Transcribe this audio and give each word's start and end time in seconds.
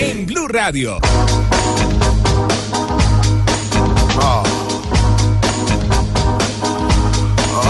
En 0.00 0.26
Blue 0.26 0.48
Radio. 0.48 0.98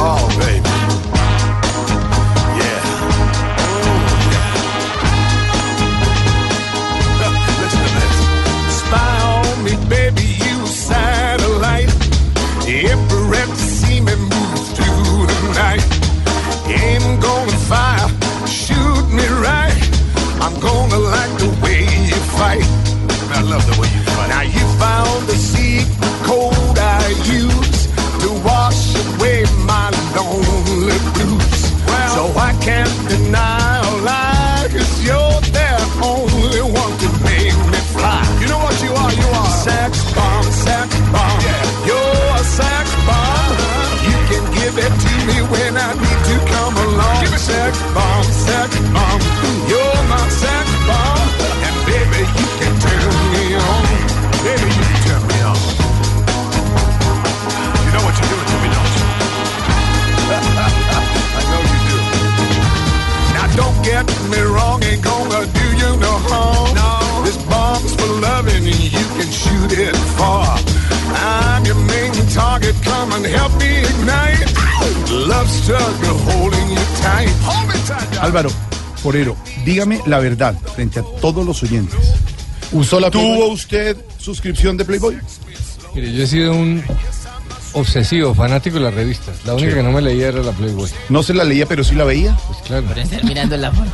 Oh, 0.01 0.29
baby. 0.39 0.58
Love 23.49 23.65
the 23.65 23.81
way 23.81 23.89
you 23.89 24.03
fight. 24.13 24.29
Now 24.29 24.43
you 24.45 24.65
found 24.77 25.27
the 25.27 25.37
secret 25.37 26.17
code 26.29 26.79
I 26.79 27.09
use 27.25 27.89
to 28.23 28.29
wash 28.45 28.93
away 28.95 29.45
my 29.65 29.89
lonely 30.13 30.99
blues. 31.17 31.61
Well, 31.89 32.09
so 32.17 32.25
I 32.39 32.53
can't 32.61 32.93
deny 33.09 33.81
a 33.81 33.93
lie, 34.05 34.69
cause 34.69 34.93
you're 35.01 35.41
the 35.57 35.73
only 36.05 36.63
one 36.83 36.95
to 37.03 37.09
make 37.25 37.57
me 37.73 37.81
fly. 37.97 38.21
You 38.41 38.49
know 38.53 38.61
what 38.61 38.77
you 38.85 38.93
are? 38.93 39.13
You 39.17 39.29
are 39.41 39.53
sex 39.65 39.93
bomb, 40.13 40.45
sex 40.45 40.89
bomb. 41.13 41.41
Yeah. 41.41 41.89
You're 41.89 42.29
a 42.37 42.45
sex 42.45 42.85
bomb. 43.09 43.53
You 44.09 44.19
can 44.31 44.45
give 44.61 44.77
it 44.77 44.93
to 45.05 45.13
me 45.29 45.37
when 45.53 45.73
I 45.77 45.89
need 45.97 46.21
to 46.31 46.37
come 46.53 46.75
along. 46.77 47.21
Give 47.23 47.33
me 47.33 47.41
sex 47.41 47.73
bomb, 47.97 48.25
sex 48.25 48.71
bomb. 48.93 49.08
Shoot 69.49 69.73
it 69.79 69.97
far. 70.17 70.59
I'm 71.15 71.65
your 71.65 71.77
main 71.87 72.13
target, 72.35 72.75
come 72.85 73.13
and 73.13 73.27
help 73.27 73.53
me 73.59 73.81
ignite. 73.81 74.47
Love 75.11 75.49
struggle 75.49 76.19
holding 76.31 76.69
you 76.71 76.83
tight. 77.03 77.29
Hold 77.45 77.69
me 77.69 77.75
tight. 77.87 78.09
darling. 78.13 78.21
Álvaro, 78.21 78.51
Forero, 79.03 79.37
dígame 79.65 80.01
la 80.07 80.19
verdad 80.19 80.55
frente 80.75 81.01
a 81.01 81.03
todos 81.21 81.45
los 81.47 81.63
oyentes. 81.63 81.99
¿Usó 82.73 83.01
la 83.01 83.11
¿Tuvo 83.11 83.23
Playboy? 83.23 83.55
usted 83.55 83.97
suscripción 84.19 84.77
de 84.77 84.85
Playboy? 84.85 85.19
Mire, 85.95 86.13
yo 86.13 86.25
he 86.25 86.27
sido 86.27 86.53
un 86.53 86.83
obsesivo, 87.73 88.35
fanático 88.35 88.77
de 88.77 88.85
las 88.85 88.95
revistas. 88.95 89.45
La 89.47 89.55
única 89.55 89.75
que 89.75 89.83
no 89.83 89.91
me 89.93 90.03
leía 90.03 90.29
era 90.29 90.43
la 90.43 90.53
Playboy. 90.53 90.91
No 91.09 91.23
se 91.23 91.33
la 91.33 91.45
leía, 91.45 91.67
pero 91.67 91.83
sí 91.83 91.95
la 91.95 92.05
veía. 92.05 92.37
Pues 92.47 92.59
claro. 92.67 93.01
estar 93.01 93.25
mirando 93.25 93.57
la 93.57 93.73
foto. 93.73 93.91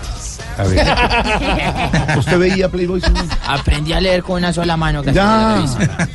A 0.58 0.62
ver. 0.64 2.18
¿Usted 2.18 2.38
veía 2.38 2.68
Playboy? 2.68 3.00
señor? 3.00 3.24
Aprendí 3.46 3.92
a 3.92 4.00
leer 4.00 4.22
con 4.22 4.36
una 4.36 4.52
sola 4.52 4.76
mano. 4.76 5.02
casi 5.02 5.14
Ya. 5.16 5.24
la 5.24 5.54
revista. 5.56 6.08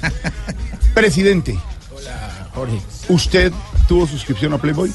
Presidente, 0.94 1.58
Jorge. 2.54 2.80
¿usted 3.10 3.52
tuvo 3.88 4.06
suscripción 4.08 4.54
a 4.54 4.58
Playboy? 4.58 4.92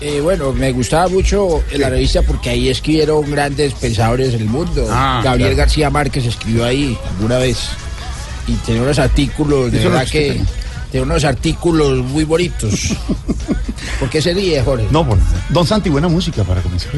Eh, 0.00 0.20
bueno, 0.20 0.52
me 0.52 0.72
gustaba 0.72 1.06
mucho 1.08 1.62
la 1.76 1.88
revista 1.88 2.22
porque 2.22 2.50
ahí 2.50 2.68
escribieron 2.68 3.30
grandes 3.30 3.72
pensadores 3.74 4.32
del 4.32 4.46
mundo. 4.46 4.88
Ah, 4.90 5.20
Gabriel 5.22 5.50
claro. 5.50 5.56
García 5.58 5.90
Márquez 5.90 6.26
escribió 6.26 6.64
ahí 6.64 6.98
alguna 7.16 7.38
vez. 7.38 7.68
Y 8.48 8.54
tenía 8.54 8.82
unos 8.82 8.98
artículos, 8.98 9.70
de 9.70 9.78
Eso 9.80 9.90
verdad 9.90 10.06
que. 10.10 10.40
Unos 11.00 11.24
artículos 11.24 12.04
muy 12.04 12.24
bonitos. 12.24 12.94
¿Por 14.00 14.10
qué 14.10 14.20
se 14.20 14.34
ríe, 14.34 14.62
Jorge? 14.62 14.86
No, 14.90 15.04
bueno. 15.04 15.22
Don 15.50 15.66
Santi, 15.66 15.90
buena 15.90 16.08
música 16.08 16.44
para 16.44 16.60
comenzar. 16.60 16.92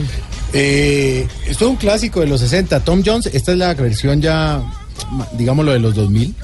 Eh, 0.53 1.27
esto 1.47 1.65
es 1.65 1.71
un 1.71 1.77
clásico 1.77 2.21
de 2.21 2.27
los 2.27 2.41
60. 2.41 2.81
Tom 2.81 3.03
Jones, 3.05 3.27
esta 3.27 3.53
es 3.53 3.59
la 3.59 3.75
versión 3.75 4.21
ya, 4.21 4.63
digámoslo, 5.33 5.73
de 5.73 5.79
los 5.79 5.95
2000. 5.95 6.35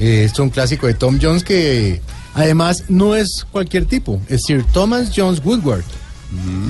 Eh, 0.00 0.24
esto 0.24 0.42
es 0.42 0.46
un 0.46 0.50
clásico 0.50 0.86
de 0.86 0.94
Tom 0.94 1.18
Jones 1.20 1.44
que 1.44 2.00
además 2.34 2.84
no 2.88 3.14
es 3.14 3.46
cualquier 3.50 3.86
tipo. 3.86 4.20
Es 4.28 4.42
Sir 4.46 4.64
Thomas 4.72 5.12
Jones 5.14 5.40
Woodward. 5.44 5.84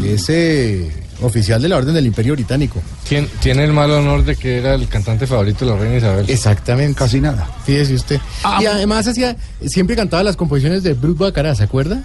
Ese 0.05 0.91
oficial 1.23 1.61
de 1.63 1.69
la 1.69 1.77
Orden 1.77 1.95
del 1.95 2.07
Imperio 2.07 2.35
Británico. 2.35 2.81
Tien- 3.09 3.29
tiene 3.41 3.65
el 3.65 3.73
mal 3.73 3.91
honor 3.91 4.25
de 4.25 4.37
que 4.37 4.59
era 4.59 4.75
el 4.75 4.89
cantante 4.89 5.27
favorito 5.27 5.65
de 5.65 5.73
la 5.73 5.79
reina 5.79 5.97
Isabel. 5.97 6.27
Exactamente. 6.29 6.99
Casi 6.99 7.21
nada. 7.21 7.49
Fíjese 7.65 7.95
usted. 7.95 8.21
y 8.61 8.67
además 8.67 9.07
hacía, 9.09 9.37
siempre 9.67 9.97
cantaba 9.97 10.23
las 10.23 10.37
composiciones 10.37 10.83
de 10.83 10.95
Bruce 10.95 11.19
Bacará, 11.23 11.55
¿se 11.55 11.65
acuerda? 11.65 12.03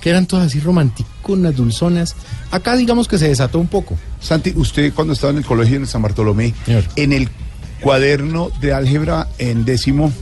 Que 0.00 0.10
eran 0.10 0.26
todas 0.26 0.46
así 0.46 0.60
romanticonas, 0.60 1.54
dulzonas. 1.56 2.14
Acá 2.50 2.76
digamos 2.76 3.08
que 3.08 3.18
se 3.18 3.28
desató 3.28 3.58
un 3.58 3.66
poco. 3.68 3.96
Santi, 4.20 4.52
usted 4.56 4.92
cuando 4.94 5.12
estaba 5.14 5.32
en 5.32 5.38
el 5.38 5.44
colegio 5.44 5.76
en 5.76 5.86
San 5.86 6.02
Bartolomé, 6.02 6.54
Señor. 6.64 6.84
en 6.96 7.12
el 7.12 7.28
cuaderno 7.80 8.50
de 8.60 8.72
álgebra 8.72 9.28
en 9.38 9.64
décimo, 9.64 10.12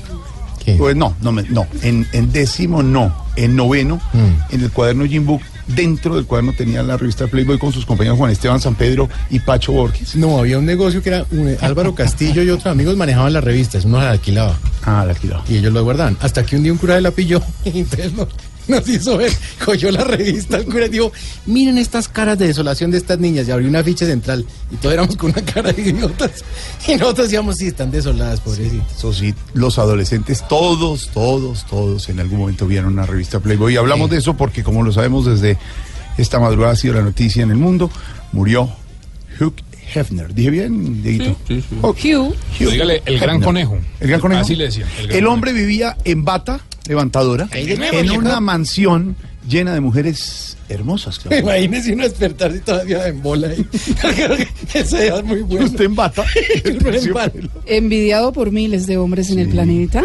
¿Qué? 0.64 0.74
pues 0.74 0.96
no, 0.96 1.14
no, 1.20 1.30
no, 1.32 1.66
en, 1.82 2.06
en 2.12 2.32
décimo 2.32 2.82
no, 2.82 3.14
en 3.36 3.54
noveno, 3.56 4.00
Mm. 4.12 4.54
en 4.54 4.60
el 4.62 4.70
cuaderno 4.70 5.04
Jim 5.06 5.24
Book, 5.26 5.42
dentro 5.66 6.16
del 6.16 6.26
cuaderno 6.26 6.52
tenía 6.52 6.82
la 6.82 6.96
revista 6.96 7.26
Playboy 7.26 7.58
con 7.58 7.72
sus 7.72 7.86
compañeros 7.86 8.18
Juan 8.18 8.30
Esteban 8.30 8.60
San 8.60 8.74
Pedro 8.74 9.08
y 9.30 9.40
Pacho 9.40 9.72
Borges. 9.72 10.14
No, 10.16 10.38
había 10.38 10.58
un 10.58 10.66
negocio 10.66 11.02
que 11.02 11.08
era 11.10 11.26
un- 11.30 11.56
Álvaro 11.60 11.94
Castillo 11.94 12.42
y 12.42 12.50
otros 12.50 12.66
amigos 12.66 12.96
manejaban 12.96 13.32
las 13.32 13.44
revistas, 13.44 13.84
uno 13.84 13.98
las 13.98 14.06
alquilaba 14.12 14.58
Ah, 14.82 15.04
la 15.04 15.12
alquilaba. 15.12 15.44
y 15.48 15.56
ellos 15.56 15.72
lo 15.72 15.82
guardaban. 15.84 16.16
Hasta 16.20 16.44
que 16.44 16.56
un 16.56 16.62
día 16.62 16.72
un 16.72 16.78
cura 16.78 17.00
la 17.00 17.10
pilló 17.10 17.40
y 17.64 17.80
entonces 17.80 18.12
no- 18.12 18.28
nos 18.68 18.88
hizo 18.88 19.16
ver, 19.16 19.32
cogió 19.64 19.90
la 19.90 20.04
revista, 20.04 20.56
el 20.56 20.64
cura 20.64 20.86
y 20.86 20.90
dijo, 20.90 21.12
miren 21.46 21.78
estas 21.78 22.08
caras 22.08 22.38
de 22.38 22.46
desolación 22.46 22.90
de 22.90 22.98
estas 22.98 23.18
niñas 23.18 23.48
y 23.48 23.50
abrió 23.50 23.68
una 23.68 23.82
ficha 23.82 24.06
central 24.06 24.44
y 24.70 24.76
todos 24.76 24.94
éramos 24.94 25.16
con 25.16 25.30
una 25.30 25.44
cara 25.44 25.72
de 25.72 25.82
idiotas 25.82 26.44
y 26.86 26.92
nosotros 26.96 27.28
decíamos, 27.28 27.56
sí, 27.56 27.66
están 27.66 27.90
desoladas, 27.90 28.40
pobrecitas. 28.40 28.96
Eso 28.96 29.12
sí, 29.12 29.34
los 29.54 29.78
adolescentes, 29.78 30.46
todos, 30.48 31.10
todos, 31.12 31.66
todos 31.66 32.08
en 32.08 32.20
algún 32.20 32.38
momento 32.38 32.66
vieron 32.66 32.92
una 32.92 33.06
revista 33.06 33.40
Playboy. 33.40 33.74
Y 33.74 33.76
hablamos 33.76 34.10
de 34.10 34.18
eso 34.18 34.34
porque, 34.34 34.62
como 34.62 34.82
lo 34.82 34.92
sabemos 34.92 35.26
desde 35.26 35.58
esta 36.18 36.38
madrugada, 36.38 36.72
ha 36.72 36.76
sido 36.76 36.94
la 36.94 37.02
noticia 37.02 37.42
en 37.42 37.50
el 37.50 37.56
mundo. 37.56 37.90
Murió 38.32 38.70
Hugh 39.40 39.54
Hefner. 39.94 40.34
¿Dije 40.34 40.50
bien, 40.50 41.02
Dieguito? 41.02 41.36
Oh, 41.82 41.90
Hugh. 41.90 42.34
Dígale, 42.58 43.02
el 43.04 43.18
gran 43.18 43.40
conejo. 43.40 43.78
El 44.00 44.08
gran 44.08 44.20
conejo. 44.20 44.42
Así 44.42 44.56
le 44.56 44.64
decían. 44.64 44.88
El, 45.08 45.26
hombre 45.26 45.52
vivía 45.52 45.96
en 46.04 46.24
bata 46.24 46.60
levantadora, 46.86 47.48
en 47.52 48.10
una 48.10 48.40
mansión 48.40 49.16
llena 49.48 49.74
de 49.74 49.80
mujeres 49.80 50.56
hermosas. 50.68 51.18
claro. 51.22 51.38
Imagínese 51.38 51.92
uno 51.92 52.04
despertarse 52.04 52.60
todavía 52.60 53.06
en 53.06 53.22
bola 53.22 53.48
ahí. 53.48 53.66
Esa 54.74 54.98
idea 54.98 55.16
es 55.16 55.24
muy 55.24 55.40
buena. 55.40 55.64
Usted 55.66 55.84
en 55.84 55.94
bata. 55.94 56.24
Uno 56.64 56.90
en 56.90 57.12
bala. 57.12 57.32
envidiado 57.66 58.32
por 58.32 58.50
miles 58.50 58.86
de 58.86 58.96
hombres 58.96 59.30
en 59.30 59.38
el 59.38 59.48
planeta. 59.48 60.04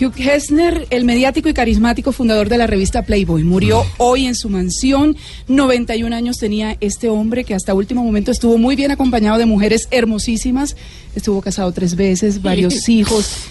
Hugh 0.00 0.14
Hefner, 0.16 0.86
el 0.90 1.04
mediático 1.04 1.48
y 1.48 1.54
carismático 1.54 2.12
fundador 2.12 2.48
de 2.48 2.58
la 2.58 2.66
revista 2.66 3.02
Playboy, 3.02 3.44
murió 3.44 3.84
hoy 3.98 4.26
en 4.26 4.34
su 4.34 4.48
mansión. 4.48 5.16
91 5.48 6.14
años 6.14 6.38
tenía 6.38 6.76
este 6.80 7.08
hombre 7.08 7.44
que 7.44 7.54
hasta 7.54 7.74
último 7.74 8.02
momento 8.02 8.30
estuvo 8.30 8.58
muy 8.58 8.76
bien 8.76 8.90
acompañado 8.90 9.38
de 9.38 9.46
mujeres 9.46 9.88
hermosísimas. 9.90 10.76
Estuvo 11.14 11.40
casado 11.40 11.72
tres 11.72 11.96
veces, 11.96 12.42
varios 12.42 12.88
hijos. 12.88 13.48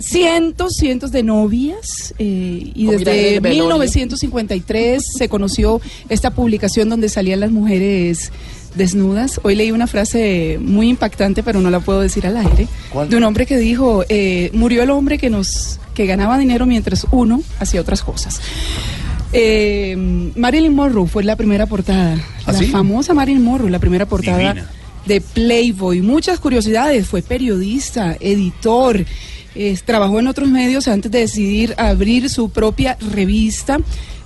Cientos, 0.00 0.74
cientos 0.76 1.10
de 1.12 1.22
novias 1.22 2.14
eh, 2.18 2.70
y 2.74 2.86
O 2.86 2.92
mira 2.92 3.12
desde 3.12 3.34
el 3.36 3.40
velorio. 3.40 3.64
1953 3.64 5.02
se 5.18 5.28
conoció 5.28 5.80
esta 6.08 6.30
publicación 6.30 6.88
donde 6.88 7.08
salían 7.08 7.40
las 7.40 7.50
mujeres 7.50 8.30
desnudas. 8.74 9.40
Hoy 9.42 9.56
leí 9.56 9.72
una 9.72 9.86
frase 9.86 10.58
muy 10.60 10.88
impactante, 10.88 11.42
pero 11.42 11.60
no 11.60 11.70
la 11.70 11.80
puedo 11.80 12.00
decir 12.00 12.26
al 12.26 12.36
aire, 12.36 12.68
de 13.08 13.16
un 13.16 13.24
hombre 13.24 13.44
que 13.46 13.56
dijo, 13.58 14.04
eh, 14.08 14.50
murió 14.52 14.82
el 14.82 14.90
hombre 14.90 15.18
que 15.18 15.30
nos 15.30 15.80
que 15.94 16.06
ganaba 16.06 16.38
dinero 16.38 16.64
mientras 16.64 17.06
uno 17.10 17.42
hacía 17.58 17.80
otras 17.80 18.02
cosas. 18.02 18.40
Eh, 19.32 19.96
Marilyn 20.36 20.74
Monroe 20.74 21.08
fue 21.08 21.24
la 21.24 21.34
primera 21.36 21.66
portada, 21.66 22.16
¿Ah, 22.46 22.52
la 22.52 22.58
sí? 22.58 22.66
famosa 22.66 23.14
Marilyn 23.14 23.42
Monroe, 23.42 23.68
la 23.70 23.78
primera 23.80 24.06
portada 24.06 24.38
Divina. 24.38 24.70
de 25.06 25.20
Playboy. 25.20 26.00
Muchas 26.00 26.38
curiosidades, 26.38 27.06
fue 27.06 27.20
periodista, 27.22 28.16
editor, 28.20 29.04
eh, 29.54 29.76
trabajó 29.84 30.18
en 30.20 30.28
otros 30.28 30.48
medios 30.48 30.88
antes 30.88 31.10
de 31.10 31.20
decidir 31.20 31.74
abrir 31.78 32.28
su 32.30 32.50
propia 32.50 32.96
revista. 33.12 33.78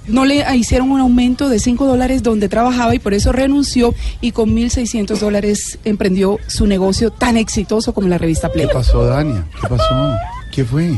No 0.09 0.25
le 0.25 0.45
hicieron 0.57 0.91
un 0.91 0.99
aumento 1.01 1.49
de 1.49 1.61
5 1.61 1.87
dólares 1.87 2.25
donde 2.25 2.49
trabajaba 2.49 2.93
y 2.95 2.99
por 2.99 3.15
eso 3.15 3.31
renunció 3.31 3.95
y 4.21 4.33
con 4.33 4.51
1.600 4.55 5.17
dólares 5.19 5.79
emprendió 5.85 6.39
su 6.49 6.67
negocio 6.67 7.13
tan 7.13 7.37
exitoso 7.37 7.95
como 7.95 8.09
la 8.09 8.19
revista 8.19 8.49
¿Qué 8.49 8.55
Playboy. 8.55 8.75
pasó, 8.75 9.05
Dania? 9.05 9.47
¿Qué 9.61 9.69
pasó? 9.69 10.17
¿Qué 10.51 10.65
fue? 10.65 10.91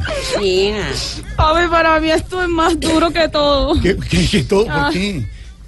Papi, 1.36 1.68
para 1.70 2.00
mí 2.00 2.10
esto 2.10 2.42
es 2.42 2.48
más 2.48 2.80
duro 2.80 3.10
que 3.10 3.28
todo. 3.28 3.78
¿Qué, 3.80 3.96
qué, 4.08 4.26
qué 4.26 4.42
todo? 4.42 4.64
¿Por 4.64 4.72
Ah. 4.74 4.90
qué? 4.92 5.26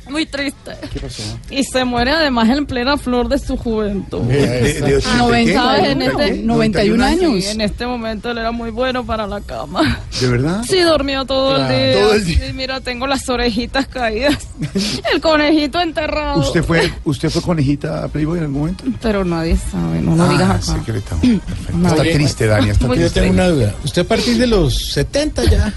Muy 0.08 0.24
triste. 0.26 0.72
¿Qué 0.92 1.00
pasó? 1.00 1.22
Y 1.50 1.64
se 1.64 1.84
muere 1.84 2.12
además 2.12 2.48
en 2.48 2.64
plena 2.66 2.96
flor 2.96 3.28
de 3.28 3.38
su 3.38 3.56
juventud. 3.56 4.20
De- 4.22 4.36
de- 4.46 4.80
de- 4.80 5.02
Ah, 5.06 5.16
91, 5.18 5.62
¿Sabes? 5.62 5.88
En 5.90 6.02
este- 6.02 6.34
91 6.42 7.04
años. 7.04 7.44
Sí, 7.44 7.50
en 7.50 7.60
este 7.60 7.86
momento 7.86 8.30
él 8.30 8.38
era 8.38 8.52
muy 8.52 8.70
bueno 8.70 9.04
para 9.04 9.26
la 9.26 9.40
cama. 9.40 10.00
¿De 10.20 10.28
verdad? 10.28 10.62
Sí, 10.68 10.78
dormía 10.80 11.24
todo 11.24 11.56
Claro. 11.56 11.74
el 11.74 11.92
día. 11.92 12.00
Todo 12.00 12.14
el 12.14 12.24
día. 12.24 12.46
Sí, 12.46 12.52
mira, 12.52 12.80
tengo 12.80 13.06
las 13.06 13.28
orejitas 13.28 13.86
caídas. 13.88 14.38
El 15.12 15.20
conejito 15.20 15.80
enterrado. 15.80 16.38
¿Usted 16.40 16.62
fue, 16.62 16.92
¿Usted 17.04 17.28
fue 17.30 17.42
conejita 17.42 18.04
a 18.04 18.08
Playboy 18.08 18.38
en 18.38 18.44
algún 18.44 18.60
momento? 18.60 18.84
Pero 19.02 19.24
nadie 19.24 19.56
sabe, 19.56 20.00
no 20.00 20.14
lo 20.16 20.22
Ah, 20.24 20.28
digas 20.28 20.50
acá. 20.50 20.78
secreto. 20.78 21.16
Perfecto. 21.20 21.88
Está 21.88 22.02
triste, 22.02 22.46
Dani, 22.46 22.70
está 22.70 22.86
Muy 22.86 22.96
Yo 22.96 23.00
triste. 23.02 23.20
tengo 23.20 23.34
una 23.34 23.48
duda. 23.48 23.74
Usted 23.84 24.02
a 24.02 24.04
partir 24.04 24.38
de 24.38 24.46
los 24.46 24.92
70 24.92 25.44
ya. 25.44 25.72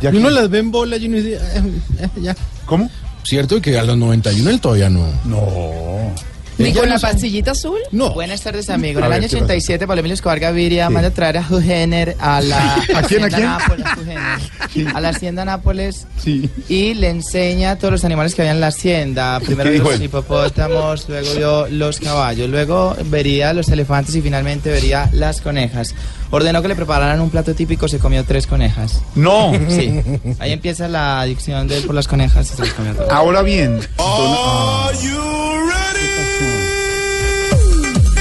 ¿Ya 0.00 0.12
y 0.12 0.16
uno 0.16 0.30
las 0.30 0.48
ve 0.48 0.58
en 0.60 0.70
bola 0.70 0.96
y 0.96 1.06
uno 1.06 1.16
dice, 1.16 1.34
eh, 1.34 1.62
eh, 2.00 2.08
ya. 2.22 2.36
¿Cómo? 2.66 2.88
Cierto 3.24 3.60
que 3.60 3.78
a 3.78 3.84
los 3.84 3.96
91 3.96 4.50
él 4.50 4.60
todavía 4.60 4.88
no. 4.88 5.06
No. 5.24 6.14
¿Ni 6.58 6.70
Ella 6.70 6.80
con 6.80 6.88
la 6.88 6.98
pastillita 6.98 7.52
azul? 7.52 7.78
No. 7.92 8.10
Buenas 8.14 8.40
tardes, 8.42 8.68
amigo. 8.68 8.98
En 8.98 9.04
el 9.04 9.10
ver, 9.10 9.18
año 9.20 9.28
¿qué 9.28 9.36
pasó? 9.36 9.44
87, 9.44 9.86
Pablo 9.86 10.00
Emilio 10.00 10.14
Escobar 10.14 10.40
Gaviria 10.40 10.90
manda 10.90 11.08
a 11.08 11.12
traer 11.12 11.38
a 11.38 11.46
Hugener 11.48 12.16
a 12.18 12.40
la 12.40 12.74
¿A 12.96 13.02
quién, 13.02 13.22
a 13.22 13.26
hacienda 13.26 13.28
quién? 13.28 13.42
Nápoles, 13.42 13.86
Hugener, 13.96 14.96
a 14.96 15.00
la 15.00 15.08
hacienda 15.10 15.44
Nápoles 15.44 16.06
Sí. 16.22 16.50
y 16.68 16.94
le 16.94 17.10
enseña 17.10 17.76
todos 17.78 17.92
los 17.92 18.04
animales 18.04 18.34
que 18.34 18.42
había 18.42 18.50
en 18.52 18.60
la 18.60 18.66
hacienda. 18.68 19.38
Primero 19.46 19.70
los 19.70 19.94
él? 19.94 20.02
hipopótamos, 20.02 21.08
luego 21.08 21.34
vio 21.36 21.68
los 21.68 22.00
caballos, 22.00 22.50
luego 22.50 22.96
vería 23.04 23.52
los 23.52 23.68
elefantes 23.68 24.16
y 24.16 24.20
finalmente 24.22 24.70
vería 24.70 25.08
las 25.12 25.40
conejas. 25.40 25.94
Ordenó 26.30 26.60
que 26.60 26.68
le 26.68 26.74
prepararan 26.76 27.20
un 27.20 27.30
plato 27.30 27.54
típico, 27.54 27.86
se 27.86 27.98
comió 28.00 28.24
tres 28.24 28.46
conejas. 28.48 29.00
No. 29.14 29.52
Sí, 29.68 30.02
ahí 30.40 30.52
empieza 30.52 30.88
la 30.88 31.20
adicción 31.20 31.68
de 31.68 31.76
él 31.78 31.84
por 31.84 31.94
las 31.94 32.08
conejas 32.08 32.50
y 32.52 32.56
se 32.56 32.62
las 32.64 32.74
comió 32.74 32.94
todas. 32.94 33.12
Ahora 33.12 33.42
bien. 33.42 33.78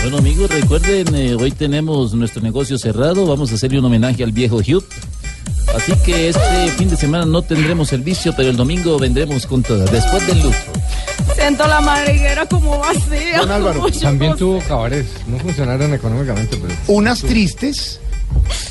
Bueno 0.08 0.20
amigos, 0.20 0.50
recuerden, 0.50 1.14
eh, 1.16 1.36
hoy 1.36 1.52
tenemos 1.52 2.14
nuestro 2.14 2.42
negocio 2.42 2.78
cerrado, 2.78 3.28
vamos 3.28 3.52
a 3.52 3.56
hacerle 3.56 3.80
un 3.80 3.84
homenaje 3.84 4.24
al 4.24 4.32
viejo 4.32 4.56
Hugh. 4.56 4.86
Así 5.76 5.92
que 6.06 6.30
este 6.30 6.72
fin 6.78 6.90
de 6.90 6.96
semana 6.96 7.26
no 7.26 7.42
tendremos 7.42 7.90
servicio, 7.90 8.34
pero 8.34 8.50
el 8.50 8.56
domingo 8.56 8.98
vendremos 8.98 9.46
con 9.46 9.64
todas, 9.64 9.92
después 9.92 10.26
del 10.26 10.44
luto. 10.44 10.56
Siento 11.36 11.68
la 11.68 11.82
madriguera 11.82 12.46
como 12.46 12.80
vacía. 12.80 13.40
Don 13.40 13.52
Álvaro, 13.52 13.82
como 13.82 13.90
yo 13.90 14.00
También 14.00 14.32
no 14.32 14.38
tuvo 14.38 14.60
cabarets. 14.62 15.10
No 15.28 15.40
funcionaron 15.40 15.94
económicamente, 15.94 16.56
pero. 16.56 16.74
Unas 16.88 17.22
tristes, 17.22 18.00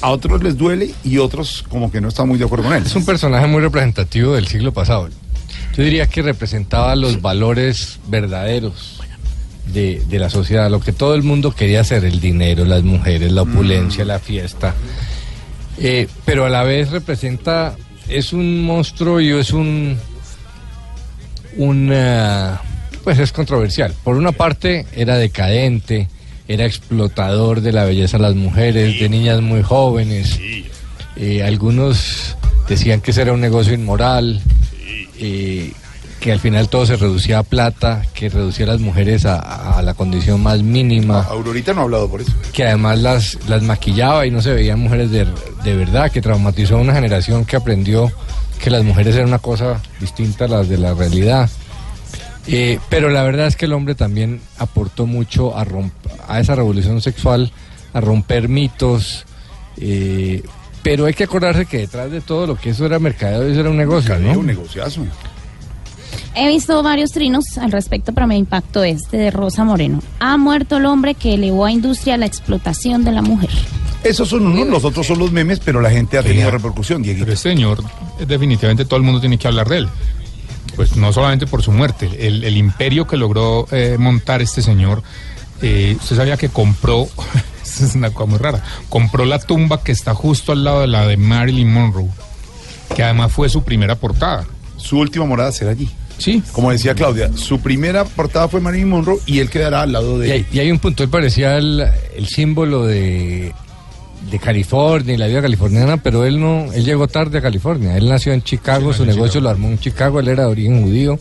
a 0.00 0.12
otros 0.12 0.42
les 0.42 0.56
duele 0.56 0.94
y 1.04 1.18
otros 1.18 1.66
como 1.68 1.92
que 1.92 2.00
no 2.00 2.08
están 2.08 2.28
muy 2.28 2.38
de 2.38 2.46
acuerdo 2.46 2.64
con 2.64 2.72
él. 2.72 2.84
Es 2.86 2.96
un 2.96 3.04
personaje 3.04 3.46
muy 3.46 3.60
representativo 3.60 4.32
del 4.32 4.48
siglo 4.48 4.72
pasado. 4.72 5.10
Yo 5.76 5.82
diría 5.82 6.06
que 6.06 6.22
representaba 6.22 6.96
los 6.96 7.20
valores 7.20 8.00
verdaderos 8.08 8.95
de, 9.72 10.02
de 10.08 10.18
la 10.18 10.30
sociedad, 10.30 10.70
lo 10.70 10.80
que 10.80 10.92
todo 10.92 11.14
el 11.14 11.22
mundo 11.22 11.52
quería 11.52 11.80
hacer, 11.80 12.04
el 12.04 12.20
dinero, 12.20 12.64
las 12.64 12.82
mujeres, 12.82 13.32
la 13.32 13.42
opulencia, 13.42 14.04
la 14.04 14.18
fiesta. 14.18 14.74
Eh, 15.78 16.08
pero 16.24 16.46
a 16.46 16.48
la 16.48 16.62
vez 16.62 16.90
representa, 16.90 17.76
es 18.08 18.32
un 18.32 18.62
monstruo 18.62 19.20
y 19.20 19.30
es 19.30 19.52
un, 19.52 19.98
un 21.56 21.92
ah, 21.92 22.60
pues 23.04 23.18
es 23.18 23.32
controversial. 23.32 23.94
Por 24.02 24.16
una 24.16 24.32
parte 24.32 24.86
era 24.94 25.16
decadente, 25.16 26.08
era 26.48 26.64
explotador 26.64 27.60
de 27.60 27.72
la 27.72 27.84
belleza 27.84 28.16
de 28.16 28.22
las 28.22 28.34
mujeres, 28.34 28.98
de 28.98 29.08
niñas 29.08 29.40
muy 29.42 29.62
jóvenes. 29.62 30.38
Eh, 31.16 31.42
algunos 31.42 32.36
decían 32.68 33.00
que 33.00 33.10
ese 33.10 33.22
era 33.22 33.32
un 33.32 33.40
negocio 33.40 33.74
inmoral, 33.74 34.40
eh, 35.18 35.72
que 36.20 36.32
al 36.32 36.40
final 36.40 36.68
todo 36.68 36.86
se 36.86 36.96
reducía 36.96 37.38
a 37.38 37.42
plata, 37.42 38.02
que 38.14 38.28
reducía 38.28 38.64
a 38.64 38.68
las 38.70 38.80
mujeres 38.80 39.26
a, 39.26 39.76
a 39.78 39.82
la 39.82 39.94
condición 39.94 40.42
más 40.42 40.62
mínima, 40.62 41.22
Aurorita 41.22 41.72
no 41.74 41.80
ha 41.80 41.84
hablado 41.84 42.08
por 42.10 42.20
eso. 42.22 42.32
que 42.52 42.64
además 42.64 42.98
las, 43.00 43.38
las 43.48 43.62
maquillaba 43.62 44.26
y 44.26 44.30
no 44.30 44.40
se 44.42 44.52
veían 44.52 44.80
mujeres 44.80 45.10
de, 45.10 45.26
de 45.62 45.74
verdad, 45.76 46.10
que 46.10 46.20
traumatizó 46.22 46.76
a 46.76 46.80
una 46.80 46.94
generación 46.94 47.44
que 47.44 47.56
aprendió 47.56 48.10
que 48.62 48.70
las 48.70 48.82
mujeres 48.84 49.14
eran 49.14 49.28
una 49.28 49.38
cosa 49.38 49.80
distinta 50.00 50.46
a 50.46 50.48
las 50.48 50.68
de 50.68 50.78
la 50.78 50.94
realidad. 50.94 51.50
Eh, 52.48 52.78
pero 52.88 53.10
la 53.10 53.22
verdad 53.22 53.46
es 53.48 53.56
que 53.56 53.66
el 53.66 53.72
hombre 53.72 53.94
también 53.94 54.40
aportó 54.58 55.04
mucho 55.06 55.56
a, 55.56 55.64
romp- 55.66 55.90
a 56.28 56.40
esa 56.40 56.54
revolución 56.54 57.00
sexual, 57.02 57.52
a 57.92 58.00
romper 58.00 58.48
mitos. 58.48 59.26
eh, 59.78 60.42
pero 60.82 61.06
hay 61.06 61.14
que 61.14 61.24
acordarse 61.24 61.66
que 61.66 61.78
detrás 61.78 62.10
de 62.12 62.20
todo 62.20 62.46
lo 62.46 62.54
que 62.56 62.70
eso 62.70 62.86
era 62.86 63.00
mercadeo, 63.00 63.42
eso 63.42 63.58
era 63.60 63.70
un 63.70 63.76
negocio, 63.76 64.14
Cadeo, 64.14 64.34
¿no? 64.34 64.38
un 64.38 64.46
negociazo. 64.46 65.04
He 66.38 66.46
visto 66.48 66.82
varios 66.82 67.12
trinos 67.12 67.56
al 67.56 67.72
respecto, 67.72 68.12
pero 68.12 68.26
me 68.26 68.36
impactó 68.36 68.84
este 68.84 69.16
de 69.16 69.30
Rosa 69.30 69.64
Moreno. 69.64 70.02
Ha 70.20 70.36
muerto 70.36 70.76
el 70.76 70.84
hombre 70.84 71.14
que 71.14 71.32
elevó 71.32 71.64
a 71.64 71.72
industria 71.72 72.14
a 72.14 72.18
la 72.18 72.26
explotación 72.26 73.04
de 73.04 73.12
la 73.12 73.22
mujer. 73.22 73.48
Esos 74.04 74.28
son 74.28 74.46
unos, 74.46 74.68
los 74.68 74.84
otros 74.84 75.06
son 75.06 75.18
los 75.18 75.32
memes, 75.32 75.60
pero 75.60 75.80
la 75.80 75.90
gente 75.90 76.18
ha 76.18 76.22
tenido 76.22 76.50
repercusión, 76.50 77.02
Dieguito. 77.02 77.24
Pero 77.24 77.34
este 77.34 77.48
señor, 77.48 77.82
eh, 78.20 78.26
definitivamente 78.26 78.84
todo 78.84 78.98
el 78.98 79.02
mundo 79.02 79.18
tiene 79.18 79.38
que 79.38 79.48
hablar 79.48 79.66
de 79.66 79.78
él. 79.78 79.88
Pues 80.76 80.94
no 80.94 81.10
solamente 81.10 81.46
por 81.46 81.62
su 81.62 81.72
muerte, 81.72 82.10
el, 82.18 82.44
el 82.44 82.58
imperio 82.58 83.06
que 83.06 83.16
logró 83.16 83.66
eh, 83.70 83.96
montar 83.98 84.42
este 84.42 84.60
señor, 84.60 85.02
eh, 85.62 85.96
usted 85.98 86.16
sabía 86.16 86.36
que 86.36 86.50
compró, 86.50 87.08
es 87.64 87.94
una 87.94 88.10
cosa 88.10 88.26
muy 88.28 88.38
rara, 88.38 88.62
compró 88.90 89.24
la 89.24 89.38
tumba 89.38 89.82
que 89.82 89.92
está 89.92 90.14
justo 90.14 90.52
al 90.52 90.64
lado 90.64 90.82
de 90.82 90.86
la 90.88 91.06
de 91.06 91.16
Marilyn 91.16 91.72
Monroe, 91.72 92.10
que 92.94 93.02
además 93.02 93.32
fue 93.32 93.48
su 93.48 93.62
primera 93.64 93.94
portada. 93.96 94.44
Su 94.76 94.98
última 94.98 95.24
morada 95.24 95.50
será 95.50 95.70
allí. 95.70 95.88
Sí. 96.18 96.42
Como 96.52 96.70
decía 96.72 96.94
Claudia, 96.94 97.30
su 97.36 97.60
primera 97.60 98.04
portada 98.04 98.48
fue 98.48 98.60
Marilyn 98.60 98.88
Monroe 98.88 99.18
y 99.26 99.40
él 99.40 99.50
quedará 99.50 99.82
al 99.82 99.92
lado 99.92 100.16
Y 100.24 100.28
de 100.28 100.32
hay, 100.32 100.46
y 100.52 100.58
hay 100.60 100.70
un 100.70 100.78
punto, 100.78 101.02
él 101.02 101.10
parecía 101.10 101.56
el, 101.58 101.86
el 102.16 102.26
símbolo 102.26 102.86
de, 102.86 103.52
de 104.30 104.38
California 104.38 105.14
y 105.14 105.18
la 105.18 105.26
vida 105.26 105.42
californiana, 105.42 105.98
pero 105.98 106.24
él 106.24 106.40
no, 106.40 106.72
él 106.72 106.84
llegó 106.84 107.06
tarde 107.06 107.38
a 107.38 107.42
California. 107.42 107.96
Él 107.96 108.08
nació 108.08 108.32
en 108.32 108.42
Chicago, 108.42 108.92
su 108.92 109.04
negocio 109.04 109.40
lo 109.40 109.50
armó 109.50 109.68
en 109.68 109.78
Chicago, 109.78 110.20
él 110.20 110.28
era 110.28 110.44
de 110.44 110.50
origen 110.50 110.82
judío. 110.82 111.18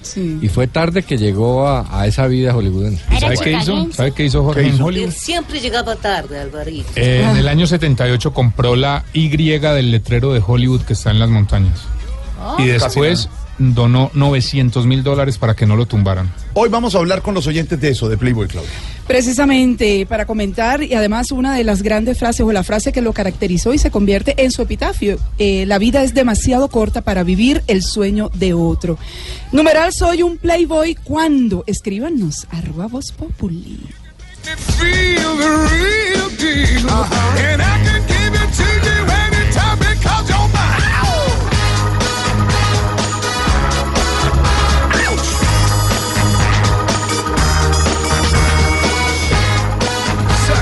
Sí. 0.00 0.38
Y 0.40 0.48
fue 0.48 0.66
tarde 0.68 1.02
que 1.02 1.18
llegó 1.18 1.66
a, 1.68 2.00
a 2.00 2.06
esa 2.06 2.26
vida 2.28 2.54
hollywoodense. 2.54 3.02
¿Y 3.14 3.20
sabe 3.20 3.36
qué 3.42 3.52
hizo? 3.52 3.92
¿Sabe 3.92 4.12
qué 4.12 4.24
hizo 4.24 4.42
Jorge 4.44 4.62
¿Qué 4.62 4.68
hizo? 4.68 4.76
en 4.78 4.82
Hollywood? 4.84 5.10
siempre 5.12 5.60
llegaba 5.60 5.96
tarde, 5.96 6.38
Alvarito. 6.38 6.88
Eh, 6.96 7.22
en 7.28 7.36
el 7.36 7.46
año 7.48 7.66
78 7.66 8.32
compró 8.32 8.74
la 8.76 9.04
Y 9.12 9.28
del 9.28 9.90
letrero 9.90 10.32
de 10.32 10.40
Hollywood 10.46 10.82
que 10.82 10.94
está 10.94 11.10
en 11.10 11.18
las 11.18 11.28
montañas. 11.28 11.80
y 12.58 12.66
después 12.68 13.28
donó 13.58 14.10
900 14.14 14.86
mil 14.86 15.02
dólares 15.02 15.38
para 15.38 15.54
que 15.54 15.66
no 15.66 15.76
lo 15.76 15.86
tumbaran. 15.86 16.32
Hoy 16.54 16.68
vamos 16.68 16.94
a 16.94 16.98
hablar 16.98 17.22
con 17.22 17.34
los 17.34 17.46
oyentes 17.46 17.80
de 17.80 17.90
eso, 17.90 18.08
de 18.08 18.16
Playboy, 18.16 18.48
Claudia. 18.48 18.70
Precisamente 19.06 20.06
para 20.06 20.26
comentar, 20.26 20.82
y 20.82 20.94
además 20.94 21.32
una 21.32 21.54
de 21.54 21.64
las 21.64 21.82
grandes 21.82 22.18
frases 22.18 22.42
o 22.42 22.52
la 22.52 22.62
frase 22.62 22.92
que 22.92 23.00
lo 23.00 23.12
caracterizó 23.12 23.72
y 23.72 23.78
se 23.78 23.90
convierte 23.90 24.34
en 24.44 24.50
su 24.50 24.62
epitafio, 24.62 25.18
eh, 25.38 25.64
la 25.66 25.78
vida 25.78 26.02
es 26.02 26.14
demasiado 26.14 26.68
corta 26.68 27.00
para 27.00 27.22
vivir 27.24 27.62
el 27.66 27.82
sueño 27.82 28.30
de 28.34 28.54
otro. 28.54 28.98
Numeral, 29.52 29.92
soy 29.92 30.22
un 30.22 30.36
Playboy 30.36 30.94
cuando, 30.94 31.64
escríbanos, 31.66 32.46
arroba 32.50 32.86
voz 32.86 33.12
populi. 33.12 33.80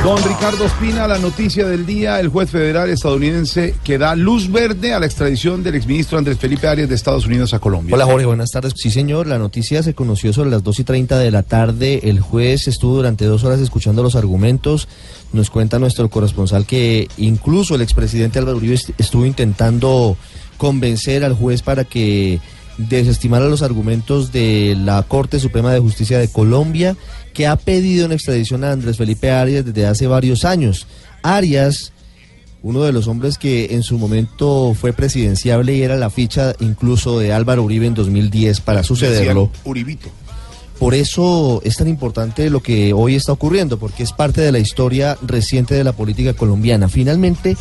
Don 0.07 0.23
Ricardo 0.23 0.65
Espina, 0.67 1.09
la 1.09 1.19
noticia 1.19 1.67
del 1.67 1.85
día, 1.85 2.21
el 2.21 2.29
juez 2.29 2.49
federal 2.49 2.89
estadounidense 2.91 3.75
que 3.83 3.99
da 3.99 4.15
luz 4.15 4.53
verde 4.53 4.95
a 4.95 5.01
la 5.01 5.07
extradición 5.07 5.65
del 5.65 5.75
exministro 5.75 6.17
Andrés 6.17 6.39
Felipe 6.39 6.69
Arias 6.69 6.89
de 6.89 6.95
Estados 6.95 7.27
Unidos 7.27 7.53
a 7.55 7.59
Colombia. 7.59 7.93
Hola 7.97 8.05
Jorge, 8.07 8.25
buenas 8.25 8.51
tardes. 8.53 8.75
Sí 8.77 8.93
señor, 8.93 9.27
la 9.27 9.37
noticia 9.41 9.83
se 9.83 9.95
conoció 9.95 10.33
sobre 10.33 10.51
las 10.51 10.63
2 10.63 10.79
y 10.79 10.85
30 10.85 11.19
de 11.19 11.31
la 11.33 11.43
tarde. 11.43 12.03
El 12.05 12.21
juez 12.21 12.69
estuvo 12.69 12.95
durante 12.95 13.25
dos 13.25 13.43
horas 13.43 13.59
escuchando 13.59 14.05
los 14.05 14.15
argumentos. 14.15 14.87
Nos 15.33 15.51
cuenta 15.51 15.81
nuestro 15.81 16.09
corresponsal 16.09 16.67
que 16.67 17.09
incluso 17.17 17.75
el 17.75 17.83
expresidente 17.83 18.39
Álvaro 18.39 18.59
Uribe 18.59 18.75
est- 18.75 18.91
estuvo 18.99 19.27
intentando 19.27 20.17
convencer 20.57 21.25
al 21.25 21.35
juez 21.35 21.63
para 21.63 21.83
que 21.83 22.39
desestimara 22.79 23.49
los 23.49 23.63
argumentos 23.63 24.33
de 24.33 24.77
la 24.79 25.03
Corte 25.03 25.41
Suprema 25.41 25.73
de 25.73 25.81
Justicia 25.81 26.19
de 26.19 26.29
Colombia, 26.29 26.97
que 27.33 27.47
ha 27.47 27.57
pedido 27.57 28.07
una 28.07 28.15
extradición 28.15 28.65
a 28.65 28.73
Andrés 28.73 28.97
Felipe 28.97 29.31
Arias 29.31 29.65
desde 29.65 29.87
hace 29.87 30.07
varios 30.07 30.45
años. 30.45 30.87
Arias 31.23 31.93
uno 32.63 32.83
de 32.83 32.93
los 32.93 33.07
hombres 33.07 33.39
que 33.39 33.75
en 33.77 33.85
su 33.85 33.97
momento 33.97 34.75
fue 34.75 34.93
presidenciable 34.93 35.77
y 35.77 35.83
era 35.83 35.97
la 35.97 36.11
ficha 36.11 36.53
incluso 36.59 37.19
de 37.21 37.33
Álvaro 37.33 37.63
Uribe 37.63 37.87
en 37.87 37.95
2010 37.95 38.61
para 38.61 38.83
sucederlo. 38.83 39.51
Uribito. 39.65 40.09
Por 40.79 40.95
eso 40.95 41.63
es 41.65 41.77
tan 41.77 41.87
importante 41.87 42.51
lo 42.51 42.61
que 42.61 42.93
hoy 42.93 43.15
está 43.15 43.33
ocurriendo, 43.33 43.79
porque 43.79 44.03
es 44.03 44.13
parte 44.13 44.41
de 44.41 44.51
la 44.51 44.59
historia 44.59 45.17
reciente 45.23 45.75
de 45.75 45.85
la 45.85 45.93
política 45.93 46.35
colombiana. 46.35 46.89
Finalmente, 46.89 47.57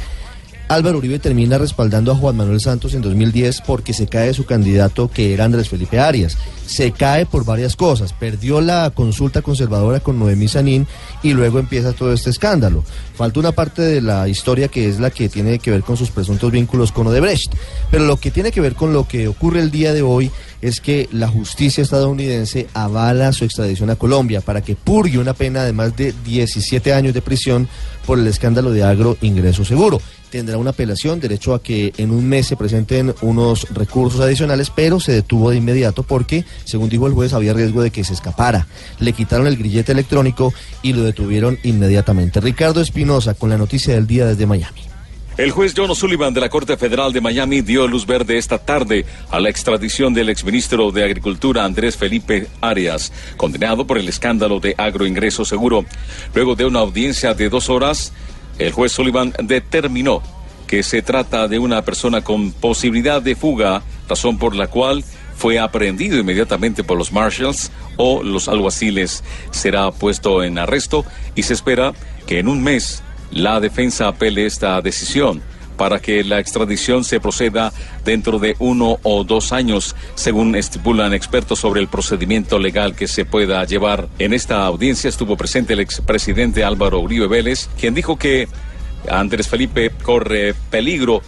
Álvaro 0.68 0.98
Uribe 0.98 1.20
termina 1.20 1.60
respaldando 1.60 2.12
a 2.12 2.16
Juan 2.16 2.38
Manuel 2.38 2.60
Santos 2.60 2.96
en 2.96 3.02
2010 3.04 3.62
porque 3.62 3.94
se 3.94 4.08
cae 4.08 4.34
su 4.34 4.46
candidato 4.46 5.10
que 5.10 5.32
era 5.32 5.46
Andrés 5.46 5.70
Felipe 5.70 6.00
Arias. 6.00 6.38
Se 6.66 6.92
cae 6.92 7.28
por 7.28 7.46
varias 7.46 7.76
cosas. 7.76 8.14
Perdió 8.14 8.62
la 8.62 8.90
consulta 8.90 9.44
conservadora 9.44 10.00
con 10.00 10.18
Noemí 10.18 10.48
Sanín 10.48 10.88
y 11.22 11.34
luego 11.34 11.60
empieza 11.60 11.94
todo 11.94 12.12
este 12.12 12.32
escándalo. 12.32 12.84
Falta 13.14 13.40
una 13.40 13.52
parte 13.52 13.84
de 13.84 14.02
la 14.02 14.28
historia 14.28 14.68
que 14.68 14.90
es 14.90 15.00
la 15.00 15.12
que 15.12 15.30
tiene 15.30 15.60
que 15.60 15.70
ver 15.70 15.84
con 15.84 15.98
sus 15.98 16.10
presuntos 16.10 16.52
vínculos 16.52 16.92
con 16.92 17.06
Odebrecht. 17.06 17.54
Pero 17.92 18.06
lo 18.06 18.18
que 18.18 18.32
tiene 18.32 18.52
que 18.52 18.62
ver 18.62 18.74
con 18.74 18.92
lo 18.92 19.08
que 19.08 19.28
ocurre 19.28 19.60
el 19.60 19.70
día 19.70 19.94
de 19.94 20.02
hoy 20.02 20.32
es 20.64 20.82
que 20.82 21.08
la 21.12 21.28
justicia 21.28 21.84
estadounidense 21.84 22.68
avala 22.74 23.34
su 23.34 23.46
extradición 23.46 23.92
a 23.92 23.98
Colombia 23.98 24.42
para 24.42 24.62
que 24.62 24.76
purgue 24.76 25.20
una 25.20 25.36
pena 25.36 25.64
de 25.64 25.74
más 25.74 25.96
de 25.96 26.12
17 26.26 26.92
años 26.92 27.14
de 27.14 27.22
prisión 27.22 27.70
por 28.08 28.18
el 28.18 28.26
escándalo 28.26 28.72
de 28.72 28.84
agro 28.84 29.16
ingreso 29.22 29.64
seguro. 29.64 30.02
Tendrá 30.36 30.58
una 30.58 30.72
apelación, 30.72 31.22
derecho 31.22 31.54
a 31.54 31.64
que 31.64 31.94
en 31.96 32.12
un 32.12 32.28
mes 32.28 32.48
se 32.48 32.58
presenten 32.58 33.16
unos 33.22 33.70
recursos 33.74 34.20
adicionales, 34.20 34.70
pero 34.70 35.00
se 35.00 35.14
detuvo 35.14 35.50
de 35.50 35.56
inmediato 35.56 36.04
porque, 36.04 36.44
según 36.66 36.90
dijo 36.90 37.08
el 37.08 37.14
juez, 37.14 37.32
había 37.32 37.54
riesgo 37.54 37.82
de 37.82 37.90
que 37.90 38.04
se 38.04 38.12
escapara. 38.12 38.68
Le 39.00 39.14
quitaron 39.14 39.48
el 39.48 39.56
grillete 39.56 39.94
electrónico 39.94 40.54
y 40.82 40.92
lo 40.92 41.04
detuvieron 41.04 41.58
inmediatamente. 41.64 42.42
Ricardo 42.42 42.82
Espinosa 42.82 43.34
con 43.34 43.50
la 43.50 43.58
noticia 43.58 43.94
del 43.94 44.08
día 44.08 44.26
desde 44.26 44.46
Miami. 44.46 44.82
El 45.38 45.52
juez 45.52 45.74
John 45.76 45.92
O'Sullivan 45.92 46.34
de 46.34 46.42
la 46.42 46.50
Corte 46.50 46.76
Federal 46.76 47.14
de 47.14 47.22
Miami 47.22 47.62
dio 47.62 47.88
luz 47.88 48.06
verde 48.06 48.38
esta 48.38 48.58
tarde 48.58 49.06
a 49.32 49.40
la 49.40 49.50
extradición 49.50 50.14
del 50.14 50.28
exministro 50.28 50.92
de 50.92 51.06
Agricultura 51.06 51.64
Andrés 51.64 51.96
Felipe 51.96 52.48
Arias, 52.60 53.14
condenado 53.38 53.88
por 53.88 53.98
el 53.98 54.10
escándalo 54.10 54.60
de 54.60 54.76
agroingreso 54.78 55.46
seguro. 55.46 55.86
Luego 56.34 56.56
de 56.56 56.66
una 56.66 56.80
audiencia 56.80 57.34
de 57.34 57.50
dos 57.50 57.70
horas, 57.70 58.12
el 58.60 58.72
juez 58.72 58.92
Sullivan 58.92 59.34
determinó 59.44 60.22
que 60.68 60.84
se 60.84 61.02
trata 61.02 61.48
de 61.48 61.60
una 61.60 61.84
persona 61.84 62.22
con 62.22 62.52
posibilidad 62.52 63.22
de 63.22 63.36
fuga, 63.36 63.84
razón 64.10 64.38
por 64.38 64.56
la 64.56 64.68
cual 64.68 65.04
fue 65.36 65.60
aprehendido 65.60 66.18
inmediatamente 66.18 66.84
por 66.84 66.98
los 66.98 67.12
marshals 67.12 67.72
o 67.98 68.24
los 68.24 68.48
alguaciles. 68.48 69.24
Será 69.52 69.92
puesto 69.92 70.44
en 70.44 70.58
arresto 70.58 71.06
y 71.36 71.44
se 71.44 71.54
espera 71.54 71.94
que 72.26 72.40
en 72.40 72.48
un 72.48 72.64
mes 72.64 73.04
la 73.32 73.60
defensa 73.60 74.08
apele 74.08 74.46
esta 74.46 74.82
decisión 74.82 75.42
para 75.78 76.00
que 76.00 76.24
la 76.24 76.40
extradición 76.40 77.04
se 77.04 77.20
proceda 77.20 77.72
dentro 78.04 78.40
de 78.40 78.56
uno 78.60 79.00
o 79.04 79.24
dos 79.24 79.52
años, 79.52 79.96
según 80.16 80.56
estipulan 80.56 81.14
expertos 81.14 81.60
sobre 81.60 81.82
el 81.82 81.88
procedimiento 81.88 82.60
legal 82.60 82.96
que 82.96 83.08
se 83.08 83.26
pueda 83.26 83.64
llevar. 83.66 84.08
En 84.20 84.34
esta 84.34 84.66
audiencia 84.66 85.10
estuvo 85.10 85.38
presente 85.38 85.74
el 85.74 85.80
expresidente 85.80 86.64
Álvaro 86.64 87.00
Uribe 87.00 87.28
Vélez, 87.28 87.70
quien 87.80 87.94
dijo 87.94 88.18
que 88.18 88.48
Andrés 89.10 89.48
Felipe 89.48 89.92
corre 90.04 90.54
peligro 90.70 91.22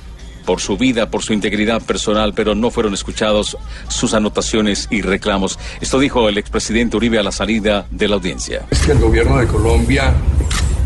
por 0.48 0.62
su 0.62 0.78
vida, 0.78 1.12
por 1.12 1.24
su 1.24 1.34
integridad 1.34 1.82
personal, 1.82 2.34
pero 2.34 2.56
no 2.56 2.72
fueron 2.72 2.94
escuchados 2.94 3.58
sus 3.90 4.14
anotaciones 4.14 4.88
y 4.90 5.02
reclamos. 5.02 5.60
Esto 5.82 6.00
dijo 6.00 6.30
el 6.30 6.38
expresidente 6.38 6.96
Uribe 6.96 7.20
a 7.20 7.24
la 7.24 7.34
salida 7.34 7.86
de 7.92 8.08
la 8.08 8.16
audiencia. 8.16 8.66
Es 8.72 8.80
que 8.80 8.94
el 8.94 9.00
gobierno 9.00 9.38
de 9.38 9.48
Colombia 9.48 10.14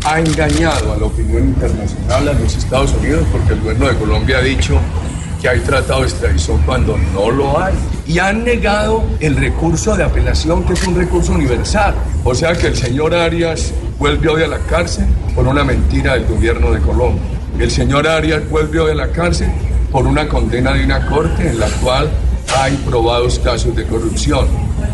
ha 0.04 0.18
engañado 0.18 0.92
a 0.92 0.96
la 0.96 1.06
opinión 1.06 1.44
internacional, 1.48 2.28
a 2.28 2.32
los 2.32 2.56
Estados 2.56 2.92
Unidos, 2.94 3.24
porque 3.30 3.52
el 3.52 3.60
gobierno 3.60 3.88
de 3.88 3.94
Colombia 3.96 4.38
ha 4.38 4.42
dicho 4.42 4.78
que 5.40 5.48
hay 5.48 5.60
tratado 5.60 6.00
de 6.00 6.08
extradición 6.08 6.60
cuando 6.64 6.96
no 7.12 7.30
lo 7.30 7.60
hay. 7.60 7.74
Y 8.06 8.18
han 8.18 8.44
negado 8.44 9.04
el 9.20 9.36
recurso 9.36 9.96
de 9.96 10.04
apelación, 10.04 10.64
que 10.64 10.72
es 10.72 10.86
un 10.86 10.96
recurso 10.96 11.32
universal. 11.32 11.94
O 12.24 12.34
sea 12.34 12.52
que 12.54 12.68
el 12.68 12.76
señor 12.76 13.14
Arias 13.14 13.72
vuelve 13.98 14.28
hoy 14.28 14.42
a 14.42 14.48
la 14.48 14.58
cárcel 14.58 15.06
por 15.34 15.46
una 15.46 15.64
mentira 15.64 16.14
del 16.14 16.26
gobierno 16.26 16.72
de 16.72 16.80
Colombia. 16.80 17.22
El 17.58 17.70
señor 17.70 18.06
Arias 18.08 18.48
vuelve 18.48 18.80
hoy 18.80 18.92
a 18.92 18.94
la 18.94 19.12
cárcel 19.12 19.48
por 19.90 20.06
una 20.06 20.26
condena 20.28 20.72
de 20.72 20.84
una 20.84 21.06
corte 21.06 21.48
en 21.48 21.60
la 21.60 21.68
cual 21.82 22.10
hay 22.56 22.76
probados 22.76 23.38
casos 23.38 23.74
de 23.74 23.84
corrupción. 23.86 24.46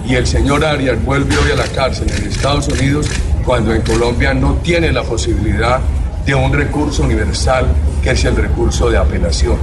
Y 0.07 0.15
el 0.15 0.27
señor 0.27 0.65
Arias 0.65 1.03
vuelve 1.05 1.37
hoy 1.37 1.53
a 1.53 1.57
la 1.57 1.67
cárcel 1.67 2.09
en 2.17 2.29
Estados 2.29 2.69
Unidos 2.69 3.07
cuando 3.45 3.75
en 3.75 3.83
Colombia 3.83 4.35
no 4.35 4.55
tiene 4.63 4.93
la 4.93 5.03
posibilidad 5.03 5.81
de 6.25 6.35
un 6.35 6.53
recurso 6.53 7.03
universal 7.03 7.67
que 8.03 8.11
es 8.11 8.25
el 8.25 8.37
recurso 8.37 8.91
de 8.91 8.99
apelación. 8.99 9.57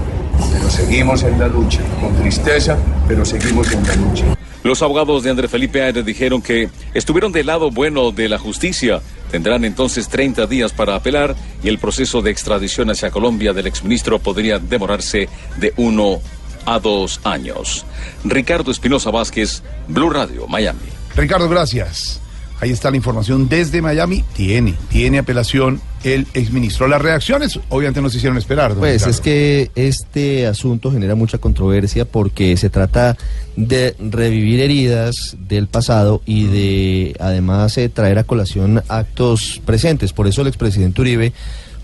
Pero 0.52 0.70
seguimos 0.70 1.24
en 1.24 1.40
la 1.40 1.48
lucha, 1.48 1.80
con 2.02 2.16
tristeza, 2.16 2.78
pero 3.08 3.24
seguimos 3.24 3.72
en 3.72 3.84
la 3.88 3.96
lucha. 3.96 4.26
Los 4.64 4.82
abogados 4.82 5.22
de 5.22 5.30
Andrés 5.30 5.52
Felipe 5.52 5.84
Arias 5.84 6.04
dijeron 6.04 6.42
que 6.42 6.70
estuvieron 6.96 7.32
del 7.32 7.46
lado 7.46 7.70
bueno 7.70 8.12
de 8.12 8.28
la 8.28 8.40
justicia. 8.40 9.00
Tendrán 9.30 9.64
entonces 9.64 10.08
30 10.10 10.48
días 10.48 10.74
para 10.74 10.96
apelar 10.96 11.36
y 11.64 11.68
el 11.68 11.78
proceso 11.78 12.24
de 12.24 12.32
extradición 12.32 12.90
hacia 12.90 13.12
Colombia 13.12 13.54
del 13.54 13.68
exministro 13.68 14.18
podría 14.18 14.58
demorarse 14.58 15.30
de 15.58 15.72
uno 15.78 16.20
a 16.66 16.80
dos 16.80 17.20
años. 17.24 17.86
Ricardo 18.24 18.72
Espinosa 18.72 19.12
Vázquez, 19.12 19.64
Blue 19.88 20.10
Radio, 20.10 20.48
Miami. 20.48 20.80
Ricardo, 21.16 21.48
gracias. 21.48 22.20
Ahí 22.62 22.72
está 22.72 22.90
la 22.90 22.98
información 22.98 23.50
desde 23.50 23.82
Miami. 23.82 24.24
Tiene, 24.34 24.76
tiene 24.90 25.20
apelación 25.20 25.82
el 26.06 26.26
exministro. 26.34 26.88
Las 26.88 27.02
reacciones 27.02 27.60
obviamente 27.70 28.02
no 28.02 28.10
se 28.10 28.18
hicieron 28.18 28.38
esperar. 28.38 28.74
Pues 28.76 28.94
Ricardo. 28.94 29.12
es 29.12 29.22
que 29.22 29.72
este 29.76 30.48
asunto 30.48 30.92
genera 30.92 31.16
mucha 31.16 31.38
controversia 31.38 32.06
porque 32.06 32.56
se 32.56 32.70
trata 32.70 33.18
de 33.58 33.96
revivir 34.00 34.62
heridas 34.62 35.36
del 35.48 35.68
pasado 35.68 36.22
y 36.26 36.46
de 36.46 37.16
además 37.20 37.78
eh, 37.78 37.90
traer 37.90 38.20
a 38.20 38.24
colación 38.24 38.84
actos 38.88 39.62
presentes. 39.66 40.14
Por 40.14 40.28
eso 40.28 40.42
el 40.42 40.48
expresidente 40.48 41.02
Uribe, 41.02 41.34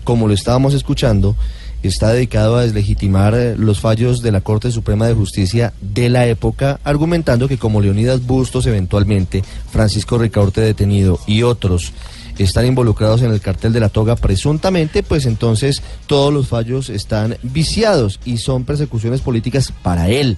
como 0.04 0.26
lo 0.26 0.32
estábamos 0.32 0.72
escuchando, 0.72 1.36
está 1.82 2.12
dedicado 2.12 2.56
a 2.56 2.62
deslegitimar 2.62 3.34
eh, 3.34 3.56
los 3.56 3.80
fallos 3.80 4.22
de 4.22 4.32
la 4.32 4.40
Corte 4.40 4.70
Suprema 4.70 5.06
de 5.06 5.14
Justicia 5.14 5.72
de 5.80 6.08
la 6.08 6.26
época, 6.26 6.80
argumentando 6.84 7.48
que 7.48 7.58
como 7.58 7.80
Leonidas 7.80 8.26
Bustos 8.26 8.66
eventualmente, 8.66 9.42
Francisco 9.70 10.18
Ricaurte 10.18 10.60
detenido 10.60 11.18
y 11.26 11.42
otros 11.42 11.92
están 12.38 12.66
involucrados 12.66 13.22
en 13.22 13.30
el 13.30 13.40
cartel 13.40 13.72
de 13.72 13.80
la 13.80 13.88
toga 13.88 14.16
presuntamente, 14.16 15.02
pues 15.02 15.26
entonces 15.26 15.82
todos 16.06 16.32
los 16.32 16.48
fallos 16.48 16.88
están 16.88 17.36
viciados 17.42 18.20
y 18.24 18.38
son 18.38 18.64
persecuciones 18.64 19.20
políticas 19.20 19.72
para 19.82 20.08
él. 20.08 20.36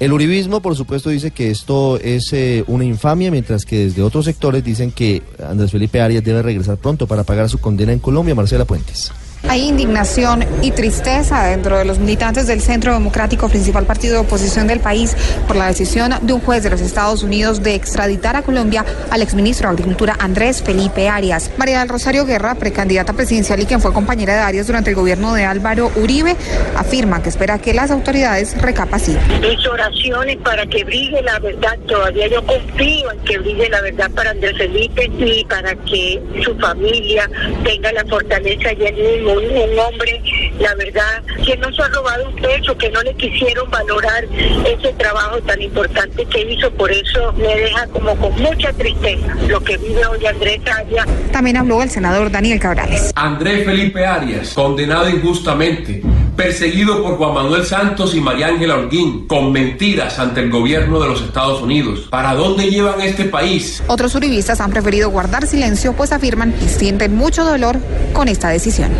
El 0.00 0.12
uribismo, 0.12 0.60
por 0.60 0.76
supuesto, 0.76 1.10
dice 1.10 1.32
que 1.32 1.50
esto 1.50 1.98
es 1.98 2.32
eh, 2.32 2.62
una 2.68 2.84
infamia, 2.84 3.32
mientras 3.32 3.64
que 3.64 3.86
desde 3.86 4.02
otros 4.02 4.26
sectores 4.26 4.62
dicen 4.62 4.92
que 4.92 5.22
Andrés 5.44 5.72
Felipe 5.72 6.00
Arias 6.00 6.22
debe 6.22 6.40
regresar 6.40 6.76
pronto 6.76 7.08
para 7.08 7.24
pagar 7.24 7.48
su 7.48 7.58
condena 7.58 7.92
en 7.92 7.98
Colombia. 7.98 8.36
Marcela 8.36 8.64
Puentes. 8.64 9.10
Hay 9.48 9.62
indignación 9.66 10.44
y 10.60 10.72
tristeza 10.72 11.44
dentro 11.44 11.78
de 11.78 11.86
los 11.86 11.98
militantes 11.98 12.46
del 12.46 12.60
Centro 12.60 12.92
Democrático, 12.92 13.48
principal 13.48 13.86
partido 13.86 14.14
de 14.14 14.20
oposición 14.20 14.66
del 14.66 14.80
país, 14.80 15.16
por 15.46 15.56
la 15.56 15.66
decisión 15.66 16.12
de 16.20 16.32
un 16.34 16.40
juez 16.40 16.62
de 16.62 16.68
los 16.68 16.82
Estados 16.82 17.22
Unidos 17.22 17.62
de 17.62 17.74
extraditar 17.74 18.36
a 18.36 18.42
Colombia 18.42 18.84
al 19.10 19.22
exministro 19.22 19.68
de 19.68 19.72
Agricultura 19.72 20.16
Andrés 20.18 20.62
Felipe 20.62 21.08
Arias. 21.08 21.50
María 21.56 21.78
del 21.78 21.88
Rosario 21.88 22.26
Guerra, 22.26 22.56
precandidata 22.56 23.14
presidencial 23.14 23.58
y 23.60 23.64
quien 23.64 23.80
fue 23.80 23.92
compañera 23.94 24.34
de 24.34 24.40
Arias 24.40 24.66
durante 24.66 24.90
el 24.90 24.96
gobierno 24.96 25.32
de 25.32 25.46
Álvaro 25.46 25.90
Uribe, 25.96 26.36
afirma 26.76 27.22
que 27.22 27.30
espera 27.30 27.58
que 27.58 27.72
las 27.72 27.90
autoridades 27.90 28.60
recapaciten. 28.60 29.40
Mis 29.40 29.66
oraciones 29.66 30.36
para 30.44 30.66
que 30.66 30.84
brille 30.84 31.22
la 31.22 31.38
verdad, 31.38 31.78
todavía 31.86 32.28
yo 32.28 32.44
confío 32.44 33.10
en 33.12 33.18
que 33.20 33.38
brille 33.38 33.70
la 33.70 33.80
verdad 33.80 34.10
para 34.10 34.30
Andrés 34.30 34.58
Felipe 34.58 35.10
y 35.18 35.44
para 35.46 35.74
que 35.74 36.22
su 36.44 36.54
familia 36.56 37.30
tenga 37.64 37.92
la 37.92 38.04
fortaleza 38.04 38.72
y 38.74 38.84
el 38.84 38.94
mismo, 38.94 39.37
un, 39.38 39.70
un 39.70 39.78
hombre, 39.78 40.22
la 40.58 40.74
verdad, 40.74 41.22
que 41.44 41.56
no 41.56 41.72
se 41.72 41.82
ha 41.82 41.88
robado 41.88 42.28
un 42.28 42.36
peso, 42.36 42.76
que 42.76 42.90
no 42.90 43.02
le 43.02 43.14
quisieron 43.14 43.70
valorar 43.70 44.24
ese 44.24 44.92
trabajo 44.94 45.38
tan 45.42 45.60
importante 45.62 46.24
que 46.26 46.52
hizo, 46.52 46.70
por 46.72 46.90
eso 46.90 47.32
me 47.34 47.54
deja 47.54 47.86
como 47.88 48.14
con 48.16 48.32
mucha 48.40 48.72
tristeza 48.72 49.34
lo 49.48 49.60
que 49.60 49.76
vive 49.76 50.04
hoy 50.06 50.26
Andrés 50.26 50.60
Arias. 50.66 51.06
También 51.32 51.56
habló 51.56 51.82
el 51.82 51.90
senador 51.90 52.30
Daniel 52.30 52.60
Cabrales. 52.60 53.12
Andrés 53.14 53.64
Felipe 53.64 54.04
Arias, 54.04 54.52
condenado 54.54 55.08
injustamente, 55.08 56.02
perseguido 56.36 57.02
por 57.02 57.16
Juan 57.16 57.34
Manuel 57.34 57.64
Santos 57.64 58.14
y 58.14 58.20
María 58.20 58.48
Ángela 58.48 58.76
Holguín, 58.76 59.26
con 59.26 59.52
mentiras 59.52 60.18
ante 60.18 60.40
el 60.40 60.50
gobierno 60.50 61.00
de 61.00 61.08
los 61.08 61.22
Estados 61.22 61.62
Unidos. 61.62 62.06
¿Para 62.10 62.34
dónde 62.34 62.70
llevan 62.70 63.00
este 63.00 63.24
país? 63.24 63.82
Otros 63.86 64.14
uribistas 64.14 64.60
han 64.60 64.70
preferido 64.70 65.10
guardar 65.10 65.46
silencio, 65.46 65.92
pues 65.92 66.12
afirman 66.12 66.52
que 66.52 66.68
sienten 66.68 67.14
mucho 67.14 67.44
dolor 67.44 67.76
con 68.12 68.28
esta 68.28 68.48
decisión. 68.48 68.92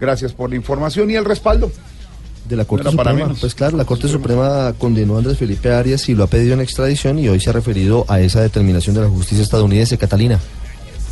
Gracias 0.00 0.32
por 0.32 0.50
la 0.50 0.56
información 0.56 1.10
y 1.10 1.14
el 1.14 1.24
respaldo. 1.24 1.70
De 2.48 2.54
la 2.54 2.64
Corte 2.64 2.90
Suprema. 2.90 3.12
menos. 3.12 3.40
Pues 3.40 3.54
claro, 3.54 3.76
la 3.76 3.84
Corte 3.84 4.06
Suprema 4.08 4.72
condenó 4.78 5.16
a 5.16 5.18
Andrés 5.18 5.38
Felipe 5.38 5.72
Arias 5.72 6.08
y 6.08 6.14
lo 6.14 6.24
ha 6.24 6.26
pedido 6.28 6.54
en 6.54 6.60
extradición 6.60 7.18
y 7.18 7.28
hoy 7.28 7.40
se 7.40 7.50
ha 7.50 7.52
referido 7.52 8.04
a 8.08 8.20
esa 8.20 8.40
determinación 8.40 8.94
de 8.94 9.02
la 9.02 9.08
justicia 9.08 9.42
estadounidense, 9.42 9.98
Catalina. 9.98 10.38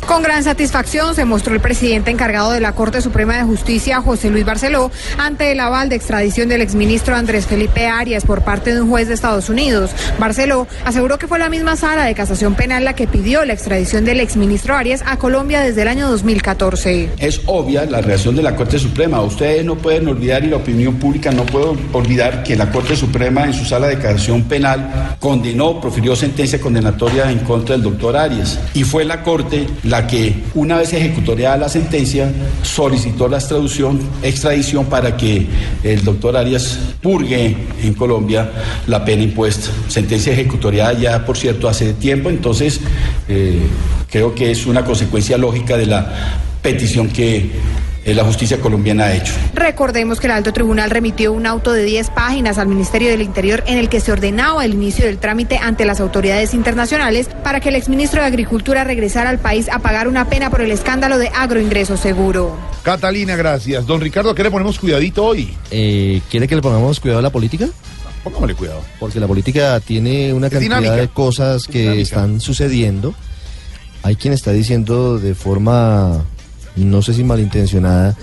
Con 0.07 0.21
gran 0.21 0.43
satisfacción 0.43 1.15
se 1.15 1.25
mostró 1.25 1.55
el 1.55 1.61
presidente 1.61 2.11
encargado 2.11 2.51
de 2.51 2.59
la 2.59 2.73
Corte 2.73 3.01
Suprema 3.01 3.37
de 3.37 3.43
Justicia, 3.43 4.01
José 4.01 4.29
Luis 4.29 4.45
Barceló, 4.45 4.91
ante 5.17 5.51
el 5.51 5.59
aval 5.59 5.89
de 5.89 5.95
extradición 5.95 6.47
del 6.47 6.61
exministro 6.61 7.15
Andrés 7.15 7.47
Felipe 7.47 7.87
Arias 7.87 8.23
por 8.23 8.43
parte 8.43 8.75
de 8.75 8.81
un 8.81 8.89
juez 8.89 9.07
de 9.07 9.15
Estados 9.15 9.49
Unidos. 9.49 9.91
Barceló 10.19 10.67
aseguró 10.85 11.17
que 11.17 11.27
fue 11.27 11.39
la 11.39 11.49
misma 11.49 11.75
sala 11.75 12.05
de 12.05 12.13
casación 12.13 12.53
penal 12.53 12.83
la 12.83 12.93
que 12.93 13.07
pidió 13.07 13.43
la 13.45 13.53
extradición 13.53 14.05
del 14.05 14.19
exministro 14.19 14.75
Arias 14.75 15.03
a 15.07 15.17
Colombia 15.17 15.61
desde 15.61 15.81
el 15.81 15.87
año 15.87 16.07
2014. 16.07 17.09
Es 17.17 17.41
obvia 17.47 17.85
la 17.85 18.01
reacción 18.01 18.35
de 18.35 18.43
la 18.43 18.55
Corte 18.55 18.77
Suprema. 18.77 19.21
Ustedes 19.21 19.65
no 19.65 19.75
pueden 19.75 20.07
olvidar 20.07 20.43
y 20.43 20.49
la 20.49 20.57
opinión 20.57 20.95
pública 20.95 21.31
no 21.31 21.47
puede 21.47 21.77
olvidar 21.93 22.43
que 22.43 22.55
la 22.55 22.71
Corte 22.71 22.95
Suprema 22.95 23.45
en 23.45 23.53
su 23.53 23.65
sala 23.65 23.87
de 23.87 23.97
casación 23.97 24.43
penal 24.43 25.15
condenó, 25.19 25.81
profirió 25.81 26.15
sentencia 26.15 26.61
condenatoria 26.61 27.31
en 27.31 27.39
contra 27.39 27.75
del 27.75 27.83
doctor 27.83 28.15
Arias. 28.15 28.59
Y 28.75 28.83
fue 28.83 29.03
la 29.03 29.23
Corte 29.23 29.67
la 29.85 30.07
que, 30.07 30.33
una 30.55 30.77
vez 30.77 30.93
ejecutoriada 30.93 31.57
la 31.57 31.69
sentencia, 31.69 32.31
solicitó 32.63 33.27
la 33.27 33.37
extradición, 33.37 33.99
extradición 34.23 34.85
para 34.85 35.15
que 35.15 35.47
el 35.83 36.03
doctor 36.03 36.35
Arias 36.35 36.79
purgue 37.01 37.55
en 37.83 37.93
Colombia 37.93 38.49
la 38.87 39.05
pena 39.05 39.23
impuesta. 39.23 39.69
Sentencia 39.87 40.33
ejecutoriada 40.33 40.93
ya, 40.93 41.25
por 41.25 41.37
cierto, 41.37 41.69
hace 41.69 41.93
tiempo, 41.93 42.29
entonces 42.29 42.81
eh, 43.29 43.59
creo 44.09 44.33
que 44.33 44.51
es 44.51 44.65
una 44.65 44.83
consecuencia 44.83 45.37
lógica 45.37 45.77
de 45.77 45.85
la 45.85 46.11
petición 46.61 47.07
que 47.09 47.51
la 48.13 48.23
justicia 48.23 48.59
colombiana 48.59 49.05
ha 49.05 49.13
hecho. 49.15 49.33
Recordemos 49.53 50.19
que 50.19 50.27
el 50.27 50.31
alto 50.33 50.53
tribunal 50.53 50.91
remitió 50.91 51.33
un 51.33 51.45
auto 51.47 51.71
de 51.71 51.83
10 51.83 52.11
páginas 52.11 52.57
al 52.59 52.67
Ministerio 52.67 53.09
del 53.09 53.21
Interior 53.21 53.63
en 53.65 53.77
el 53.79 53.89
que 53.89 53.99
se 53.99 54.11
ordenaba 54.11 54.63
el 54.63 54.73
inicio 54.73 55.05
del 55.05 55.17
trámite 55.17 55.57
ante 55.57 55.85
las 55.85 55.99
autoridades 55.99 56.53
internacionales 56.53 57.29
para 57.43 57.59
que 57.59 57.69
el 57.69 57.75
exministro 57.75 58.21
de 58.21 58.27
Agricultura 58.27 58.83
regresara 58.83 59.29
al 59.31 59.39
país 59.39 59.67
a 59.69 59.79
pagar 59.79 60.07
una 60.07 60.29
pena 60.29 60.49
por 60.51 60.61
el 60.61 60.71
escándalo 60.71 61.17
de 61.17 61.29
agroingreso 61.29 61.97
seguro. 61.97 62.55
Catalina, 62.83 63.35
gracias. 63.35 63.87
Don 63.87 63.99
Ricardo, 64.01 64.29
¿a 64.29 64.35
qué 64.35 64.43
le 64.43 64.51
ponemos 64.51 64.77
cuidadito 64.77 65.25
hoy? 65.25 65.55
Eh, 65.71 66.21
¿Quiere 66.29 66.47
que 66.47 66.55
le 66.55 66.61
pongamos 66.61 66.99
cuidado 66.99 67.19
a 67.19 67.23
la 67.23 67.31
política? 67.31 67.67
Pongámosle 68.23 68.55
cuidado. 68.55 68.81
Porque 68.99 69.19
la 69.19 69.27
política 69.27 69.79
tiene 69.79 70.31
una 70.33 70.47
Es 70.47 70.53
cantidad 70.53 70.77
dinámica. 70.79 70.95
de 71.01 71.07
cosas 71.09 71.65
que 71.67 71.79
dinámica. 71.79 72.01
están 72.03 72.39
sucediendo. 72.41 73.13
Hay 74.03 74.15
quien 74.15 74.33
está 74.33 74.51
diciendo 74.51 75.17
de 75.17 75.33
forma, 75.33 76.23
no 76.75 77.01
sé 77.01 77.13
si 77.13 77.23
malintencionada, 77.23 78.15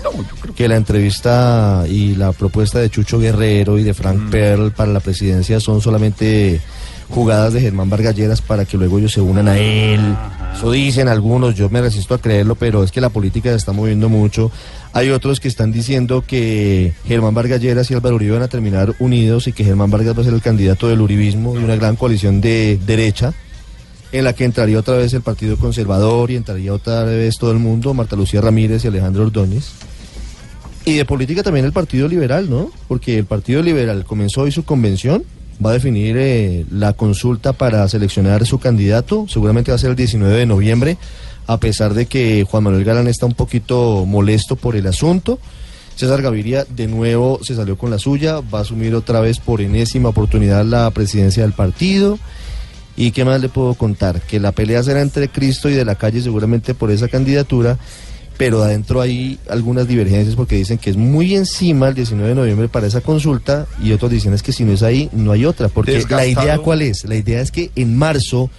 que 0.55 0.67
la 0.67 0.75
entrevista 0.75 1.85
y 1.89 2.15
la 2.15 2.31
propuesta 2.31 2.79
de 2.79 2.89
Chucho 2.89 3.19
Guerrero 3.19 3.77
y 3.77 3.83
de 3.83 3.93
Frank 3.93 4.17
Mm. 4.17 4.29
Pearl 4.29 4.71
para 4.71 4.91
la 4.91 4.99
presidencia 4.99 5.59
son 5.59 5.81
solamente 5.81 6.61
jugadas 7.09 7.53
de 7.53 7.61
Germán 7.61 7.89
Vargalleras 7.89 8.41
para 8.41 8.65
que 8.65 8.77
luego 8.77 8.97
ellos 8.97 9.13
se 9.13 9.21
unan 9.21 9.47
a 9.47 9.57
él. 9.57 10.01
Eso 10.55 10.71
dicen 10.71 11.07
algunos, 11.07 11.55
yo 11.55 11.69
me 11.69 11.81
resisto 11.81 12.13
a 12.13 12.19
creerlo, 12.19 12.55
pero 12.55 12.83
es 12.83 12.91
que 12.91 13.01
la 13.01 13.09
política 13.09 13.49
se 13.49 13.55
está 13.55 13.71
moviendo 13.71 14.09
mucho. 14.09 14.51
Hay 14.93 15.09
otros 15.09 15.39
que 15.39 15.47
están 15.47 15.71
diciendo 15.71 16.23
que 16.25 16.93
Germán 17.05 17.33
Vargas 17.33 17.61
Lleras 17.61 17.89
y 17.89 17.95
Álvaro 17.95 18.15
Uribe 18.15 18.33
van 18.33 18.43
a 18.43 18.47
terminar 18.47 18.93
unidos 18.99 19.47
y 19.47 19.53
que 19.53 19.63
Germán 19.63 19.91
Vargas 19.91 20.15
va 20.15 20.21
a 20.21 20.25
ser 20.25 20.33
el 20.33 20.41
candidato 20.41 20.87
del 20.87 21.01
uribismo 21.01 21.53
de 21.53 21.63
una 21.63 21.75
gran 21.75 21.95
coalición 21.95 22.41
de 22.41 22.79
derecha 22.85 23.33
en 24.13 24.23
la 24.23 24.33
que 24.33 24.45
entraría 24.45 24.79
otra 24.79 24.95
vez 24.95 25.11
el 25.13 25.23
Partido 25.23 25.57
Conservador 25.57 26.29
y 26.29 26.35
entraría 26.35 26.71
otra 26.71 27.03
vez 27.03 27.35
todo 27.37 27.51
el 27.51 27.57
mundo, 27.57 27.95
Marta 27.95 28.15
Lucía 28.15 28.41
Ramírez 28.41 28.85
y 28.85 28.87
Alejandro 28.87 29.23
Ordóñez. 29.23 29.71
Y 30.85 30.93
de 30.93 31.05
política 31.05 31.41
también 31.41 31.65
el 31.65 31.71
Partido 31.71 32.07
Liberal, 32.07 32.47
¿no? 32.47 32.71
Porque 32.87 33.17
el 33.17 33.25
Partido 33.25 33.63
Liberal 33.63 34.05
comenzó 34.05 34.41
hoy 34.41 34.51
su 34.51 34.65
convención, 34.65 35.23
va 35.65 35.71
a 35.71 35.73
definir 35.73 36.15
eh, 36.19 36.63
la 36.69 36.93
consulta 36.93 37.53
para 37.53 37.87
seleccionar 37.89 38.45
su 38.45 38.59
candidato, 38.59 39.25
seguramente 39.27 39.71
va 39.71 39.75
a 39.75 39.79
ser 39.79 39.89
el 39.89 39.95
19 39.95 40.37
de 40.37 40.45
noviembre, 40.45 40.97
a 41.47 41.57
pesar 41.57 41.95
de 41.95 42.05
que 42.05 42.45
Juan 42.47 42.63
Manuel 42.63 42.83
Galán 42.83 43.07
está 43.07 43.25
un 43.25 43.33
poquito 43.33 44.05
molesto 44.05 44.55
por 44.55 44.75
el 44.75 44.85
asunto. 44.85 45.39
César 45.95 46.21
Gaviria 46.21 46.65
de 46.69 46.85
nuevo 46.85 47.39
se 47.41 47.55
salió 47.55 47.79
con 47.79 47.89
la 47.89 47.97
suya, 47.97 48.41
va 48.41 48.59
a 48.59 48.61
asumir 48.61 48.93
otra 48.93 49.21
vez 49.21 49.39
por 49.39 49.59
enésima 49.59 50.09
oportunidad 50.09 50.63
la 50.65 50.91
presidencia 50.91 51.41
del 51.41 51.53
partido. 51.53 52.19
¿Y 52.95 53.11
qué 53.11 53.25
más 53.25 53.41
le 53.41 53.49
puedo 53.49 53.73
contar? 53.73 54.21
Que 54.21 54.39
la 54.39 54.51
pelea 54.51 54.83
será 54.83 55.01
entre 55.01 55.29
Cristo 55.29 55.69
y 55.69 55.73
de 55.73 55.85
la 55.85 55.95
calle 55.95 56.21
seguramente 56.21 56.73
por 56.73 56.91
esa 56.91 57.07
candidatura, 57.07 57.77
pero 58.37 58.61
adentro 58.61 59.01
hay 59.01 59.39
algunas 59.49 59.87
divergencias 59.87 60.35
porque 60.35 60.55
dicen 60.55 60.77
que 60.77 60.89
es 60.89 60.97
muy 60.97 61.35
encima 61.35 61.87
el 61.87 61.95
19 61.95 62.29
de 62.29 62.35
noviembre 62.35 62.67
para 62.67 62.87
esa 62.87 63.01
consulta 63.01 63.67
y 63.81 63.91
otros 63.91 64.11
dicen 64.11 64.33
es 64.33 64.43
que 64.43 64.51
si 64.51 64.63
no 64.63 64.73
es 64.73 64.83
ahí, 64.83 65.09
no 65.11 65.31
hay 65.31 65.45
otra. 65.45 65.69
Porque 65.69 66.03
la 66.09 66.25
idea 66.25 66.59
cuál 66.59 66.81
es? 66.81 67.03
La 67.05 67.15
idea 67.15 67.41
es 67.41 67.51
que 67.51 67.71
en 67.75 67.97
marzo 67.97 68.49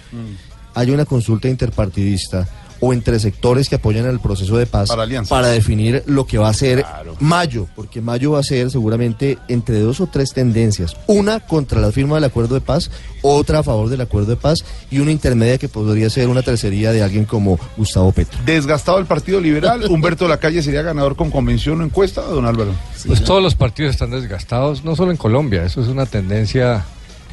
haya 0.73 0.93
una 0.93 1.05
consulta 1.05 1.47
interpartidista 1.47 2.47
o 2.79 2.93
entre 2.93 3.19
sectores 3.19 3.69
que 3.69 3.75
apoyan 3.75 4.05
el 4.05 4.19
proceso 4.19 4.57
de 4.57 4.65
paz 4.65 4.89
Para 5.29 5.47
definir 5.47 6.03
lo 6.05 6.25
que 6.25 6.37
va 6.37 6.49
a 6.49 6.53
ser 6.53 6.85
mayo, 7.19 7.67
porque 7.75 8.01
mayo 8.01 8.31
va 8.31 8.39
a 8.39 8.43
ser 8.43 8.69
seguramente 8.71 9.37
entre 9.47 9.79
dos 9.79 10.01
o 10.01 10.07
tres 10.07 10.33
tendencias, 10.33 10.95
una 11.07 11.39
contra 11.39 11.79
la 11.79 11.91
firma 11.91 12.15
del 12.15 12.25
acuerdo 12.25 12.55
de 12.55 12.61
paz, 12.61 12.91
otra 13.21 13.59
a 13.59 13.63
favor 13.63 13.89
del 13.89 14.01
acuerdo 14.01 14.31
de 14.31 14.35
paz 14.35 14.63
y 14.91 14.99
una 14.99 15.11
intermedia 15.11 15.57
que 15.57 15.69
podría 15.69 16.09
ser 16.09 16.27
una 16.27 16.41
tercería 16.41 16.91
de 16.91 17.03
alguien 17.03 17.25
como 17.25 17.59
Gustavo 17.77 18.11
Petro. 18.11 18.39
Desgastado 18.45 18.99
el 18.99 19.05
Partido 19.05 19.39
Liberal, 19.39 19.85
Humberto 19.89 20.27
Lacalle 20.27 20.61
sería 20.61 20.81
ganador 20.81 21.15
con 21.15 21.31
convención 21.31 21.81
o 21.81 21.83
encuesta, 21.83 22.21
don 22.21 22.45
Álvaro. 22.45 22.71
Pues 23.05 23.23
todos 23.23 23.41
los 23.41 23.55
partidos 23.55 23.91
están 23.91 24.11
desgastados, 24.11 24.83
no 24.83 24.95
solo 24.95 25.11
en 25.11 25.17
Colombia, 25.17 25.63
eso 25.63 25.81
es 25.81 25.87
una 25.87 26.05
tendencia 26.05 26.85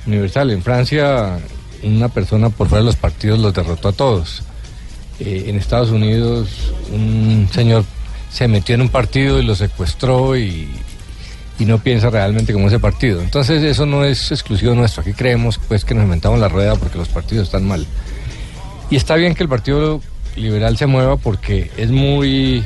universal. 0.06 0.50
En 0.50 0.62
Francia, 0.62 1.38
una 1.82 2.08
persona 2.08 2.50
por 2.50 2.68
fuera 2.68 2.82
de 2.82 2.86
los 2.86 2.96
partidos 2.96 3.38
los 3.38 3.54
derrotó 3.54 3.88
a 3.88 3.92
todos. 3.92 4.42
Eh, 5.20 5.44
en 5.46 5.56
Estados 5.56 5.90
Unidos, 5.90 6.72
un 6.92 7.48
señor 7.52 7.84
se 8.30 8.48
metió 8.48 8.74
en 8.74 8.80
un 8.82 8.88
partido 8.88 9.38
y 9.38 9.44
lo 9.44 9.54
secuestró 9.54 10.36
y, 10.36 10.68
no 11.60 11.78
piensa 11.78 12.10
realmente 12.10 12.52
como 12.52 12.66
ese 12.66 12.80
partido. 12.80 13.22
Entonces, 13.22 13.62
eso 13.62 13.86
no 13.86 14.04
es 14.04 14.32
exclusivo 14.32 14.74
nuestro. 14.74 15.02
Aquí 15.02 15.12
creemos 15.12 15.60
pues, 15.68 15.84
que 15.84 15.94
nos 15.94 16.02
inventamos 16.02 16.40
la 16.40 16.48
rueda 16.48 16.74
porque 16.74 16.98
los 16.98 17.08
partidos 17.08 17.44
están 17.44 17.68
mal. 17.68 17.86
Y 18.90 18.96
está 18.96 19.14
bien 19.14 19.36
que 19.36 19.44
el 19.44 19.48
Partido 19.48 20.00
Liberal 20.34 20.76
se 20.76 20.86
mueva 20.86 21.18
porque 21.18 21.70
es 21.76 21.92
muy 21.92 22.64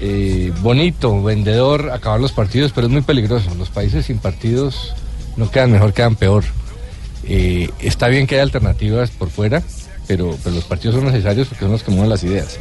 eh, 0.00 0.52
bonito, 0.62 1.22
vendedor, 1.22 1.90
acabar 1.92 2.18
los 2.18 2.32
partidos, 2.32 2.72
pero 2.72 2.88
es 2.88 2.92
muy 2.92 3.02
peligroso. 3.02 3.54
Los 3.54 3.70
países 3.70 4.06
sin 4.06 4.18
partidos 4.18 4.94
no 5.36 5.48
quedan 5.48 5.70
mejor, 5.70 5.92
quedan 5.92 6.16
peor. 6.16 6.42
Eh, 7.24 7.70
está 7.78 8.08
bien 8.08 8.26
que 8.26 8.34
haya 8.34 8.42
alternativas 8.42 9.12
por 9.12 9.30
fuera, 9.30 9.62
pero, 10.12 10.36
pero 10.44 10.54
los 10.56 10.64
partidos 10.64 10.94
son 10.96 11.06
necesarios 11.06 11.48
porque 11.48 11.64
son 11.64 11.72
los 11.72 11.82
que 11.82 11.90
mueven 11.90 12.10
las 12.10 12.22
ideas. 12.22 12.58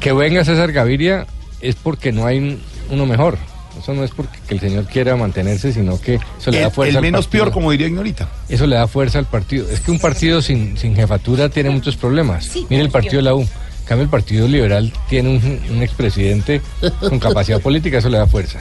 Que 0.00 0.12
venga 0.12 0.44
César 0.44 0.70
Gaviria 0.72 1.26
es 1.62 1.74
porque 1.76 2.12
no 2.12 2.26
hay 2.26 2.38
un- 2.38 2.60
uno 2.90 3.06
mejor. 3.06 3.38
Eso 3.80 3.94
no 3.94 4.04
es 4.04 4.10
porque 4.10 4.38
que 4.46 4.54
el 4.54 4.60
señor 4.60 4.84
quiera 4.86 5.16
mantenerse, 5.16 5.72
sino 5.72 5.98
que 6.00 6.16
eso 6.38 6.50
le 6.50 6.60
da 6.60 6.66
El, 6.66 6.72
fuerza 6.72 6.98
el 6.98 7.02
menos 7.02 7.26
peor, 7.26 7.50
como 7.52 7.70
diría 7.70 7.86
Ignorita. 7.86 8.28
Eso 8.50 8.66
le 8.66 8.76
da 8.76 8.86
fuerza 8.86 9.18
al 9.18 9.24
partido. 9.26 9.66
Es 9.70 9.80
que 9.80 9.90
un 9.90 9.98
partido 9.98 10.42
sin, 10.42 10.76
sin 10.76 10.94
jefatura 10.94 11.48
tiene 11.48 11.70
muchos 11.70 11.96
problemas. 11.96 12.50
Mire 12.68 12.82
el 12.82 12.90
partido 12.90 13.16
de 13.16 13.22
la 13.22 13.34
U. 13.34 13.40
En 13.42 13.84
cambio, 13.86 14.02
el 14.04 14.10
Partido 14.10 14.46
Liberal 14.46 14.92
tiene 15.08 15.30
un, 15.30 15.60
un 15.74 15.82
expresidente 15.82 16.60
con 17.00 17.18
capacidad 17.18 17.58
política, 17.62 17.96
eso 17.98 18.10
le 18.10 18.18
da 18.18 18.26
fuerza. 18.26 18.58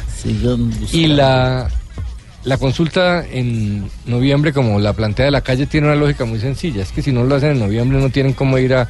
Y 0.94 1.08
la, 1.08 1.70
la 2.48 2.58
consulta 2.58 3.26
en 3.30 3.90
noviembre, 4.06 4.54
como 4.54 4.80
la 4.80 4.94
plantea 4.94 5.30
la 5.32 5.42
calle, 5.42 5.66
tiene 5.66 5.88
una 5.88 5.98
lógica 5.98 6.24
muy 6.24 6.40
sencilla. 6.40 6.82
Es 6.82 6.94
que 6.94 7.02
si 7.02 7.12
no 7.12 7.26
lo 7.26 7.36
hacen 7.36 7.52
en 7.52 7.60
noviembre, 7.60 8.00
no 8.00 8.10
tienen 8.10 8.32
cómo 8.32 8.58
ir 8.58 8.74
a, 8.74 8.88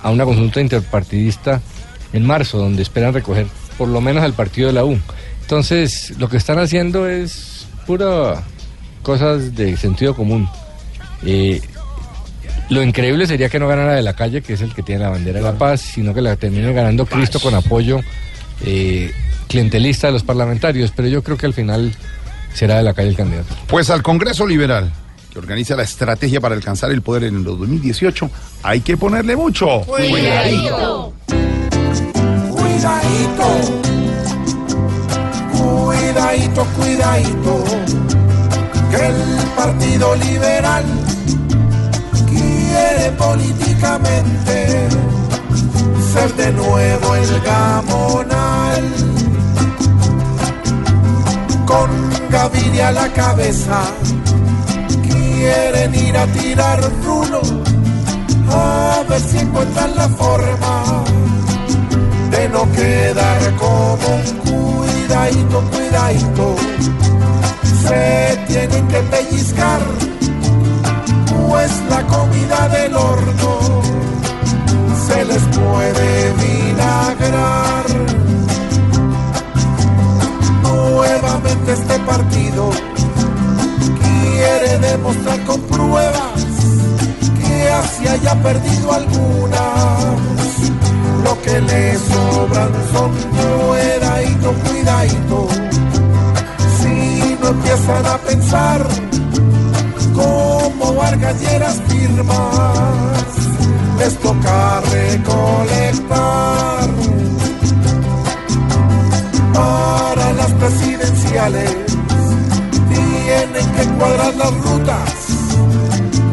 a 0.00 0.10
una 0.10 0.24
consulta 0.24 0.60
interpartidista 0.60 1.60
en 2.12 2.24
marzo, 2.24 2.58
donde 2.58 2.82
esperan 2.82 3.12
recoger 3.12 3.46
por 3.76 3.88
lo 3.88 4.00
menos 4.00 4.22
al 4.22 4.32
partido 4.32 4.68
de 4.68 4.74
la 4.74 4.84
U. 4.84 4.96
Entonces, 5.40 6.14
lo 6.18 6.28
que 6.28 6.36
están 6.36 6.60
haciendo 6.60 7.08
es 7.08 7.66
pura 7.84 8.44
cosas 9.02 9.56
de 9.56 9.76
sentido 9.76 10.14
común. 10.14 10.48
Eh, 11.26 11.60
lo 12.70 12.80
increíble 12.80 13.26
sería 13.26 13.48
que 13.48 13.58
no 13.58 13.66
ganara 13.66 13.94
de 13.94 14.02
la 14.02 14.14
calle, 14.14 14.40
que 14.40 14.52
es 14.52 14.60
el 14.60 14.72
que 14.72 14.84
tiene 14.84 15.02
la 15.02 15.10
bandera 15.10 15.40
de 15.40 15.44
la 15.44 15.58
paz, 15.58 15.80
sino 15.80 16.14
que 16.14 16.20
la 16.20 16.36
termine 16.36 16.72
ganando 16.72 17.06
Cristo 17.06 17.40
con 17.40 17.56
apoyo 17.56 17.98
eh, 18.64 19.10
clientelista 19.48 20.06
de 20.06 20.12
los 20.12 20.22
parlamentarios. 20.22 20.92
Pero 20.94 21.08
yo 21.08 21.24
creo 21.24 21.36
que 21.36 21.46
al 21.46 21.54
final 21.54 21.92
será 22.54 22.76
de 22.76 22.82
la 22.82 22.94
calle 22.94 23.08
el 23.08 23.16
candidato. 23.16 23.54
Pues 23.66 23.90
al 23.90 24.02
Congreso 24.02 24.46
Liberal, 24.46 24.92
que 25.32 25.38
organiza 25.38 25.76
la 25.76 25.82
estrategia 25.82 26.40
para 26.40 26.54
alcanzar 26.54 26.90
el 26.90 27.02
poder 27.02 27.24
en 27.24 27.36
el 27.36 27.44
2018, 27.44 28.30
hay 28.62 28.80
que 28.80 28.96
ponerle 28.96 29.36
mucho. 29.36 29.80
Cuidadito. 29.86 31.12
Cuidadito. 32.50 33.88
Cuidadito, 35.52 36.64
cuidadito. 36.76 37.64
Que 38.90 39.06
el 39.06 39.14
Partido 39.54 40.16
Liberal 40.16 40.84
quiere 42.26 43.12
políticamente 43.12 44.88
ser 46.12 46.34
de 46.34 46.52
nuevo 46.52 47.14
el 47.14 47.40
gamonal. 47.40 48.84
Con 51.66 52.17
Gaviria 52.30 52.88
a 52.88 52.92
la 52.92 53.08
cabeza 53.12 53.80
quieren 55.02 55.94
ir 55.94 56.16
a 56.16 56.26
tirar 56.26 56.80
rulo 57.04 57.40
A 58.50 59.02
ver 59.08 59.20
si 59.20 59.38
encuentran 59.38 59.94
la 59.96 60.08
forma 60.08 61.04
de 62.30 62.48
no 62.50 62.70
quedar 62.72 63.54
como 63.56 64.16
un 64.16 64.78
cuidadito, 64.78 65.62
cuidadito. 65.70 66.56
Se 67.86 68.38
tienen 68.46 68.86
que 68.88 68.98
pellizcar, 68.98 69.80
pues 71.48 71.70
la 71.88 72.02
comida 72.06 72.68
del 72.68 72.94
horno 72.94 73.58
se 75.06 75.24
les 75.24 75.42
puede 75.56 76.32
vinagrar. 76.34 78.27
Este 81.68 81.98
partido 81.98 82.70
quiere 84.00 84.78
demostrar 84.78 85.44
con 85.44 85.60
pruebas 85.62 86.46
que 87.42 87.70
así 87.70 88.08
haya 88.08 88.34
perdido 88.42 88.90
algunas. 88.90 90.04
Lo 91.24 91.42
que 91.42 91.60
le 91.60 91.98
sobran 91.98 92.72
son 92.90 93.12
cuidadito, 93.12 94.54
cuidadito. 94.66 95.48
Si 96.80 97.36
no 97.42 97.48
empiezan 97.48 98.06
a 98.06 98.16
pensar 98.16 98.86
como 100.14 100.94
Vargalleras 100.94 101.82
firmas, 101.86 103.26
les 103.98 104.18
toca 104.20 104.80
recolectar 104.80 106.48
para 109.58 110.32
las 110.32 110.52
presidenciales. 110.52 111.70
Tienen 112.94 113.66
que 113.76 113.84
cuadrar 113.98 114.34
las 114.36 114.54
rutas, 114.66 115.10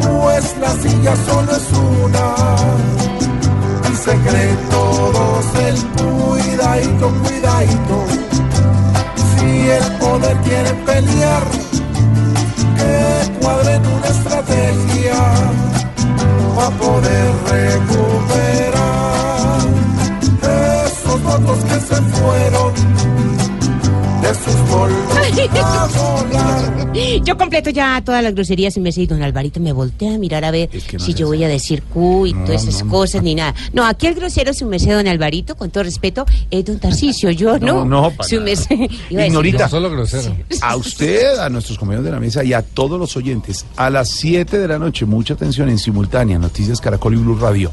pues 0.02 0.44
la 0.60 0.72
silla 0.82 1.14
solo 1.28 1.52
es 1.62 1.68
una. 2.04 2.28
Y 3.92 3.96
se 4.06 4.14
creen 4.28 4.60
todos 4.70 5.46
el 5.70 5.78
cuidadito, 6.00 7.06
cuidadito. 7.24 7.98
Si 9.30 9.70
el 9.80 9.88
poder 10.04 10.35
Yo 27.26 27.38
completo 27.38 27.72
ya 27.72 28.02
todas 28.06 28.24
las 28.24 28.36
groserías 28.36 28.78
y 28.78 28.80
me 28.80 28.90
dice, 28.90 29.08
don 29.08 29.24
Alvarito 29.24 29.60
me 29.60 29.74
voltea 29.74 30.14
a 30.14 30.18
mirar 30.20 30.46
a 30.46 30.52
ver 30.52 30.70
si 31.00 31.16
yo 31.16 31.26
voy 31.26 31.44
a 31.44 31.48
decir 31.48 31.82
cu 31.82 32.28
y 32.28 32.34
No, 32.34 32.46
todas 32.46 32.62
esas 32.68 32.82
no, 32.82 32.86
no. 32.86 32.92
cosas 32.92 33.24
ni 33.24 33.34
nada. 33.34 33.56
No, 33.74 33.84
aquí 33.84 34.06
el 34.06 34.14
grosero 34.14 34.54
su 34.54 34.68
merced, 34.68 34.92
don 34.92 35.08
Alvarito, 35.08 35.56
con 35.56 35.72
todo 35.72 35.84
respeto, 35.84 36.26
es 36.52 36.64
don 36.66 36.78
Tarcicio, 36.80 37.32
yo 37.32 37.58
no. 37.60 37.84
No, 37.84 37.86
no, 37.86 38.12
para 38.12 38.30
su 38.30 38.40
merced. 38.42 38.76
Ignorita, 39.10 39.68
grosero. 39.68 40.36
a 40.62 40.76
usted, 40.76 41.40
a 41.40 41.50
nuestros 41.50 41.80
compañeros 41.80 42.06
de 42.06 42.12
la 42.12 42.20
mesa 42.20 42.44
y 42.44 42.54
a 42.54 42.62
todos 42.62 43.00
los 43.00 43.18
oyentes, 43.18 43.66
a 43.76 43.90
las 43.90 44.10
7 44.10 44.60
de 44.60 44.68
la 44.68 44.78
noche, 44.78 45.06
mucha 45.06 45.34
atención 45.34 45.70
en 45.70 45.80
simultánea, 45.80 46.38
Noticias 46.38 46.80
Caracol 46.80 47.16
y 47.16 47.18
Blue 47.18 47.38
Radio. 47.40 47.72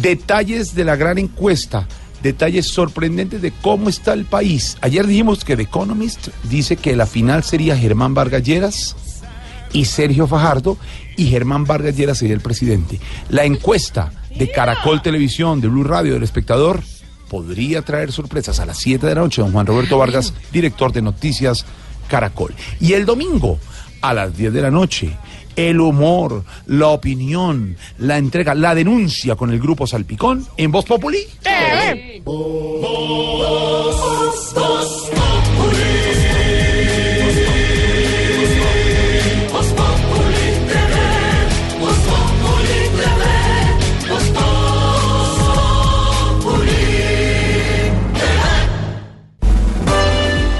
Detalles 0.00 0.74
de 0.74 0.84
la 0.84 0.96
gran 0.96 1.18
encuesta, 1.18 1.86
detalles 2.22 2.66
sorprendentes 2.66 3.42
de 3.42 3.50
cómo 3.50 3.88
está 3.88 4.12
el 4.12 4.24
país. 4.24 4.76
Ayer 4.80 5.06
dijimos 5.06 5.44
que 5.44 5.56
The 5.56 5.64
Economist 5.64 6.28
dice 6.44 6.76
que 6.76 6.96
la 6.96 7.06
final 7.06 7.42
sería 7.44 7.76
Germán 7.76 8.14
Vargas 8.14 8.42
Lleras 8.42 8.96
y 9.72 9.86
Sergio 9.86 10.26
Fajardo 10.26 10.78
y 11.16 11.26
Germán 11.26 11.64
Vargas 11.64 11.96
Lleras 11.96 12.18
sería 12.18 12.34
el 12.34 12.40
presidente. 12.40 13.00
La 13.28 13.44
encuesta 13.44 14.12
de 14.36 14.50
Caracol 14.50 15.02
Televisión, 15.02 15.60
de 15.60 15.68
Blue 15.68 15.84
Radio, 15.84 16.14
del 16.14 16.22
espectador, 16.22 16.80
podría 17.28 17.82
traer 17.82 18.12
sorpresas 18.12 18.60
a 18.60 18.66
las 18.66 18.78
7 18.78 19.06
de 19.06 19.14
la 19.14 19.22
noche. 19.22 19.42
Don 19.42 19.52
Juan 19.52 19.66
Roberto 19.66 19.98
Vargas, 19.98 20.34
director 20.52 20.92
de 20.92 21.02
Noticias 21.02 21.64
Caracol. 22.08 22.54
Y 22.80 22.92
el 22.92 23.06
domingo, 23.06 23.58
a 24.00 24.14
las 24.14 24.36
10 24.36 24.52
de 24.52 24.62
la 24.62 24.70
noche, 24.70 25.16
el 25.56 25.80
humor, 25.80 26.44
la 26.66 26.88
opinión, 26.88 27.76
la 27.98 28.18
entrega, 28.18 28.54
la 28.54 28.74
denuncia 28.74 29.36
con 29.36 29.50
el 29.50 29.60
grupo 29.60 29.86
Salpicón 29.86 30.46
en 30.56 30.70
Voz 30.70 30.84
Populi. 30.84 31.26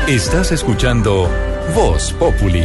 Estás 0.08 0.52
escuchando 0.52 1.26
Voz 1.74 2.12
Populi. 2.12 2.64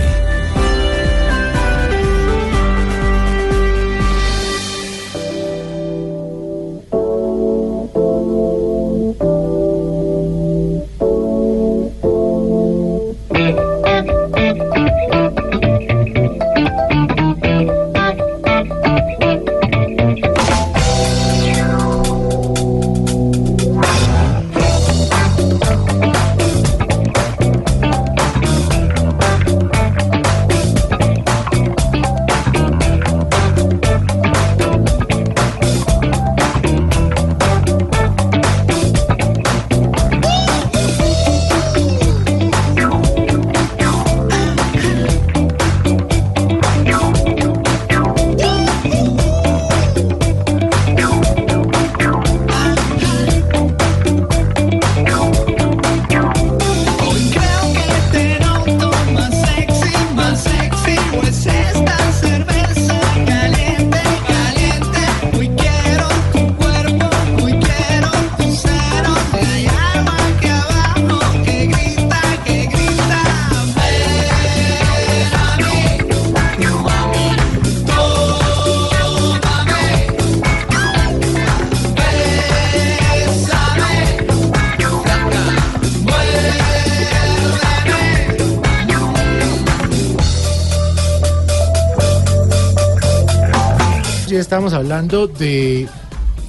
Ya 94.48 94.56
estamos 94.56 94.72
hablando 94.72 95.28
de 95.28 95.90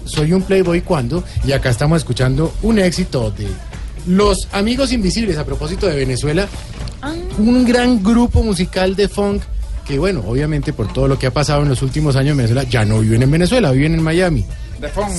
Soy 0.05 0.33
un 0.33 0.43
Playboy 0.43 0.83
cuando, 0.83 1.25
y 1.45 1.51
acá 1.51 1.71
estamos 1.71 1.99
escuchando 1.99 2.55
un 2.63 2.79
éxito 2.79 3.33
de 3.33 3.49
Los 4.07 4.47
Amigos 4.53 4.93
Invisibles, 4.93 5.37
a 5.37 5.45
propósito 5.45 5.89
de 5.89 5.97
Venezuela, 5.97 6.47
un 7.39 7.65
gran 7.65 8.01
grupo 8.01 8.45
musical 8.45 8.95
de 8.95 9.09
funk 9.09 9.43
que, 9.85 9.99
bueno, 9.99 10.23
obviamente 10.29 10.73
por 10.73 10.93
todo 10.93 11.09
lo 11.09 11.19
que 11.19 11.27
ha 11.27 11.33
pasado 11.33 11.63
en 11.65 11.71
los 11.71 11.83
últimos 11.83 12.15
años 12.15 12.31
en 12.33 12.37
Venezuela, 12.37 12.63
ya 12.63 12.85
no 12.85 13.01
viven 13.01 13.23
en 13.25 13.33
Venezuela, 13.33 13.73
viven 13.73 13.95
en 13.95 14.03
Miami. 14.05 14.45
De 14.81 14.89
funk. 14.91 15.11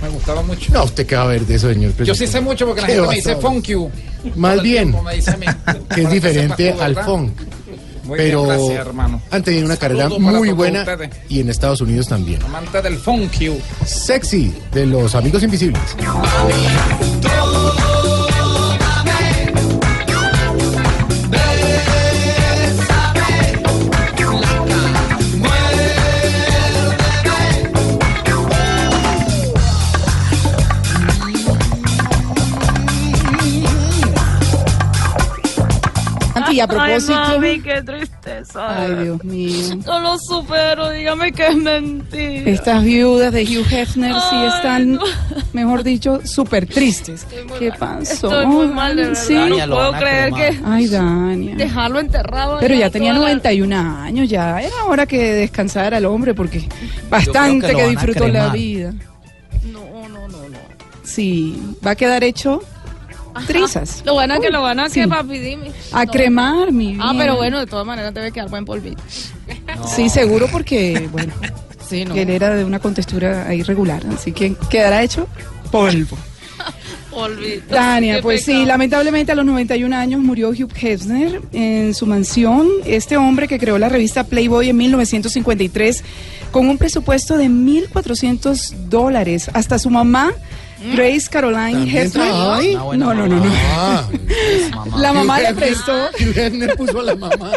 Me 0.00 0.08
gustaba 0.10 0.40
mucho. 0.42 0.72
No, 0.72 0.84
usted 0.84 1.04
qué 1.06 1.16
va 1.16 1.22
a 1.22 1.26
ver 1.26 1.44
de 1.44 1.56
eso, 1.56 1.68
señor 1.68 1.90
Yo 1.90 1.96
presidente. 1.96 2.26
sí 2.26 2.32
sé 2.32 2.40
mucho 2.40 2.64
porque 2.64 2.82
la 2.82 2.86
¿Qué 2.86 2.92
gente 2.94 3.08
me 3.08 3.14
dice 3.16 3.36
funk 3.36 3.64
you. 3.66 3.90
Más 4.36 4.62
bien, 4.62 4.84
tiempo 4.92 5.02
me 5.02 5.16
dice 5.16 5.32
a 5.32 5.36
mí. 5.36 5.46
que 5.92 6.02
es 6.02 6.10
diferente 6.10 6.72
al 6.80 6.94
funk. 6.94 7.32
Muy 8.10 8.18
pero 8.18 8.42
bien, 8.42 8.56
gracias, 8.56 8.86
hermano. 8.86 9.22
han 9.30 9.42
tenido 9.44 9.66
una 9.66 9.76
carrera 9.76 10.08
muy 10.08 10.50
buena 10.50 10.80
ustedes. 10.80 11.10
y 11.28 11.38
en 11.40 11.48
Estados 11.48 11.80
Unidos 11.80 12.08
también. 12.08 12.42
Amante 12.42 12.82
del 12.82 12.98
funk 12.98 13.38
you. 13.38 13.56
Sexy 13.86 14.52
de 14.72 14.84
los 14.86 15.14
Amigos 15.14 15.44
Invisibles. 15.44 15.80
A 36.60 36.66
propósito. 36.68 37.14
Ay, 37.16 37.34
mami, 37.38 37.60
qué 37.60 37.82
tristeza. 37.82 38.82
Ay, 38.82 38.94
Dios 39.04 39.24
mío. 39.24 39.76
No 39.86 40.00
lo 40.00 40.18
supero, 40.18 40.90
dígame 40.90 41.32
que 41.32 41.46
es 41.48 41.56
mentira. 41.56 42.50
Estas 42.50 42.84
viudas 42.84 43.32
de 43.32 43.42
Hugh 43.44 43.66
Hefner 43.72 44.14
sí 44.30 44.36
están, 44.54 44.92
no. 44.92 45.02
mejor 45.52 45.82
dicho, 45.82 46.20
súper 46.24 46.66
tristes. 46.66 47.26
¿Qué 47.58 47.72
pasó? 47.72 48.12
Estoy 48.12 48.46
muy 48.46 48.66
mal, 48.68 48.96
de 48.96 49.06
verdad. 49.08 49.20
Sí. 49.22 49.34
no 49.34 49.66
puedo 49.74 49.92
creer 49.92 50.32
que 50.32 50.60
Ay, 50.64 50.86
Dania. 50.88 51.56
dejarlo 51.56 52.00
enterrado. 52.00 52.58
Pero 52.60 52.74
ya 52.74 52.90
tenía 52.90 53.12
toda 53.14 53.24
la- 53.28 53.34
91 53.34 53.76
años, 54.02 54.28
ya 54.28 54.60
era 54.60 54.84
hora 54.86 55.06
que 55.06 55.32
descansara 55.34 55.98
el 55.98 56.04
hombre 56.06 56.34
porque 56.34 56.68
bastante 57.08 57.68
que 57.68 57.74
que, 57.76 57.88
disfrutó 57.88 58.28
la 58.28 58.48
vida. 58.50 58.92
No, 59.72 60.08
no, 60.08 60.28
no, 60.28 60.48
no. 60.48 60.58
Sí, 61.02 61.60
va 61.84 61.92
a 61.92 61.94
quedar 61.96 62.22
hecho 62.24 62.62
trizas. 63.46 64.02
Lo 64.04 64.14
van 64.14 64.30
a 64.30 64.38
que 64.40 64.50
lo 64.50 64.62
van 64.62 64.80
a 64.80 64.88
Sí. 64.88 65.00
que 65.00 65.08
papi, 65.08 65.38
dime. 65.38 65.70
A 65.92 66.04
No. 66.04 66.12
cremar, 66.12 66.72
mi 66.72 66.96
Ah, 67.00 67.10
bien. 67.12 67.18
pero 67.18 67.36
bueno, 67.36 67.58
de 67.58 67.66
todas 67.66 67.86
maneras 67.86 68.12
debe 68.14 68.32
quedar 68.32 68.48
buen 68.50 68.64
polvito. 68.64 69.02
Sí, 69.94 70.08
seguro 70.08 70.46
porque, 70.50 71.08
bueno, 71.12 71.32
Sí, 71.88 72.04
no. 72.04 72.14
él 72.14 72.30
era 72.30 72.54
de 72.54 72.64
una 72.64 72.78
contextura 72.78 73.52
irregular, 73.54 74.02
así 74.14 74.32
que 74.32 74.54
quedará 74.68 75.02
hecho 75.02 75.26
polvo. 75.70 76.16
Polvito. 77.10 77.74
Tania, 77.74 78.16
Qué 78.16 78.22
pues 78.22 78.44
sí, 78.44 78.64
lamentablemente 78.64 79.32
a 79.32 79.34
los 79.34 79.44
91 79.44 79.92
años 79.92 80.20
murió 80.20 80.50
Hugh 80.50 80.70
Hefner 80.80 81.40
en 81.52 81.92
su 81.92 82.06
mansión. 82.06 82.68
Este 82.84 83.16
hombre 83.16 83.48
que 83.48 83.58
creó 83.58 83.78
la 83.78 83.88
revista 83.88 84.22
Playboy 84.24 84.68
en 84.68 84.76
1953 84.76 86.04
con 86.52 86.68
un 86.68 86.78
presupuesto 86.78 87.36
de 87.36 87.48
1.400 87.48 88.74
dólares. 88.88 89.50
Hasta 89.54 89.80
su 89.80 89.90
mamá, 89.90 90.32
Grace 90.94 91.28
Caroline 91.30 91.72
¿También 91.72 91.96
Hefner. 91.96 92.10
trabajaba 92.12 92.56
ahí? 92.56 92.74
No, 92.74 92.94
no, 92.94 93.14
no, 93.14 93.26
no. 93.26 93.42
Ah, 93.76 94.04
La 94.98 95.12
mamá 95.12 95.40
le 95.40 95.54
prestó. 95.54 95.92
Puso 96.76 97.00
a 97.00 97.02
la 97.02 97.14
mamá. 97.16 97.50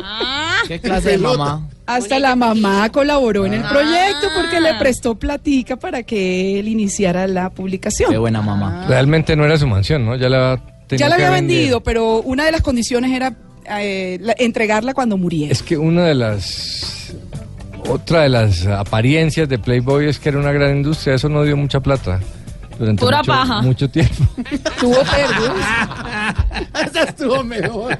¿Qué 0.68 0.80
clase 0.80 1.12
de 1.12 1.18
mamá? 1.18 1.68
Hasta 1.86 2.20
la 2.20 2.36
mamá 2.36 2.90
colaboró 2.92 3.46
en 3.46 3.54
el 3.56 3.64
Ah. 3.64 3.70
proyecto 3.70 4.28
porque 4.36 4.60
le 4.62 4.74
prestó 4.76 5.16
platica 5.16 5.76
para 5.76 6.04
que 6.04 6.60
él 6.60 6.68
iniciara 6.68 7.28
la 7.28 7.50
publicación. 7.50 8.12
Qué 8.12 8.18
buena 8.18 8.42
mamá. 8.42 8.86
Realmente 8.88 9.36
no 9.36 9.46
era 9.46 9.58
su 9.58 9.68
mansión, 9.68 10.06
¿no? 10.06 10.16
Ya 10.16 10.30
la 10.30 10.60
tenía 10.88 11.06
Ya 11.06 11.10
la 11.10 11.16
había 11.16 11.30
vendido, 11.30 11.82
pero 11.82 12.18
una 12.22 12.46
de 12.46 12.52
las 12.52 12.62
condiciones 12.62 13.12
era 13.12 13.34
eh, 13.80 14.18
la- 14.22 14.36
entregarla 14.38 14.94
cuando 14.94 15.18
muriera. 15.18 15.52
Es 15.52 15.64
que 15.64 15.78
una 15.78 16.04
de 16.06 16.16
las. 16.16 17.14
Otra 17.90 18.22
de 18.24 18.30
las 18.30 18.66
apariencias 18.66 19.48
de 19.50 19.60
Playboy 19.60 20.08
es 20.08 20.20
que 20.20 20.30
era 20.30 20.38
una 20.40 20.52
gran 20.54 20.76
industria. 20.78 21.16
Eso 21.16 21.28
no 21.30 21.44
dio 21.44 21.56
mucha 21.58 21.80
plata. 21.82 22.20
Durante 22.80 23.04
Pura 23.04 23.18
mucho, 23.20 23.32
paja. 23.32 23.62
mucho 23.62 23.90
tiempo. 23.90 24.24
Tuvo 24.80 24.96
pérdidas. 25.04 26.36
Esa 26.86 27.04
estuvo 27.04 27.44
mejor. 27.44 27.98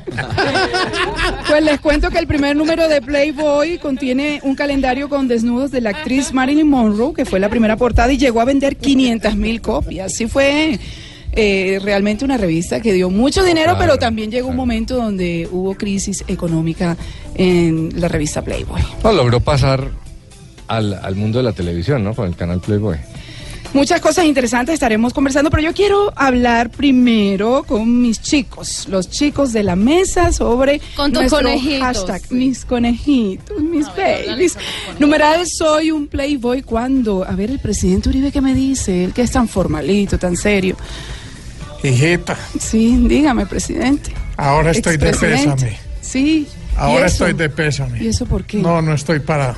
Pues 1.48 1.64
les 1.64 1.80
cuento 1.80 2.10
que 2.10 2.20
el 2.20 2.28
primer 2.28 2.56
número 2.56 2.88
de 2.88 3.02
Playboy 3.02 3.78
contiene 3.78 4.40
un 4.44 4.56
calendario 4.56 5.10
con 5.10 5.28
desnudos 5.28 5.72
de 5.72 5.82
la 5.82 5.92
actriz 5.92 6.34
Marilyn 6.34 6.68
Monroe, 6.70 7.14
que 7.14 7.26
fue 7.26 7.40
la 7.40 7.50
primera 7.50 7.78
portada 7.78 8.12
y 8.12 8.18
llegó 8.18 8.42
a 8.42 8.46
vender 8.46 8.78
500 8.78 9.36
mil 9.36 9.62
copias. 9.62 10.14
Sí 10.14 10.28
fue 10.28 10.80
eh, 11.34 11.80
realmente 11.84 12.26
una 12.26 12.38
revista 12.38 12.80
que 12.80 12.94
dio 12.94 13.10
mucho 13.10 13.44
dinero, 13.44 13.72
Claro, 13.74 13.80
pero 13.80 13.98
también 13.98 14.32
llegó 14.32 14.50
un 14.50 14.56
momento 14.56 14.96
donde 14.96 15.48
hubo 15.52 15.76
crisis 15.76 16.24
económica 16.28 16.96
en 17.36 17.90
la 18.00 18.08
revista 18.08 18.42
Playboy. 18.42 18.82
No, 19.04 19.12
logró 19.14 19.40
pasar 19.40 19.90
al, 20.68 20.94
al 20.94 21.16
mundo 21.16 21.40
de 21.40 21.44
la 21.44 21.54
televisión, 21.54 22.04
¿no? 22.04 22.14
Con 22.14 22.28
el 22.28 22.36
canal 22.36 22.60
Playboy. 22.60 22.98
Muchas 23.74 24.02
cosas 24.02 24.26
interesantes 24.26 24.74
estaremos 24.76 25.14
conversando, 25.14 25.50
pero 25.50 25.64
yo 25.64 25.74
quiero 25.74 26.14
hablar 26.16 26.70
primero 26.70 27.64
con 27.68 28.02
mis 28.04 28.22
chicos, 28.22 28.88
los 28.88 29.10
chicos 29.10 29.52
de 29.52 29.64
la 29.64 29.76
mesa 29.76 30.32
sobre 30.32 30.80
Con 30.96 31.12
tus 31.12 31.22
nuestro 31.22 31.40
conejitos, 31.42 31.80
hashtag, 31.82 32.22
sí. 32.22 32.36
mis 32.36 32.66
conejitos, 32.66 33.60
mis 33.62 33.88
babies. 33.88 34.58
Numeral 35.00 35.48
soy 35.48 35.90
un 35.90 36.06
playboy 36.08 36.62
cuando, 36.62 37.24
a 37.28 37.32
ver, 37.32 37.50
el 37.50 37.58
presidente 37.60 38.10
Uribe 38.10 38.32
qué 38.32 38.42
me 38.42 38.54
dice, 38.54 39.06
él 39.06 39.12
que 39.14 39.24
es 39.24 39.32
tan 39.32 39.48
formalito, 39.48 40.20
tan 40.20 40.38
serio. 40.38 40.76
Hijita, 41.84 42.38
Sí, 42.60 42.96
dígame, 43.08 43.46
presidente. 43.48 44.14
ahora 44.38 44.70
estoy 44.72 44.98
de 44.98 45.12
pésame. 45.14 45.78
Sí. 46.00 46.48
¿y 46.48 46.76
Ahora 46.78 47.08
estoy 47.08 47.34
de 47.34 47.50
pésame. 47.50 48.04
¿Y 48.04 48.08
eso 48.08 48.26
por 48.28 48.44
qué? 48.46 48.58
No, 48.58 48.82
no 48.84 48.94
estoy 48.94 49.20
para, 49.20 49.56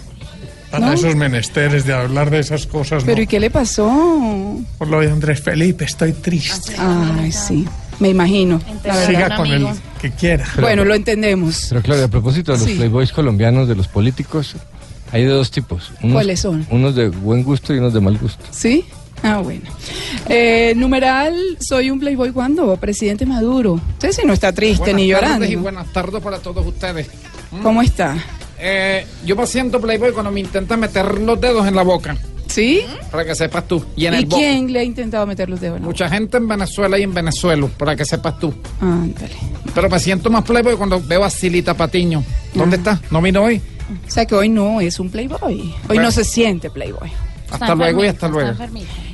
para 0.79 0.87
¿No? 0.87 0.93
esos 0.93 1.15
menesteres 1.15 1.85
de 1.85 1.93
hablar 1.93 2.29
de 2.29 2.39
esas 2.39 2.65
cosas. 2.67 3.03
Pero 3.03 3.17
no. 3.17 3.23
¿y 3.23 3.27
qué 3.27 3.39
le 3.39 3.49
pasó? 3.49 4.57
Por 4.77 4.87
lo 4.87 4.99
de 5.01 5.11
Andrés 5.11 5.41
Felipe, 5.41 5.85
estoy 5.85 6.13
triste. 6.13 6.75
Ay, 6.77 7.31
sí, 7.31 7.65
me 7.99 8.09
imagino. 8.09 8.59
verdad. 8.83 9.07
Siga 9.07 9.35
con 9.35 9.47
el 9.47 9.67
que 10.01 10.11
quiera. 10.11 10.45
Bueno, 10.59 10.85
lo 10.85 10.93
entendemos. 10.95 11.67
Pero 11.69 11.81
claro, 11.81 12.03
a 12.03 12.07
propósito 12.07 12.51
de 12.53 12.57
los 12.59 12.67
Sí. 12.67 12.75
Playboys 12.75 13.11
colombianos, 13.11 13.67
de 13.67 13.75
los 13.75 13.87
políticos, 13.87 14.55
hay 15.11 15.23
de 15.23 15.29
dos 15.29 15.51
tipos. 15.51 15.91
Unos- 16.01 16.13
¿Cuáles 16.13 16.39
son? 16.39 16.65
Unos 16.69 16.95
de 16.95 17.09
buen 17.09 17.43
gusto 17.43 17.73
y 17.73 17.77
unos 17.79 17.93
de 17.93 18.01
mal 18.01 18.17
gusto. 18.17 18.43
¿Sí? 18.51 18.85
Ah, 19.23 19.37
bueno. 19.39 19.63
Eh, 20.29 20.73
numeral, 20.75 21.33
soy 21.59 21.89
un 21.89 21.99
playboy 21.99 22.31
cuando, 22.31 22.75
presidente 22.77 23.25
Maduro. 23.25 23.75
Usted 23.93 24.11
sí 24.11 24.21
no 24.25 24.33
está 24.33 24.51
triste 24.51 24.79
Buenas 24.91 24.95
ni 25.01 25.07
llorando. 25.07 25.33
tardes 25.37 25.51
y 25.51 25.55
buenas 25.55 25.87
tardes 25.93 26.21
para 26.21 26.37
todos 26.39 26.65
ustedes. 26.67 27.07
¿Cómo 27.63 27.81
está? 27.81 28.17
Eh, 28.67 29.05
yo 29.23 29.35
me 29.35 29.45
siento 29.45 29.79
playboy 29.79 30.11
cuando 30.11 30.31
me 30.31 30.39
intentan 30.39 30.79
meter 30.79 31.19
los 31.19 31.39
dedos 31.39 31.67
en 31.67 31.75
la 31.75 31.83
boca. 31.83 32.17
¿Sí? 32.47 32.81
Para 33.11 33.25
que 33.25 33.35
sepas 33.35 33.67
tú. 33.67 33.83
Y 33.95 34.05
en 34.07 34.13
¿Y 34.13 34.17
el 34.17 34.25
bo- 34.25 34.37
quién 34.37 34.71
le 34.73 34.79
ha 34.79 34.83
intentado 34.83 35.25
meter 35.27 35.49
los 35.49 35.59
dedos? 35.61 35.75
en 35.77 35.83
la 35.83 35.87
Mucha 35.87 36.09
gente 36.09 36.37
en 36.37 36.47
Venezuela 36.47 36.97
y 36.97 37.03
en 37.03 37.13
Venezuela, 37.13 37.67
para 37.77 37.95
que 37.95 38.05
sepas 38.05 38.39
tú. 38.39 38.53
Ándale. 38.81 39.35
Pero 39.73 39.89
me 39.89 39.99
siento 39.99 40.29
más 40.31 40.43
playboy 40.43 40.75
cuando 40.77 40.99
veo 41.01 41.23
a 41.23 41.29
Silita 41.29 41.73
Patiño. 41.75 42.23
¿Dónde 42.53 42.77
está? 42.77 42.99
¿No 43.11 43.21
vino 43.21 43.43
hoy? 43.43 43.61
O 44.07 44.09
sea 44.09 44.25
que 44.25 44.33
hoy 44.33 44.49
no 44.49 44.81
es 44.81 44.99
un 44.99 45.09
playboy. 45.09 45.39
Hoy 45.43 45.73
Bueno. 45.87 46.03
no 46.03 46.11
se 46.11 46.23
siente 46.23 46.69
playboy. 46.71 47.11
Hasta 47.51 47.75
luego 47.75 48.03
y 48.03 48.07
hasta 48.07 48.27
luego. 48.27 48.53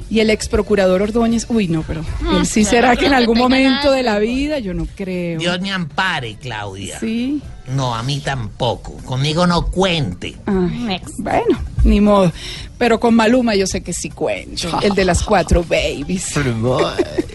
Y 0.09 0.19
el 0.19 0.29
ex 0.29 0.47
procurador 0.49 1.01
Ordóñez, 1.01 1.45
uy, 1.49 1.67
no, 1.67 1.83
pero 1.83 2.01
Mm, 2.21 2.35
él 2.37 2.45
sí 2.45 2.61
claro, 2.63 2.69
será 2.77 2.95
que 2.97 3.05
en 3.07 3.13
algún 3.13 3.37
momento 3.37 3.85
nada. 3.85 3.95
de 3.95 4.03
la 4.03 4.19
vida, 4.19 4.59
yo 4.59 4.73
no 4.73 4.85
creo. 4.95 5.39
Dios 5.39 5.59
me 5.61 5.71
ampare, 5.71 6.35
Claudia. 6.35 6.99
Sí. 6.99 7.41
No, 7.67 7.95
a 7.95 8.04
mí 8.04 8.19
tampoco. 8.19 8.93
Conmigo 9.06 9.47
no 9.47 9.67
cuente. 9.67 10.36
Ay, 10.45 11.02
bueno, 11.19 11.60
ni 11.84 12.02
modo. 12.02 12.32
Pero 12.78 13.00
con 13.00 13.13
Maluma 13.15 13.56
yo 13.56 13.67
sé 13.67 13.82
que 13.82 13.93
sí 13.93 14.10
cuento. 14.10 14.67
El 14.82 14.93
de 14.95 15.06
las 15.06 15.24
cuatro 15.24 15.63
babies. 15.63 16.34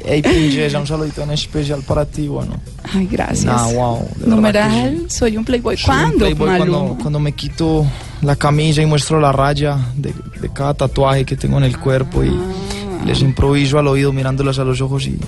Ey, 0.04 0.22
princesa, 0.22 0.78
un 0.78 0.86
saludito 0.86 1.22
en 1.22 1.30
especial 1.32 1.82
para 1.82 2.04
ti, 2.04 2.28
bueno. 2.28 2.60
Ay, 2.92 3.06
gracias. 3.10 3.44
Nah, 3.44 3.72
wow, 3.72 4.08
Numeral, 4.24 5.06
soy 5.10 5.36
un 5.36 5.44
playboy. 5.44 5.76
Soy 5.76 5.94
un 5.94 6.00
¿Cuándo, 6.00 6.18
playboy 6.18 6.48
Maluma? 6.58 6.78
cuando, 6.78 7.02
cuando 7.02 7.20
me 7.20 7.32
quito 7.32 7.86
la 8.22 8.36
camisa 8.36 8.82
y 8.82 8.86
muestro 8.86 9.20
la 9.20 9.32
raya 9.32 9.78
de, 9.94 10.14
de 10.40 10.48
cada 10.52 10.74
tatuaje 10.74 11.24
que 11.24 11.36
tengo 11.36 11.58
en 11.58 11.64
el 11.64 11.78
cuerpo 11.78 12.24
y 12.24 12.30
les 13.04 13.20
improviso 13.20 13.78
al 13.78 13.86
oído 13.88 14.12
mirándolas 14.12 14.58
a 14.58 14.64
los 14.64 14.80
ojos 14.80 15.06
y. 15.06 15.18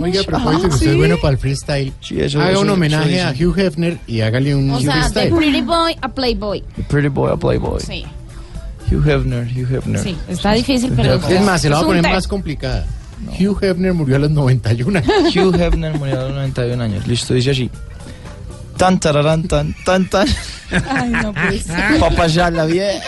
Oiga, 0.00 0.20
a 0.20 0.24
propósito 0.24 0.68
que 0.68 0.74
usted 0.74 0.90
es 0.90 0.96
bueno 0.96 1.16
para 1.18 1.32
el 1.32 1.38
freestyle. 1.38 1.92
Haga 2.38 2.58
un 2.58 2.70
homenaje 2.70 3.22
a. 3.22 3.30
Hugh 3.32 3.58
Hefner 3.58 3.98
y 4.06 4.20
hágale 4.20 4.54
un 4.54 4.70
O 4.70 4.80
sea, 4.80 5.08
de. 5.08 5.30
Pretty 5.30 5.60
Boy 5.60 5.96
a 6.00 6.08
Playboy. 6.08 6.62
Pretty 6.88 7.08
boy 7.08 7.32
a 7.32 7.36
playboy. 7.36 7.80
Sí. 7.80 8.04
Hugh 8.90 9.06
Hefner, 9.08 9.46
Hugh 9.46 9.72
Hefner. 9.72 10.02
Sí, 10.02 10.16
está 10.28 10.52
difícil, 10.52 10.92
pero. 10.96 11.14
Es 11.14 11.42
más, 11.42 11.62
se 11.62 11.68
la 11.68 11.76
voy 11.76 11.84
a 11.84 11.86
poner 11.86 12.12
más 12.12 12.26
complicada. 12.26 12.86
Hugh 13.38 13.58
Hefner 13.62 13.94
murió 13.94 14.16
a 14.16 14.18
los 14.18 14.30
91 14.30 14.98
años. 14.98 15.36
Hugh 15.36 15.54
Hefner 15.54 15.96
murió 15.96 16.20
a 16.20 16.22
los 16.24 16.32
91 16.32 16.82
años. 16.82 17.06
Listo, 17.06 17.34
dice 17.34 17.50
así. 17.50 17.70
Tan, 18.76 18.98
tararán, 18.98 19.46
tan, 19.46 19.74
tan, 19.84 20.08
tan. 20.08 20.26
Ay, 20.88 21.10
no 21.10 21.32
pues. 21.32 21.66
Pa' 22.00 22.10
pasarla 22.10 22.64
bien. 22.64 22.98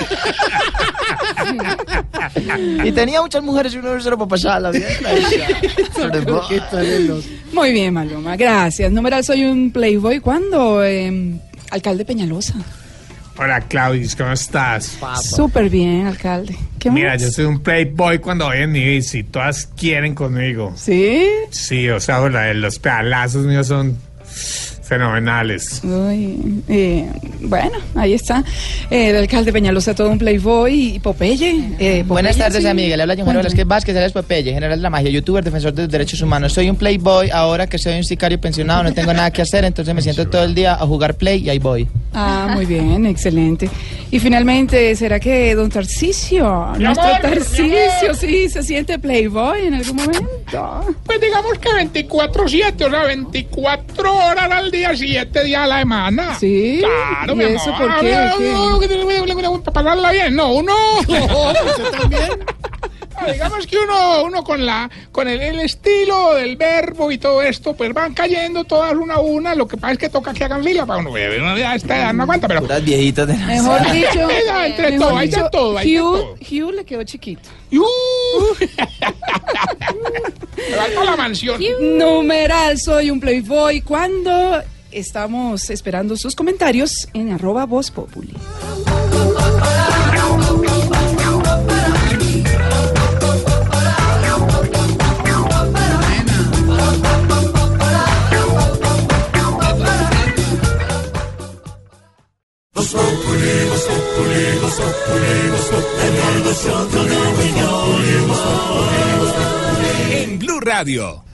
Y 2.85 2.93
tenía 2.93 3.21
muchas 3.23 3.43
mujeres 3.43 3.75
y 3.75 3.79
uno 3.79 4.01
solo 4.01 4.17
para 4.19 4.29
pasarla 4.29 4.71
bien. 4.73 4.85
Muy 7.53 7.73
bien, 7.73 7.95
Maluma, 7.95 8.37
gracias. 8.37 8.91
Numeral, 8.93 9.25
soy 9.25 9.45
un 9.45 9.71
playboy. 9.71 10.21
¿Cuándo? 10.21 10.85
Eh, 10.85 11.35
alcalde 11.71 12.05
Peñalosa. 12.05 12.55
Hola, 13.39 13.61
Claudius, 13.63 14.15
¿cómo 14.15 14.33
estás? 14.33 14.99
Súper 15.23 15.71
bien, 15.71 16.07
alcalde. 16.07 16.55
¿Qué 16.79 16.91
Mira, 16.91 17.13
más? 17.15 17.23
yo 17.23 17.31
soy 17.31 17.47
un 17.47 17.61
playboy 17.61 18.19
cuando 18.19 18.45
voy 18.47 18.59
en 18.59 18.71
mi 18.73 18.85
bici. 18.85 19.23
Todas 19.25 19.67
quieren 19.75 20.15
conmigo. 20.15 20.73
¿Sí? 20.77 21.25
Sí, 21.51 21.89
o 21.89 21.99
sea, 21.99 22.21
la- 22.29 22.53
los 22.53 22.79
pedalazos 22.79 23.47
míos 23.47 23.67
son 23.69 23.97
fenomenales. 24.93 25.81
Uy, 25.85 26.63
eh, 26.69 27.09
Bueno, 27.41 27.79
ahí 27.95 28.13
está. 28.13 28.45
Eh, 28.91 29.09
el 29.11 29.17
alcalde 29.17 29.53
Peñalosa, 29.53 29.95
todo 29.95 30.11
un 30.11 30.19
playboy 30.19 30.95
y 30.97 30.99
Popeye. 31.01 31.75
eh, 31.79 32.05
Buenas 32.07 32.33
Popeye, 32.37 32.45
tardes, 32.51 32.63
sí. 32.63 32.69
amiga. 32.69 32.97
Le 32.97 33.03
habla 33.03 33.15
John. 33.17 33.27
Velázquez 33.35 33.67
Vázquez, 33.67 33.97
él 33.97 34.03
es 34.05 34.13
Popeye, 34.13 34.53
general 34.53 34.79
de 34.79 34.83
la 34.83 34.91
magia, 34.91 35.11
youtuber, 35.11 35.43
defensor 35.43 35.73
de 35.73 35.83
los 35.83 35.91
derechos 35.91 36.21
humanos. 36.21 36.53
Soy 36.53 36.69
un 36.69 36.77
playboy 36.77 37.31
ahora 37.31 37.67
que 37.67 37.79
soy 37.79 37.95
un 37.97 38.05
sicario 38.05 38.39
pensionado, 38.41 38.83
no 38.83 38.93
tengo 38.93 39.13
nada 39.15 39.31
que 39.31 39.43
hacer, 39.43 39.65
entonces 39.65 39.95
me 39.95 40.03
siento 40.03 40.29
todo 40.29 40.45
el 40.45 40.55
día 40.55 40.75
a 40.75 40.87
jugar 40.87 41.15
play 41.15 41.43
y 41.43 41.49
ahí 41.51 41.59
voy. 41.59 41.89
Ah, 42.15 42.51
muy 42.55 42.67
bien, 42.67 43.07
excelente. 43.07 43.71
Y 44.11 44.19
finalmente, 44.19 44.95
¿será 44.95 45.19
que 45.19 45.55
don 45.55 45.71
Tarcisio, 45.71 46.75
nuestro 46.79 47.09
Tarcisio, 47.23 48.15
sí, 48.15 48.49
se 48.51 48.63
siente 48.63 48.99
playboy 48.99 49.67
en 49.67 49.75
algún 49.75 49.97
momento? 49.97 50.85
Pues 51.07 51.19
digamos 51.21 51.59
que 51.59 51.71
24-7, 51.71 52.87
o 52.87 52.91
sea, 52.91 53.05
24 53.05 54.15
horas 54.15 54.51
al 54.51 54.71
día, 54.71 54.82
7 54.95 55.45
días 55.45 55.63
a 55.63 55.67
la 55.67 55.79
semana. 55.81 56.35
Sí. 56.39 56.81
Claro, 56.81 57.33
¿Y 57.33 57.37
mi 57.37 57.45
eso 57.45 57.73
amor. 57.75 57.89
por 57.89 58.01
qué? 58.01 58.15
Ah, 58.15 58.35
¿Qué? 58.39 58.45
no, 58.53 58.81
no, 59.27 59.43
no, 59.43 59.63
Para 59.63 59.73
pasarla 59.75 60.11
bien, 60.13 60.35
no, 60.37 60.53
uno. 60.55 60.75
¿Usted 60.99 61.91
también? 61.99 62.31
Ah, 63.15 63.31
Digamos 63.31 63.67
que 63.67 63.79
uno, 63.79 64.23
uno 64.25 64.43
con 64.43 64.65
la, 64.65 64.91
con 65.13 65.29
el, 65.29 65.41
el 65.41 65.61
estilo 65.61 66.35
del 66.35 66.57
verbo 66.57 67.13
y 67.13 67.19
todo 67.19 67.43
esto, 67.43 67.75
pues 67.75 67.93
van 67.93 68.15
cayendo 68.15 68.65
todas 68.65 68.95
una 68.95 69.15
a 69.17 69.21
una. 69.21 69.55
Lo 69.55 69.69
que 69.69 69.77
pasa 69.77 69.93
es 69.93 69.99
que 69.99 70.09
toca 70.09 70.33
que 70.33 70.43
hagan 70.45 70.65
fila 70.65 70.87
para 70.87 71.01
uno. 71.01 71.11
uno 71.11 71.59
ya 71.59 71.75
está, 71.75 71.99
ya 71.99 72.13
no 72.13 72.23
aguanta, 72.23 72.49
pero. 72.49 72.63
Puras 72.63 72.83
viejitas 72.83 73.29
de 73.29 73.35
Mejor 73.35 73.93
dicho, 73.93 74.29
Ya, 74.47 74.67
entre 74.67 74.91
mejor 74.93 75.09
todo, 75.09 75.19
hay 75.19 75.29
de 75.29 75.37
dicho, 75.37 75.49
todo, 75.53 75.79
hay 75.79 75.91
de 75.93 76.01
Hugh, 76.01 76.21
todo. 76.21 76.35
Hugh 76.67 76.73
le 76.75 76.85
quedó 76.85 77.05
chiquito. 77.05 77.49
¡Uh! 77.71 78.55
Falta 80.77 81.05
la 81.05 81.17
mansión. 81.17 81.61
Numeral, 81.99 82.79
soy 82.79 83.11
un 83.11 83.21
playboy. 83.21 83.83
Cuando 83.83 84.63
estamos 84.93 85.71
esperando 85.71 86.17
sus 86.17 86.35
comentarios 86.35 87.09
en 87.15 87.33
arroba 87.33 87.67
voz 87.67 87.91
populi. 87.91 88.35
En 110.11 110.39
Blue 110.39 110.61
Radio. 110.61 111.32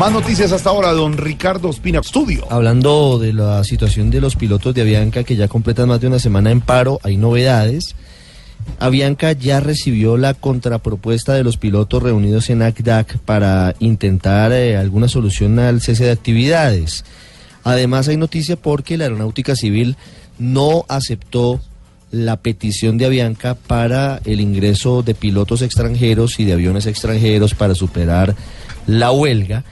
Más 0.00 0.12
noticias 0.12 0.50
hasta 0.52 0.70
ahora, 0.70 0.92
don 0.92 1.18
Ricardo 1.18 1.68
Espina, 1.68 2.00
estudio. 2.00 2.50
Hablando 2.50 3.18
de 3.18 3.34
la 3.34 3.62
situación 3.64 4.08
de 4.08 4.22
los 4.22 4.34
pilotos 4.34 4.74
de 4.74 4.80
Avianca 4.80 5.24
que 5.24 5.36
ya 5.36 5.46
completan 5.46 5.90
más 5.90 6.00
de 6.00 6.06
una 6.06 6.18
semana 6.18 6.50
en 6.50 6.62
paro, 6.62 6.98
hay 7.02 7.18
novedades. 7.18 7.94
Avianca 8.78 9.32
ya 9.32 9.60
recibió 9.60 10.16
la 10.16 10.32
contrapropuesta 10.32 11.34
de 11.34 11.44
los 11.44 11.58
pilotos 11.58 12.02
reunidos 12.02 12.48
en 12.48 12.62
ACDAC 12.62 13.18
para 13.18 13.74
intentar 13.78 14.52
eh, 14.52 14.78
alguna 14.78 15.06
solución 15.06 15.58
al 15.58 15.82
cese 15.82 16.04
de 16.04 16.12
actividades. 16.12 17.04
Además 17.62 18.08
hay 18.08 18.16
noticia 18.16 18.56
porque 18.56 18.96
la 18.96 19.04
Aeronáutica 19.04 19.54
Civil 19.54 19.98
no 20.38 20.86
aceptó 20.88 21.60
la 22.10 22.38
petición 22.38 22.96
de 22.96 23.04
Avianca 23.04 23.54
para 23.54 24.22
el 24.24 24.40
ingreso 24.40 25.02
de 25.02 25.14
pilotos 25.14 25.60
extranjeros 25.60 26.40
y 26.40 26.46
de 26.46 26.54
aviones 26.54 26.86
extranjeros 26.86 27.54
para 27.54 27.74
superar 27.74 28.34
la 28.86 29.12
huelga. 29.12 29.62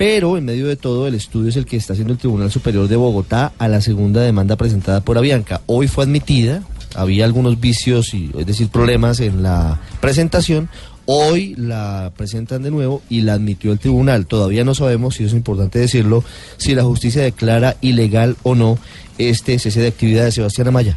Pero 0.00 0.38
en 0.38 0.46
medio 0.46 0.66
de 0.66 0.76
todo, 0.76 1.06
el 1.06 1.14
estudio 1.14 1.50
es 1.50 1.56
el 1.56 1.66
que 1.66 1.76
está 1.76 1.92
haciendo 1.92 2.14
el 2.14 2.18
Tribunal 2.18 2.50
Superior 2.50 2.88
de 2.88 2.96
Bogotá 2.96 3.52
a 3.58 3.68
la 3.68 3.82
segunda 3.82 4.22
demanda 4.22 4.56
presentada 4.56 5.02
por 5.02 5.18
Avianca. 5.18 5.60
Hoy 5.66 5.88
fue 5.88 6.04
admitida, 6.04 6.62
había 6.94 7.26
algunos 7.26 7.60
vicios, 7.60 8.14
y, 8.14 8.30
es 8.38 8.46
decir, 8.46 8.70
problemas 8.70 9.20
en 9.20 9.42
la 9.42 9.78
presentación. 10.00 10.70
Hoy 11.04 11.54
la 11.54 12.12
presentan 12.16 12.62
de 12.62 12.70
nuevo 12.70 13.02
y 13.10 13.20
la 13.20 13.34
admitió 13.34 13.72
el 13.72 13.78
tribunal. 13.78 14.24
Todavía 14.24 14.64
no 14.64 14.74
sabemos, 14.74 15.20
y 15.20 15.24
es 15.24 15.34
importante 15.34 15.78
decirlo, 15.78 16.24
si 16.56 16.74
la 16.74 16.84
justicia 16.84 17.20
declara 17.20 17.76
ilegal 17.82 18.38
o 18.42 18.54
no 18.54 18.78
este 19.18 19.58
cese 19.58 19.82
de 19.82 19.88
actividad 19.88 20.24
de 20.24 20.32
Sebastián 20.32 20.68
Amaya. 20.68 20.96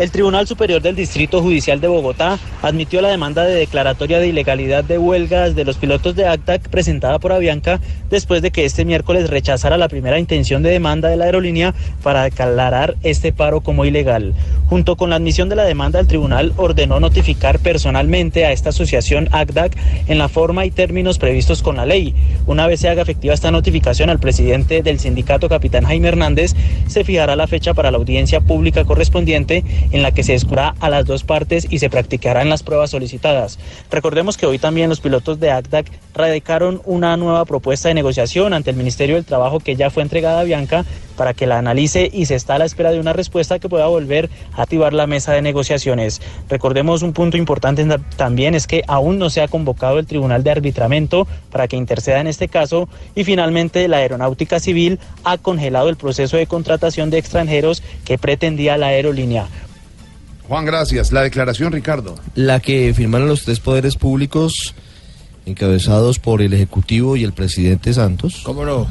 El 0.00 0.10
Tribunal 0.10 0.46
Superior 0.46 0.80
del 0.80 0.96
Distrito 0.96 1.42
Judicial 1.42 1.78
de 1.78 1.86
Bogotá 1.86 2.38
admitió 2.62 3.02
la 3.02 3.10
demanda 3.10 3.44
de 3.44 3.54
declaratoria 3.54 4.18
de 4.18 4.28
ilegalidad 4.28 4.82
de 4.82 4.96
huelgas 4.96 5.54
de 5.54 5.66
los 5.66 5.76
pilotos 5.76 6.16
de 6.16 6.26
ACTAC 6.26 6.70
presentada 6.70 7.18
por 7.18 7.32
Avianca 7.32 7.82
después 8.08 8.40
de 8.40 8.50
que 8.50 8.64
este 8.64 8.86
miércoles 8.86 9.28
rechazara 9.28 9.76
la 9.76 9.88
primera 9.88 10.18
intención 10.18 10.62
de 10.62 10.70
demanda 10.70 11.10
de 11.10 11.18
la 11.18 11.26
aerolínea 11.26 11.74
para 12.02 12.22
declarar 12.22 12.96
este 13.02 13.34
paro 13.34 13.60
como 13.60 13.84
ilegal. 13.84 14.32
Junto 14.70 14.96
con 14.96 15.10
la 15.10 15.16
admisión 15.16 15.50
de 15.50 15.56
la 15.56 15.64
demanda, 15.64 16.00
el 16.00 16.06
tribunal 16.06 16.54
ordenó 16.56 16.98
notificar 16.98 17.58
personalmente 17.58 18.46
a 18.46 18.52
esta 18.52 18.70
asociación 18.70 19.28
ACDAC 19.32 19.76
en 20.06 20.16
la 20.16 20.30
forma 20.30 20.64
y 20.64 20.70
términos 20.70 21.18
previstos 21.18 21.62
con 21.62 21.76
la 21.76 21.84
ley. 21.84 22.14
Una 22.46 22.66
vez 22.66 22.80
se 22.80 22.88
haga 22.88 23.02
efectiva 23.02 23.34
esta 23.34 23.50
notificación 23.50 24.08
al 24.08 24.18
presidente 24.18 24.82
del 24.82 24.98
sindicato, 24.98 25.50
capitán 25.50 25.84
Jaime 25.84 26.08
Hernández, 26.08 26.54
se 26.86 27.04
fijará 27.04 27.36
la 27.36 27.48
fecha 27.48 27.74
para 27.74 27.90
la 27.90 27.98
audiencia 27.98 28.40
pública 28.40 28.86
correspondiente 28.86 29.62
en 29.92 30.02
la 30.02 30.12
que 30.12 30.22
se 30.22 30.34
escuchará 30.34 30.50
a 30.80 30.90
las 30.90 31.06
dos 31.06 31.22
partes 31.22 31.66
y 31.70 31.78
se 31.78 31.90
practicarán 31.90 32.48
las 32.48 32.62
pruebas 32.62 32.90
solicitadas. 32.90 33.58
Recordemos 33.90 34.36
que 34.36 34.46
hoy 34.46 34.58
también 34.58 34.88
los 34.88 35.00
pilotos 35.00 35.38
de 35.38 35.50
ACDAC 35.50 35.90
radicaron 36.14 36.82
una 36.84 37.16
nueva 37.16 37.44
propuesta 37.44 37.88
de 37.88 37.94
negociación 37.94 38.52
ante 38.52 38.70
el 38.70 38.76
Ministerio 38.76 39.14
del 39.14 39.24
Trabajo 39.24 39.60
que 39.60 39.76
ya 39.76 39.90
fue 39.90 40.02
entregada 40.02 40.40
a 40.40 40.44
Bianca 40.44 40.84
para 41.16 41.34
que 41.34 41.46
la 41.46 41.58
analice 41.58 42.10
y 42.12 42.26
se 42.26 42.34
está 42.34 42.54
a 42.54 42.58
la 42.58 42.64
espera 42.64 42.90
de 42.90 42.98
una 42.98 43.12
respuesta 43.12 43.58
que 43.58 43.68
pueda 43.68 43.86
volver 43.86 44.30
a 44.54 44.62
activar 44.62 44.92
la 44.92 45.06
mesa 45.06 45.32
de 45.32 45.42
negociaciones. 45.42 46.20
Recordemos 46.48 47.02
un 47.02 47.12
punto 47.12 47.36
importante 47.36 47.86
también 48.16 48.54
es 48.54 48.66
que 48.66 48.82
aún 48.88 49.18
no 49.18 49.30
se 49.30 49.42
ha 49.42 49.48
convocado 49.48 49.98
el 49.98 50.06
Tribunal 50.06 50.42
de 50.42 50.50
Arbitramento 50.50 51.28
para 51.52 51.68
que 51.68 51.76
interceda 51.76 52.20
en 52.20 52.26
este 52.26 52.48
caso 52.48 52.88
y 53.14 53.24
finalmente 53.24 53.86
la 53.86 53.98
Aeronáutica 53.98 54.60
Civil 54.60 54.98
ha 55.24 55.38
congelado 55.38 55.90
el 55.90 55.96
proceso 55.96 56.36
de 56.36 56.46
contratación 56.46 57.10
de 57.10 57.18
extranjeros 57.18 57.82
que 58.04 58.18
pretendía 58.18 58.78
la 58.78 58.88
aerolínea. 58.88 59.46
Juan, 60.50 60.64
gracias. 60.64 61.12
La 61.12 61.22
declaración, 61.22 61.70
Ricardo. 61.72 62.16
La 62.34 62.58
que 62.58 62.92
firmaron 62.92 63.28
los 63.28 63.44
tres 63.44 63.60
poderes 63.60 63.94
públicos 63.94 64.74
encabezados 65.46 66.18
por 66.18 66.42
el 66.42 66.52
Ejecutivo 66.52 67.16
y 67.16 67.22
el 67.22 67.32
presidente 67.32 67.94
Santos. 67.94 68.40
¿Cómo 68.42 68.64
no? 68.64 68.88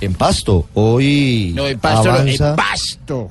En 0.00 0.14
Pasto. 0.14 0.66
Hoy 0.74 1.52
No, 1.54 1.68
en 1.68 1.78
pasto, 1.78 2.10
no, 2.10 2.18
en 2.26 2.56
pasto. 2.56 3.28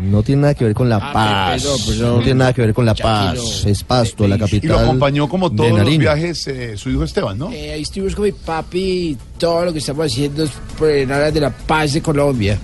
No 0.00 0.24
tiene 0.24 0.42
nada 0.42 0.54
que 0.54 0.64
ver 0.64 0.74
con 0.74 0.88
la 0.88 0.96
Ah, 0.96 1.12
paz. 1.12 1.62
perdón, 1.62 1.80
perdón. 1.86 2.16
No 2.16 2.22
tiene 2.24 2.38
nada 2.40 2.52
que 2.52 2.62
ver 2.62 2.74
con 2.74 2.84
la 2.84 2.94
paz. 2.96 3.64
Es 3.64 3.84
Pasto, 3.84 4.26
la 4.26 4.34
Y 4.34 4.38
capital. 4.40 4.70
lo 4.70 4.78
acompañó 4.80 5.28
como 5.28 5.52
todos 5.52 5.78
los 5.78 5.98
viajes 5.98 6.48
eh, 6.48 6.76
su 6.76 6.90
hijo 6.90 7.04
Esteban, 7.04 7.38
¿no? 7.38 7.52
Eh, 7.52 7.70
ahí 7.74 7.82
estuvimos 7.82 8.16
con 8.16 8.24
mi 8.24 8.32
papi 8.32 8.78
y 8.80 9.18
todo 9.38 9.66
lo 9.66 9.72
que 9.72 9.78
estamos 9.78 10.06
haciendo 10.06 10.42
es 10.42 10.50
por 10.76 10.90
en 10.90 11.12
aras 11.12 11.32
de 11.32 11.38
la 11.42 11.50
paz 11.50 11.92
de 11.92 12.02
Colombia. 12.02 12.58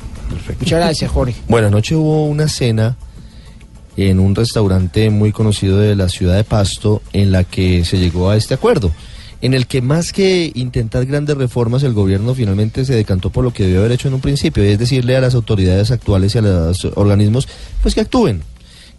Muchas 0.58 0.80
gracias, 0.80 1.08
Jorge. 1.08 1.36
Bueno, 1.46 1.68
anoche 1.68 1.94
hubo 1.94 2.24
una 2.26 2.48
cena 2.48 2.96
en 3.98 4.20
un 4.20 4.34
restaurante 4.34 5.10
muy 5.10 5.32
conocido 5.32 5.78
de 5.78 5.96
la 5.96 6.08
ciudad 6.08 6.36
de 6.36 6.44
Pasto 6.44 7.02
en 7.12 7.32
la 7.32 7.42
que 7.42 7.84
se 7.84 7.98
llegó 7.98 8.30
a 8.30 8.36
este 8.36 8.54
acuerdo, 8.54 8.92
en 9.40 9.54
el 9.54 9.66
que 9.66 9.82
más 9.82 10.12
que 10.12 10.52
intentar 10.54 11.04
grandes 11.04 11.36
reformas, 11.36 11.82
el 11.82 11.94
gobierno 11.94 12.34
finalmente 12.34 12.84
se 12.84 12.94
decantó 12.94 13.30
por 13.30 13.42
lo 13.42 13.52
que 13.52 13.64
debió 13.64 13.80
haber 13.80 13.92
hecho 13.92 14.08
en 14.08 14.14
un 14.14 14.20
principio, 14.20 14.64
y 14.64 14.68
es 14.68 14.78
decirle 14.78 15.16
a 15.16 15.20
las 15.20 15.34
autoridades 15.34 15.90
actuales 15.90 16.34
y 16.34 16.38
a 16.38 16.42
los 16.42 16.84
organismos, 16.94 17.48
pues 17.82 17.94
que 17.94 18.00
actúen. 18.00 18.42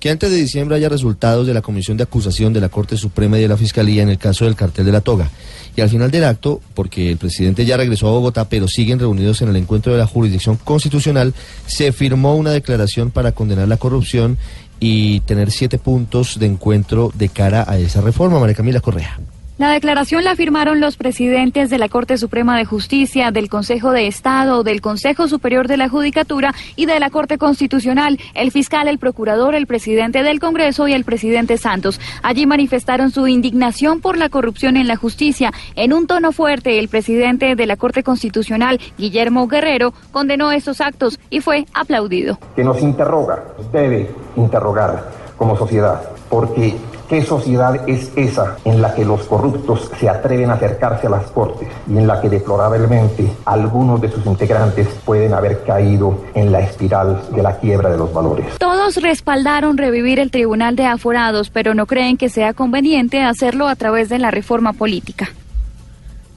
Que 0.01 0.09
antes 0.09 0.31
de 0.31 0.37
diciembre 0.37 0.77
haya 0.77 0.87
resultados 0.87 1.45
de 1.45 1.53
la 1.53 1.61
comisión 1.61 1.97
de 1.97 2.03
acusación 2.03 2.53
de 2.53 2.61
la 2.61 2.69
Corte 2.69 2.95
Suprema 2.95 3.37
y 3.37 3.41
de 3.41 3.49
la 3.49 3.57
Fiscalía 3.57 4.01
en 4.01 4.07
el 4.07 4.17
caso 4.17 4.45
del 4.45 4.55
cartel 4.55 4.85
de 4.85 4.93
la 4.93 5.01
toga. 5.01 5.29
Y 5.75 5.81
al 5.81 5.89
final 5.89 6.09
del 6.09 6.23
acto, 6.23 6.61
porque 6.73 7.11
el 7.11 7.17
presidente 7.17 7.65
ya 7.65 7.75
regresó 7.75 8.07
a 8.07 8.11
Bogotá, 8.11 8.47
pero 8.47 8.69
siguen 8.69 8.99
reunidos 8.99 9.41
en 9.41 9.49
el 9.49 9.57
encuentro 9.57 9.91
de 9.91 9.99
la 9.99 10.07
jurisdicción 10.07 10.55
constitucional, 10.55 11.33
se 11.67 11.91
firmó 11.91 12.37
una 12.37 12.51
declaración 12.51 13.11
para 13.11 13.33
condenar 13.33 13.67
la 13.67 13.75
corrupción 13.75 14.37
y 14.79 15.19
tener 15.21 15.51
siete 15.51 15.77
puntos 15.77 16.39
de 16.39 16.45
encuentro 16.45 17.11
de 17.13 17.29
cara 17.29 17.65
a 17.67 17.77
esa 17.77 18.01
reforma. 18.01 18.39
María 18.39 18.55
Camila 18.55 18.79
Correa. 18.79 19.19
La 19.59 19.71
declaración 19.71 20.23
la 20.23 20.37
firmaron 20.37 20.79
los 20.79 20.95
presidentes 20.95 21.69
de 21.69 21.77
la 21.77 21.89
Corte 21.89 22.17
Suprema 22.17 22.57
de 22.57 22.63
Justicia, 22.63 23.31
del 23.31 23.49
Consejo 23.49 23.91
de 23.91 24.07
Estado, 24.07 24.63
del 24.63 24.79
Consejo 24.79 25.27
Superior 25.27 25.67
de 25.67 25.75
la 25.75 25.89
Judicatura 25.89 26.53
y 26.77 26.85
de 26.85 26.97
la 26.97 27.09
Corte 27.09 27.37
Constitucional, 27.37 28.17
el 28.35 28.51
fiscal, 28.51 28.87
el 28.87 28.99
procurador, 28.99 29.55
el 29.55 29.67
presidente 29.67 30.23
del 30.23 30.39
Congreso 30.39 30.87
y 30.87 30.93
el 30.93 31.03
presidente 31.03 31.57
Santos. 31.57 31.99
Allí 32.23 32.45
manifestaron 32.45 33.11
su 33.11 33.27
indignación 33.27 33.99
por 33.99 34.15
la 34.15 34.29
corrupción 34.29 34.77
en 34.77 34.87
la 34.87 34.95
justicia. 34.95 35.51
En 35.75 35.91
un 35.91 36.07
tono 36.07 36.31
fuerte, 36.31 36.79
el 36.79 36.87
presidente 36.87 37.57
de 37.57 37.65
la 37.65 37.75
Corte 37.75 38.01
Constitucional, 38.01 38.79
Guillermo 38.97 39.49
Guerrero, 39.49 39.93
condenó 40.13 40.53
estos 40.53 40.79
actos 40.79 41.19
y 41.29 41.41
fue 41.41 41.65
aplaudido. 41.73 42.39
que 42.55 42.63
nos 42.63 42.81
interroga, 42.81 43.43
debe 43.73 44.09
interrogar 44.37 45.11
como 45.35 45.57
sociedad, 45.57 46.01
porque 46.29 46.77
¿Qué 47.09 47.23
sociedad 47.23 47.89
es 47.89 48.11
esa 48.15 48.57
en 48.65 48.83
la 48.83 48.93
que 48.93 49.03
los 49.03 49.23
corruptos 49.23 49.89
se 49.99 50.07
atreven 50.07 50.51
a 50.51 50.53
acercarse 50.53 51.07
a 51.07 51.09
las 51.09 51.25
cortes 51.31 51.67
y 51.87 51.97
en 51.97 52.05
la 52.05 52.21
que 52.21 52.29
deplorablemente 52.29 53.27
algunos 53.45 53.99
de 53.99 54.11
sus 54.11 54.23
integrantes 54.27 54.87
pueden 55.05 55.33
haber 55.33 55.63
caído 55.63 56.23
en 56.35 56.51
la 56.51 56.59
espiral 56.59 57.19
de 57.31 57.41
la 57.41 57.57
quiebra 57.57 57.89
de 57.89 57.97
los 57.97 58.13
valores? 58.13 58.59
Todos 58.59 58.97
respaldaron 58.97 59.79
revivir 59.79 60.19
el 60.19 60.29
Tribunal 60.29 60.75
de 60.75 60.85
Aforados, 60.85 61.49
pero 61.49 61.73
no 61.73 61.87
creen 61.87 62.15
que 62.15 62.29
sea 62.29 62.53
conveniente 62.53 63.23
hacerlo 63.23 63.67
a 63.67 63.75
través 63.75 64.07
de 64.09 64.19
la 64.19 64.29
reforma 64.29 64.73
política. 64.73 65.29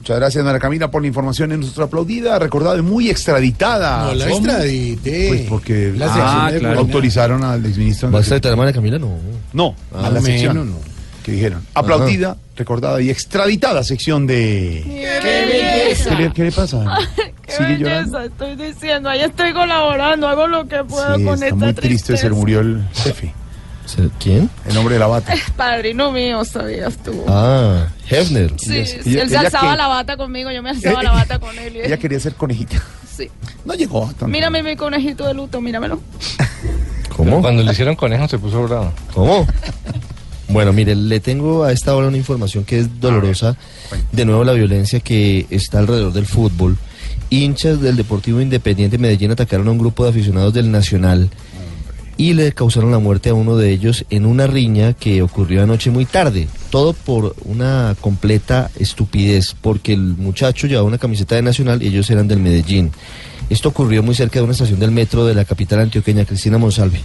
Muchas 0.03 0.17
gracias, 0.19 0.43
Mara 0.43 0.59
Camila, 0.59 0.91
por 0.91 1.01
la 1.01 1.07
información 1.07 1.53
en 1.53 1.61
nuestra 1.61 1.85
aplaudida, 1.85 2.37
recordada 2.37 2.77
y 2.77 2.81
muy 2.81 3.09
extraditada. 3.09 4.07
No, 4.07 4.15
la 4.15 4.25
¿Cómo? 4.27 4.37
extradité. 4.45 5.27
Pues 5.29 5.41
porque 5.47 5.93
La 5.95 6.07
ah, 6.13 6.51
claro. 6.59 6.79
Autorizaron 6.79 7.41
al 7.41 7.65
exministro. 7.65 8.11
¿Va 8.11 8.17
a 8.17 8.21
extraditar 8.21 8.51
a 8.51 8.55
Mara 8.57 8.73
Camila? 8.73 8.99
No. 8.99 9.15
No, 9.53 9.73
Ah, 9.95 10.07
a 10.07 10.09
la 10.09 10.19
sección. 10.19 10.57
no. 10.69 10.75
Que 11.23 11.31
dijeron. 11.31 11.65
Aplaudida, 11.73 12.35
recordada 12.57 12.99
y 13.01 13.09
extraditada 13.09 13.81
sección 13.85 14.27
de. 14.27 14.83
¡Qué 14.85 15.21
belleza! 15.47 16.09
¿Qué 16.09 16.15
le, 16.23 16.33
qué 16.33 16.43
le 16.43 16.51
pasa? 16.51 16.83
¡Qué 17.45 17.51
¿Sigue 17.53 17.77
llorando? 17.77 18.19
belleza! 18.19 18.25
Estoy 18.25 18.55
diciendo, 18.57 19.07
ahí 19.09 19.21
estoy 19.21 19.53
colaborando, 19.53 20.27
hago 20.27 20.47
lo 20.47 20.67
que 20.67 20.83
puedo 20.83 21.15
Sí, 21.15 21.23
con 21.23 21.33
está 21.35 21.45
esta 21.45 21.55
muy 21.55 21.73
triste, 21.75 22.17
se 22.17 22.29
murió 22.29 22.59
el 22.59 22.83
jefe. 22.93 23.33
¿Quién? 24.19 24.49
El 24.65 24.77
hombre 24.77 24.95
de 24.95 24.99
la 24.99 25.07
bata. 25.07 25.33
Padrino 25.57 26.11
mío, 26.11 26.43
sabías 26.45 26.97
tú. 26.97 27.23
Ah, 27.27 27.87
Hefner. 28.09 28.53
Sí, 28.57 28.75
Ella- 28.77 29.03
sí, 29.03 29.17
él 29.19 29.29
se 29.29 29.37
alzaba 29.37 29.71
que- 29.71 29.77
la 29.77 29.87
bata 29.87 30.17
conmigo, 30.17 30.51
yo 30.51 30.63
me 30.63 30.69
alzaba 30.71 31.03
la 31.03 31.11
bata 31.11 31.39
con 31.39 31.57
él. 31.59 31.75
y 31.75 31.79
él- 31.79 31.85
Ella 31.85 31.97
quería 31.97 32.19
ser 32.19 32.33
conejita. 32.35 32.81
Sí. 33.15 33.29
No 33.65 33.73
llegó. 33.75 34.03
a 34.05 34.07
tanto. 34.07 34.27
Mírame 34.27 34.63
mi 34.63 34.75
conejito 34.75 35.27
de 35.27 35.33
luto, 35.35 35.61
míramelo. 35.61 35.99
¿Cómo? 37.15 37.41
Cuando 37.41 37.61
le 37.61 37.71
hicieron 37.71 37.95
conejo 37.95 38.27
se 38.27 38.39
puso 38.39 38.63
bravo. 38.63 38.91
¿Cómo? 39.13 39.45
Bueno, 40.49 40.73
mire, 40.73 40.95
le 40.95 41.19
tengo 41.19 41.63
a 41.63 41.71
esta 41.71 41.95
hora 41.95 42.07
una 42.07 42.17
información 42.17 42.63
que 42.63 42.79
es 42.79 42.99
dolorosa. 42.99 43.55
De 44.11 44.25
nuevo, 44.25 44.43
la 44.43 44.53
violencia 44.53 44.99
que 44.99 45.45
está 45.49 45.79
alrededor 45.79 46.11
del 46.13 46.25
fútbol. 46.25 46.77
Hinchas 47.29 47.81
del 47.81 47.95
Deportivo 47.95 48.41
Independiente 48.41 48.97
Medellín 48.97 49.31
atacaron 49.31 49.67
a 49.67 49.71
un 49.71 49.77
grupo 49.79 50.03
de 50.03 50.09
aficionados 50.11 50.53
del 50.53 50.71
Nacional 50.71 51.29
y 52.17 52.33
le 52.33 52.51
causaron 52.51 52.91
la 52.91 52.99
muerte 52.99 53.29
a 53.29 53.33
uno 53.33 53.57
de 53.57 53.71
ellos 53.71 54.05
en 54.09 54.25
una 54.25 54.47
riña 54.47 54.93
que 54.93 55.21
ocurrió 55.21 55.63
anoche 55.63 55.91
muy 55.91 56.05
tarde. 56.05 56.47
Todo 56.69 56.93
por 56.93 57.35
una 57.45 57.95
completa 57.99 58.69
estupidez, 58.79 59.55
porque 59.59 59.93
el 59.93 60.15
muchacho 60.17 60.67
llevaba 60.67 60.87
una 60.87 60.97
camiseta 60.97 61.35
de 61.35 61.41
Nacional 61.41 61.81
y 61.81 61.87
ellos 61.87 62.09
eran 62.09 62.27
del 62.27 62.39
Medellín. 62.39 62.91
Esto 63.49 63.69
ocurrió 63.69 64.03
muy 64.03 64.15
cerca 64.15 64.39
de 64.39 64.43
una 64.43 64.53
estación 64.53 64.79
del 64.79 64.91
metro 64.91 65.25
de 65.25 65.35
la 65.35 65.45
capital 65.45 65.79
antioqueña, 65.79 66.25
Cristina 66.25 66.57
Monsalve. 66.57 67.01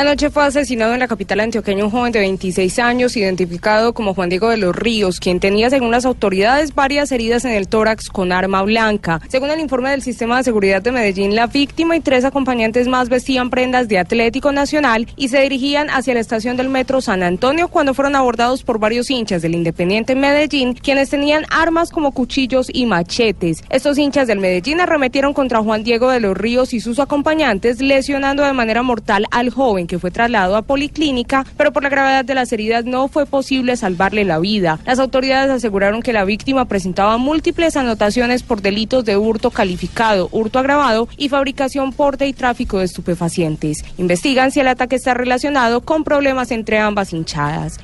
Anoche 0.00 0.30
fue 0.30 0.44
asesinado 0.44 0.94
en 0.94 1.00
la 1.00 1.08
capital 1.08 1.40
antioqueña 1.40 1.84
un 1.84 1.90
joven 1.90 2.10
de 2.10 2.20
26 2.20 2.78
años, 2.78 3.18
identificado 3.18 3.92
como 3.92 4.14
Juan 4.14 4.30
Diego 4.30 4.48
de 4.48 4.56
los 4.56 4.74
Ríos, 4.74 5.20
quien 5.20 5.40
tenía, 5.40 5.68
según 5.68 5.90
las 5.90 6.06
autoridades, 6.06 6.74
varias 6.74 7.12
heridas 7.12 7.44
en 7.44 7.50
el 7.50 7.68
tórax 7.68 8.08
con 8.08 8.32
arma 8.32 8.62
blanca. 8.62 9.20
Según 9.28 9.50
el 9.50 9.60
informe 9.60 9.90
del 9.90 10.00
Sistema 10.00 10.38
de 10.38 10.44
Seguridad 10.44 10.80
de 10.80 10.90
Medellín, 10.90 11.36
la 11.36 11.48
víctima 11.48 11.96
y 11.96 12.00
tres 12.00 12.24
acompañantes 12.24 12.88
más 12.88 13.10
vestían 13.10 13.50
prendas 13.50 13.88
de 13.88 13.98
Atlético 13.98 14.52
Nacional 14.52 15.06
y 15.16 15.28
se 15.28 15.42
dirigían 15.42 15.90
hacia 15.90 16.14
la 16.14 16.20
estación 16.20 16.56
del 16.56 16.70
metro 16.70 17.02
San 17.02 17.22
Antonio 17.22 17.68
cuando 17.68 17.92
fueron 17.92 18.16
abordados 18.16 18.62
por 18.62 18.78
varios 18.78 19.10
hinchas 19.10 19.42
del 19.42 19.54
Independiente 19.54 20.14
Medellín, 20.14 20.72
quienes 20.72 21.10
tenían 21.10 21.44
armas 21.50 21.90
como 21.90 22.12
cuchillos 22.12 22.68
y 22.72 22.86
machetes. 22.86 23.62
Estos 23.68 23.98
hinchas 23.98 24.26
del 24.26 24.38
Medellín 24.38 24.80
arremetieron 24.80 25.34
contra 25.34 25.62
Juan 25.62 25.84
Diego 25.84 26.08
de 26.08 26.20
los 26.20 26.34
Ríos 26.38 26.72
y 26.72 26.80
sus 26.80 26.98
acompañantes, 27.00 27.82
lesionando 27.82 28.42
de 28.44 28.54
manera 28.54 28.82
mortal 28.82 29.26
al 29.30 29.50
joven 29.50 29.88
que 29.90 29.98
fue 29.98 30.12
trasladado 30.12 30.56
a 30.56 30.62
policlínica, 30.62 31.44
pero 31.56 31.72
por 31.72 31.82
la 31.82 31.88
gravedad 31.88 32.24
de 32.24 32.36
las 32.36 32.52
heridas 32.52 32.84
no 32.84 33.08
fue 33.08 33.26
posible 33.26 33.76
salvarle 33.76 34.24
la 34.24 34.38
vida. 34.38 34.78
Las 34.86 35.00
autoridades 35.00 35.50
aseguraron 35.50 36.00
que 36.00 36.12
la 36.12 36.24
víctima 36.24 36.66
presentaba 36.66 37.16
múltiples 37.18 37.76
anotaciones 37.76 38.44
por 38.44 38.62
delitos 38.62 39.04
de 39.04 39.16
hurto 39.16 39.50
calificado, 39.50 40.28
hurto 40.30 40.60
agravado 40.60 41.08
y 41.16 41.28
fabricación, 41.28 41.92
porte 41.92 42.28
y 42.28 42.32
tráfico 42.32 42.78
de 42.78 42.84
estupefacientes. 42.84 43.84
Investigan 43.98 44.52
si 44.52 44.60
el 44.60 44.68
ataque 44.68 44.94
está 44.94 45.12
relacionado 45.12 45.80
con 45.80 46.04
problemas 46.04 46.52
entre 46.52 46.78
ambas 46.78 47.12
hinchadas. 47.12 47.78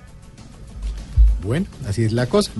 Bueno, 1.43 1.67
así 1.89 2.05
es 2.05 2.13
la 2.13 2.27
cosa. 2.27 2.53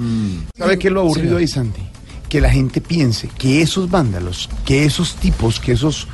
¿Sabe 0.59 0.79
qué 0.79 0.89
es 0.89 0.93
lo 0.95 1.03
aburrido 1.03 1.37
ahí, 1.39 1.47
Santi? 1.47 1.83
Que 2.29 2.41
la 2.41 2.51
gente 2.51 2.81
piense 2.81 3.29
que 3.29 3.63
esos 3.63 3.89
vándalos, 3.91 4.49
que 4.65 4.85
esos 4.85 5.15
tipos, 5.15 5.61
que 5.61 5.73
esos... 5.73 6.09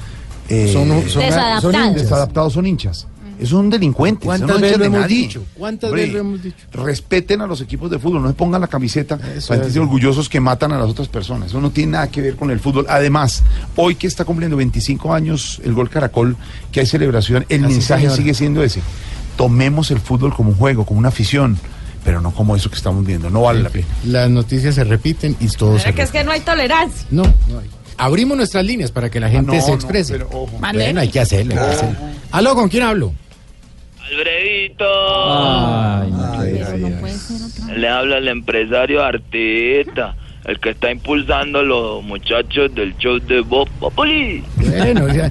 eh, 0.49 0.71
Son- 0.73 0.89
son- 1.09 1.23
Desadaptados. 1.23 1.63
son 1.63 1.75
hinchas, 1.75 1.95
desadaptados 2.03 2.53
son 2.53 2.67
hinchas. 2.67 3.07
Esos 3.43 3.51
son 3.59 3.71
delincuentes. 3.71 4.25
¿Cuántas 4.25 4.49
no 4.49 4.59
veces 4.59 4.79
lo 4.79 4.85
hemos 4.85 5.01
nadie. 5.01 5.17
dicho? 5.17 5.45
¿Cuántas 5.59 5.91
Hombre, 5.91 6.03
veces 6.03 6.15
lo 6.15 6.21
hemos 6.21 6.43
dicho? 6.43 6.57
Respeten 6.73 7.41
a 7.41 7.47
los 7.47 7.61
equipos 7.61 7.91
de 7.91 7.99
fútbol, 7.99 8.23
no 8.23 8.29
se 8.29 8.35
pongan 8.35 8.61
la 8.61 8.69
camiseta 8.69 9.19
para 9.49 9.67
es. 9.67 9.77
orgullosos 9.77 10.29
que 10.29 10.41
matan 10.41 10.73
a 10.73 10.79
las 10.79 10.89
otras 10.89 11.09
personas. 11.09 11.49
Eso 11.49 11.61
no 11.61 11.71
tiene 11.71 11.93
nada 11.93 12.09
que 12.09 12.21
ver 12.21 12.37
con 12.37 12.51
el 12.51 12.61
fútbol. 12.61 12.87
Además, 12.89 13.43
hoy 13.77 13.97
que 13.97 14.07
está 14.07 14.25
cumpliendo 14.25 14.57
25 14.57 15.13
años 15.13 15.61
el 15.65 15.75
gol 15.75 15.91
Caracol, 15.91 16.37
que 16.71 16.81
hay 16.81 16.87
celebración, 16.87 17.45
el 17.49 17.65
Así, 17.65 17.75
mensaje 17.75 18.11
sigue 18.11 18.35
siendo 18.35 18.63
ese. 18.63 18.81
Tomemos 19.37 19.91
el 19.91 19.99
fútbol 19.99 20.35
como 20.35 20.51
un 20.51 20.57
juego, 20.57 20.85
como 20.85 20.99
una 20.99 21.09
afición, 21.09 21.59
pero 22.05 22.21
no 22.21 22.33
como 22.33 22.55
eso 22.55 22.71
que 22.71 22.77
estamos 22.77 23.05
viendo. 23.05 23.31
No 23.31 23.43
vale 23.43 23.63
la 23.63 23.71
pena. 23.71 23.87
Las 24.05 24.31
noticias 24.31 24.75
se 24.75 24.85
repiten 24.85 25.37
y 25.41 25.49
todo 25.49 25.79
se 25.79 25.93
que 25.93 26.03
es 26.03 26.11
que 26.11 26.23
no 26.25 26.33
hay 26.33 26.41
tolerancia. 26.41 27.07
No, 27.11 27.23
no 27.23 27.59
hay. 27.59 27.69
Abrimos 27.99 28.37
nuestras 28.37 28.65
líneas 28.65 28.91
para 28.91 29.11
que 29.11 29.21
la 29.21 29.29
gente 29.29 29.55
no, 29.55 29.63
se 29.63 29.69
no, 29.69 29.75
exprese. 29.75 30.15
pero 30.15 30.29
ojo. 30.33 30.59
Vale. 30.59 30.85
Bueno, 30.85 31.01
hay 31.01 31.09
que 31.09 31.21
hacerlo, 31.21 31.53
hay 31.53 31.59
que 31.69 31.75
hacerlo. 31.75 31.99
Aló, 32.31 32.55
¿con 32.55 32.69
quién 32.69 32.83
hablo? 32.83 33.13
Alfredito. 34.13 34.85
Ay, 35.33 36.13
Le 37.77 37.89
habla 37.89 38.19
el 38.19 38.29
empresario 38.29 39.03
artista, 39.03 40.15
el 40.45 40.59
que 40.61 40.71
está 40.71 40.91
impulsando 40.91 41.61
a 41.61 41.63
los 41.63 42.03
muchachos 42.05 42.75
del 42.75 42.97
show 42.99 43.19
de 43.19 43.41
Bob 43.41 43.69
Populi. 43.81 44.43
Bueno, 44.57 45.05
o 45.07 45.11
sea, 45.11 45.27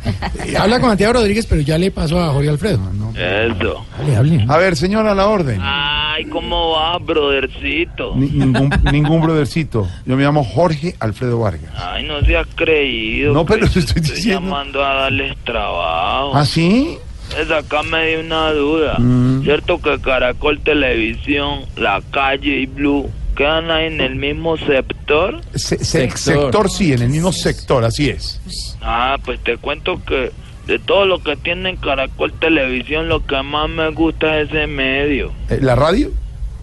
eh, 0.45 0.57
habla 0.57 0.79
con 0.79 0.89
Santiago 0.89 1.13
Rodríguez, 1.13 1.45
pero 1.45 1.61
ya 1.61 1.77
le 1.77 1.91
pasó 1.91 2.19
a 2.21 2.29
Jorge 2.33 2.49
Alfredo. 2.49 2.79
Eso. 3.15 3.85
Hable, 3.99 4.15
hable. 4.15 4.45
A 4.47 4.57
ver, 4.57 4.75
señora, 4.75 5.11
a 5.11 5.15
la 5.15 5.27
orden. 5.27 5.59
Ay, 5.61 6.25
¿cómo 6.25 6.71
va, 6.71 6.97
brothercito? 6.97 8.13
Ni- 8.15 8.29
ningún, 8.29 8.69
ningún 8.91 9.21
brothercito. 9.21 9.87
Yo 10.05 10.15
me 10.15 10.23
llamo 10.23 10.43
Jorge 10.43 10.95
Alfredo 10.99 11.39
Vargas. 11.39 11.71
Ay, 11.75 12.05
no 12.05 12.21
se 12.21 12.37
ha 12.37 12.43
creído. 12.55 13.33
No, 13.33 13.45
pero 13.45 13.61
pues, 13.61 13.73
te 13.73 13.79
estoy 13.79 14.01
diciendo. 14.01 14.41
llamando 14.49 14.83
a 14.83 14.93
darles 14.93 15.35
trabajo. 15.43 16.31
¿Ah, 16.35 16.45
sí? 16.45 16.97
Es 17.39 17.49
acá 17.51 17.81
me 17.83 18.07
dio 18.07 18.19
una 18.21 18.51
duda. 18.51 18.95
Mm. 18.99 19.43
¿Cierto 19.43 19.81
que 19.81 19.99
Caracol 19.99 20.59
Televisión, 20.59 21.61
La 21.77 22.01
Calle 22.11 22.57
y 22.61 22.65
Blue 22.65 23.09
quedan 23.35 23.71
ahí 23.71 23.87
en 23.87 24.01
el 24.01 24.15
mismo 24.15 24.57
sector? 24.57 25.41
Se- 25.55 25.83
se- 25.83 26.09
sector. 26.11 26.69
sí, 26.69 26.93
en 26.93 27.03
el 27.03 27.09
mismo 27.09 27.31
sector, 27.31 27.83
así 27.85 28.09
es. 28.09 28.41
Ah, 28.81 29.17
pues 29.23 29.39
te 29.43 29.57
cuento 29.57 30.01
que 30.05 30.31
de 30.67 30.79
todo 30.79 31.05
lo 31.05 31.19
que 31.23 31.35
tiene 31.37 31.75
Caracol 31.77 32.33
Televisión, 32.33 33.07
lo 33.09 33.25
que 33.25 33.41
más 33.41 33.69
me 33.69 33.89
gusta 33.91 34.39
es 34.39 34.49
ese 34.49 34.67
medio. 34.67 35.31
Eh, 35.49 35.59
¿La 35.61 35.75
radio? 35.75 36.11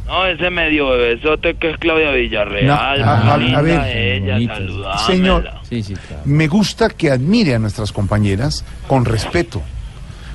No, 0.06 0.24
ese 0.24 0.48
medio 0.50 0.88
bebesote 0.90 1.54
que 1.56 1.70
es 1.70 1.76
Claudia 1.78 2.12
Villarreal. 2.12 2.66
No, 2.66 2.72
a- 2.74 3.34
a- 3.34 3.62
ver. 3.62 3.96
ella, 3.96 4.54
saludámela. 4.54 4.98
Señor, 4.98 5.50
Sí, 5.68 5.82
sí, 5.82 5.94
claro. 5.94 6.22
me 6.24 6.46
gusta 6.48 6.88
que 6.88 7.10
admire 7.10 7.54
a 7.54 7.58
nuestras 7.58 7.92
compañeras 7.92 8.64
con 8.86 9.04
respeto, 9.04 9.60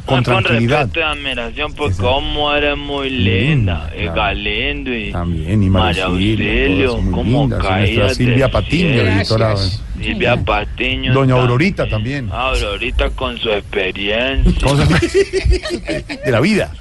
con 0.06 0.20
Ah, 0.20 0.24
tranquilidad. 0.24 0.80
respeto 0.82 1.00
y 1.00 1.04
admiración, 1.04 1.74
porque 1.74 1.96
como 1.98 2.54
eres 2.54 2.78
muy 2.78 3.10
linda, 3.10 3.90
y 3.96 4.02
claro. 4.02 4.14
Galindo 4.16 4.94
y 4.96 5.12
También, 5.12 5.64
y 5.64 5.70
María 5.70 6.06
Auxilio, 6.06 6.98
como 7.12 7.48
nuestra 7.48 8.10
Silvia 8.14 8.50
Patiño, 8.52 9.02
editora. 9.02 9.56
Silvia 10.02 10.36
Patiño. 10.44 11.14
Doña. 11.14 11.36
Aurorita 11.36 11.88
también. 11.88 12.30
Aurorita 12.32 13.10
con 13.12 13.38
su 13.38 13.50
experiencia. 13.52 14.54
De 16.26 16.32
la 16.32 16.40
vida. 16.42 16.72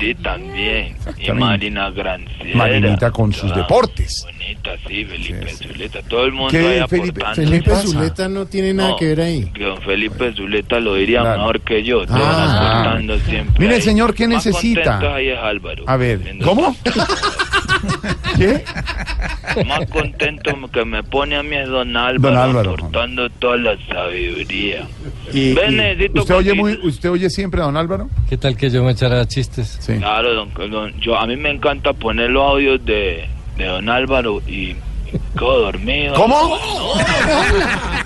Sí, 0.00 0.14
también. 0.14 0.96
Y. 1.18 1.30
Marina 1.32 1.90
Granciera. 1.90 2.56
Marinita 2.56 3.10
con 3.10 3.32
sus 3.32 3.54
deportes. 3.54 4.26
Bonita, 4.44 4.70
sí, 4.86 5.04
Felipe 5.04 5.48
Zuleta. 5.54 6.02
Todo 6.02 6.24
el 6.26 6.32
mundo 6.32 6.50
¿Qué, 6.50 6.58
ahí 6.58 6.88
Felipe? 6.88 7.22
aportando. 7.22 7.50
Felipe? 7.50 7.70
Zuleta 7.76 8.28
no 8.28 8.46
tiene 8.46 8.74
nada 8.74 8.90
No, 8.90 8.96
que 8.96 9.06
ver 9.08 9.20
ahí. 9.22 9.44
Que 9.54 9.64
don 9.64 9.80
Felipe 9.82 10.32
Zuleta 10.34 10.80
lo 10.80 10.94
diría 10.94 11.20
Claro. 11.20 11.38
mejor 11.40 11.60
que 11.62 11.82
yo. 11.82 12.02
Ah. 12.08 12.82
aportando 12.82 13.18
siempre. 13.20 13.54
Mire, 13.64 13.76
ahí. 13.76 13.82
señor, 13.82 14.14
¿qué 14.14 14.28
Más 14.28 14.44
necesita? 14.46 15.14
ahí 15.14 15.28
es 15.28 15.38
Álvaro. 15.38 15.84
A 15.86 15.96
ver, 15.96 16.20
¿cómo? 16.42 16.76
¿Qué? 18.36 18.64
Más 19.66 19.88
contento 19.90 20.50
que 20.72 20.84
me 20.84 21.02
pone 21.04 21.36
a 21.36 21.42
mí 21.42 21.54
es 21.56 21.68
don 21.68 21.96
Álvaro, 21.96 22.34
Don 22.34 22.36
Álvaro. 22.42 22.74
aportando 22.74 23.30
toda 23.30 23.56
la 23.56 23.76
sabiduría. 23.86 24.86
Y- 25.32 25.54
Ven, 25.54 25.80
y- 26.00 26.18
¿Usted 26.18 26.34
oye, 26.34 26.54
muy, 26.54 26.78
¿Usted 26.82 27.10
oye 27.10 27.30
siempre 27.30 27.60
a 27.60 27.64
don 27.64 27.76
Álvaro? 27.76 28.08
¿Qué 28.28 28.36
tal 28.36 28.56
que 28.56 28.68
yo 28.70 28.82
me 28.82 28.92
echara 28.92 29.24
chistes? 29.26 29.78
Sí. 29.80 29.94
Claro, 29.98 30.34
don, 30.34 30.70
don- 30.70 31.00
yo, 31.00 31.16
a 31.16 31.26
mí 31.26 31.36
me 31.36 31.50
encanta 31.50 31.92
poner 31.92 32.30
los 32.30 32.42
audios 32.42 32.84
de, 32.84 33.26
de 33.56 33.64
don 33.66 33.88
Álvaro 33.88 34.42
y, 34.46 34.76
quedo 35.38 35.60
dormido. 35.62 36.14
¿Cómo? 36.14 36.58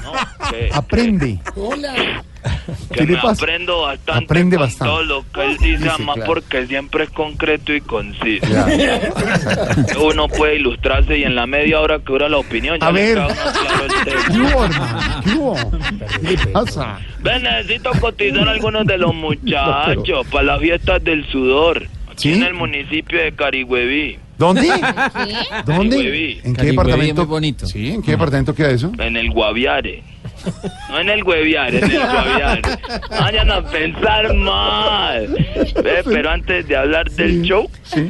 No, 0.02 0.50
que- 0.50 0.70
Aprende. 0.72 1.38
Hola. 1.56 1.94
que 2.92 2.94
¿Qué 2.94 3.04
le 3.06 3.12
me 3.12 3.16
pasa? 3.18 3.42
aprendo 3.42 3.82
bastante 3.82 4.24
Aprende 4.24 4.56
con 4.56 4.66
bastante. 4.66 4.90
todo 4.92 5.02
lo 5.02 5.24
que 5.32 5.42
él 5.42 5.56
dice, 5.58 5.76
Dice, 5.78 5.88
además 5.90 6.14
claro. 6.16 6.32
porque 6.34 6.66
siempre 6.66 7.04
es 7.04 7.10
concreto 7.10 7.74
y 7.74 7.80
conciso. 7.80 8.46
Uno 10.04 10.28
puede 10.28 10.56
ilustrarse 10.56 11.18
y 11.18 11.24
en 11.24 11.34
la 11.34 11.46
media 11.46 11.80
hora 11.80 11.98
que 11.98 12.04
dura 12.12 12.28
la 12.28 12.38
opinión 12.38 12.78
ya 12.80 12.86
A 12.88 12.92
le 12.92 13.14
ver. 13.14 13.22
¿Qué 14.30 15.34
hubo? 15.36 15.56
¿Qué 16.26 16.46
pasa? 16.52 16.98
Ven, 17.20 17.42
necesito 17.42 17.90
cotizar 18.00 18.48
a 18.48 18.52
algunos 18.52 18.86
de 18.86 18.98
los 18.98 19.14
muchachos 19.14 20.26
para 20.30 20.44
las 20.44 20.60
fiestas 20.60 21.02
del 21.04 21.26
sudor. 21.30 21.86
Aquí 22.10 22.32
¿Sí? 22.32 22.34
en 22.34 22.44
el 22.44 22.54
municipio 22.54 23.20
de 23.22 23.32
Carigüeví. 23.32 24.18
¿Dónde? 24.38 24.68
Carigüeví. 24.68 25.64
¿Dónde? 25.66 25.96
¿En 25.96 26.42
qué 26.42 26.52
Carigüeví, 26.52 26.70
departamento? 26.70 27.22
muy 27.22 27.28
bonito. 27.30 27.66
Sí, 27.66 27.90
¿en 27.90 28.02
qué 28.02 28.12
departamento 28.12 28.54
queda 28.54 28.70
eso? 28.70 28.92
En 28.98 29.16
el 29.16 29.30
Guaviare. 29.30 30.02
No 30.88 30.98
en 31.00 31.08
el 31.10 31.22
Guaviare, 31.24 31.78
en 31.78 31.90
el 31.90 31.98
Guaviare. 31.98 32.62
Vayan 33.10 33.50
a 33.50 33.62
pensar 33.62 34.34
mal. 34.34 35.28
Ve, 35.82 36.02
pero 36.04 36.30
antes 36.30 36.66
de 36.68 36.76
hablar 36.76 37.10
del 37.10 37.42
show, 37.42 37.68
te 37.92 38.08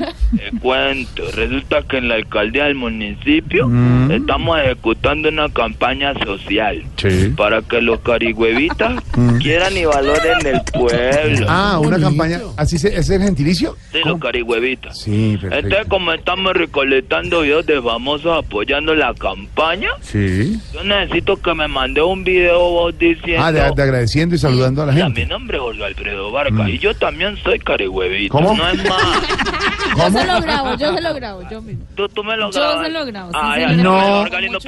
cuento. 0.60 1.22
Resulta 1.34 1.82
que 1.82 1.98
en 1.98 2.08
la 2.08 2.14
alcaldía 2.16 2.64
del 2.64 2.74
municipio 2.74 3.66
Mm. 3.68 4.10
estamos 4.12 4.58
ejecutando 4.60 5.28
una 5.28 5.48
campaña 5.48 6.14
social 6.24 6.82
Sí. 6.96 7.32
para 7.36 7.62
que 7.62 7.80
los 7.82 8.00
carigüevitas 8.00 9.02
quieran 9.40 9.76
y 9.76 9.84
valoren 9.84 10.46
el 10.46 10.60
pueblo. 10.72 11.46
Mm. 11.46 11.50
Ah, 11.50 11.78
una 11.80 11.98
campaña. 11.98 12.40
¿Así 12.56 12.78
se, 12.78 12.96
es 12.96 13.08
el 13.10 13.22
gentilicio? 13.22 13.76
Sí, 13.92 13.98
los 14.04 14.18
carigüevitas. 14.20 14.98
Sí, 15.00 15.36
perfecto. 15.40 15.56
Entonces, 15.66 15.88
como 15.88 16.12
estamos 16.12 16.54
recolectando 16.54 17.40
videos 17.42 17.66
de 17.66 17.80
famosos 17.80 18.44
apoyando 18.44 18.94
la 18.94 19.14
campaña, 19.14 19.90
Sí. 20.00 20.58
yo 20.72 20.84
necesito 20.84 21.36
que 21.40 21.54
me 21.54 21.68
mande 21.68 22.02
un 22.02 22.17
video 22.24 22.70
vos 22.70 22.98
diciendo... 22.98 23.42
Ah, 23.44 23.52
de, 23.52 23.60
de 23.60 23.82
agradeciendo 23.82 24.34
y 24.34 24.38
saludando 24.38 24.82
a 24.82 24.86
la 24.86 24.92
"Mira, 24.92 25.06
gente. 25.06 25.20
mi 25.22 25.26
nombre 25.26 25.56
es 25.56 25.62
Jorge 25.62 25.84
Alfredo 25.84 26.30
Vargas 26.32 26.66
Mm. 26.66 26.68
y 26.70 26.78
yo 26.78 26.94
también 26.94 27.36
soy 27.42 27.58
carigüevito. 27.58 28.32
¿Cómo? 28.32 28.54
No 28.54 28.68
es 28.68 28.88
más. 28.88 29.02
Yo 29.96 30.10
se 30.10 30.26
lo 30.26 30.40
grabo, 30.40 30.76
yo 30.76 30.94
se 30.94 31.00
lo 31.00 31.14
grabo, 31.14 31.42
yo 31.50 31.60
mismo. 31.62 31.84
Tú, 31.96 32.08
tú 32.10 32.22
me 32.22 32.36
lo 32.36 32.50
Yo 32.52 32.60
grabas. 32.60 32.86
se 32.86 32.92
lo 32.92 33.06
grabo, 33.06 33.32
sí, 33.32 33.38
ya, 33.60 33.68
sí, 33.68 33.76
ya, 33.76 33.82
no, 33.82 34.28
ponele- 34.30 34.50
No, 34.52 34.58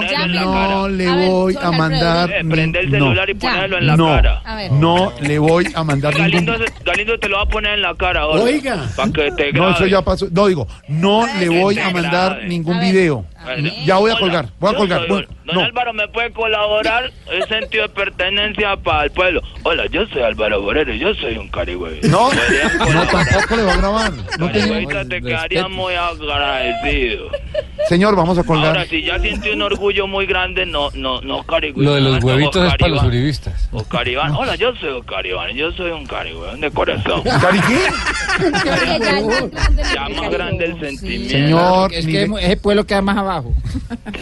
ponele 0.00 0.40
no 0.40 0.88
le 0.88 1.06
A 1.08 1.16
ver, 1.16 1.28
voy 1.28 1.52
Jorge 1.54 1.66
a 1.66 1.70
mandar. 1.72 2.30
Eh, 2.30 2.44
prende 2.48 2.78
el 2.80 2.86
no, 2.90 2.96
celular 2.98 3.28
y 3.30 3.34
ponerlo 3.34 3.78
en 3.78 3.86
la 3.86 3.96
no, 3.96 4.06
cara. 4.06 4.40
A 4.44 4.54
ver. 4.56 4.72
No 4.72 5.12
le 5.20 5.38
voy 5.38 5.66
a 5.74 5.84
mandar 5.84 6.14
Galindo, 6.16 6.52
ningún. 6.52 6.68
se- 6.68 6.84
Galindo 6.84 7.18
te 7.18 7.28
lo 7.28 7.36
va 7.36 7.42
a 7.42 7.46
poner 7.48 7.74
en 7.74 7.82
la 7.82 7.94
cara 7.96 8.20
ahora. 8.22 8.42
Oiga. 8.44 8.86
Para 8.96 9.12
que 9.12 9.30
te 9.32 9.52
No, 9.52 9.58
grabe. 9.60 9.74
eso 9.74 9.86
ya 9.86 10.02
pasó. 10.02 10.26
No, 10.30 10.46
digo, 10.46 10.66
no 10.88 11.26
le 11.38 11.48
voy 11.48 11.78
a 11.78 11.90
mandar 11.90 12.40
ningún 12.46 12.76
A 12.76 12.80
ver. 12.80 12.92
video. 12.92 13.24
Ya 13.84 13.96
voy 13.98 14.10
a 14.10 14.18
colgar, 14.18 14.48
voy 14.58 14.70
a 14.70 14.72
yo 14.72 14.78
colgar. 14.78 14.98
soy- 15.06 15.26
Don 15.46 15.54
no. 15.54 15.60
Álvaro, 15.62 15.92
¿me 15.92 16.08
puede 16.08 16.32
colaborar? 16.32 17.12
El 17.30 17.46
sentido 17.46 17.84
de 17.84 17.88
pertenencia 17.90 18.76
para 18.76 19.04
el 19.04 19.10
pueblo. 19.12 19.40
Hola, 19.62 19.86
yo 19.86 20.04
soy 20.08 20.22
Álvaro 20.22 20.60
Borero, 20.60 20.92
yo 20.92 21.14
soy 21.14 21.36
un 21.38 21.48
carigüey. 21.48 22.00
No, 22.02 22.28
¿Podrías 22.30 22.74
no, 22.92 23.06
tampoco 23.06 23.56
le 23.56 23.62
va 23.62 23.72
a 23.72 23.76
grabar. 23.76 24.12
No 24.38 24.50
te 24.50 25.22
quedaría 25.22 25.68
muy 25.68 25.94
agradecido. 25.94 27.30
Señor, 27.88 28.16
vamos 28.16 28.36
a 28.38 28.40
Ahora, 28.40 28.46
colgar. 28.72 28.86
si 28.88 29.02
ya 29.04 29.18
siente 29.20 29.52
un 29.52 29.62
orgullo 29.62 30.08
muy 30.08 30.26
grande, 30.26 30.66
no, 30.66 30.90
no, 30.94 31.20
no, 31.20 31.44
carigüey. 31.44 31.86
Lo 31.86 31.94
de 31.94 32.00
los 32.00 32.20
no, 32.20 32.26
huevitos 32.26 32.66
es 32.66 32.74
para 32.76 32.88
los 32.92 33.04
uribistas. 33.04 33.68
Oscar 33.70 34.08
Iván. 34.08 34.32
Hola, 34.34 34.56
yo 34.56 34.74
soy 34.76 34.88
Oscar 34.90 35.24
Iván, 35.24 35.54
yo 35.54 35.70
soy 35.72 35.92
un 35.92 36.06
carigüey 36.06 36.58
de 36.60 36.70
corazón. 36.72 37.22
¿Cari 37.22 37.60
qué? 37.60 37.78
Ya 39.94 40.08
más 40.08 40.30
grande 40.30 40.64
el 40.64 40.80
sentimiento. 40.80 41.30
Señor, 41.30 41.92
Es 41.94 42.06
que 42.06 42.28
ese 42.40 42.56
pueblo 42.56 42.84
queda 42.84 43.02
más 43.02 43.16
abajo. 43.16 43.35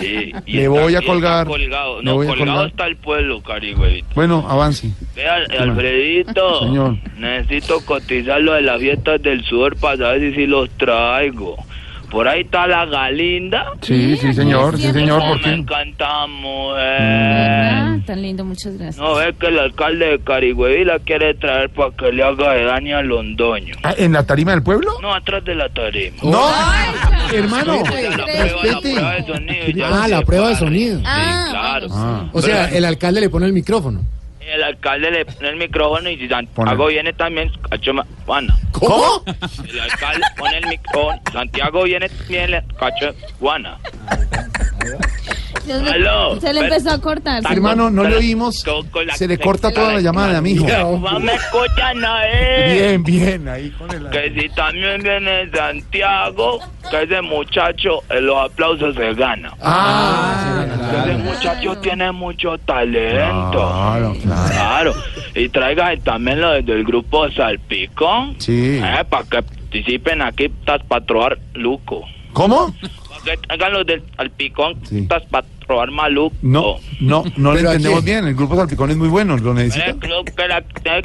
Sí, 0.01 0.33
y 0.47 0.53
Le 0.57 0.69
voy 0.69 0.95
a 0.95 1.03
colgar. 1.03 1.47
Colgado. 1.47 1.99
Le 1.99 2.05
No, 2.05 2.15
voy 2.15 2.27
a 2.27 2.31
colgado 2.31 2.51
colgar. 2.53 2.67
está 2.71 2.87
el 2.87 2.97
pueblo, 2.97 3.43
carigüey. 3.43 4.05
Bueno, 4.15 4.45
avance. 4.49 4.91
Vea, 5.15 5.37
Alfredito, 5.59 6.61
Señor. 6.61 6.97
necesito 7.19 7.85
cotizar 7.85 8.41
lo 8.41 8.53
de 8.55 8.62
las 8.62 8.81
fiestas 8.81 9.23
del 9.23 9.45
sudor 9.45 9.77
para 9.77 9.97
saber 9.97 10.35
si 10.35 10.47
los 10.47 10.69
traigo. 10.71 11.57
Por 12.15 12.29
ahí 12.29 12.43
está 12.43 12.69
la 12.69 12.87
Galinda. 12.87 13.73
Sí, 13.83 14.17
sí, 14.17 14.33
señor, 14.33 14.79
sí, 14.79 14.93
señor, 14.93 15.19
¿por 15.21 15.37
me 15.39 15.43
qué? 15.43 15.51
encanta 15.53 16.27
mujer. 16.29 16.79
Ah, 16.81 17.97
tan 18.07 18.23
lindo, 18.23 18.45
muchas 18.45 18.75
gracias. 18.79 18.99
No 18.99 19.17
ve 19.17 19.35
que 19.39 19.49
el 19.49 19.59
alcalde 19.59 20.07
de 20.07 20.21
Carigüey 20.21 20.85
la 20.85 21.01
quiere 21.01 21.35
traer 21.35 21.71
para 21.71 21.91
que 21.91 22.12
le 22.12 22.23
haga 22.23 22.53
de 22.53 22.65
daño 22.67 22.99
a 22.99 23.03
Londoño. 23.03 23.75
Ah, 23.83 23.95
¿En 23.99 24.12
la 24.12 24.23
tarima 24.25 24.53
del 24.53 24.62
pueblo? 24.62 24.93
No, 25.03 25.12
atrás 25.12 25.45
de 25.45 25.57
la 25.57 25.69
tarima. 25.71 26.17
No, 26.23 26.49
hermano. 27.35 27.83
Ya 27.85 27.91
la 28.07 28.21
prueba, 28.23 28.65
la 28.69 28.81
prueba 28.81 29.15
de 29.15 29.25
sonido. 29.27 29.67
ya 29.75 30.05
Ah, 30.05 30.09
la 30.09 30.23
prueba 30.23 30.49
de 30.51 30.55
sonido. 30.57 30.99
Sí, 31.01 31.05
Ah, 31.07 31.47
claro. 31.51 32.29
O 32.33 32.41
sea, 32.41 32.67
el 32.69 32.85
alcalde 32.85 33.21
le 33.23 33.29
pone 33.29 33.47
el 33.47 33.53
micrófono. 33.53 34.03
El 34.47 34.63
alcalde 34.63 35.11
le 35.11 35.25
pone 35.25 35.49
el 35.49 35.57
micrófono 35.57 36.11
y 36.11 36.19
si 36.19 36.29
Santiago 36.29 36.87
viene 36.87 37.13
también, 37.13 37.51
cacho 37.71 37.93
Juana. 38.27 38.57
¿Cómo? 38.73 39.25
El 39.69 39.81
alcalde 39.81 40.27
pone 40.37 40.59
el 40.59 40.67
micrófono, 40.67 41.21
Santiago 41.33 41.83
viene 41.85 42.09
también, 42.09 42.65
cacho 42.79 43.15
Juana. 43.41 43.79
Aló, 45.73 46.41
Se 46.41 46.53
le 46.53 46.61
empezó 46.61 46.91
a 46.91 47.01
cortar. 47.01 47.43
Hermano, 47.51 47.91
no 47.91 48.05
le 48.05 48.17
oímos. 48.17 48.62
con- 48.65 48.87
con 48.89 49.07
la- 49.07 49.15
Se 49.17 49.27
le 49.27 49.39
corta 49.39 49.71
toda 49.73 49.95
la 49.95 50.01
llamada, 50.01 50.41
mijo. 50.41 50.67
No 50.67 51.21
me 51.21 51.33
escuchan 51.35 52.05
a 52.05 52.27
él. 52.27 52.73
Bien, 52.75 53.03
bien, 53.05 53.49
ahí 53.49 53.71
con 53.71 53.91
el... 53.91 54.11
Que 54.11 54.33
si 54.41 54.49
también 54.51 55.03
viene 55.03 55.49
Santiago, 55.51 56.61
que 56.91 57.03
ese 57.03 57.23
muchacho 57.23 58.03
en 58.11 58.27
los 58.27 58.37
aplausos 58.51 58.95
se 58.95 59.15
gana. 59.15 59.53
Ah, 59.61 60.65
Que 60.91 61.11
ese 61.11 61.19
muchacho 61.23 61.77
tiene 61.79 62.12
mucho 62.12 62.59
talento. 62.59 63.51
Claro, 63.53 64.15
claro. 64.23 64.49
Claro. 64.53 64.95
Y 65.35 65.49
traigan 65.49 66.01
también 66.01 66.41
los 66.41 66.65
del 66.65 66.85
grupo 66.85 67.29
Salpicón. 67.31 68.37
Sí. 68.39 68.79
Eh, 68.83 69.05
para 69.09 69.25
que 69.25 69.43
participen 69.43 70.23
aquí 70.23 70.49
para 70.49 71.05
trobar 71.05 71.39
Luco. 71.55 72.05
¿Cómo? 72.33 72.75
Para 73.25 73.37
que 73.37 73.47
traigan 73.47 73.72
los 73.72 73.87
del 73.87 74.03
Salpicón 74.16 74.77
Sí. 74.85 75.03
para 75.03 75.45
trobar 75.66 75.91
Maluco. 75.91 76.35
No, 76.43 76.77
no, 77.01 77.25
no 77.37 77.53
le 77.53 77.59
¿Pero 77.59 77.70
a 77.70 77.72
entendemos 77.75 78.03
quién? 78.05 78.16
bien. 78.20 78.29
El 78.29 78.35
grupo 78.35 78.57
Salpicón 78.57 78.91
es 78.91 78.97
muy 78.97 79.09
bueno, 79.09 79.37
lo 79.39 79.55
necesita. 79.55 79.95
creo 79.99 80.25
que 80.25 80.49
la, 80.49 80.62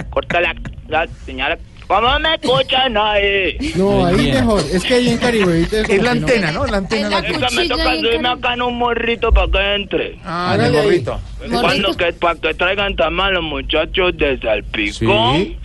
corta 0.09 0.41
la, 0.41 0.55
la 0.87 1.07
señal. 1.25 1.57
¿Cómo 1.87 2.19
me 2.19 2.35
escuchan 2.35 2.95
ahí? 2.97 3.57
No, 3.75 4.05
ahí 4.05 4.31
mejor. 4.31 4.61
Es 4.71 4.83
que 4.83 4.93
ahí 4.93 5.09
en 5.09 5.17
Caribbeite 5.17 5.81
Es 5.91 6.03
la 6.03 6.11
antena, 6.11 6.51
¿no? 6.51 6.67
La 6.67 6.77
antena 6.77 7.09
la 7.09 7.21
que... 7.23 7.31
Es 7.31 7.37
que 7.39 7.55
me 7.55 7.67
toca 7.67 7.95
subirme 7.95 8.29
acá 8.29 8.53
en 8.53 8.61
un 8.61 8.77
morrito 8.77 9.31
para 9.31 9.51
que 9.51 9.73
entre. 9.75 10.19
Ah, 10.23 10.53
en 10.55 10.65
el 10.65 10.71
gorrito. 10.73 11.19
Cuando 11.49 11.97
que, 11.97 12.13
para 12.13 12.39
que 12.39 12.53
traigan 12.53 12.95
también 12.95 13.33
los 13.33 13.43
muchachos 13.43 14.15
de 14.17 14.37
Salpicón. 14.39 15.35
Sí. 15.37 15.57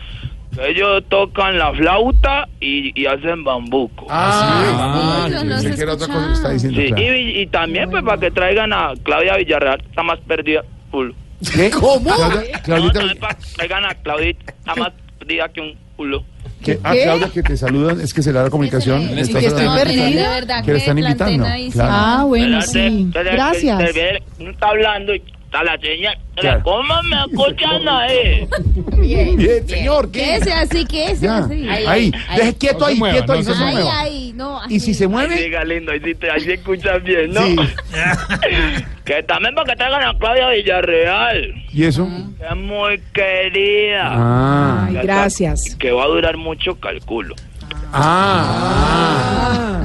Que 0.55 0.71
Ellos 0.71 1.03
tocan 1.09 1.59
la 1.59 1.73
flauta 1.73 2.49
y, 2.61 2.99
y 3.01 3.07
hacen 3.07 3.45
bambuco. 3.45 4.07
Ah, 4.11 5.27
Sí, 5.29 5.33
lo- 5.33 5.41
sí, 5.41 5.47
los 5.49 5.63
pensé 5.63 5.77
que 5.77 5.83
era 5.83 5.93
otra 5.95 6.07
cosa 6.07 6.19
que 6.19 6.33
escuchaba. 6.33 6.35
está 6.35 6.51
diciendo. 6.51 6.81
Sí, 6.81 6.87
claro. 6.89 7.17
y, 7.17 7.41
y 7.41 7.47
también 7.49 7.91
pues 7.91 8.03
para 8.05 8.19
que 8.21 8.31
traigan 8.31 8.73
a 8.73 8.93
Claudia 9.03 9.37
Villarreal, 9.37 9.81
está 9.89 10.03
más 10.03 10.19
perdida. 10.21 10.63
culo. 10.91 11.15
¿Qué? 11.55 11.71
¿Cómo? 11.71 12.11
Claudia- 12.15 12.63
Claudita, 12.63 13.01
No, 13.03 13.07
no, 13.07 13.15
para 13.21 13.35
que 13.35 13.45
traigan 13.57 13.85
a 13.85 13.95
Claudita, 13.95 14.53
está 14.53 14.75
más 14.77 14.93
perdida 15.19 15.49
que 15.49 15.61
un 15.61 15.75
culo. 15.97 16.25
que, 16.63 16.79
ah, 16.83 16.93
Claudia, 17.03 17.29
que 17.35 17.43
te 17.43 17.57
saludan, 17.57 18.01
es 18.01 18.15
que 18.15 18.23
se 18.23 18.33
le 18.33 18.39
da 18.39 18.45
la 18.45 18.51
comunicación. 18.51 19.03
Y 19.03 19.15
que 19.15 19.21
estoy 19.21 19.67
perdida. 19.77 20.31
Verdad 20.31 20.65
Que 20.65 20.73
le 20.73 20.79
están 20.79 20.99
invitando, 20.99 21.45
claro. 21.73 21.93
Ah, 21.93 22.25
bueno, 22.27 22.63
sí. 22.63 23.11
que 23.13 23.23
Gracias. 23.23 23.81
está 24.39 24.69
hablando 24.69 25.15
y 25.15 25.23
está 25.55 25.63
la 25.65 25.79
señal. 25.81 26.19
Claro. 26.35 26.63
¿Cómo 26.65 26.95
me 27.05 27.17
escuchan 27.27 27.89
ahí? 27.89 28.49
Bien, 28.99 29.69
señor, 29.69 30.11
¿qué? 30.11 30.21
Quédese 30.21 30.53
así, 30.53 30.85
quédese 30.85 31.27
Ya, 31.27 31.39
así. 31.39 31.69
ahí, 31.69 32.13
deje 32.37 32.55
quieto 32.55 32.87
ahí, 32.87 32.99
quieto 32.99 33.33
ahí, 33.35 33.43
no 33.45 33.55
se 33.55 33.63
Ahí, 33.65 33.75
mueva. 33.75 34.01
ahí, 34.01 34.33
no. 34.35 34.61
Y 34.69 34.81
si 34.81 34.95
se 34.95 35.05
Ahí 35.05 35.11
mueve, 35.11 35.37
Diga 35.37 35.65
lindo, 35.65 35.93
ahí 35.93 36.01
sí, 36.05 36.15
te, 36.17 36.31
ahí 36.31 36.41
sí 36.41 36.53
escuchas 36.53 37.03
bien, 37.05 37.33
¿no? 37.33 37.43
Sí. 37.43 37.57
que 39.05 39.23
también 39.23 39.55
para 39.55 39.71
que 39.71 39.77
traigan 39.77 40.03
a 40.03 40.19
Claudia 40.19 40.49
Villarreal, 40.49 41.55
¿y 41.73 41.85
eso? 41.85 42.09
que 42.39 42.47
es 42.47 42.57
muy 42.57 43.01
querida. 43.13 44.09
Ah, 44.13 44.87
Ay, 44.89 44.95
gracias. 45.05 45.77
Que 45.77 45.93
va 45.93 46.03
a 46.05 46.09
durar 46.09 46.37
mucho, 46.37 46.75
calculo. 46.81 47.37
ah, 47.93 49.85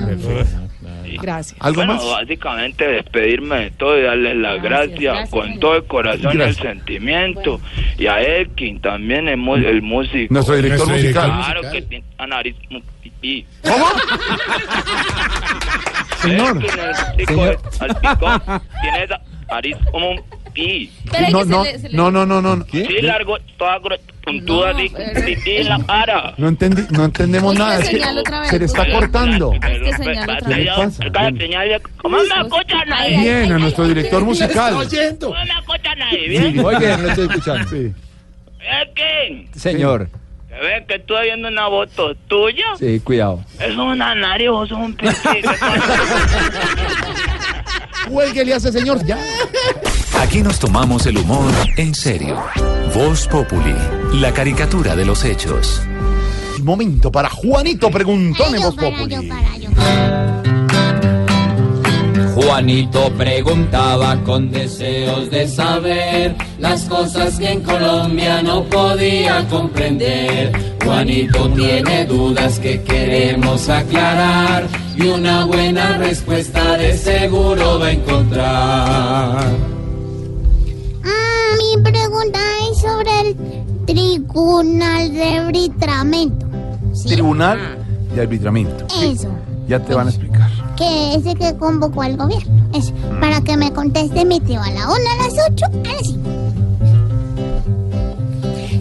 Gracias. 1.21 1.59
¿Algo 1.61 1.77
bueno, 1.77 1.95
más? 1.95 2.05
básicamente 2.05 2.87
despedirme 2.87 3.57
de 3.59 3.71
todo 3.71 3.97
y 3.97 4.01
darles 4.03 4.35
las 4.37 4.61
gracias, 4.61 4.99
gracias, 5.01 5.29
con 5.29 5.43
señor. 5.45 5.59
todo 5.59 5.75
el 5.75 5.83
corazón 5.85 6.37
Gracias. 6.37 6.63
y 6.63 6.67
el 6.67 6.73
sentimiento. 6.77 7.61
Y 7.97 8.07
a 8.07 8.21
Elkin 8.21 8.79
también, 8.81 9.27
el, 9.27 9.37
mu- 9.37 9.55
el 9.55 9.81
músico. 9.81 10.33
Nuestro 10.33 10.55
director 10.55 10.87
Nuestro 10.87 10.97
director 10.97 11.27
musical. 11.27 11.45
Claro 11.45 11.61
musical. 11.63 11.71
que 11.71 11.81
tiene 11.87 12.05
a 12.17 12.27
nariz 12.27 12.55
muy 12.69 12.83
pipí. 13.03 13.45
¿Cómo? 13.63 13.85
Señor. 16.21 16.57
Elkin, 16.57 16.79
el 16.79 17.25
tiene 18.81 19.03
esa 19.03 19.21
nariz 19.49 19.77
como 19.91 20.11
un 20.11 20.21
pi. 20.53 20.91
No, 21.31 21.43
no, 21.45 21.63
le- 21.63 21.79
se 21.79 21.89
le- 21.89 21.97
no, 21.97 22.11
no, 22.11 22.25
no, 22.25 22.41
no. 22.41 22.65
Sí, 22.71 22.83
largo, 23.01 23.37
toda 23.57 23.79
puntuda, 24.23 24.71
en 24.79 25.69
la 25.69 25.79
cara. 25.85 26.33
No 26.37 26.47
entendí, 26.49 26.83
no 26.91 27.05
entendemos 27.05 27.53
Es 27.53 27.59
nada. 27.59 27.79
es 27.79 27.89
que 27.89 27.95
señala 27.95 28.21
otra 28.21 28.39
vez, 28.41 28.49
se 28.49 28.59
le 28.59 28.65
está 28.65 28.91
cortando. 28.91 29.53
Es 29.53 29.59
¿Qué 29.59 30.05
le 30.05 30.25
pasa? 30.25 30.49
Bien. 33.21 33.51
a 33.53 33.57
nuestro 33.59 33.87
director 33.87 34.23
musical. 34.23 34.73
¿Cómo 34.73 34.85
me 34.85 34.87
escuchan 34.87 36.01
ahí? 36.01 36.29
Bien. 36.29 36.55
Muy 36.57 36.75
bien, 36.77 37.01
lo 37.03 37.09
estoy 37.09 37.27
escuchando. 37.27 37.69
Sí. 37.69 37.91
¿Eh, 38.61 38.91
qué? 38.95 39.47
Señor. 39.59 40.09
Que 40.87 40.95
estoy 40.95 41.27
viendo 41.27 41.47
una 41.47 41.67
foto 41.67 42.13
tuya. 42.27 42.65
Sí, 42.77 42.99
cuidado. 42.99 43.39
Es 43.59 43.75
un 43.77 44.01
anario, 44.01 44.65
sos 44.67 44.77
un 44.77 44.93
pinche. 44.93 45.15
Cuélguele 48.09 48.53
a 48.53 48.57
ese 48.57 48.71
señor 48.71 49.05
ya. 49.05 49.17
Aquí 50.19 50.41
nos 50.41 50.59
tomamos 50.59 51.05
el 51.05 51.17
humor 51.17 51.51
en 51.77 51.93
serio. 51.93 52.41
Voz 52.93 53.27
Populi, 53.27 53.75
la 54.13 54.33
caricatura 54.33 54.95
de 54.95 55.05
los 55.05 55.23
hechos. 55.23 55.81
Momento 56.63 57.11
para 57.11 57.29
Juanito 57.29 57.89
Preguntón 57.89 58.55
en 58.55 58.61
Voz 58.61 58.75
Populi. 58.75 59.31
Juanito 62.49 63.11
preguntaba 63.15 64.15
con 64.23 64.49
deseos 64.49 65.29
de 65.29 65.47
saber 65.47 66.35
las 66.57 66.85
cosas 66.85 67.37
que 67.37 67.51
en 67.51 67.61
Colombia 67.61 68.41
no 68.41 68.63
podía 68.63 69.47
comprender. 69.47 70.51
Juanito 70.83 71.47
tiene 71.51 72.05
dudas 72.05 72.57
que 72.57 72.81
queremos 72.81 73.69
aclarar 73.69 74.67
y 74.95 75.03
una 75.03 75.45
buena 75.45 75.99
respuesta 75.99 76.75
de 76.75 76.97
seguro 76.97 77.77
va 77.77 77.85
a 77.85 77.91
encontrar. 77.91 79.53
Ah, 81.05 81.55
mi 81.55 81.83
pregunta 81.83 82.39
es 82.71 82.79
sobre 82.79 83.29
el 83.29 83.85
tribunal 83.85 85.13
de 85.13 85.23
arbitramento. 85.37 86.47
Tribunal 87.05 87.59
de 88.15 88.21
Arbitramiento. 88.21 88.87
Eso, 89.03 89.29
Ya 89.67 89.79
te 89.79 89.93
van 89.93 90.07
a 90.07 90.09
explicar. 90.09 90.48
Que 90.79 91.15
ese 91.15 91.35
que 91.35 91.57
convocó 91.57 92.01
al 92.03 92.15
gobierno. 92.15 92.69
Eso, 92.73 92.93
para 93.19 93.41
que 93.41 93.57
me 93.57 93.71
conteste 93.73 94.23
mi 94.23 94.39
tío 94.39 94.61
a 94.61 94.71
la 94.71 94.87
1, 94.87 94.93
a 94.93 95.23
las 95.23 95.35
8, 95.51 95.65
a 95.65 95.93
las 95.93 96.07
5. 96.07 96.29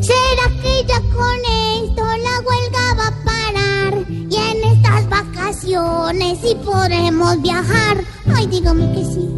¿Será 0.00 0.46
que 0.62 0.86
ya 0.86 1.00
con 1.12 1.40
esto 1.82 2.04
la 2.04 2.40
huelga 2.46 2.94
va 2.96 3.08
a 3.08 3.14
parar? 3.24 3.92
Y 4.08 4.36
en 4.36 4.58
estas 4.76 5.10
vacaciones 5.10 6.38
sí 6.38 6.56
podremos 6.64 7.42
viajar. 7.42 7.98
Ay, 8.32 8.46
dígame 8.46 8.92
que 8.92 9.04
sí. 9.04 9.28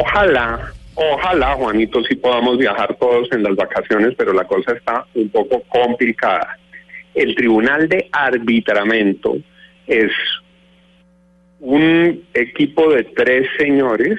Ojalá, 0.00 0.72
ojalá, 0.94 1.56
Juanito, 1.56 2.04
si 2.04 2.14
podamos 2.14 2.58
viajar 2.58 2.96
todos 3.00 3.26
en 3.32 3.42
las 3.42 3.56
vacaciones, 3.56 4.14
pero 4.16 4.32
la 4.32 4.44
cosa 4.44 4.72
está 4.72 5.04
un 5.14 5.28
poco 5.30 5.64
complicada. 5.68 6.56
El 7.12 7.34
Tribunal 7.34 7.88
de 7.88 8.08
Arbitramento 8.12 9.34
es 9.88 10.12
un 11.62 12.24
equipo 12.34 12.92
de 12.92 13.04
tres 13.04 13.48
señores 13.56 14.18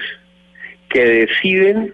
que 0.88 1.04
deciden 1.04 1.92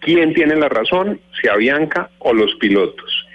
quién 0.00 0.34
tiene 0.34 0.56
la 0.56 0.68
razón, 0.68 1.20
si 1.40 1.48
Avianca 1.48 2.10
o 2.18 2.34
los 2.34 2.52
pilotos. 2.56 3.26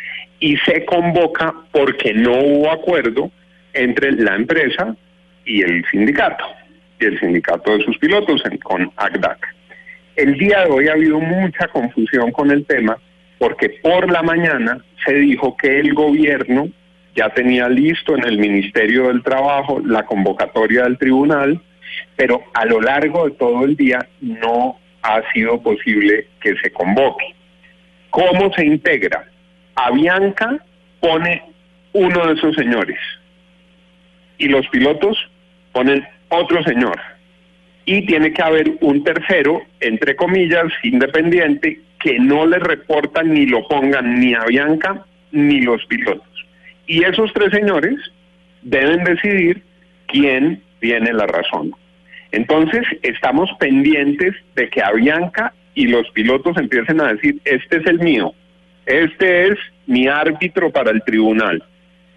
Y 0.42 0.58
se 0.58 0.84
convoca 0.84 1.54
porque 1.72 2.14
no 2.14 2.34
hubo 2.40 2.72
acuerdo 2.72 3.32
entre 3.74 4.12
la 4.12 4.36
empresa 4.36 4.98
y 5.46 5.62
el 5.62 5.86
sindicato, 5.90 6.44
y 7.00 7.06
el 7.06 7.20
sindicato 7.22 7.78
de 7.78 7.86
sus 7.86 7.98
pilotos 8.00 8.44
con 8.62 8.92
ACDAC. 8.98 9.48
El 10.18 10.38
día 10.38 10.66
de 10.66 10.72
hoy 10.72 10.88
ha 10.90 10.94
habido 10.94 11.20
mucha 11.20 11.70
confusión 11.70 12.32
con 12.32 12.52
el 12.52 12.66
tema 12.66 12.98
porque 13.38 13.70
por 13.82 14.12
la 14.12 14.24
mañana 14.24 14.84
se 15.06 15.14
dijo 15.14 15.56
que 15.56 15.80
el 15.80 15.94
gobierno 15.94 16.70
ya 17.16 17.30
tenía 17.30 17.70
listo 17.70 18.16
en 18.16 18.26
el 18.26 18.38
Ministerio 18.38 19.08
del 19.08 19.24
Trabajo 19.24 19.82
la 19.84 20.06
convocatoria 20.06 20.84
del 20.84 20.98
tribunal, 20.98 21.62
pero 22.16 22.44
a 22.54 22.66
lo 22.66 22.82
largo 22.82 23.26
de 23.26 23.36
todo 23.36 23.64
el 23.64 23.76
día 23.78 24.06
no 24.22 24.78
ha 25.02 25.22
sido 25.32 25.62
posible 25.62 26.28
que 26.42 26.56
se 26.58 26.72
convoque. 26.72 27.34
¿Cómo 28.10 28.52
se 28.54 28.66
integra? 28.66 29.26
Avianca 29.76 30.58
pone 31.00 31.42
uno 31.94 32.28
de 32.28 32.34
esos 32.34 32.56
señores 32.56 33.00
y 34.38 34.48
los 34.48 34.68
pilotos 34.68 35.18
ponen 35.72 36.06
otro 36.30 36.64
señor. 36.64 37.00
Y 37.86 38.06
tiene 38.08 38.34
que 38.34 38.42
haber 38.42 38.74
un 38.82 39.04
tercero, 39.04 39.62
entre 39.80 40.16
comillas, 40.16 40.66
independiente, 40.84 41.80
que 42.00 42.20
no 42.20 42.46
le 42.46 42.58
reportan 42.60 43.34
ni 43.34 43.46
lo 43.46 43.68
pongan 43.68 44.20
ni 44.20 44.34
a 44.34 44.44
Bianca 44.46 45.06
ni 45.32 45.62
los 45.62 45.86
pilotos. 45.86 46.35
Y 46.88 47.04
esos 47.04 47.32
tres 47.34 47.52
señores 47.52 47.96
deben 48.62 49.04
decidir 49.04 49.64
quién 50.08 50.62
tiene 50.80 51.14
la 51.14 51.28
razón. 51.28 51.74
Entonces, 52.32 52.84
estamos 53.02 53.50
pendientes 53.60 54.36
de 54.56 54.70
que 54.70 54.82
Avianca 54.82 55.54
y 55.74 55.88
los 55.88 56.10
pilotos 56.12 56.58
empiecen 56.58 57.02
a 57.02 57.14
decir, 57.14 57.40
este 57.46 57.78
es 57.78 57.86
el 57.86 58.00
mío, 58.00 58.34
este 58.86 59.48
es 59.48 59.56
mi 59.88 60.08
árbitro 60.08 60.72
para 60.72 60.92
el 60.92 61.04
tribunal, 61.04 61.64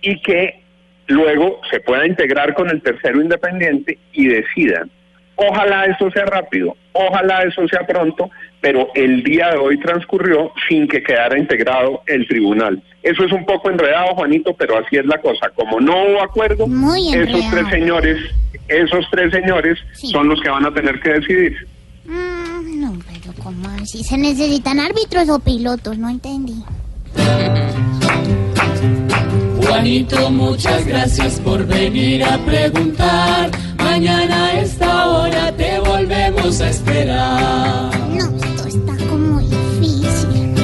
y 0.01 0.21
que 0.21 0.61
luego 1.07 1.61
se 1.71 1.81
pueda 1.81 2.07
integrar 2.07 2.55
con 2.55 2.71
el 2.71 2.83
tercero 2.83 3.21
independiente 3.21 3.99
y 4.13 4.29
decidan. 4.29 4.91
Ojalá 5.37 5.87
eso 5.87 6.11
sea 6.11 6.25
rápido, 6.25 6.77
ojalá 6.93 7.43
eso 7.43 7.67
sea 7.69 7.87
pronto, 7.87 8.31
pero 8.61 8.89
el 8.95 9.23
día 9.23 9.51
de 9.51 9.59
hoy 9.59 9.79
transcurrió 9.79 10.53
sin 10.69 10.89
que 10.89 11.03
quedara 11.03 11.39
integrado 11.39 12.03
el 12.07 12.27
tribunal. 12.27 12.83
Eso 13.03 13.25
es 13.25 13.33
un 13.33 13.45
poco 13.47 13.71
enredado, 13.71 14.15
Juanito, 14.15 14.55
pero 14.55 14.79
así 14.79 14.97
es 14.97 15.07
la 15.07 15.19
cosa. 15.19 15.51
Como 15.55 15.81
no 15.81 15.93
hubo 15.93 16.23
acuerdo, 16.23 16.67
Muy 16.67 17.15
esos 17.15 17.49
tres 17.51 17.69
señores, 17.71 18.19
esos 18.67 19.07
tres 19.11 19.33
señores 19.33 19.79
son 19.93 20.29
los 20.29 20.41
que 20.41 20.49
van 20.49 20.67
a 20.67 20.75
tener 20.75 21.01
que 21.01 21.11
decidir. 21.11 21.57
Mm, 22.07 22.81
no, 22.81 22.99
pero 23.07 23.35
¿cómo 23.43 23.69
así? 23.81 24.03
¿Se 24.03 24.19
necesitan 24.19 24.81
árbitros 24.81 25.29
o 25.29 25.39
pilotos? 25.39 25.97
No 25.99 26.09
entendí. 26.09 26.65
Juanito, 29.63 30.31
muchas 30.31 30.87
gracias 30.87 31.41
por 31.41 31.67
venir 31.67 32.25
a 32.25 32.39
preguntar. 32.39 33.51
Mañana 33.99 34.47
a 34.47 34.61
esta 34.61 35.09
hora 35.09 35.53
te 35.57 35.81
volvemos 35.81 36.61
a 36.61 36.71
esperar. 36.71 37.91
No, 38.11 38.27
esto 38.37 38.69
está 38.69 38.97
como 39.09 39.41
difícil. 39.41 40.55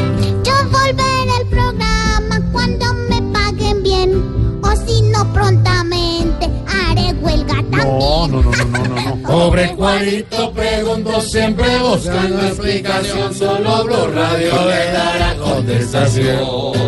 Yo 0.44 0.52
volveré 0.70 1.32
al 1.40 1.46
programa 1.48 2.40
cuando 2.52 2.94
me 3.10 3.20
paguen 3.32 3.82
bien. 3.82 4.60
O 4.62 4.76
si 4.86 5.02
no, 5.10 5.32
prontamente 5.32 6.48
haré 6.68 7.12
huelga 7.14 7.56
también. 7.56 7.98
No, 7.98 8.28
no, 8.28 8.40
no, 8.40 8.52
no, 8.52 8.64
no, 8.66 8.84
no. 8.84 9.16
no. 9.16 9.28
Pobre 9.28 9.66
Juanito 9.66 10.52
preguntó 10.52 11.20
siempre 11.20 11.76
buscando 11.80 12.40
explicación. 12.40 13.34
Solo 13.34 13.82
Blue 13.82 14.12
Radio 14.14 14.64
le 14.68 14.92
dará 14.92 15.34
contestación. 15.34 16.84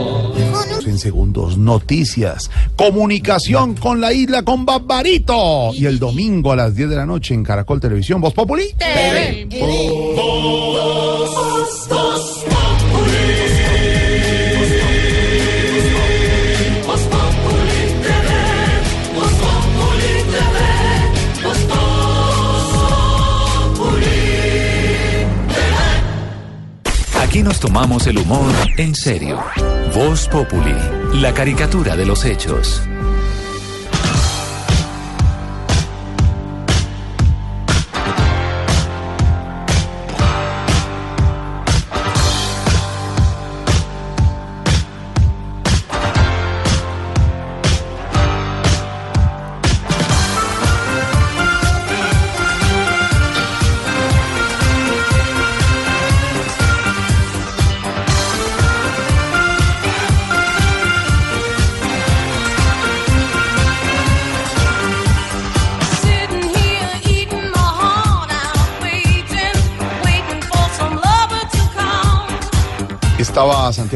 En 0.87 0.99
segundos, 0.99 1.59
noticias, 1.59 2.49
comunicación 2.76 3.74
con 3.74 4.01
la 4.01 4.12
isla 4.12 4.45
con 4.45 4.64
Barbarito. 4.64 5.72
Y 5.74 5.87
el 5.87 5.99
domingo 5.99 6.53
a 6.53 6.57
las 6.57 6.76
10 6.76 6.91
de 6.91 6.97
la 6.97 7.07
noche 7.07 7.34
en 7.34 7.43
Caracol 7.43 7.80
Televisión, 7.80 8.20
Voz 8.20 8.34
Populi. 8.34 8.66
Aquí 27.37 27.43
nos 27.43 27.61
tomamos 27.61 28.07
el 28.07 28.16
humor 28.16 28.51
en 28.78 28.95
serio. 28.95 29.39
Voz 29.95 30.26
Populi, 30.26 30.74
la 31.20 31.34
caricatura 31.34 31.95
de 31.95 32.07
los 32.07 32.24
hechos. 32.24 32.80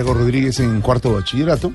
Santiago 0.00 0.14
Rodríguez 0.18 0.58
en 0.60 0.80
cuarto 0.80 1.10
de 1.10 1.14
bachillerato 1.16 1.72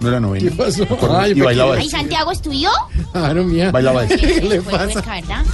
No 0.00 0.08
era 0.08 0.18
noveno. 0.20 0.50
¿Qué 0.50 0.56
pasó? 0.56 0.80
Me 0.80 0.96
acuerdo. 0.96 1.18
Ay, 1.18 1.32
y 1.36 1.40
bailaba 1.40 1.74
¿Ay, 1.76 1.86
eso. 1.86 1.96
Santiago 1.96 2.32
estudió? 2.32 2.70
Claro, 3.12 3.44
mía. 3.44 3.70
Bailaba 3.70 4.04
eso. 4.04 4.16
¿Qué 4.18 4.42
le 4.42 4.60
pasa? 4.62 5.02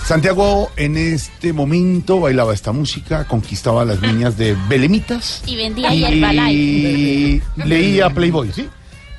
Santiago 0.06 0.70
en 0.76 0.96
este 0.96 1.52
momento 1.52 2.18
bailaba 2.18 2.54
esta 2.54 2.72
música, 2.72 3.24
conquistaba 3.26 3.82
a 3.82 3.84
las 3.84 4.00
niñas 4.00 4.36
de 4.38 4.56
Belemitas 4.68 5.42
Y 5.46 5.56
vendía 5.56 5.90
light. 5.90 6.52
y 6.56 7.42
leía 7.64 8.08
Playboy, 8.10 8.50
¿sí? 8.52 8.68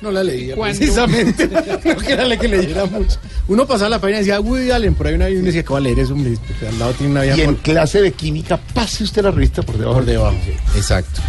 No 0.02 0.10
la 0.10 0.22
leía, 0.22 0.54
¿Cuándo? 0.56 0.76
precisamente. 0.76 1.48
no 1.84 1.96
que 1.96 2.12
era 2.12 2.26
la 2.26 2.36
que 2.36 2.46
leyera 2.48 2.84
mucho. 2.84 3.16
Uno 3.48 3.66
pasaba 3.66 3.88
la 3.88 3.98
página 4.00 4.18
y 4.18 4.20
decía, 4.24 4.38
Woody 4.40 4.70
Allen, 4.70 4.94
por 4.94 5.06
ahí 5.06 5.14
una 5.14 5.30
y 5.30 5.36
uno 5.36 5.46
decía, 5.46 5.62
¿qué 5.62 5.72
va 5.72 5.78
a 5.78 5.80
leer 5.80 6.00
eso? 6.00 6.12
hombre? 6.12 6.36
Al 6.68 6.78
lado 6.78 6.92
tiene 6.92 7.12
una 7.12 7.22
vía 7.22 7.36
Y 7.38 7.40
en 7.40 7.54
por, 7.54 7.62
clase 7.62 8.02
de 8.02 8.12
química, 8.12 8.58
pase 8.74 9.04
usted 9.04 9.22
la 9.22 9.30
revista 9.30 9.62
por 9.62 9.78
debajo. 9.78 9.94
por 10.00 10.04
debajo. 10.04 10.36
Exacto. 10.76 11.22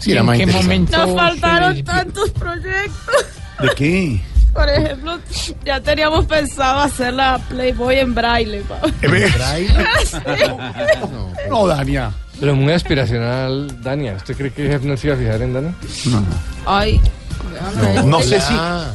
Sí, 0.00 0.10
¿Y 0.10 0.12
era 0.12 0.20
en 0.20 0.26
más 0.26 0.36
qué 0.36 0.42
interesante. 0.42 0.74
momento? 0.78 1.06
Nos 1.06 1.16
faltaron 1.16 1.84
tantos 1.84 2.30
proyectos. 2.30 3.14
¿De 3.60 3.68
qué? 3.76 4.20
Por 4.52 4.68
ejemplo, 4.68 5.18
ya 5.64 5.80
teníamos 5.80 6.26
pensado 6.26 6.80
hacer 6.80 7.14
la 7.14 7.38
Playboy 7.48 7.98
en 7.98 8.14
braille. 8.14 8.62
pa. 8.62 8.80
No, 11.48 11.66
Dania. 11.66 12.12
Pero 12.40 12.56
muy 12.56 12.72
aspiracional, 12.72 13.82
Dania. 13.82 14.14
¿Usted 14.16 14.36
cree 14.36 14.52
que 14.52 14.72
Hefner 14.72 14.98
se 14.98 15.06
iba 15.08 15.16
a 15.16 15.18
fijar 15.18 15.42
en 15.42 15.54
Dania? 15.54 15.74
No. 16.06 16.24
Ay, 16.66 17.00
No, 17.94 18.02
no 18.04 18.20
sé 18.20 18.40
si, 18.40 18.54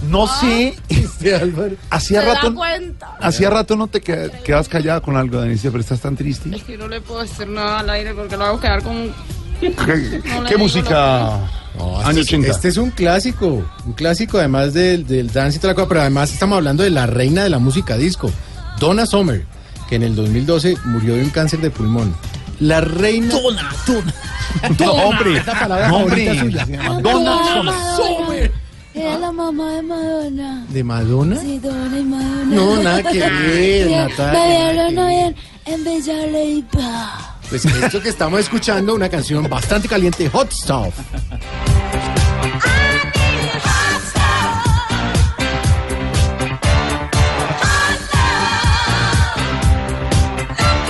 no 0.10 0.28
sé. 0.28 0.76
Este 0.89 1.36
Álvaro. 1.36 1.76
Hacía 1.89 2.22
¿Se 2.22 2.28
da 2.28 2.34
rato, 2.36 2.56
cuenta? 2.56 3.16
hacía 3.22 3.50
rato 3.50 3.76
no 3.76 3.88
te 3.88 4.02
qued- 4.02 4.32
quedas 4.43 4.68
callada 4.68 5.02
con 5.02 5.16
algo, 5.18 5.39
Danicia, 5.39 5.72
pero 5.72 5.82
estás 5.82 6.00
tan 6.02 6.16
triste. 6.16 6.54
Es 6.56 6.64
que 6.64 6.78
no 6.78 6.88
le 6.88 7.02
puedo 7.02 7.22
decir 7.22 7.47
nada 7.47 7.80
al 7.80 7.89
aire 7.89 8.14
porque 8.14 8.38
lo 8.38 8.45
hago 8.45 8.60
quedar 8.60 8.84
con... 8.84 9.14
¿Qué, 9.60 10.22
No 10.39 10.43
qué 10.45 10.57
música? 10.57 11.39
No, 11.78 11.99
este, 12.01 12.22
es, 12.22 12.28
80. 12.28 12.47
este 12.51 12.68
es 12.70 12.78
un 12.78 12.91
clásico, 12.91 13.64
un 13.86 13.93
clásico 13.93 14.38
además 14.38 14.74
del, 14.74 15.05
del 15.07 15.32
dance 15.32 15.57
y 15.57 15.62
toda 15.62 15.72
la 15.74 15.76
cosa, 15.76 15.88
pero 15.88 16.01
además 16.01 16.32
estamos 16.34 16.57
hablando 16.57 16.84
de 16.84 16.89
la 16.89 17.05
reina 17.05 17.43
de 17.43 17.49
la 17.49 17.60
música 17.60 17.95
disco, 17.95 18.32
Donna 18.80 19.05
Summer, 19.05 19.45
que 19.88 19.95
en 19.95 20.03
el 20.03 20.16
2012 20.16 20.76
murió 20.86 21.16
de 21.16 21.24
un 21.24 21.30
cáncer 21.30 21.60
de 21.62 21.70
pulmón. 21.72 22.14
La 22.60 22.82
reina... 22.82 23.34
Donna, 23.34 23.70
Donna. 23.88 24.14
No, 24.80 24.91
hombre. 24.93 25.38
Esta 25.38 25.57
palabra 25.60 25.88
No, 25.88 25.99
favorita 25.99 26.32
hombre. 26.32 26.39
suya. 26.49 26.66
Se 26.66 26.72
llama 26.74 27.01
Donna 27.01 27.95
Summer. 27.95 28.51
Era 28.95 29.20
la 29.20 29.32
mamá 29.32 29.72
de 29.74 29.82
Madonna. 29.84 30.66
¿De 30.70 30.84
Madonna? 30.84 31.36
Sí, 31.39 31.60
Donna 31.60 31.99
y 31.99 32.03
Madonna. 32.03 32.55
No, 32.55 32.84
nada 32.84 33.03
que 33.03 33.20
ver, 33.20 33.91
Natalia. 34.10 34.72
vieron 34.74 34.97
hoy 34.97 35.14
en, 35.14 35.36
en 35.66 35.84
Bella 35.86 36.26
Leipa. 36.26 37.28
Pues 37.50 37.66
esto 37.66 38.00
que 38.00 38.10
estamos 38.10 38.39
escuchando, 38.39 38.93
una 38.93 39.10
canción 39.10 39.50
bastante 39.50 39.88
caliente, 39.88 40.30
Hot 40.30 40.52
Stuff. 40.52 40.93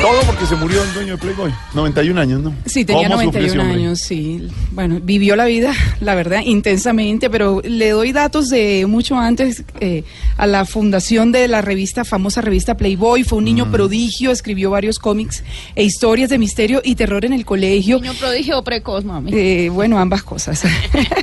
Todo 0.02 0.22
porque 0.26 0.46
se 0.46 0.56
murió 0.56 0.82
el 0.82 0.94
dueño 0.94 1.12
de 1.14 1.18
Playboy. 1.18 1.52
91 1.74 2.22
años, 2.22 2.42
¿no? 2.42 2.56
Sí, 2.66 2.86
tenía 2.86 3.10
¿Cómo 3.10 3.22
sufrió 3.22 3.46
ese 3.48 3.58
91 3.58 3.64
hombre? 3.64 3.84
años, 3.84 4.00
sí. 4.00 4.48
Bueno, 4.72 5.00
vivió 5.04 5.36
la 5.36 5.44
vida, 5.46 5.74
la 6.00 6.16
verdad, 6.16 6.40
intensamente, 6.46 7.30
pero 7.30 7.62
le 7.66 7.90
doy 7.90 8.14
datos 8.14 8.50
de 8.50 8.86
mucho 8.88 9.18
antes 9.18 9.64
eh, 9.82 10.04
a 10.38 10.48
la 10.48 10.64
fundación 10.66 11.34
de 11.34 11.50
la 11.50 11.62
revista, 11.62 12.06
famosa 12.06 12.40
revista 12.40 12.78
Playboy. 12.78 13.24
Fue 13.26 13.38
un 13.40 13.44
niño 13.46 13.66
Mm. 13.66 13.72
prodigio, 13.72 14.32
escribió 14.32 14.72
varios 14.72 15.00
cómics 15.00 15.44
e 15.76 15.84
historias 15.84 16.30
de 16.30 16.38
misterio 16.38 16.82
y 16.84 16.96
terror 16.96 17.26
en 17.26 17.34
el 17.34 17.44
colegio. 17.46 18.00
Niño 18.00 18.14
prodigio 18.14 18.58
o 18.60 18.64
precoz, 18.64 19.04
mami. 19.04 19.32
Eh, 19.34 19.70
bueno, 19.70 20.00
ambas 20.00 20.24
cosas. 20.24 20.64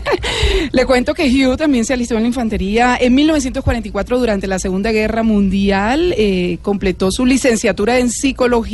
Le 0.72 0.84
cuento 0.84 1.14
que 1.14 1.24
Hugh 1.28 1.56
también 1.56 1.86
se 1.86 1.94
alistó 1.94 2.14
en 2.16 2.22
la 2.22 2.28
infantería 2.28 2.96
en 3.00 3.14
1944 3.14 4.18
durante 4.18 4.46
la 4.46 4.58
Segunda 4.58 4.92
Guerra 4.92 5.22
Mundial. 5.22 6.14
eh, 6.18 6.58
completó 6.60 7.10
su 7.10 7.24
licenciatura 7.24 7.98
en 7.98 8.10
psicología. 8.10 8.65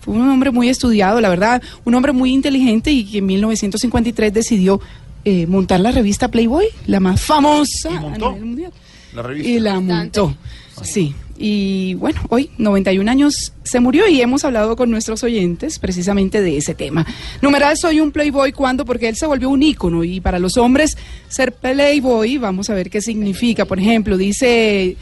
Fue 0.00 0.14
un 0.14 0.28
hombre 0.28 0.50
muy 0.50 0.68
estudiado, 0.68 1.20
la 1.20 1.28
verdad, 1.28 1.62
un 1.84 1.94
hombre 1.94 2.12
muy 2.12 2.32
inteligente 2.32 2.90
y 2.90 3.04
que 3.04 3.18
en 3.18 3.26
1953 3.26 4.32
decidió 4.32 4.80
eh, 5.24 5.46
montar 5.46 5.80
la 5.80 5.92
revista 5.92 6.28
Playboy, 6.28 6.66
la 6.86 7.00
más 7.00 7.20
famosa 7.20 7.90
a 7.90 8.00
nivel 8.00 8.44
mundial. 8.44 8.72
La 9.14 9.22
revista. 9.22 9.50
Y 9.50 9.60
la 9.60 9.80
montó. 9.80 10.34
Sí. 10.82 11.14
Y 11.36 11.94
bueno, 11.94 12.20
hoy, 12.30 12.50
91 12.58 13.08
años, 13.10 13.52
se 13.62 13.78
murió 13.78 14.08
y 14.08 14.20
hemos 14.20 14.44
hablado 14.44 14.74
con 14.74 14.90
nuestros 14.90 15.22
oyentes 15.22 15.78
precisamente 15.78 16.40
de 16.40 16.56
ese 16.56 16.74
tema. 16.74 17.06
Numeral, 17.42 17.76
soy 17.76 18.00
un 18.00 18.10
playboy 18.10 18.52
cuando, 18.52 18.84
porque 18.84 19.08
él 19.08 19.16
se 19.16 19.26
volvió 19.26 19.48
un 19.48 19.62
ícono 19.62 20.02
y 20.02 20.20
para 20.20 20.38
los 20.38 20.56
hombres 20.56 20.96
ser 21.28 21.52
playboy, 21.52 22.38
vamos 22.38 22.70
a 22.70 22.74
ver 22.74 22.90
qué 22.90 23.00
significa. 23.00 23.66
Por 23.66 23.78
ejemplo, 23.78 24.16
dice 24.16 24.96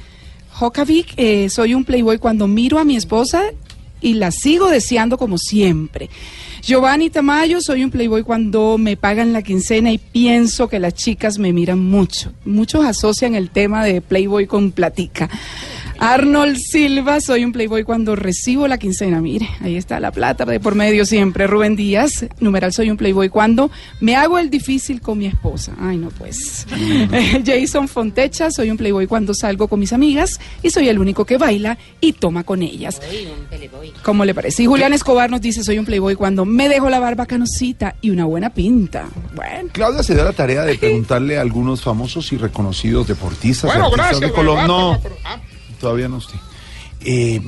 Jokovic, 0.53 1.15
eh, 1.17 1.49
soy 1.49 1.75
un 1.75 1.85
playboy 1.85 2.19
cuando 2.19 2.47
miro 2.47 2.79
a 2.79 2.85
mi 2.85 2.97
esposa 2.97 3.43
y 4.07 4.15
la 4.15 4.31
sigo 4.31 4.71
deseando 4.71 5.19
como 5.19 5.37
siempre. 5.37 6.09
Giovanni 6.63 7.11
Tamayo, 7.11 7.61
soy 7.61 7.83
un 7.83 7.91
playboy 7.91 8.23
cuando 8.23 8.79
me 8.79 8.97
pagan 8.97 9.33
la 9.33 9.43
quincena 9.43 9.91
y 9.91 9.99
pienso 9.99 10.69
que 10.69 10.79
las 10.79 10.95
chicas 10.95 11.41
me 11.41 11.53
miran 11.53 11.81
mucho. 11.81 12.33
Muchos 12.45 12.85
asocian 12.85 13.35
el 13.35 13.51
tema 13.51 13.85
de 13.85 14.01
playboy 14.01 14.47
con 14.47 14.71
platica. 14.71 15.29
Arnold 15.99 16.57
Silva, 16.59 17.21
soy 17.21 17.45
un 17.45 17.53
playboy 17.53 17.85
cuando 17.85 18.17
recibo 18.17 18.69
la 18.69 18.79
quincena. 18.79 19.21
Mire, 19.21 19.49
ahí 19.61 19.77
está 19.77 19.99
la 20.01 20.13
plata 20.13 20.45
de 20.45 20.61
por 20.61 20.75
medio 20.75 21.05
siempre. 21.07 21.47
Rubén 21.47 21.77
Díaz, 21.77 22.27
numeral, 22.41 22.73
soy 22.73 22.91
un 22.91 22.97
playboy 22.97 23.29
cuando 23.29 23.71
me 24.01 24.15
hago 24.17 24.39
el 24.39 24.51
difícil 24.51 25.01
con 25.01 25.19
mi 25.19 25.27
esposa. 25.27 25.73
Ay, 25.81 25.97
no 25.97 26.09
pues. 26.11 26.67
Eh, 26.73 27.43
Jason 27.47 27.89
Fontecha, 27.89 28.51
soy 28.51 28.71
un 28.71 28.77
playboy 28.77 29.07
cuando 29.07 29.35
salgo 29.35 29.69
con 29.69 29.81
mis 29.81 29.93
amigas 29.93 30.41
y 30.63 30.71
soy 30.71 30.89
el 30.89 30.99
único 30.99 31.25
que 31.25 31.39
baila 31.39 31.79
y 32.01 32.13
toma 32.13 32.45
con 32.45 32.63
ellas. 32.63 33.01
¿Cómo 34.03 34.25
le 34.25 34.35
parece? 34.35 34.63
Y 34.63 34.67
Julián 34.67 34.93
Escobar 34.93 35.31
nos 35.31 35.41
dice, 35.41 35.65
soy 35.65 35.79
un 35.79 35.85
playboy 35.87 36.15
cuando 36.15 36.45
me 36.45 36.69
dejo 36.69 36.91
la 36.91 37.01
barba 37.01 37.27
canosita 37.27 37.97
y 38.01 38.11
una 38.11 38.25
buena 38.25 38.51
pinta. 38.51 39.07
Bueno. 39.35 39.71
Claudia 39.73 40.03
se 40.03 40.15
da 40.15 40.25
la 40.25 40.33
tarea 40.33 40.63
de 40.63 40.77
preguntarle 40.77 41.39
a 41.39 41.41
algunos 41.41 41.83
famosos 41.83 42.33
y 42.33 42.37
reconocidos 42.37 43.09
deportistas, 43.09 43.71
Bueno, 43.71 43.85
artistas 43.87 44.11
gracias, 44.11 44.31
de 44.31 44.33
Colombia. 44.37 44.67
No, 44.67 44.99
pero- 45.03 45.17
ah, 45.25 45.39
todavía 45.81 46.09
no 46.09 46.17
usted. 46.17 46.39
Eh, 47.01 47.41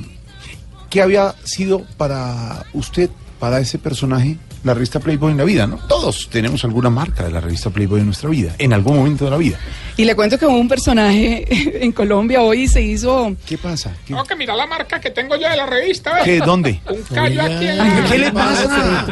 ¿Qué 0.90 1.02
había 1.02 1.34
sido 1.44 1.82
para 1.96 2.64
usted, 2.72 3.10
para 3.38 3.60
ese 3.60 3.78
personaje, 3.78 4.38
la 4.64 4.74
revista 4.74 5.00
Playboy 5.00 5.32
en 5.32 5.38
la 5.38 5.44
vida? 5.44 5.66
¿no? 5.66 5.78
Todos 5.88 6.28
tenemos 6.30 6.64
alguna 6.64 6.90
marca 6.90 7.24
de 7.24 7.30
la 7.30 7.40
revista 7.40 7.70
Playboy 7.70 8.00
en 8.00 8.06
nuestra 8.06 8.28
vida, 8.30 8.54
en 8.58 8.72
algún 8.72 8.96
momento 8.96 9.24
de 9.24 9.30
la 9.30 9.36
vida. 9.36 9.58
Y 9.96 10.04
le 10.04 10.14
cuento 10.14 10.38
que 10.38 10.46
hubo 10.46 10.56
un 10.56 10.68
personaje 10.68 11.44
en 11.84 11.92
Colombia 11.92 12.42
hoy 12.42 12.68
se 12.68 12.80
hizo... 12.80 13.34
¿Qué 13.46 13.58
pasa? 13.58 13.90
¿Qué, 14.06 14.14
Tengo 14.14 14.24
que 14.24 14.36
mirar 14.36 14.56
la 14.56 14.66
marca 14.66 15.00
que 15.00 15.10
tengo 15.10 15.36
yo 15.36 15.48
de 15.48 15.56
la 15.56 15.66
revista. 15.66 16.14
¿ves? 16.14 16.22
qué, 16.22 16.38
¿Dónde? 16.38 16.80
Un 16.88 17.02
callo 17.14 17.42
aquí 17.42 17.66
en 17.66 17.80
Ay, 17.80 18.02
la... 18.02 18.08
¿Qué 18.08 18.18
le 18.18 18.32
pasa? 18.32 19.06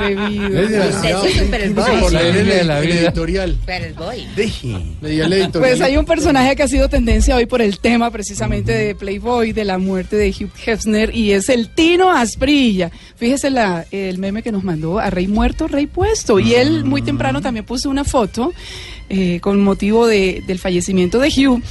Editorial. 2.82 3.58
Deje. 4.36 4.76
Le 5.00 5.10
di 5.10 5.20
el 5.20 5.32
editorial. 5.32 5.70
Pues 5.70 5.80
hay 5.80 5.96
un 5.96 6.04
personaje 6.04 6.54
que 6.54 6.62
ha 6.62 6.68
sido 6.68 6.88
tendencia 6.88 7.34
hoy 7.34 7.46
por 7.46 7.62
el 7.62 7.80
tema 7.80 8.10
precisamente 8.10 8.72
de 8.72 8.94
Playboy, 8.94 9.52
de 9.52 9.64
la 9.64 9.78
muerte 9.78 10.16
de 10.16 10.30
Hugh 10.30 10.52
Hefner, 10.64 11.14
y 11.14 11.32
es 11.32 11.48
el 11.48 11.68
Tino 11.70 12.10
Asprilla. 12.10 12.90
Fíjese 13.16 13.50
la, 13.50 13.86
el 13.90 14.18
meme 14.18 14.42
que 14.42 14.52
nos 14.52 14.62
mandó 14.62 14.98
a 14.98 15.10
Rey 15.10 15.26
Muerto, 15.36 15.68
Rey 15.68 15.86
Puesto. 15.86 16.38
Y 16.40 16.54
él 16.54 16.84
muy 16.84 17.02
temprano 17.02 17.40
también 17.42 17.64
puso 17.66 17.90
una 17.90 18.04
foto 18.04 18.52
eh, 19.10 19.38
con 19.40 19.62
motivo 19.62 20.06
de- 20.06 20.42
del 20.46 20.58
fallecimiento 20.58 21.18
de 21.20 21.28
Hugh 21.28 21.62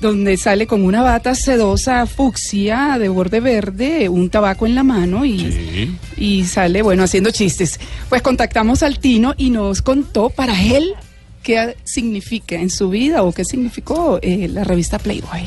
donde 0.00 0.38
sale 0.38 0.66
con 0.66 0.82
una 0.82 1.02
bata 1.02 1.34
sedosa 1.34 2.06
fucsia 2.06 2.96
de 2.98 3.10
borde 3.10 3.40
verde, 3.40 4.08
un 4.08 4.30
tabaco 4.30 4.64
en 4.64 4.74
la 4.74 4.82
mano 4.82 5.26
y, 5.26 5.94
y 6.16 6.44
sale, 6.44 6.80
bueno, 6.80 7.02
haciendo 7.02 7.30
chistes. 7.30 7.78
Pues 8.08 8.22
contactamos 8.22 8.82
al 8.82 8.98
Tino 8.98 9.34
y 9.36 9.50
nos 9.50 9.82
contó 9.82 10.30
para 10.30 10.58
él 10.62 10.94
qué 11.42 11.76
significa 11.84 12.56
en 12.56 12.70
su 12.70 12.90
vida 12.90 13.22
o 13.22 13.32
qué 13.32 13.44
significó 13.44 14.18
eh, 14.22 14.48
la 14.48 14.64
revista 14.64 14.98
Playboy. 14.98 15.46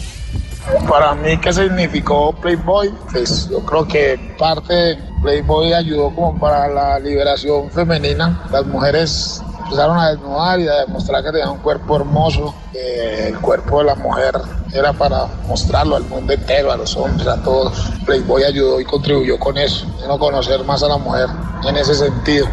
Para 0.87 1.13
mí, 1.15 1.37
¿qué 1.39 1.51
significó 1.51 2.33
Playboy? 2.33 2.89
Pues 3.11 3.49
yo 3.49 3.59
creo 3.65 3.87
que 3.87 4.19
parte 4.39 4.73
de 4.73 4.97
Playboy 5.21 5.73
ayudó 5.73 6.13
como 6.15 6.39
para 6.39 6.67
la 6.69 6.99
liberación 6.99 7.69
femenina. 7.69 8.47
Las 8.51 8.65
mujeres 8.65 9.41
empezaron 9.63 9.97
a 9.97 10.09
desnudar 10.11 10.59
y 10.59 10.67
a 10.67 10.85
demostrar 10.85 11.23
que 11.23 11.31
tenían 11.31 11.49
un 11.49 11.59
cuerpo 11.59 11.97
hermoso. 11.97 12.55
el 12.73 13.37
cuerpo 13.39 13.79
de 13.79 13.85
la 13.85 13.95
mujer 13.95 14.33
era 14.73 14.93
para 14.93 15.27
mostrarlo 15.47 15.95
al 15.95 16.03
mundo 16.05 16.33
entero, 16.33 16.71
a 16.71 16.77
los 16.77 16.95
hombres, 16.95 17.27
a 17.27 17.41
todos. 17.43 17.73
Playboy 18.05 18.43
ayudó 18.43 18.79
y 18.79 18.85
contribuyó 18.85 19.37
con 19.37 19.57
eso, 19.57 19.85
no 20.07 20.17
conocer 20.17 20.63
más 20.63 20.81
a 20.83 20.87
la 20.87 20.97
mujer 20.97 21.27
en 21.67 21.77
ese 21.77 21.93
sentido. 21.93 22.47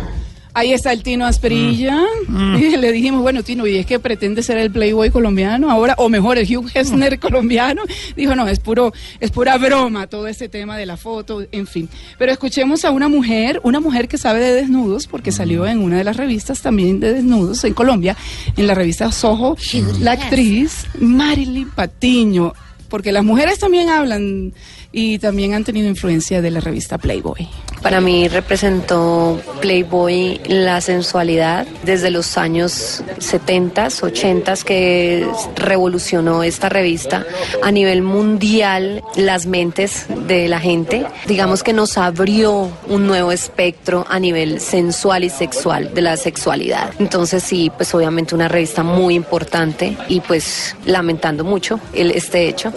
Ahí 0.52 0.72
está 0.72 0.92
el 0.92 1.02
Tino 1.02 1.26
Asperilla. 1.26 2.02
Mm. 2.26 2.56
Y 2.56 2.76
le 2.76 2.92
dijimos, 2.92 3.22
bueno, 3.22 3.42
Tino, 3.42 3.66
¿y 3.66 3.78
es 3.78 3.86
que 3.86 3.98
pretende 3.98 4.42
ser 4.42 4.58
el 4.58 4.70
Playboy 4.70 5.10
colombiano 5.10 5.70
ahora? 5.70 5.94
O 5.98 6.08
mejor, 6.08 6.38
el 6.38 6.56
Hugh 6.56 6.70
Hefner 6.74 7.18
colombiano. 7.20 7.82
Dijo, 8.16 8.34
no, 8.34 8.48
es 8.48 8.58
puro, 8.58 8.92
es 9.20 9.30
pura 9.30 9.56
broma 9.58 10.06
todo 10.06 10.26
este 10.26 10.48
tema 10.48 10.76
de 10.76 10.86
la 10.86 10.96
foto, 10.96 11.44
en 11.52 11.66
fin. 11.66 11.88
Pero 12.18 12.32
escuchemos 12.32 12.84
a 12.84 12.90
una 12.90 13.08
mujer, 13.08 13.60
una 13.62 13.80
mujer 13.80 14.08
que 14.08 14.18
sabe 14.18 14.40
de 14.40 14.52
desnudos, 14.54 15.06
porque 15.06 15.32
salió 15.32 15.66
en 15.66 15.78
una 15.78 15.98
de 15.98 16.04
las 16.04 16.16
revistas 16.16 16.60
también 16.60 17.00
de 17.00 17.14
desnudos 17.14 17.64
en 17.64 17.74
Colombia, 17.74 18.16
en 18.56 18.66
la 18.66 18.74
revista 18.74 19.12
Soho, 19.12 19.56
la 20.00 20.12
actriz 20.12 20.86
Marilyn 20.98 21.70
Patiño. 21.70 22.54
Porque 22.88 23.12
las 23.12 23.24
mujeres 23.24 23.60
también 23.60 23.88
hablan 23.88 24.52
y 24.92 25.18
también 25.18 25.54
han 25.54 25.64
tenido 25.64 25.88
influencia 25.88 26.42
de 26.42 26.50
la 26.50 26.60
revista 26.60 26.98
Playboy. 26.98 27.48
Para 27.82 28.00
mí 28.00 28.28
representó 28.28 29.40
Playboy 29.60 30.40
la 30.48 30.80
sensualidad 30.80 31.66
desde 31.82 32.10
los 32.10 32.36
años 32.36 33.02
70, 33.18 33.88
80 34.02 34.54
que 34.66 35.26
revolucionó 35.56 36.42
esta 36.42 36.68
revista 36.68 37.24
a 37.62 37.70
nivel 37.70 38.02
mundial 38.02 39.02
las 39.16 39.46
mentes 39.46 40.06
de 40.26 40.48
la 40.48 40.60
gente. 40.60 41.06
Digamos 41.26 41.62
que 41.62 41.72
nos 41.72 41.96
abrió 41.96 42.70
un 42.88 43.06
nuevo 43.06 43.32
espectro 43.32 44.04
a 44.10 44.18
nivel 44.18 44.60
sensual 44.60 45.24
y 45.24 45.30
sexual 45.30 45.94
de 45.94 46.02
la 46.02 46.16
sexualidad. 46.16 46.92
Entonces 46.98 47.42
sí, 47.42 47.70
pues 47.74 47.94
obviamente 47.94 48.34
una 48.34 48.48
revista 48.48 48.82
muy 48.82 49.14
importante 49.14 49.96
y 50.08 50.20
pues 50.20 50.76
lamentando 50.84 51.44
mucho 51.44 51.80
este 51.94 52.48
hecho. 52.48 52.72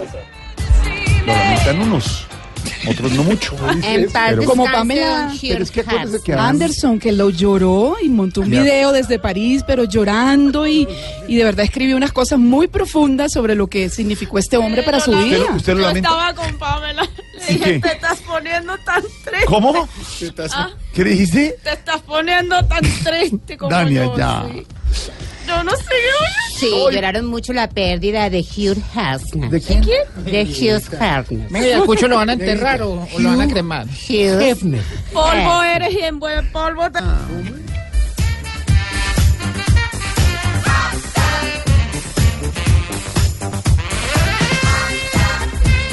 Lo 1.26 1.32
lamentan 1.32 1.80
unos, 1.80 2.26
otros 2.88 3.12
no 3.12 3.22
mucho. 3.24 3.56
En 3.82 4.08
Pero- 4.12 4.44
como 4.44 4.64
Pamela 4.64 5.32
Pero 5.40 5.62
es 5.64 5.70
que 5.70 5.80
acuérdese 5.80 6.22
que 6.24 6.32
además- 6.32 6.50
Anderson, 6.50 6.98
que 6.98 7.12
lo 7.12 7.30
lloró 7.30 7.96
y 8.02 8.08
montó 8.08 8.42
un 8.42 8.50
video 8.50 8.92
desde 8.92 9.18
París, 9.18 9.62
pero 9.66 9.84
llorando 9.84 10.66
y, 10.66 10.86
y 11.28 11.36
de 11.36 11.44
verdad 11.44 11.64
escribió 11.64 11.96
unas 11.96 12.12
cosas 12.12 12.38
muy 12.38 12.68
profundas 12.68 13.32
sobre 13.32 13.54
lo 13.54 13.66
que 13.68 13.88
significó 13.88 14.38
este 14.38 14.56
hombre 14.56 14.82
para 14.82 15.00
su 15.00 15.10
¿Usted 15.12 15.24
vida. 15.24 15.38
lo- 15.50 15.56
usted 15.56 15.72
lo 15.74 15.80
Yo 15.80 15.86
lamenta? 15.88 16.08
estaba 16.10 16.34
con 16.34 16.58
Pamela. 16.58 17.02
Le 17.46 17.52
¿Y 17.52 17.58
dije, 17.58 17.72
qué? 17.74 17.80
te 17.80 17.92
estás 17.94 18.18
poniendo 18.20 18.76
tan 18.84 19.02
triste. 19.02 19.44
¿Cómo? 19.46 19.88
Ah, 20.52 20.70
¿Qué 20.94 21.04
dijiste? 21.04 21.56
te 21.62 21.72
estás 21.72 22.00
poniendo 22.02 22.64
tan 22.66 22.80
triste 23.02 23.56
como 23.58 23.70
Dania, 23.70 24.04
yo. 24.04 24.16
ya. 24.16 24.44
sí. 24.52 24.66
Yo 25.46 25.62
no 25.64 25.70
sé. 25.76 25.84
Sí, 26.58 26.70
lloraron 26.92 27.26
mucho 27.26 27.52
la 27.52 27.68
pérdida 27.68 28.30
de 28.30 28.40
Hugh 28.40 28.78
Hefner. 28.94 29.50
¿De 29.50 29.60
quién? 29.60 29.82
De 30.24 30.44
Hugh 30.44 30.82
Hefner. 31.00 31.48
Venga, 31.50 31.66
¿y 31.68 31.72
al 31.72 31.84
Cucho 31.84 32.08
lo 32.08 32.16
van 32.16 32.30
a 32.30 32.32
enterrar 32.34 32.82
o, 32.82 33.06
o 33.12 33.18
lo 33.18 33.28
van 33.30 33.40
a 33.42 33.48
cremar? 33.48 33.86
Hugh 33.86 34.40
Hefner. 34.40 34.82
Polvo 35.12 35.62
eres 35.62 35.92
y 35.92 36.00
en 36.00 36.18
buen 36.20 36.50
polvo 36.52 36.90
te... 36.90 37.00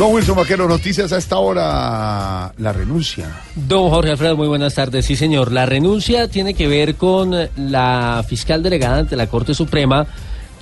Don 0.01 0.13
Wilson 0.13 0.35
Vaquero, 0.35 0.67
noticias 0.67 1.13
a 1.13 1.19
esta 1.19 1.37
hora. 1.37 2.51
La 2.57 2.73
renuncia. 2.73 3.39
Don 3.53 3.91
Jorge 3.91 4.09
Alfredo, 4.09 4.35
muy 4.35 4.47
buenas 4.47 4.73
tardes. 4.73 5.05
Sí, 5.05 5.15
señor. 5.15 5.51
La 5.51 5.67
renuncia 5.67 6.27
tiene 6.27 6.55
que 6.55 6.67
ver 6.67 6.95
con 6.95 7.35
la 7.55 8.25
fiscal 8.27 8.63
delegada 8.63 8.97
ante 8.97 9.15
la 9.15 9.27
Corte 9.27 9.53
Suprema, 9.53 10.07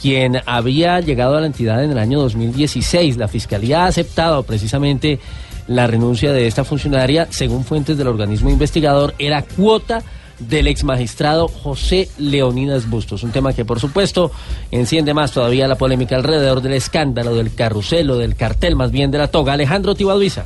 quien 0.02 0.42
había 0.46 1.00
llegado 1.00 1.38
a 1.38 1.40
la 1.40 1.48
entidad 1.48 1.82
en 1.82 1.92
el 1.92 2.00
año 2.00 2.20
2016. 2.20 3.16
La 3.16 3.30
fiscalía 3.30 3.86
ha 3.86 3.88
aceptado 3.88 4.44
precisamente 4.44 5.22
la 5.68 5.88
renuncia 5.88 6.34
de 6.34 6.46
esta 6.46 6.66
funcionaria, 6.66 7.28
según 7.30 7.64
fuentes 7.64 7.98
del 7.98 8.10
organismo 8.10 8.50
investigador, 8.50 9.16
era 9.20 9.42
cuota 9.44 10.04
del 10.40 10.68
ex 10.68 10.84
magistrado 10.84 11.48
José 11.48 12.10
Leonidas 12.18 12.90
Bustos. 12.90 13.24
Un 13.24 13.32
tema 13.32 13.54
que, 13.54 13.66
por 13.66 13.80
supuesto, 13.80 14.32
enciende 14.72 15.14
más 15.14 15.32
todavía 15.32 15.68
la 15.68 15.78
polémica 15.78 16.16
alrededor 16.16 16.62
del 16.62 16.74
escándalo, 16.74 17.36
del 17.36 17.54
carruselo, 17.54 18.18
del 18.18 18.36
cartel, 18.36 18.76
más 18.76 18.92
bien 18.92 19.12
de 19.12 19.18
la 19.18 19.28
toga. 19.28 19.54
Alejandro 19.54 19.96
Tibaduiza. 19.96 20.46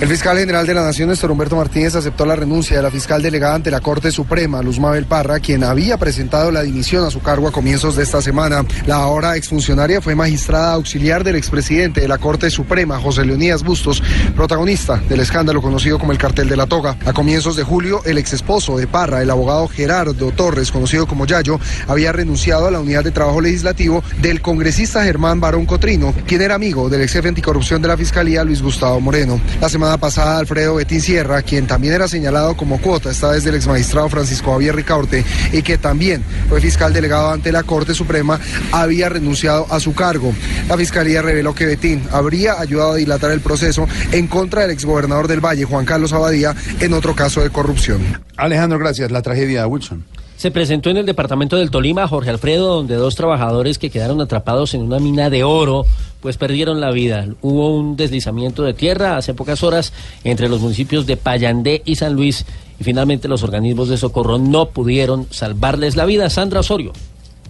El 0.00 0.08
fiscal 0.08 0.36
general 0.36 0.66
de 0.66 0.74
la 0.74 0.82
Nación, 0.82 1.08
Néstor 1.08 1.30
Humberto 1.30 1.54
Martínez, 1.54 1.94
aceptó 1.94 2.26
la 2.26 2.34
renuncia 2.34 2.76
de 2.76 2.82
la 2.82 2.90
fiscal 2.90 3.22
delegada 3.22 3.54
ante 3.54 3.70
la 3.70 3.80
Corte 3.80 4.10
Suprema, 4.10 4.60
Luz 4.60 4.80
Mabel 4.80 5.06
Parra, 5.06 5.38
quien 5.38 5.62
había 5.62 5.96
presentado 5.98 6.50
la 6.50 6.62
dimisión 6.62 7.04
a 7.04 7.10
su 7.10 7.22
cargo 7.22 7.46
a 7.46 7.52
comienzos 7.52 7.94
de 7.94 8.02
esta 8.02 8.20
semana. 8.20 8.66
La 8.86 8.96
ahora 8.96 9.36
exfuncionaria 9.36 10.00
fue 10.00 10.16
magistrada 10.16 10.72
auxiliar 10.72 11.22
del 11.22 11.36
expresidente 11.36 12.00
de 12.00 12.08
la 12.08 12.18
Corte 12.18 12.50
Suprema, 12.50 12.98
José 13.00 13.24
Leonidas 13.24 13.62
Bustos, 13.62 14.02
protagonista 14.34 14.96
del 15.08 15.20
escándalo 15.20 15.62
conocido 15.62 16.00
como 16.00 16.10
el 16.10 16.18
cartel 16.18 16.48
de 16.48 16.56
la 16.56 16.66
toga. 16.66 16.96
A 17.06 17.12
comienzos 17.12 17.54
de 17.54 17.62
julio, 17.62 18.02
el 18.04 18.18
exesposo 18.18 18.76
de 18.76 18.88
Parra, 18.88 19.22
el 19.22 19.30
abogado 19.30 19.68
Gerardo 19.68 20.32
Torres, 20.32 20.72
conocido 20.72 21.06
como 21.06 21.24
Yayo, 21.24 21.60
había 21.86 22.10
renunciado 22.10 22.66
a 22.66 22.72
la 22.72 22.80
unidad 22.80 23.04
de 23.04 23.12
trabajo 23.12 23.40
legislativo 23.40 24.02
del 24.20 24.42
congresista 24.42 25.04
Germán 25.04 25.40
Barón 25.40 25.66
Cotrino, 25.66 26.12
quien 26.26 26.42
era 26.42 26.56
amigo 26.56 26.90
del 26.90 27.02
ex 27.02 27.12
jefe 27.12 27.28
anticorrupción 27.28 27.80
de 27.80 27.88
la 27.88 27.96
Fiscalía, 27.96 28.42
Luis 28.42 28.60
Gustavo 28.60 29.00
Moreno. 29.00 29.40
La 29.60 29.68
semana 29.68 29.83
pasada, 29.98 30.38
Alfredo 30.38 30.74
Betín 30.74 31.00
Sierra, 31.00 31.42
quien 31.42 31.66
también 31.66 31.94
era 31.94 32.08
señalado 32.08 32.56
como 32.56 32.80
cuota, 32.80 33.10
esta 33.10 33.30
vez 33.30 33.44
del 33.44 33.54
ex 33.54 33.66
magistrado 33.66 34.08
Francisco 34.08 34.52
Javier 34.52 34.74
Ricaurte, 34.74 35.24
y 35.52 35.62
que 35.62 35.78
también 35.78 36.22
fue 36.48 36.60
fiscal 36.60 36.92
delegado 36.92 37.30
ante 37.30 37.52
la 37.52 37.62
Corte 37.62 37.94
Suprema, 37.94 38.40
había 38.72 39.08
renunciado 39.08 39.66
a 39.70 39.80
su 39.80 39.94
cargo. 39.94 40.32
La 40.68 40.76
Fiscalía 40.76 41.22
reveló 41.22 41.54
que 41.54 41.66
Betín 41.66 42.02
habría 42.10 42.60
ayudado 42.60 42.92
a 42.92 42.96
dilatar 42.96 43.30
el 43.30 43.40
proceso 43.40 43.86
en 44.12 44.26
contra 44.26 44.62
del 44.62 44.70
exgobernador 44.70 45.28
del 45.28 45.44
Valle, 45.44 45.64
Juan 45.64 45.84
Carlos 45.84 46.12
Abadía, 46.12 46.54
en 46.80 46.92
otro 46.92 47.14
caso 47.14 47.42
de 47.42 47.50
corrupción. 47.50 48.00
Alejandro, 48.36 48.78
gracias. 48.78 49.10
La 49.10 49.22
tragedia 49.22 49.60
de 49.60 49.66
Wilson. 49.66 50.04
Se 50.44 50.50
presentó 50.50 50.90
en 50.90 50.98
el 50.98 51.06
departamento 51.06 51.56
del 51.56 51.70
Tolima, 51.70 52.06
Jorge 52.06 52.28
Alfredo, 52.28 52.74
donde 52.74 52.96
dos 52.96 53.14
trabajadores 53.14 53.78
que 53.78 53.88
quedaron 53.88 54.20
atrapados 54.20 54.74
en 54.74 54.82
una 54.82 54.98
mina 54.98 55.30
de 55.30 55.42
oro, 55.42 55.86
pues 56.20 56.36
perdieron 56.36 56.82
la 56.82 56.90
vida. 56.90 57.26
Hubo 57.40 57.74
un 57.74 57.96
deslizamiento 57.96 58.62
de 58.62 58.74
tierra 58.74 59.16
hace 59.16 59.32
pocas 59.32 59.62
horas 59.62 59.94
entre 60.22 60.50
los 60.50 60.60
municipios 60.60 61.06
de 61.06 61.16
Payandé 61.16 61.80
y 61.86 61.96
San 61.96 62.12
Luis 62.12 62.44
y 62.78 62.84
finalmente 62.84 63.26
los 63.26 63.42
organismos 63.42 63.88
de 63.88 63.96
socorro 63.96 64.36
no 64.36 64.68
pudieron 64.68 65.26
salvarles 65.30 65.96
la 65.96 66.04
vida. 66.04 66.28
Sandra 66.28 66.60
Osorio. 66.60 66.92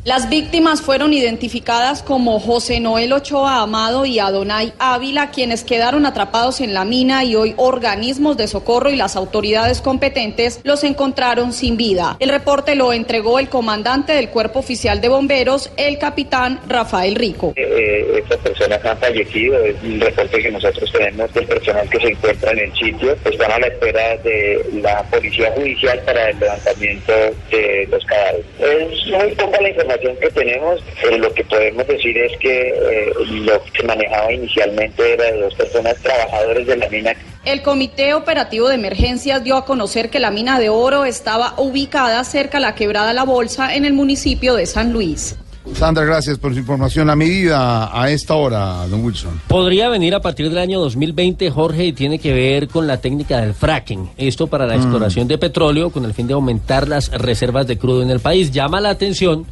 Las 0.04 0.28
víctimas 0.28 0.82
fueron 0.82 1.14
identificadas 1.14 2.02
como 2.02 2.38
José 2.38 2.78
Noel 2.78 3.14
Ochoa 3.14 3.62
Amado 3.62 4.04
y 4.04 4.18
Adonai 4.18 4.74
Ávila, 4.78 5.30
quienes 5.30 5.64
quedaron 5.64 6.04
atrapados 6.04 6.60
en 6.60 6.74
la 6.74 6.84
mina 6.84 7.24
y 7.24 7.36
hoy 7.36 7.54
organismos 7.56 8.36
de 8.36 8.46
socorro 8.46 8.90
y 8.90 8.96
las 8.96 9.16
autoridades 9.16 9.80
competentes 9.80 10.60
los 10.62 10.84
encontraron 10.84 11.54
sin 11.54 11.78
vida. 11.78 12.18
El 12.20 12.28
reporte 12.28 12.74
lo 12.74 12.92
entregó 12.92 13.38
el 13.38 13.48
comandante 13.48 14.12
del 14.12 14.28
Cuerpo 14.28 14.58
Oficial 14.58 15.00
de 15.00 15.08
Bomberos, 15.08 15.72
el 15.78 15.96
capitán 15.96 16.60
Rafael 16.68 17.14
Rico. 17.14 17.54
Eh, 17.56 18.18
estas 18.18 18.40
personas 18.40 18.84
han 18.84 18.98
fallecido, 18.98 19.58
es 19.64 19.82
un 19.82 19.98
reporte 19.98 20.42
que 20.42 20.50
nosotros 20.50 20.92
tenemos 20.92 21.32
del 21.32 21.46
personal 21.46 21.88
que 21.88 22.00
se 22.00 22.08
encuentra 22.08 22.52
en 22.52 22.58
el 22.58 22.74
sitio, 22.74 23.16
están 23.24 23.52
a 23.52 23.58
la 23.58 23.68
espera 23.68 24.18
de 24.18 24.66
la 24.82 25.02
policía 25.04 25.50
judicial 25.52 25.98
para 26.00 26.28
el 26.28 26.38
levantamiento 26.38 27.12
de 27.50 27.88
los 27.90 28.04
cadáveres. 28.04 28.44
Es 28.60 29.06
muy 29.06 29.34
poca 29.36 29.62
la 29.62 29.68
información 29.70 29.93
que 29.98 30.30
tenemos, 30.30 30.80
pero 31.02 31.18
lo 31.18 31.32
que 31.34 31.44
podemos 31.44 31.86
decir 31.86 32.16
es 32.18 32.36
que 32.38 32.68
eh, 32.68 33.12
lo 33.44 33.62
que 33.64 33.80
se 33.80 33.86
manejaba 33.86 34.32
inicialmente 34.32 35.14
era 35.14 35.24
de 35.24 35.40
dos 35.40 35.54
personas 35.54 35.96
trabajadores 36.02 36.66
de 36.66 36.76
la 36.76 36.88
mina 36.88 37.12
El 37.44 37.62
Comité 37.62 38.14
Operativo 38.14 38.68
de 38.68 38.74
Emergencias 38.76 39.42
dio 39.44 39.56
a 39.56 39.64
conocer 39.64 40.10
que 40.10 40.18
la 40.20 40.30
mina 40.30 40.58
de 40.58 40.68
oro 40.68 41.04
estaba 41.04 41.54
ubicada 41.58 42.22
cerca 42.24 42.58
a 42.58 42.60
la 42.60 42.74
quebrada 42.74 43.12
La 43.12 43.24
Bolsa 43.24 43.74
en 43.74 43.84
el 43.84 43.92
municipio 43.92 44.54
de 44.54 44.66
San 44.66 44.92
Luis. 44.92 45.36
Sandra, 45.72 46.04
gracias 46.04 46.36
por 46.38 46.52
su 46.52 46.58
información. 46.58 47.06
La 47.06 47.16
medida 47.16 47.88
a 47.98 48.10
esta 48.10 48.34
hora, 48.34 48.86
don 48.86 49.02
Wilson. 49.02 49.40
Podría 49.48 49.88
venir 49.88 50.14
a 50.14 50.20
partir 50.20 50.50
del 50.50 50.58
año 50.58 50.78
2020, 50.78 51.50
Jorge, 51.50 51.86
y 51.86 51.92
tiene 51.94 52.18
que 52.18 52.34
ver 52.34 52.68
con 52.68 52.86
la 52.86 52.98
técnica 52.98 53.40
del 53.40 53.54
fracking. 53.54 54.10
Esto 54.18 54.46
para 54.46 54.66
la 54.66 54.74
Mm. 54.74 54.80
exploración 54.80 55.26
de 55.26 55.38
petróleo 55.38 55.88
con 55.88 56.04
el 56.04 56.12
fin 56.12 56.26
de 56.26 56.34
aumentar 56.34 56.86
las 56.86 57.10
reservas 57.12 57.66
de 57.66 57.78
crudo 57.78 58.02
en 58.02 58.10
el 58.10 58.20
país. 58.20 58.50
Llama 58.52 58.78
la 58.82 58.90
atención 58.90 59.46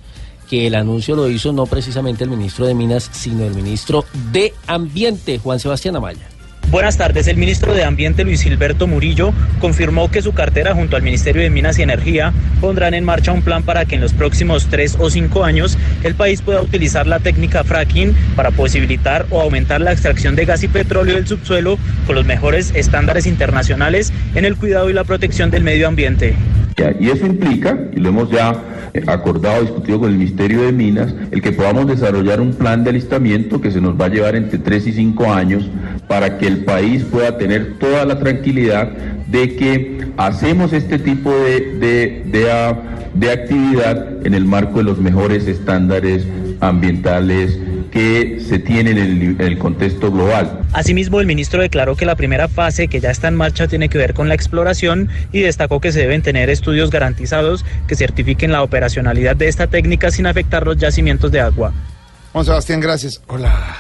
que 0.48 0.66
el 0.66 0.74
anuncio 0.74 1.16
lo 1.16 1.28
hizo 1.28 1.52
no 1.52 1.66
precisamente 1.66 2.24
el 2.24 2.30
ministro 2.30 2.66
de 2.66 2.74
Minas, 2.74 3.10
sino 3.12 3.44
el 3.44 3.54
ministro 3.54 4.04
de 4.32 4.54
Ambiente, 4.66 5.38
Juan 5.38 5.60
Sebastián 5.60 5.96
Amaya. 5.96 6.31
Buenas 6.72 6.96
tardes. 6.96 7.28
El 7.28 7.36
ministro 7.36 7.74
de 7.74 7.84
Ambiente, 7.84 8.24
Luis 8.24 8.40
Gilberto 8.40 8.86
Murillo, 8.86 9.34
confirmó 9.60 10.10
que 10.10 10.22
su 10.22 10.32
cartera 10.32 10.74
junto 10.74 10.96
al 10.96 11.02
Ministerio 11.02 11.42
de 11.42 11.50
Minas 11.50 11.78
y 11.78 11.82
Energía 11.82 12.32
pondrán 12.62 12.94
en 12.94 13.04
marcha 13.04 13.30
un 13.30 13.42
plan 13.42 13.62
para 13.62 13.84
que 13.84 13.96
en 13.96 14.00
los 14.00 14.14
próximos 14.14 14.68
tres 14.70 14.96
o 14.98 15.10
cinco 15.10 15.44
años 15.44 15.76
el 16.02 16.14
país 16.14 16.40
pueda 16.40 16.62
utilizar 16.62 17.06
la 17.06 17.18
técnica 17.18 17.62
fracking 17.62 18.14
para 18.36 18.52
posibilitar 18.52 19.26
o 19.28 19.42
aumentar 19.42 19.82
la 19.82 19.92
extracción 19.92 20.34
de 20.34 20.46
gas 20.46 20.62
y 20.62 20.68
petróleo 20.68 21.16
del 21.16 21.26
subsuelo 21.26 21.76
con 22.06 22.14
los 22.14 22.24
mejores 22.24 22.72
estándares 22.74 23.26
internacionales 23.26 24.10
en 24.34 24.46
el 24.46 24.56
cuidado 24.56 24.88
y 24.88 24.94
la 24.94 25.04
protección 25.04 25.50
del 25.50 25.64
medio 25.64 25.86
ambiente. 25.86 26.34
Y 26.98 27.10
eso 27.10 27.26
implica, 27.26 27.78
y 27.94 28.00
lo 28.00 28.08
hemos 28.08 28.30
ya 28.30 28.62
eh, 28.94 29.02
acordado, 29.06 29.62
discutido 29.62 30.00
con 30.00 30.10
el 30.10 30.16
Ministerio 30.16 30.62
de 30.62 30.72
Minas, 30.72 31.14
el 31.30 31.40
que 31.40 31.52
podamos 31.52 31.86
desarrollar 31.86 32.40
un 32.40 32.54
plan 32.54 32.82
de 32.82 32.90
alistamiento 32.90 33.60
que 33.60 33.70
se 33.70 33.80
nos 33.80 34.00
va 34.00 34.06
a 34.06 34.08
llevar 34.08 34.36
entre 34.36 34.58
3 34.58 34.86
y 34.88 34.92
5 34.92 35.32
años 35.32 35.68
para 36.08 36.38
que 36.38 36.46
el 36.46 36.61
país 36.64 37.04
pueda 37.04 37.38
tener 37.38 37.78
toda 37.78 38.04
la 38.04 38.18
tranquilidad 38.18 38.88
de 39.26 39.56
que 39.56 40.06
hacemos 40.16 40.72
este 40.72 40.98
tipo 40.98 41.30
de, 41.30 41.60
de, 41.78 42.22
de, 42.26 42.50
ah, 42.50 42.78
de 43.14 43.30
actividad 43.30 44.26
en 44.26 44.34
el 44.34 44.44
marco 44.44 44.78
de 44.78 44.84
los 44.84 44.98
mejores 44.98 45.46
estándares 45.46 46.26
ambientales 46.60 47.58
que 47.90 48.40
se 48.40 48.58
tienen 48.58 48.96
en 48.96 49.06
el, 49.06 49.22
en 49.22 49.40
el 49.40 49.58
contexto 49.58 50.10
global. 50.10 50.62
Asimismo, 50.72 51.20
el 51.20 51.26
ministro 51.26 51.60
declaró 51.60 51.94
que 51.94 52.06
la 52.06 52.16
primera 52.16 52.48
fase 52.48 52.88
que 52.88 53.00
ya 53.00 53.10
está 53.10 53.28
en 53.28 53.36
marcha 53.36 53.68
tiene 53.68 53.90
que 53.90 53.98
ver 53.98 54.14
con 54.14 54.28
la 54.28 54.34
exploración 54.34 55.10
y 55.30 55.40
destacó 55.40 55.80
que 55.80 55.92
se 55.92 56.00
deben 56.00 56.22
tener 56.22 56.48
estudios 56.48 56.90
garantizados 56.90 57.64
que 57.86 57.94
certifiquen 57.94 58.50
la 58.50 58.62
operacionalidad 58.62 59.36
de 59.36 59.48
esta 59.48 59.66
técnica 59.66 60.10
sin 60.10 60.26
afectar 60.26 60.66
los 60.66 60.78
yacimientos 60.78 61.30
de 61.30 61.40
agua. 61.40 61.72
Juan 62.32 62.44
Sebastián, 62.46 62.80
gracias. 62.80 63.20
Hola, 63.26 63.76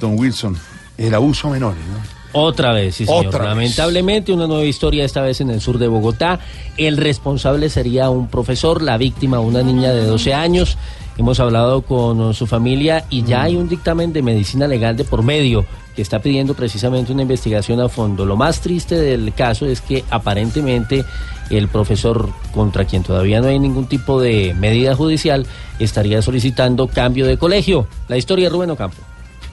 don 0.00 0.18
Wilson. 0.18 0.56
El 0.96 1.14
abuso 1.14 1.48
a 1.48 1.52
menores, 1.52 1.80
¿no? 1.92 2.19
Otra 2.32 2.72
vez, 2.72 2.96
sí, 2.96 3.06
señor. 3.06 3.26
Otra 3.26 3.40
vez. 3.40 3.48
Lamentablemente, 3.48 4.32
una 4.32 4.46
nueva 4.46 4.64
historia, 4.64 5.04
esta 5.04 5.22
vez 5.22 5.40
en 5.40 5.50
el 5.50 5.60
sur 5.60 5.78
de 5.78 5.88
Bogotá. 5.88 6.40
El 6.76 6.96
responsable 6.96 7.68
sería 7.68 8.10
un 8.10 8.28
profesor, 8.28 8.82
la 8.82 8.96
víctima, 8.96 9.40
una 9.40 9.62
niña 9.62 9.92
de 9.92 10.04
12 10.04 10.34
años. 10.34 10.78
Hemos 11.18 11.38
hablado 11.40 11.82
con 11.82 12.32
su 12.32 12.46
familia 12.46 13.04
y 13.10 13.24
ya 13.24 13.42
hay 13.42 13.56
un 13.56 13.68
dictamen 13.68 14.12
de 14.12 14.22
medicina 14.22 14.66
legal 14.66 14.96
de 14.96 15.04
por 15.04 15.22
medio 15.22 15.66
que 15.94 16.02
está 16.02 16.20
pidiendo 16.20 16.54
precisamente 16.54 17.12
una 17.12 17.22
investigación 17.22 17.80
a 17.80 17.88
fondo. 17.88 18.24
Lo 18.24 18.36
más 18.36 18.60
triste 18.60 18.94
del 18.94 19.34
caso 19.34 19.66
es 19.66 19.80
que 19.82 20.04
aparentemente 20.08 21.04
el 21.50 21.68
profesor, 21.68 22.30
contra 22.54 22.84
quien 22.84 23.02
todavía 23.02 23.40
no 23.40 23.48
hay 23.48 23.58
ningún 23.58 23.86
tipo 23.86 24.20
de 24.20 24.54
medida 24.54 24.94
judicial, 24.94 25.46
estaría 25.78 26.22
solicitando 26.22 26.86
cambio 26.86 27.26
de 27.26 27.36
colegio. 27.36 27.86
La 28.08 28.16
historia 28.16 28.46
de 28.46 28.50
Rubén 28.50 28.70
Ocampo. 28.70 29.09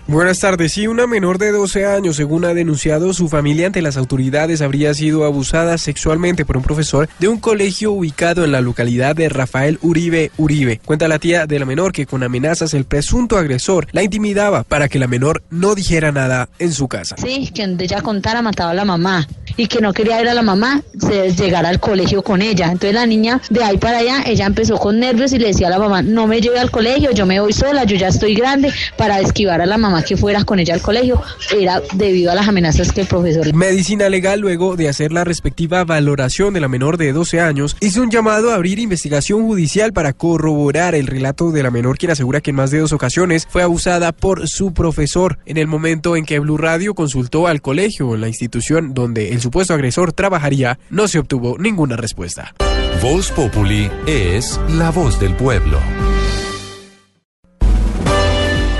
Buenas 0.08 0.39
tardes. 0.39 0.72
Sí, 0.72 0.88
una 0.88 1.05
menor 1.05 1.38
de 1.38 1.51
12 1.51 1.86
años, 1.86 2.16
según 2.16 2.45
ha 2.45 2.53
denunciado 2.53 3.14
su 3.14 3.28
familia 3.28 3.68
ante 3.68 3.82
las 3.82 3.97
autoridades, 3.97 4.62
habría 4.62 4.93
sido 4.93 5.26
abusada 5.26 5.78
sexualmente 5.78 6.45
por 6.45 6.55
un 6.55 6.64
profesor 6.64 7.10
de 7.20 7.28
un 7.28 7.41
colegio 7.41 7.91
ubicado 7.91 8.45
en 8.45 8.53
la 8.53 8.62
localidad 8.62 9.18
de 9.18 9.28
Rafael 9.28 9.80
Uribe 9.82 10.32
Uribe. 10.38 10.80
Cuenta 10.86 11.10
la 11.10 11.20
tía 11.20 11.45
de 11.45 11.60
la 11.60 11.66
menor 11.66 11.91
que 11.91 12.05
con 12.05 12.24
amenazas 12.24 12.74
el 12.74 12.86
presunto 12.86 13.38
agresor 13.38 13.88
la 13.91 14.01
intimidaba 14.01 14.64
para 14.64 14.88
que 14.88 14.97
la 14.97 15.08
menor 15.08 15.43
no 15.49 15.76
dijera 15.76 16.14
nada 16.14 16.47
en 16.58 16.72
su 16.72 16.88
casa. 16.88 17.18
Sí, 17.18 17.51
que 17.53 17.64
ella 17.64 17.99
contara 17.99 18.41
mataba 18.41 18.72
a 18.72 18.76
la 18.76 18.86
mamá 18.86 19.28
y 19.58 19.68
que 19.68 19.82
no 19.82 19.91
quería 19.91 20.22
ir 20.22 20.30
a 20.30 20.34
la 20.34 20.41
mamá, 20.41 20.84
se 20.97 21.34
llegara 21.34 21.68
al 21.68 21.82
colegio 21.82 22.24
con 22.24 22.41
ella. 22.41 22.68
Entonces 22.68 22.93
la 22.93 23.05
niña 23.05 23.41
de 23.49 23.62
ahí 23.62 23.78
para 23.78 23.97
allá, 23.97 24.24
ella 24.26 24.45
empezó 24.45 24.78
con 24.78 24.99
nervios 24.99 25.34
y 25.34 25.38
le 25.38 25.47
decía 25.47 25.68
a 25.68 25.72
la 25.72 25.80
mamá, 25.80 26.01
no 26.01 26.28
me 26.28 26.39
lleve 26.39 26.60
al 26.60 26.72
colegio, 26.72 27.12
yo 27.12 27.26
me 27.26 27.41
voy 27.41 27.51
sola, 27.51 27.84
yo 27.84 27.97
ya 27.97 28.08
estoy 28.08 28.36
grande, 28.36 28.72
para 28.95 29.20
esquivar 29.20 29.60
a 29.62 29.66
la 29.66 29.78
mamá 29.78 29.96
que 30.03 30.17
fuera 30.17 30.43
con 30.43 30.59
ella 30.59 30.73
al 30.73 30.81
colegio. 30.81 31.21
Era 31.55 31.81
debido 31.93 32.31
a 32.31 32.35
las 32.35 32.47
amenazas 32.47 32.91
que 32.91 33.01
el 33.01 33.07
profesor 33.07 33.53
Medicina 33.53 34.09
Legal, 34.09 34.39
luego 34.39 34.75
de 34.75 34.89
hacer 34.89 35.11
la 35.11 35.23
respectiva 35.23 35.83
valoración 35.83 36.53
de 36.53 36.59
la 36.59 36.67
menor 36.67 36.97
de 36.97 37.13
12 37.13 37.39
años, 37.39 37.75
hizo 37.79 38.01
un 38.01 38.11
llamado 38.11 38.51
a 38.51 38.55
abrir 38.55 38.79
investigación 38.79 39.43
judicial 39.43 39.93
para 39.93 40.13
corroborar 40.13 40.95
el 40.95 41.07
relato 41.07 41.51
de 41.51 41.63
la 41.63 41.71
menor, 41.71 41.97
quien 41.97 42.11
asegura 42.11 42.41
que 42.41 42.51
en 42.51 42.57
más 42.57 42.71
de 42.71 42.79
dos 42.79 42.93
ocasiones 42.93 43.47
fue 43.49 43.63
abusada 43.63 44.11
por 44.11 44.47
su 44.47 44.73
profesor. 44.73 45.39
En 45.45 45.57
el 45.57 45.67
momento 45.67 46.15
en 46.15 46.25
que 46.25 46.39
Blue 46.39 46.57
Radio 46.57 46.93
consultó 46.93 47.47
al 47.47 47.61
colegio, 47.61 48.17
la 48.17 48.27
institución 48.27 48.93
donde 48.93 49.31
el 49.31 49.41
supuesto 49.41 49.73
agresor 49.73 50.13
trabajaría, 50.13 50.79
no 50.89 51.07
se 51.07 51.19
obtuvo 51.19 51.57
ninguna 51.57 51.95
respuesta. 51.95 52.53
Voz 53.01 53.31
Populi 53.31 53.89
es 54.07 54.59
la 54.69 54.89
voz 54.91 55.19
del 55.19 55.35
pueblo. 55.35 55.79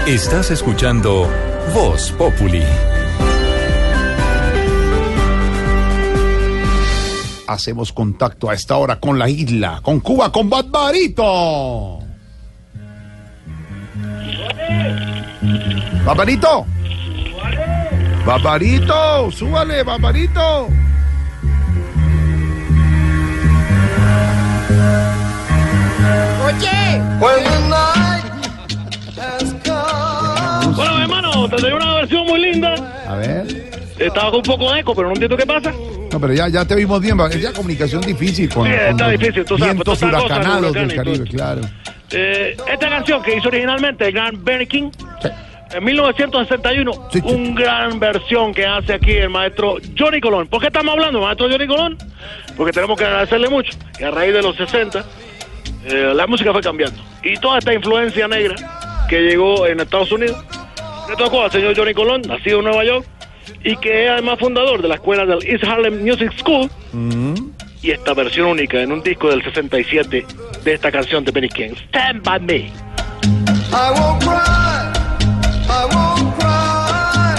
Estás 0.08 0.51
escuchando 0.51 1.30
Voz 1.74 2.14
Populi. 2.14 2.64
Hacemos 7.45 7.91
contacto 7.91 8.49
a 8.49 8.53
esta 8.53 8.78
hora 8.78 9.01
con 9.01 9.20
la 9.20 9.28
isla, 9.28 9.82
con 9.84 9.99
Cuba, 9.99 10.32
con 10.32 10.49
Barbarito. 10.49 11.99
Barbarito. 16.05 16.66
Barbarito, 18.26 19.30
súbale, 19.30 19.84
Barbarito. 19.84 20.70
Oye. 26.45 28.07
Bueno, 30.78 31.02
hermano, 31.02 31.50
te 31.50 31.62
doy 31.62 31.74
una 31.74 31.96
versión 31.96 32.28
muy 32.28 32.40
linda. 32.40 32.76
A 33.08 33.16
ver. 33.16 33.46
Estaba 33.98 34.30
con 34.30 34.38
un 34.38 34.44
poco 34.44 34.72
de 34.72 34.80
eco, 34.82 34.94
pero 34.94 35.08
no 35.08 35.14
entiendo 35.16 35.36
qué 35.36 35.46
pasa. 35.46 35.74
No, 36.12 36.22
pero 36.22 36.34
ya, 36.34 36.48
ya 36.50 36.66
te 36.66 36.76
vimos 36.76 37.02
bien. 37.02 37.20
Es 37.20 37.42
ya 37.42 37.52
comunicación 37.52 38.02
difícil 38.02 38.48
con, 38.48 38.68
Sí, 38.68 38.74
está 38.74 39.06
con 39.06 39.18
difícil, 39.18 39.44
tú 39.44 39.58
sabes, 39.58 39.74
vientos 39.74 40.00
pues, 40.00 40.14
huracanados 40.14 40.74
del 40.74 40.96
Caribe, 40.96 41.24
claro. 41.26 41.62
Eh, 42.12 42.56
esta 42.72 42.90
canción 42.90 43.22
que 43.24 43.36
hizo 43.36 43.48
originalmente 43.48 44.06
el 44.06 44.14
gran 44.14 44.44
Benny 44.44 44.68
King, 44.68 44.92
en 45.72 45.84
1961, 45.84 46.92
un 47.24 47.56
gran 47.56 48.00
versión 48.00 48.54
que 48.54 48.66
hace 48.66 48.94
aquí 48.94 49.12
el 49.12 49.30
maestro 49.30 49.78
Johnny 49.98 50.22
Colón. 50.22 50.48
¿Por 50.48 50.62
qué 50.62 50.68
estamos 50.68 50.94
hablando, 50.94 51.20
maestro 51.20 51.50
Johnny 51.50 51.68
Colón? 51.68 51.98
Porque 52.56 52.72
tenemos 52.72 52.98
que 52.98 53.04
agradecerle 53.04 53.50
mucho. 53.50 53.78
Que 53.98 54.06
a 54.06 54.12
raíz 54.12 54.34
de 54.34 54.42
los 54.42 54.56
60, 54.56 55.04
eh, 55.86 56.14
la 56.16 56.28
música 56.28 56.54
fue 56.54 56.62
cambiando. 56.62 57.02
Y 57.24 57.36
toda 57.38 57.60
esta 57.60 57.74
influencia 57.74 58.28
negra 58.28 58.56
que 59.10 59.22
llegó 59.22 59.68
en 59.68 59.80
Estados 59.80 60.12
Unidos, 60.12 60.38
le 61.10 61.16
tocó 61.16 61.43
al 61.43 61.51
señor 61.51 61.76
Johnny 61.76 61.93
Colón, 61.93 62.22
nacido 62.22 62.60
en 62.60 62.66
Nueva 62.66 62.84
York, 62.84 63.05
y 63.64 63.76
que 63.78 64.05
es 64.05 64.12
además 64.12 64.39
fundador 64.39 64.82
de 64.82 64.88
la 64.88 64.95
escuela 64.95 65.26
del 65.26 65.45
East 65.45 65.64
Harlem 65.64 66.03
Music 66.03 66.32
School. 66.38 66.70
Y 67.82 67.91
esta 67.91 68.14
versión 68.14 68.47
única 68.47 68.82
en 68.82 68.91
un 68.91 69.01
disco 69.01 69.30
del 69.30 69.43
67 69.43 70.26
de 70.64 70.74
esta 70.74 70.91
canción 70.91 71.24
de 71.24 71.32
Benny 71.32 71.49
King, 71.49 71.72
Stand 71.89 72.24
By 72.24 72.39
Me. 72.41 72.55
I 72.55 72.72
won't 73.95 74.24
cry. 74.24 74.91
I 75.70 75.86
won't 75.93 76.36
cry. 76.38 77.36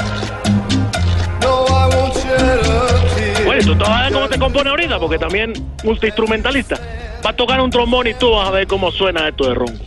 No, 1.43 1.67
I 1.67 1.89
won't 1.95 2.15
shed 2.15 2.61
a 2.61 3.15
tear. 3.15 3.45
Bueno, 3.45 3.63
tú 3.65 3.75
te 3.77 3.85
vas 3.85 3.91
a 3.91 4.03
ver 4.05 4.13
cómo 4.13 4.29
te 4.29 4.39
compone 4.39 4.71
ahorita, 4.71 4.99
porque 4.99 5.19
también 5.19 5.53
multiinstrumentalista. 5.85 6.77
Va 7.25 7.31
a 7.31 7.33
tocar 7.37 7.61
un 7.61 7.71
trombón 7.71 8.07
y 8.07 8.15
tú 8.15 8.31
vas 8.31 8.49
a 8.49 8.51
ver 8.53 8.67
cómo 8.67 8.93
suena 8.93 9.29
esto 9.29 9.49
de 9.49 9.55
ronco. 9.55 9.85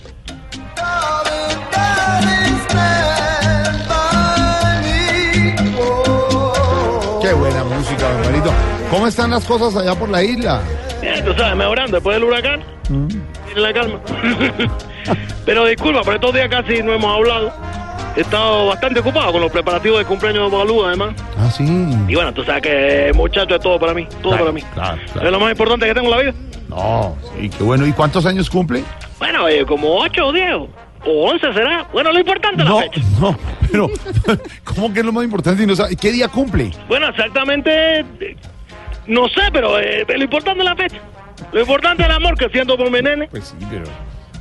¿Cómo 8.92 9.08
están 9.08 9.32
las 9.32 9.46
cosas 9.46 9.76
allá 9.82 9.96
por 9.98 10.10
la 10.10 10.22
isla? 10.22 10.62
Bien, 11.02 11.24
tú 11.26 11.34
sabes, 11.34 11.56
mejorando 11.56 11.94
después 11.98 12.16
del 12.18 12.26
huracán. 12.26 12.62
Tiene 12.88 13.62
la 13.62 13.74
calma. 13.74 14.00
Pero 15.46 15.66
disculpa, 15.66 16.02
por 16.04 16.14
estos 16.16 16.34
días 16.34 16.50
casi 16.50 16.84
no 16.84 16.94
hemos 16.94 17.16
hablado. 17.16 17.54
He 18.18 18.22
estado 18.22 18.68
bastante 18.68 19.00
ocupado 19.00 19.32
con 19.32 19.42
los 19.42 19.50
preparativos 19.52 20.00
del 20.00 20.06
cumpleaños 20.08 20.52
de 20.52 20.58
Balú, 20.58 20.84
además. 20.84 21.16
Ah, 21.40 21.50
sí. 21.50 21.64
Y 22.10 22.16
bueno, 22.16 22.34
tú 22.34 22.44
sabes 22.44 22.62
que 22.62 23.12
muchacho 23.16 23.56
es 23.56 23.62
todo 23.62 23.80
para 23.80 23.94
mí, 23.94 24.06
todo 24.22 24.34
Claro, 24.34 24.38
para 24.40 24.52
mí. 24.52 24.62
Claro, 24.74 24.98
claro. 25.14 25.28
Es 25.28 25.32
lo 25.32 25.40
más 25.40 25.52
importante 25.52 25.86
que 25.88 25.94
tengo 25.94 26.08
en 26.08 26.12
la 26.12 26.18
vida. 26.24 26.34
No, 26.68 27.16
sí, 27.40 27.50
qué 27.50 27.64
bueno. 27.64 27.88
¿Y 27.88 27.94
cuántos 27.94 28.26
años 28.26 28.50
cumple? 28.50 28.84
Bueno, 29.20 29.48
eh, 29.48 29.66
como 29.66 29.96
8 30.00 30.26
o 30.28 30.34
10 30.34 30.46
o 31.06 31.30
11 31.32 31.54
será. 31.54 31.88
Bueno, 31.94 32.12
lo 32.12 32.20
importante 32.20 32.62
es 32.62 32.66
la 32.66 32.70
No, 32.70 32.80
fecha. 32.82 33.02
no, 33.22 33.38
pero 33.72 33.90
¿cómo 34.66 34.94
que 34.94 35.00
es 35.00 35.06
lo 35.06 35.14
más 35.14 35.24
importante? 35.24 35.64
y 35.90 35.96
¿Qué 35.96 36.12
día 36.12 36.28
cumple? 36.28 36.72
Bueno, 36.90 37.08
exactamente, 37.08 38.06
no 39.08 39.28
sé, 39.30 39.42
pero 39.52 39.80
eh, 39.80 40.06
lo 40.08 40.24
importante 40.24 40.60
es 40.60 40.66
la 40.66 40.76
fecha. 40.76 40.98
Lo 41.52 41.60
importante 41.62 42.04
es 42.04 42.10
el 42.10 42.16
amor 42.16 42.38
que 42.38 42.50
siento 42.50 42.78
por 42.78 42.90
mi 42.92 43.02
nene. 43.02 43.28
Pues 43.28 43.56
sí, 43.60 43.66
pero... 43.70 43.86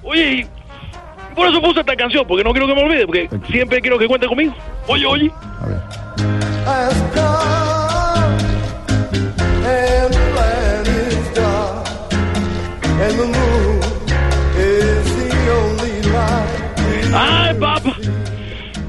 Oye, 0.03 0.33
y 0.33 0.47
por 1.35 1.49
eso 1.49 1.61
puse 1.61 1.81
esta 1.81 1.97
canción, 1.97 2.27
porque 2.27 2.45
no 2.45 2.53
quiero 2.53 2.67
que 2.67 2.75
me 2.75 2.83
olvide, 2.83 3.07
porque 3.07 3.29
siempre 3.51 3.81
quiero 3.81 3.99
que 3.99 4.07
cuente 4.07 4.27
conmigo. 4.27 4.55
Oye, 4.87 5.07
oye. 5.07 5.31
come 13.11 13.35
and 13.35 13.40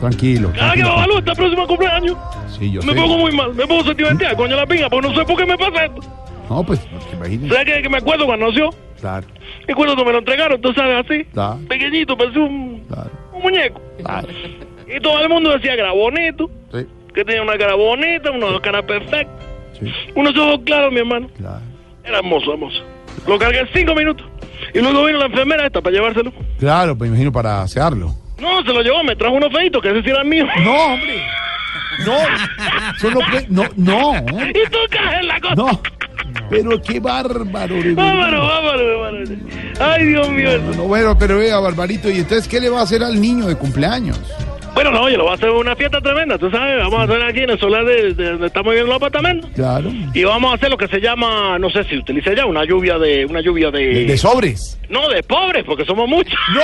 Tranquilo. 0.02 0.52
Cada 0.56 0.74
que. 0.74 0.84
Babalú 0.84 1.18
está 1.20 1.34
próximo 1.34 1.66
cumpleaños, 1.68 2.18
Sí, 2.60 2.72
yo 2.72 2.82
me 2.84 2.94
sé. 2.94 3.00
pongo 3.00 3.18
muy 3.20 3.32
mal, 3.32 3.54
me 3.54 3.66
pongo 3.66 3.84
sentimental, 3.86 4.36
coño 4.36 4.56
la 4.56 4.66
pinga, 4.66 4.90
porque 4.90 5.08
no 5.08 5.16
sé 5.16 5.24
por 5.26 5.38
qué 5.38 5.46
me 5.46 5.58
pasa 5.58 5.86
esto. 5.86 6.02
No, 6.50 6.64
pues, 6.64 6.80
porque 6.80 7.16
imagínese. 7.16 7.54
¿Sabes 7.54 7.74
que, 7.76 7.82
que 7.84 7.90
me 7.90 7.98
acuerdo 7.98 8.26
cuando 8.26 8.48
nació? 8.48 8.70
Claro, 9.00 9.26
acuerdo 9.70 9.94
cuando 9.96 10.06
me 10.06 10.12
lo 10.12 10.18
entregaron, 10.20 10.60
tú 10.62 10.74
sabes, 10.74 11.06
así, 11.06 11.24
claro, 11.26 11.60
pequeñito, 11.70 12.18
parecía 12.18 12.42
un, 12.42 12.84
claro. 12.88 13.10
un 13.34 13.42
muñeco. 13.42 13.82
claro. 14.04 14.28
Y 14.94 15.00
todo 15.00 15.20
el 15.22 15.30
mundo 15.30 15.52
decía 15.52 15.74
que 15.76 15.80
era 15.82 15.94
bonito, 15.94 16.50
Sí, 16.74 16.86
que 17.14 17.24
tenía 17.24 17.42
una 17.42 17.58
cara 17.58 17.76
bonita, 17.76 18.30
una 18.32 18.60
cara 18.60 18.82
perfecta, 18.86 19.32
sí, 19.80 19.92
unos 20.16 20.36
ojos 20.38 20.60
claros, 20.66 20.92
mi 20.92 21.00
hermano. 21.00 21.30
claro. 21.38 21.62
Era 22.04 22.18
hermoso, 22.18 22.52
hermoso. 22.54 22.84
Lo 23.28 23.38
cargué 23.38 23.66
cinco 23.74 23.94
minutos. 23.94 24.26
Y 24.74 24.80
luego 24.80 25.06
vino 25.06 25.20
la 25.20 25.26
enfermera 25.28 25.68
esta 25.68 25.82
para 25.82 25.96
llevárselo. 25.96 26.34
Claro, 26.60 26.98
pues 26.98 27.10
imagino 27.10 27.32
para 27.32 27.62
asearlo. 27.62 28.14
No, 28.42 28.64
se 28.64 28.74
lo 28.74 28.82
llevó, 28.82 29.04
me 29.04 29.16
trajo 29.16 29.36
unos 29.36 29.54
feitos, 29.54 29.82
que 29.82 29.90
ese 29.92 30.02
sí 30.04 30.10
era 30.10 30.24
mío. 30.24 30.46
No, 30.64 30.74
hombre. 30.94 31.24
no, 32.06 32.14
eso 32.96 33.12
no 33.50 33.70
no. 33.76 34.16
Y 34.50 34.70
tú 34.70 34.78
caes 34.90 35.22
en 35.22 35.28
la 35.28 35.40
cosa. 35.40 35.56
No, 35.56 35.82
pero 36.50 36.82
qué 36.82 37.00
bárbaro. 37.00 37.76
de. 37.76 37.94
Vámonos, 37.94 38.48
vámonos, 38.48 39.02
vámonos. 39.02 39.30
Ay, 39.80 40.06
Dios 40.06 40.30
mío. 40.30 40.58
No, 40.60 40.74
no, 40.74 40.84
bueno, 40.84 41.18
pero 41.18 41.38
vea, 41.38 41.60
Barbarito, 41.60 42.10
¿y 42.10 42.18
entonces 42.18 42.48
qué 42.48 42.60
le 42.60 42.70
va 42.70 42.80
a 42.80 42.84
hacer 42.84 43.04
al 43.04 43.20
niño 43.22 43.48
de 43.48 43.56
cumpleaños? 43.56 44.20
Bueno, 44.74 44.90
no, 44.92 45.02
oye, 45.02 45.18
lo 45.18 45.26
va 45.26 45.32
a 45.32 45.36
hacer 45.36 45.50
una 45.50 45.76
fiesta 45.76 46.00
tremenda, 46.00 46.38
tú 46.38 46.50
sabes, 46.50 46.78
vamos 46.78 47.00
a 47.02 47.04
hacer 47.04 47.22
aquí 47.24 47.40
en 47.42 47.50
el 47.52 47.60
solar 47.60 47.84
de, 47.86 48.14
de 48.14 48.32
donde 48.32 48.48
estamos 48.48 48.72
viviendo 48.72 48.88
los 48.94 48.98
apartamentos. 48.98 49.50
Claro. 49.54 49.92
Y 50.14 50.24
vamos 50.24 50.52
a 50.52 50.56
hacer 50.56 50.70
lo 50.70 50.78
que 50.78 50.88
se 50.88 51.00
llama, 51.02 51.60
no 51.60 51.70
sé 51.70 51.84
si 51.84 51.98
utiliza 51.98 52.34
ya, 52.34 52.46
una 52.46 52.64
lluvia 52.64 52.98
de, 52.98 53.26
una 53.26 53.42
lluvia 53.42 53.70
de... 53.70 53.80
De, 53.88 54.06
de 54.06 54.18
sobres. 54.18 54.80
No, 54.90 55.08
de 55.10 55.24
pobres, 55.24 55.64
porque 55.66 55.86
somos 55.86 56.08
muchos. 56.08 56.34
¡No! 56.54 56.62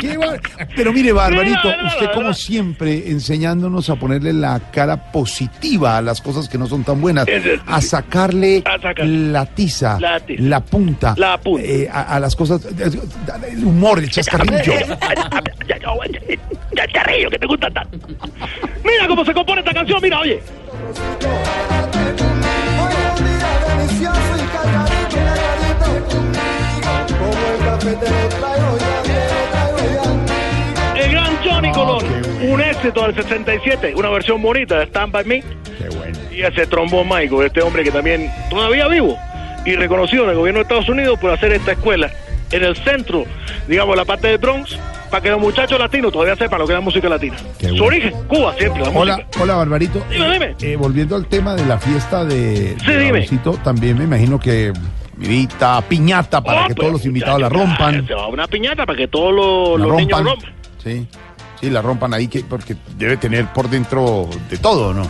Pero 0.76 0.92
mire, 0.92 1.12
Barbarito, 1.12 1.58
Mira, 1.64 1.76
mira, 1.76 1.88
usted 1.88 2.00
mira. 2.02 2.12
como 2.12 2.34
siempre 2.34 3.10
enseñándonos 3.10 3.88
a 3.90 3.96
ponerle 3.96 4.32
la 4.32 4.60
cara 4.72 5.10
positiva 5.12 5.96
a 5.98 6.02
las 6.02 6.20
cosas 6.20 6.48
que 6.48 6.58
no 6.58 6.66
son 6.66 6.84
tan 6.84 7.00
buenas, 7.00 7.26
a 7.66 7.80
sacarle 7.80 8.62
la 9.04 9.46
tiza, 9.46 9.98
La 10.00 10.20
tiza. 10.20 10.42
la 10.42 10.60
punta, 10.60 11.14
La 11.16 11.38
punta. 11.38 11.62
eh, 11.66 11.88
a, 11.90 12.02
a 12.16 12.20
las 12.20 12.36
cosas, 12.36 12.66
el 13.50 13.64
humor, 13.64 13.98
el 13.98 14.10
chascarrillo. 14.10 14.72
Ya, 16.72 16.86
ya, 16.86 16.86
ya, 16.86 16.92
charrillo, 16.92 17.30
que 17.30 17.38
te 17.38 17.46
gusta 17.46 17.70
tanto. 17.70 17.98
Mira 18.84 19.06
cómo 19.08 19.24
se 19.24 19.34
compone 19.34 19.60
esta 19.60 19.72
canción, 19.72 19.98
mira, 20.00 20.20
oye. 20.20 20.40
El 30.96 31.10
gran 31.10 31.36
Johnny 31.44 31.72
Colón, 31.72 32.04
un 32.42 32.60
éxito 32.60 33.02
del 33.02 33.14
67, 33.14 33.94
una 33.96 34.10
versión 34.10 34.40
bonita 34.40 34.78
de 34.78 34.84
Stand 34.86 35.12
By 35.12 35.24
Me. 35.24 35.42
Qué 35.78 35.88
bueno. 35.96 36.18
Y 36.30 36.42
ese 36.42 36.66
trombón 36.66 37.08
mágico, 37.08 37.42
este 37.42 37.62
hombre 37.62 37.82
que 37.84 37.90
también 37.90 38.30
todavía 38.48 38.86
vivo 38.88 39.18
y 39.64 39.74
reconocido 39.76 40.24
en 40.24 40.30
el 40.30 40.36
gobierno 40.36 40.58
de 40.58 40.62
Estados 40.62 40.88
Unidos 40.88 41.18
por 41.18 41.30
hacer 41.30 41.52
esta 41.52 41.72
escuela 41.72 42.10
en 42.50 42.64
el 42.64 42.76
centro, 42.76 43.24
digamos, 43.68 43.96
la 43.96 44.04
parte 44.04 44.28
de 44.28 44.36
Bronx, 44.36 44.78
para 45.10 45.22
que 45.22 45.30
los 45.30 45.40
muchachos 45.40 45.78
latinos 45.78 46.12
todavía 46.12 46.36
sepan 46.36 46.58
lo 46.60 46.66
que 46.66 46.72
es 46.72 46.78
la 46.78 46.84
música 46.84 47.08
latina. 47.08 47.36
Su 47.76 47.84
origen, 47.84 48.12
Cuba 48.28 48.54
siempre, 48.56 48.82
la 48.82 48.88
Hola, 48.90 49.16
música. 49.16 49.42
hola, 49.42 49.54
Barbarito. 49.56 50.02
Dime, 50.10 50.32
dime. 50.32 50.54
Eh, 50.62 50.76
volviendo 50.76 51.16
al 51.16 51.26
tema 51.26 51.54
de 51.54 51.66
la 51.66 51.78
fiesta 51.78 52.24
de, 52.24 52.76
Sí, 52.84 52.92
de 52.92 53.56
también 53.64 53.98
me 53.98 54.04
imagino 54.04 54.38
que 54.38 54.72
mirita, 55.16 55.80
piñata 55.82 56.40
para 56.42 56.62
Oh, 56.64 56.68
que 56.68 56.74
pues, 56.74 56.80
todos 56.86 56.92
los 56.92 57.06
invitados 57.06 57.40
la 57.40 57.48
rompan. 57.48 58.06
Se 58.06 58.14
va 58.14 58.28
una 58.28 58.46
piñata 58.46 58.86
para 58.86 58.96
que 58.96 59.08
todos 59.08 59.32
los, 59.34 59.80
La 59.80 59.86
los 59.86 59.96
niños 59.96 60.18
rompan. 60.22 60.34
rompan. 60.44 60.54
Sí, 60.82 61.06
sí, 61.60 61.70
la 61.70 61.82
rompan 61.82 62.14
ahí 62.14 62.28
que, 62.28 62.40
porque 62.40 62.76
debe 62.96 63.16
tener 63.16 63.46
por 63.52 63.68
dentro 63.68 64.28
de 64.48 64.56
todo, 64.58 64.94
¿no? 64.94 65.02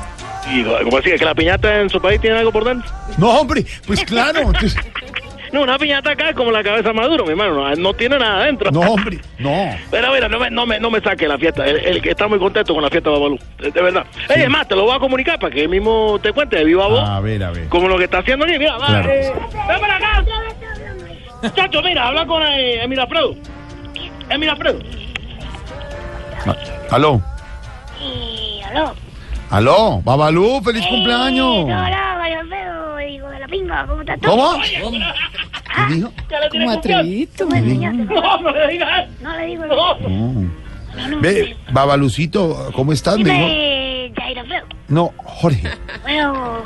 Y 0.53 0.65
como 0.65 0.97
así, 0.99 1.11
que 1.11 1.25
la 1.25 1.35
piñata 1.35 1.81
en 1.81 1.91
su 1.91 2.01
país 2.01 2.21
tiene 2.21 2.39
algo 2.39 2.51
por 2.51 2.65
dentro. 2.65 2.91
No, 3.19 3.41
hombre, 3.41 3.65
pues 3.87 4.03
claro. 4.05 4.41
entonces- 4.41 4.75
No, 5.53 5.63
una 5.63 5.79
piñata 5.79 6.11
acá 6.13 6.29
es 6.31 6.37
como 6.37 6.51
la 6.53 6.63
cabeza 6.63 6.93
Maduro, 6.93 7.25
mi 7.25 7.31
hermano. 7.31 7.55
No, 7.55 7.75
no 7.77 7.95
tiene 7.95 8.19
nada 8.19 8.43
adentro. 8.43 8.71
no, 8.71 8.81
hombre, 8.81 9.19
no. 9.39 9.71
Pero 9.91 10.13
mira, 10.13 10.29
no 10.29 10.39
me, 10.39 10.51
no 10.51 10.65
me, 10.67 10.79
no 10.79 10.91
me 10.91 11.01
saque 11.01 11.27
la 11.27 11.39
fiesta. 11.39 11.67
El, 11.67 11.77
el 11.79 12.03
que 12.03 12.11
está 12.11 12.29
muy 12.29 12.39
contento 12.39 12.73
con 12.75 12.83
la 12.83 12.91
fiesta 12.91 13.11
de 13.11 13.17
Babalú. 13.17 13.39
De, 13.59 13.71
de 13.71 13.83
verdad. 13.83 14.07
Ey, 14.29 14.43
es 14.43 14.49
más, 14.51 14.69
te 14.69 14.77
lo 14.77 14.85
voy 14.85 14.95
a 14.95 14.99
comunicar 15.01 15.39
para 15.41 15.53
que 15.53 15.63
él 15.63 15.69
mismo 15.69 16.19
te 16.23 16.33
cuente 16.33 16.57
de 16.57 16.65
viva 16.65 16.87
voz. 16.87 17.01
A 17.09 17.21
ver, 17.21 17.43
a 17.43 17.51
ver. 17.51 17.69
Como 17.69 17.89
lo 17.89 17.99
que 17.99 18.05
está 18.05 18.19
haciendo 18.19 18.45
aquí. 18.45 18.59
Mira, 18.59 18.77
va, 18.79 18.87
Claro. 18.87 19.11
eh, 19.11 19.33
ven 19.69 19.81
para 19.81 19.97
acá. 19.97 20.25
Chacho, 21.55 21.83
mira, 21.83 22.07
habla 22.09 22.27
con 22.27 22.43
eh, 22.43 22.83
Emil 22.85 23.01
Alfredo. 23.01 23.35
Emil 24.29 24.49
Alfredo. 24.51 24.79
Ah, 26.47 26.57
Aló, 26.91 27.21
Sí, 27.99 28.61
aló. 28.71 28.95
Aló, 29.51 30.01
Babalú, 30.05 30.61
feliz 30.63 30.85
cumpleaños. 30.87 31.65
Hola, 31.65 32.17
Mario 32.19 32.41
Alfredo, 32.41 33.01
hijo 33.01 33.29
de 33.29 33.39
la 33.41 33.49
pinga, 33.49 33.87
¿cómo 33.87 34.01
estás 34.03 34.21
tú? 34.21 34.29
¿Cómo? 34.29 34.53
¿Qué 34.61 35.95
dijo? 35.95 36.13
Como 36.51 36.71
atrevito. 36.71 37.45
¿Tú 37.45 37.51
me 37.51 37.59
enseñaste? 37.59 38.05
No, 38.15 38.39
no 38.41 38.51
le 38.53 38.69
digas. 38.69 39.09
No 39.21 39.37
le 39.37 39.47
digo 39.47 39.65
No. 39.67 39.97
No. 41.09 41.21
Ve, 41.21 41.57
Babalucito, 41.73 42.71
¿cómo 42.75 42.93
estás? 42.93 43.17
Me 43.19 43.25
dijo- 43.31 43.37
Dime, 43.47 44.13
Jair 44.17 44.39
Alfredo. 44.41 44.67
No, 44.89 45.13
Jorge, 45.19 45.63
Bueno, 46.03 46.63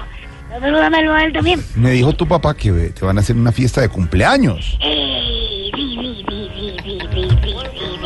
salúdamelo 0.49 1.13
a 1.13 1.25
él 1.25 1.33
también. 1.35 1.63
me 1.77 1.91
dijo 1.91 2.15
tu 2.15 2.27
papá 2.27 2.55
que 2.55 2.69
eh, 2.71 2.91
te 2.99 3.05
van 3.05 3.19
a 3.19 3.21
hacer 3.21 3.37
una 3.37 3.53
fiesta 3.53 3.83
de 3.83 3.91
cumpleaños. 3.91 4.79
Eh, 4.83 5.71
sí, 5.75 5.97
sí, 6.01 6.25
sí, 6.27 6.49
sí, 6.57 6.77
sí, 6.83 6.99
sí, 7.13 7.29
sí, 7.43 7.57
sí, 7.83 7.97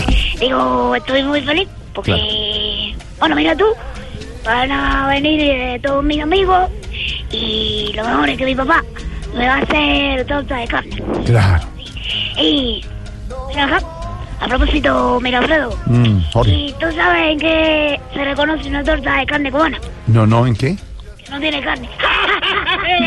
sí. 0.00 0.38
Digo, 0.40 0.94
estoy 0.96 1.22
muy 1.24 1.42
feliz 1.42 1.68
porque, 1.92 2.12
bueno, 3.24 3.36
mira 3.36 3.56
tú, 3.56 3.64
van 4.44 4.70
a 4.70 5.08
venir 5.08 5.40
eh, 5.40 5.80
todos 5.82 6.04
mis 6.04 6.20
amigos 6.22 6.68
y 7.30 7.90
lo 7.96 8.04
mejor 8.04 8.28
es 8.28 8.36
que 8.36 8.44
mi 8.44 8.54
papá 8.54 8.82
me 9.34 9.48
va 9.48 9.54
a 9.54 9.58
hacer 9.60 10.26
torta 10.26 10.56
de 10.58 10.66
carne. 10.68 11.02
Claro. 11.24 11.64
Y, 12.38 12.84
mira 13.48 13.64
acá, 13.64 13.80
a 14.40 14.46
propósito, 14.46 15.18
mira 15.22 15.38
Alfredo, 15.38 15.74
Mm, 15.86 16.18
Jorge. 16.34 16.52
¿y 16.52 16.72
tú 16.74 16.92
sabes 16.94 17.32
en 17.32 17.38
qué 17.38 17.98
se 18.12 18.24
reconoce 18.24 18.68
una 18.68 18.84
torta 18.84 19.16
de 19.16 19.24
carne 19.24 19.50
cubana? 19.50 19.78
No, 20.06 20.26
no, 20.26 20.46
¿en 20.46 20.54
qué? 20.54 20.76
Que 21.24 21.30
no 21.30 21.40
tiene 21.40 21.62
carne. 21.62 21.88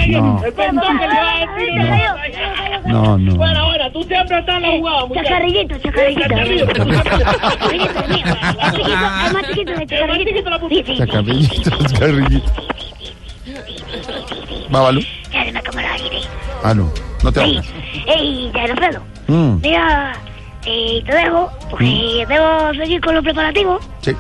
No. 0.10 0.42
El 0.44 0.54
pensó 0.54 0.82
que 0.82 1.08
le 1.08 1.14
iba 1.14 1.32
a 1.32 1.40
decir. 1.40 2.67
No, 2.88 3.18
no. 3.18 3.36
Bueno, 3.36 3.66
bueno, 3.68 3.92
tú 3.92 4.04
siempre 4.04 4.40
estás 4.40 4.56
en 4.58 4.62
la 4.62 4.70
jugada, 4.78 5.06
muchacho. 5.06 5.24
Chacarrillito, 5.28 5.78
chacarrillito. 5.80 6.28
Chacarrillito, 6.28 8.08
mío. 8.08 8.26
Es 9.26 9.34
más 9.34 9.48
chiquito 9.48 9.72
de 9.74 9.88
chacarrillito. 9.88 10.96
Chacarrillito, 10.98 11.70
chacarrillito. 11.88 12.52
Ya 14.70 14.92
sí. 14.92 15.08
Ah, 16.64 16.74
no, 16.74 16.92
no 17.24 17.32
te 17.32 17.40
hagas. 17.42 17.66
ey, 18.08 18.52
ya 18.54 18.64
Alfredo. 18.64 19.02
Mm, 19.28 19.62
Mira, 19.62 20.14
eh, 20.66 21.04
te 21.06 21.16
dejo, 21.16 21.52
porque 21.70 22.26
debo 22.28 22.74
seguir 22.74 23.02
con 23.02 23.16
los 23.16 23.24
preparativos. 23.24 23.84
sí, 24.02 24.12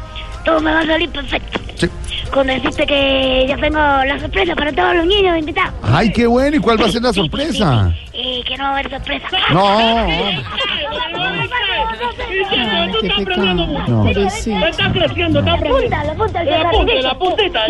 Todo 0.45 0.59
me 0.61 0.71
va 0.71 0.79
a 0.81 0.85
salir 0.85 1.09
perfecto. 1.09 1.59
sí. 1.75 1.87
Con 2.31 2.47
decirte 2.47 2.85
que 2.85 3.45
ya 3.47 3.57
tengo 3.57 3.79
la 3.79 4.19
sorpresa 4.19 4.55
para 4.55 4.71
todos 4.71 4.95
los 4.95 5.05
niños 5.05 5.37
invitados. 5.37 5.73
Ay, 5.81 6.11
qué 6.11 6.27
bueno. 6.27 6.57
¿Y 6.57 6.59
cuál 6.59 6.81
va 6.81 6.85
a 6.85 6.91
ser 6.91 7.01
la 7.01 7.13
sorpresa? 7.13 7.93
Eh, 8.13 8.41
que 8.45 8.57
no 8.57 8.63
va 8.65 8.69
a 8.69 8.73
haber 8.73 8.89
sorpresa. 8.89 9.27
No. 9.51 9.77
Tú 12.91 13.05
estás 13.05 13.21
aprendiendo 13.21 13.67
mucho. 13.67 13.91
No. 13.91 14.07
Estás 14.09 14.33
creciendo, 14.33 14.67
estás 14.67 14.87
aprendiendo. 14.87 15.39
Punta, 15.41 16.03
la 16.03 16.13
punta, 16.13 16.43
La 16.43 16.69
punta, 16.71 17.01
la 17.01 17.17
puntita, 17.17 17.67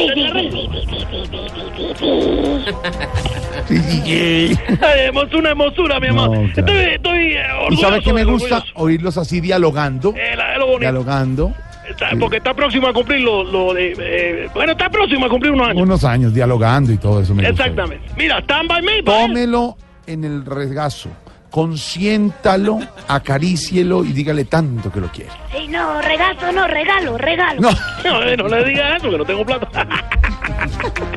una 5.38 5.50
hermosura, 5.50 6.00
mi 6.00 6.08
amor. 6.08 6.38
Estoy, 6.56 6.76
estoy 6.78 7.34
eh, 7.34 7.44
¿Y 7.48 7.64
orgulloso. 7.64 7.82
sabe 7.82 8.02
que 8.02 8.14
me 8.14 8.24
gusta? 8.24 8.64
Oírlos 8.76 9.18
así 9.18 9.40
dialogando. 9.40 10.14
Eh. 10.16 10.38
Dialogando. 10.80 11.54
Está- 11.90 12.10
porque 12.20 12.38
está 12.38 12.54
próximo 12.54 12.88
a 12.88 12.94
cumplir 12.94 13.22
lo, 13.22 13.44
lo 13.44 13.74
de... 13.74 13.94
eh, 14.00 14.50
bueno, 14.54 14.74
está 14.74 14.90
próximo 14.90 15.26
a 15.26 15.30
cumplir 15.30 15.52
unos 15.54 15.68
años. 15.70 15.82
Unos 15.84 16.04
años 16.04 16.34
dialogando 16.34 16.92
y 16.92 16.98
todo 16.98 17.22
eso 17.22 17.34
me 17.34 17.48
gusta. 17.48 17.64
Exactamente. 17.66 18.10
Mira, 18.18 18.40
stand 18.40 18.70
by 18.70 18.82
me. 18.82 18.98
él. 19.00 19.06
Tómelo 19.06 19.78
en 20.06 20.24
el 20.24 20.46
regazo. 20.46 21.10
Consiéntalo, 21.50 22.80
acarícielo 23.08 24.04
y 24.04 24.12
dígale 24.12 24.46
tanto 24.46 24.92
que 24.92 25.00
lo 25.00 25.08
quiere. 25.08 25.32
Sí, 25.56 25.68
no, 25.70 26.02
regazo, 26.02 26.52
no, 26.52 26.68
regalo, 26.68 27.18
regalo. 27.18 27.62
No. 27.62 27.70
No, 28.04 28.22
eh, 28.24 28.36
no 28.36 28.48
le 28.48 28.64
digas 28.66 28.98
eso, 28.98 29.10
que 29.10 29.18
no 29.18 29.24
tengo 29.26 29.46
plata. 29.46 29.68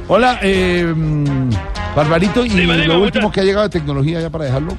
Hola, 0.09 0.39
eh, 0.43 0.95
Barbarito, 1.97 2.45
y 2.45 2.49
Dime, 2.51 2.75
dime, 2.75 2.87
lo 2.87 3.01
último 3.01 3.31
que 3.33 3.41
ha 3.41 3.45
llegado 3.45 3.69
de 3.69 3.71
tecnología 3.79 4.21
ya 4.21 4.31
para 4.31 4.45
dejarlo. 4.45 4.73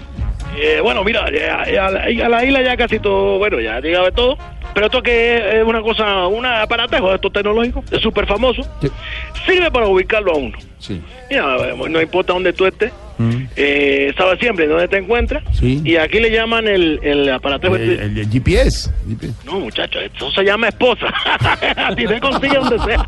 Eh, 0.57 0.79
bueno, 0.81 1.03
mira, 1.03 1.25
ya- 1.31 1.69
ya 1.71 1.85
a 2.25 2.29
la 2.29 2.43
isla 2.45 2.61
ya 2.61 2.77
casi 2.77 2.99
todo, 2.99 3.37
bueno, 3.37 3.59
ya 3.59 3.75
ha 3.75 3.79
llegado 3.81 4.05
de 4.05 4.11
todo. 4.11 4.37
Pero 4.73 4.85
esto 4.85 5.01
que 5.03 5.59
es 5.59 5.65
una 5.65 5.81
cosa, 5.81 6.27
un 6.27 6.45
aparatejo 6.45 7.09
de 7.09 7.15
estos 7.15 7.33
tecnológicos, 7.33 7.83
es 7.91 8.01
súper 8.01 8.25
famoso. 8.25 8.61
Sirve 9.45 9.69
para 9.71 9.87
ubicarlo 9.87 10.31
a 10.33 10.37
uno. 10.37 10.57
Sí. 10.79 11.01
Mira, 11.29 11.57
no 11.89 12.01
importa 12.01 12.33
dónde 12.33 12.53
tú 12.53 12.65
estés, 12.65 12.91
Mm, 13.17 13.43
eh, 13.55 14.11
sabe 14.17 14.35
siempre 14.39 14.65
dónde 14.65 14.87
te 14.87 14.97
encuentras. 14.97 15.43
Sí. 15.55 15.79
Y 15.85 15.95
aquí 15.97 16.19
le 16.19 16.31
llaman 16.31 16.67
el, 16.67 16.99
el 17.03 17.29
aparatejo. 17.31 17.75
El, 17.75 17.91
este- 17.91 18.05
el- 18.05 18.17
el 18.17 18.29
GPS. 18.31 18.89
GPS. 19.07 19.35
No, 19.45 19.59
muchacho, 19.59 19.99
eso 19.99 20.31
se 20.31 20.43
llama 20.43 20.69
esposa. 20.69 21.05
a 21.77 21.93
ti 21.95 22.07
te 22.07 22.19
consigue 22.19 22.55
donde 22.57 22.79
sea. 22.79 23.05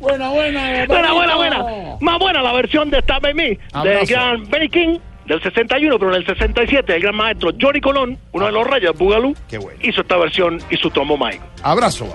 Buena, 0.00 0.28
buena. 0.28 0.84
Buena, 0.86 1.12
buena, 1.14 1.36
buena. 1.36 1.64
Más 2.00 2.18
buena 2.18 2.42
la 2.42 2.52
versión 2.52 2.90
de 2.90 3.00
Stab 3.00 3.22
by 3.22 3.32
Me, 3.32 3.58
Abrazo. 3.72 4.06
gran 4.12 4.50
Benny 4.50 4.68
King, 4.68 4.98
del 5.26 5.42
61, 5.42 5.98
pero 5.98 6.10
en 6.10 6.16
el 6.20 6.26
67, 6.26 6.94
el 6.96 7.02
gran 7.02 7.16
maestro 7.16 7.50
Johnny 7.60 7.80
Colón, 7.80 8.18
uno 8.32 8.46
de 8.46 8.52
los 8.52 8.66
reyes 8.66 8.92
de 8.92 8.98
Boogaloo, 8.98 9.34
Qué 9.48 9.58
bueno. 9.58 9.78
hizo 9.82 10.00
esta 10.02 10.16
versión 10.16 10.58
y 10.70 10.76
su 10.76 10.90
tomo 10.90 11.16
mágico. 11.16 11.44
Abrazo. 11.62 12.06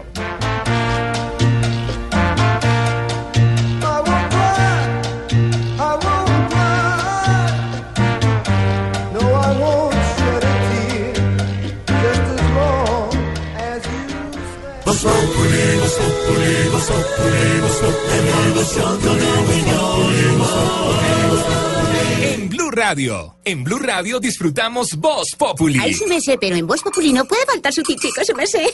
Blue 22.70 22.84
Radio, 22.84 23.36
en 23.46 23.64
Blue 23.64 23.80
Radio 23.80 24.20
disfrutamos 24.20 24.94
Voz 24.96 25.36
Populi. 25.36 25.80
Ay, 25.82 25.92
su 25.92 26.06
merced, 26.06 26.38
pero 26.40 26.56
en 26.56 26.68
Voz 26.68 26.84
Populi 26.84 27.12
no 27.12 27.26
puede 27.26 27.44
faltar 27.44 27.74
su 27.74 27.82
tintico, 27.82 28.24
su 28.24 28.36
merced. 28.36 28.68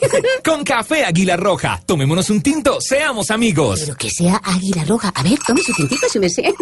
Con 0.44 0.66
café 0.66 1.06
Águila 1.06 1.38
Roja. 1.38 1.82
Tomémonos 1.86 2.30
un 2.30 2.42
tinto, 2.42 2.82
seamos 2.82 3.32
amigos. 3.32 3.84
Pero 3.86 3.96
que 3.96 4.10
sea 4.10 4.42
águila 4.44 4.84
roja. 4.84 5.14
A 5.16 5.24
ver, 5.24 5.40
tome 5.48 5.62
su 5.62 5.72
tintico, 5.72 6.10
su 6.10 6.20
merced. 6.20 6.44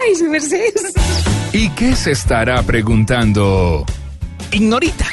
Ay, 0.00 0.14
su 0.14 0.24
merced. 0.30 0.72
¿Y 1.52 1.68
qué 1.70 1.94
se 1.94 2.12
estará 2.12 2.62
preguntando? 2.62 3.84
Ignorita. 4.52 5.06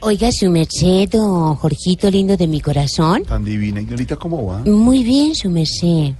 Oiga, 0.00 0.32
su 0.32 0.50
merced, 0.50 1.08
don 1.08 1.54
Jorgito 1.54 2.10
lindo 2.10 2.36
de 2.36 2.48
mi 2.48 2.60
corazón. 2.60 3.22
Tan 3.22 3.44
divina, 3.44 3.80
Ignorita, 3.80 4.16
¿cómo 4.16 4.44
va? 4.44 4.58
Muy 4.64 5.04
bien, 5.04 5.36
su 5.36 5.50
merced. 5.50 6.14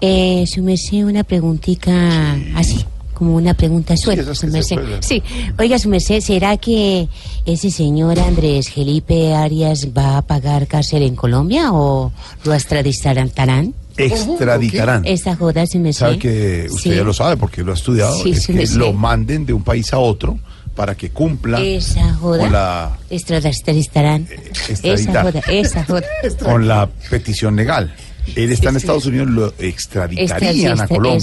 Eh, 0.00 0.44
su 0.46 0.62
merced, 0.62 1.04
una 1.04 1.24
preguntita 1.24 2.32
así, 2.56 2.86
como 3.18 3.34
una 3.36 3.54
pregunta 3.54 3.96
suelta, 3.96 4.22
esas 4.22 4.38
su 4.38 4.62
se 4.62 4.74
cuelgan. 4.76 5.02
Sí, 5.02 5.22
oiga, 5.58 5.78
su 5.78 5.88
merced, 5.88 6.20
¿será 6.20 6.56
que 6.56 7.08
ese 7.44 7.70
señor 7.70 8.18
Andrés 8.20 8.70
Felipe 8.70 9.34
Arias 9.34 9.88
va 9.96 10.18
a 10.18 10.22
pagar 10.22 10.66
cárcel 10.66 11.02
en 11.02 11.16
Colombia 11.16 11.72
o 11.72 12.12
lo 12.44 12.54
extraditarán? 12.54 13.74
Extraditarán. 13.96 15.04
Esa 15.04 15.34
joda, 15.36 15.66
su 15.66 15.78
merced. 15.80 15.98
Sabe 16.00 16.18
que 16.18 16.66
usted 16.70 16.90
Sí. 16.92 16.96
ya 16.96 17.02
lo 17.02 17.12
sabe 17.12 17.36
porque 17.36 17.62
lo 17.62 17.72
ha 17.72 17.74
estudiado. 17.74 18.16
Sí, 18.22 18.30
es 18.30 18.42
sí, 18.44 18.52
que 18.52 18.58
me 18.60 18.66
lo 18.66 18.92
manden 18.92 19.44
de 19.44 19.52
un 19.52 19.62
país 19.62 19.92
a 19.92 19.98
otro 19.98 20.38
para 20.76 20.94
que 20.94 21.10
cumpla 21.10 21.60
Esa 21.60 22.14
joda. 22.14 22.38
con 22.44 22.52
la, 22.52 22.98
Extraditarán. 23.10 24.28
Esa 24.30 24.70
extraditar. 24.72 25.24
joda, 25.24 25.40
esa 25.48 25.84
joda. 25.84 26.02
con 26.44 26.68
la 26.68 26.88
petición 27.10 27.56
legal. 27.56 27.92
Él 28.36 28.50
está 28.52 28.70
en 28.70 28.76
Estados 28.76 29.06
Unidos, 29.06 29.28
lo 29.28 29.52
extraditarían 29.58 30.26
Extra- 30.54 30.70
a 30.70 30.74
esa 30.74 30.86
Colombia. 30.88 31.18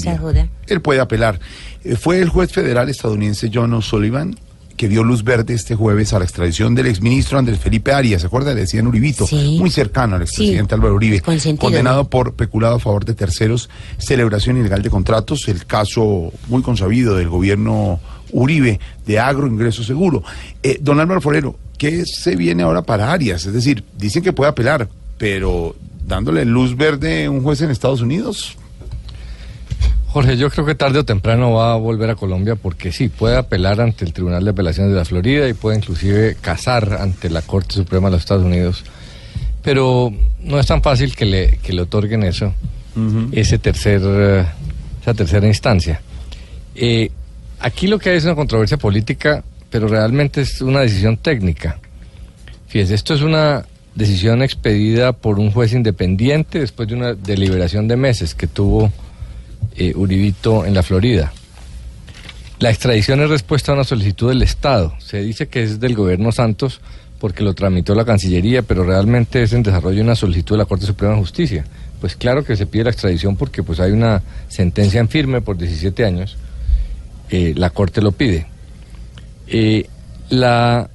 Él 0.68 0.82
puede 0.82 1.00
apelar. 1.00 1.40
Eh, 1.84 1.96
Fue 1.96 2.20
el 2.22 2.30
juez 2.30 2.52
federal 2.52 2.90
estadounidense 2.90 3.50
John 3.54 3.74
O'Sullivan 3.74 4.36
que 4.76 4.90
dio 4.90 5.06
luz 5.06 5.24
verde 5.24 5.54
este 5.54 5.74
jueves 5.74 6.12
a 6.12 6.20
la 6.20 6.26
extradición 6.26 6.76
del 6.76 6.88
exministro 6.88 7.40
Andrés 7.40 7.60
Felipe 7.60 7.94
Arias, 7.94 8.20
¿se 8.20 8.28
acuerda? 8.28 8.54
Le 8.54 8.60
decían 8.60 8.86
Uribito, 8.88 9.26
muy 9.58 9.70
cercano 9.70 10.18
al 10.18 10.24
expresidente 10.24 10.76
Álvaro 10.76 10.96
Uribe, 10.96 11.22
consentido, 11.22 11.62
condenado 11.62 12.10
por 12.10 12.34
peculado 12.34 12.76
a 12.76 12.80
favor 12.80 13.06
de 13.06 13.14
terceros, 13.14 13.70
celebración 13.98 14.58
ilegal 14.58 14.82
de 14.82 14.90
contratos, 14.90 15.48
el 15.48 15.66
caso 15.66 16.34
muy 16.50 16.62
consabido 16.62 17.16
del 17.16 17.30
gobierno 17.30 18.02
Uribe 18.34 18.82
de 19.06 19.18
agro 19.18 19.48
ingreso 19.48 19.82
seguro. 19.82 20.24
Eh, 20.62 20.78
don 20.82 21.00
Álvaro 21.00 21.22
Forero, 21.22 21.58
¿qué 21.78 22.04
se 22.06 22.36
viene 22.36 22.64
ahora 22.64 22.82
para 22.82 23.14
Arias? 23.14 23.46
Es 23.46 23.54
decir, 23.54 23.82
dicen 23.98 24.24
que 24.24 24.34
puede 24.34 24.50
apelar, 24.50 24.90
pero 25.18 25.76
dándole 26.06 26.46
luz 26.46 26.76
verde 26.76 27.26
a 27.26 27.32
un 27.32 27.42
juez 27.42 27.62
en 27.62 27.72
Estados 27.72 28.02
Unidos. 28.02 28.58
Jorge, 30.08 30.38
yo 30.38 30.50
creo 30.50 30.66
que 30.66 30.76
tarde 30.76 31.00
o 31.00 31.04
temprano 31.04 31.52
va 31.52 31.74
a 31.74 31.76
volver 31.76 32.10
a 32.10 32.16
Colombia 32.16 32.56
porque 32.56 32.94
sí, 32.94 33.10
puede 33.10 33.36
apelar 33.36 33.82
ante 33.82 34.06
el 34.06 34.14
Tribunal 34.14 34.46
de 34.46 34.52
Apelaciones 34.52 34.94
de 34.94 34.98
la 34.98 35.04
Florida 35.04 35.50
y 35.50 35.54
puede 35.54 35.76
inclusive 35.76 36.38
casar 36.40 36.98
ante 37.02 37.30
la 37.30 37.42
Corte 37.42 37.74
Suprema 37.74 38.08
de 38.08 38.14
los 38.14 38.22
Estados 38.22 38.46
Unidos. 38.46 38.86
Pero 39.62 40.14
no 40.40 40.58
es 40.58 40.68
tan 40.68 40.82
fácil 40.82 41.14
que 41.16 41.26
le, 41.26 41.58
que 41.58 41.74
le 41.74 41.82
otorguen 41.82 42.24
eso, 42.24 42.54
ese 43.34 43.58
tercer, 43.58 44.02
eh, 44.06 44.46
esa 45.02 45.14
tercera 45.14 45.48
instancia. 45.48 46.00
Eh, 46.76 47.12
aquí 47.60 47.88
lo 47.88 48.00
que 48.00 48.12
hay 48.12 48.18
es 48.18 48.24
una 48.24 48.36
controversia 48.36 48.78
política, 48.78 49.44
pero 49.70 49.90
realmente 49.90 50.40
es 50.40 50.62
una 50.62 50.80
decisión 50.80 51.18
técnica. 51.18 51.78
Fíjese, 52.68 52.96
esto 52.96 53.16
es 53.16 53.22
una 53.22 53.66
decisión 53.96 54.44
expedida 54.44 55.14
por 55.14 55.40
un 55.40 55.52
juez 55.52 55.74
independiente 55.74 56.60
después 56.60 56.88
de 56.88 56.96
una 56.96 57.14
deliberación 57.14 57.88
de 57.88 57.96
meses 57.96 58.36
que 58.36 58.48
tuvo 58.48 58.92
eh, 59.76 59.94
Uribito 59.96 60.66
en 60.66 60.74
la 60.74 60.84
Florida. 60.84 61.32
La 62.60 62.70
extradición 62.70 63.22
es 63.22 63.30
respuesta 63.30 63.72
a 63.72 63.76
una 63.76 63.84
solicitud 63.84 64.30
del 64.30 64.42
Estado. 64.42 64.94
Se 65.00 65.22
dice 65.22 65.48
que 65.48 65.64
es 65.64 65.80
del 65.80 65.96
gobierno 65.96 66.32
Santos 66.32 66.82
porque 67.20 67.44
lo 67.44 67.54
tramitó 67.54 67.96
la 67.96 68.06
Cancillería, 68.06 68.62
pero 68.62 68.84
realmente 68.84 69.42
es 69.42 69.54
en 69.54 69.64
desarrollo 69.64 70.02
una 70.02 70.16
solicitud 70.16 70.56
de 70.56 70.60
la 70.60 70.66
Corte 70.66 70.86
Suprema 70.86 71.14
de 71.14 71.20
Justicia. 71.20 71.66
Pues 72.00 72.16
claro 72.16 72.44
que 72.44 72.56
se 72.56 72.66
pide 72.66 72.86
la 72.86 72.92
extradición 72.92 73.36
porque 73.36 73.64
pues 73.64 73.80
hay 73.80 73.92
una 73.92 74.22
sentencia 74.48 75.00
en 75.00 75.10
firme 75.10 75.42
por 75.42 75.58
17 75.58 76.06
años. 76.06 76.38
Eh, 77.30 77.54
la 77.58 77.70
Corte 77.72 78.02
lo 78.02 78.12
pide. 78.12 78.48
Eh, 79.48 79.88
la 80.30 80.90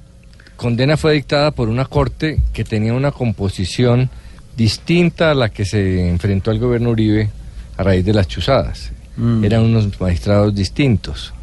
condena 0.61 0.95
fue 0.95 1.13
dictada 1.13 1.49
por 1.49 1.69
una 1.69 1.85
Corte 1.85 2.39
que 2.53 2.63
tenía 2.63 2.93
una 2.93 3.11
composición 3.11 4.11
distinta 4.55 5.31
a 5.31 5.33
la 5.33 5.49
que 5.49 5.65
se 5.65 6.07
enfrentó 6.07 6.51
al 6.51 6.59
gobierno 6.59 6.91
Uribe 6.91 7.29
a 7.77 7.81
raíz 7.81 8.05
de 8.05 8.13
las 8.13 8.27
chuzadas. 8.27 8.91
Eran 9.41 9.63
unos 9.63 9.99
magistrados 9.99 10.53
distintos. 10.53 11.33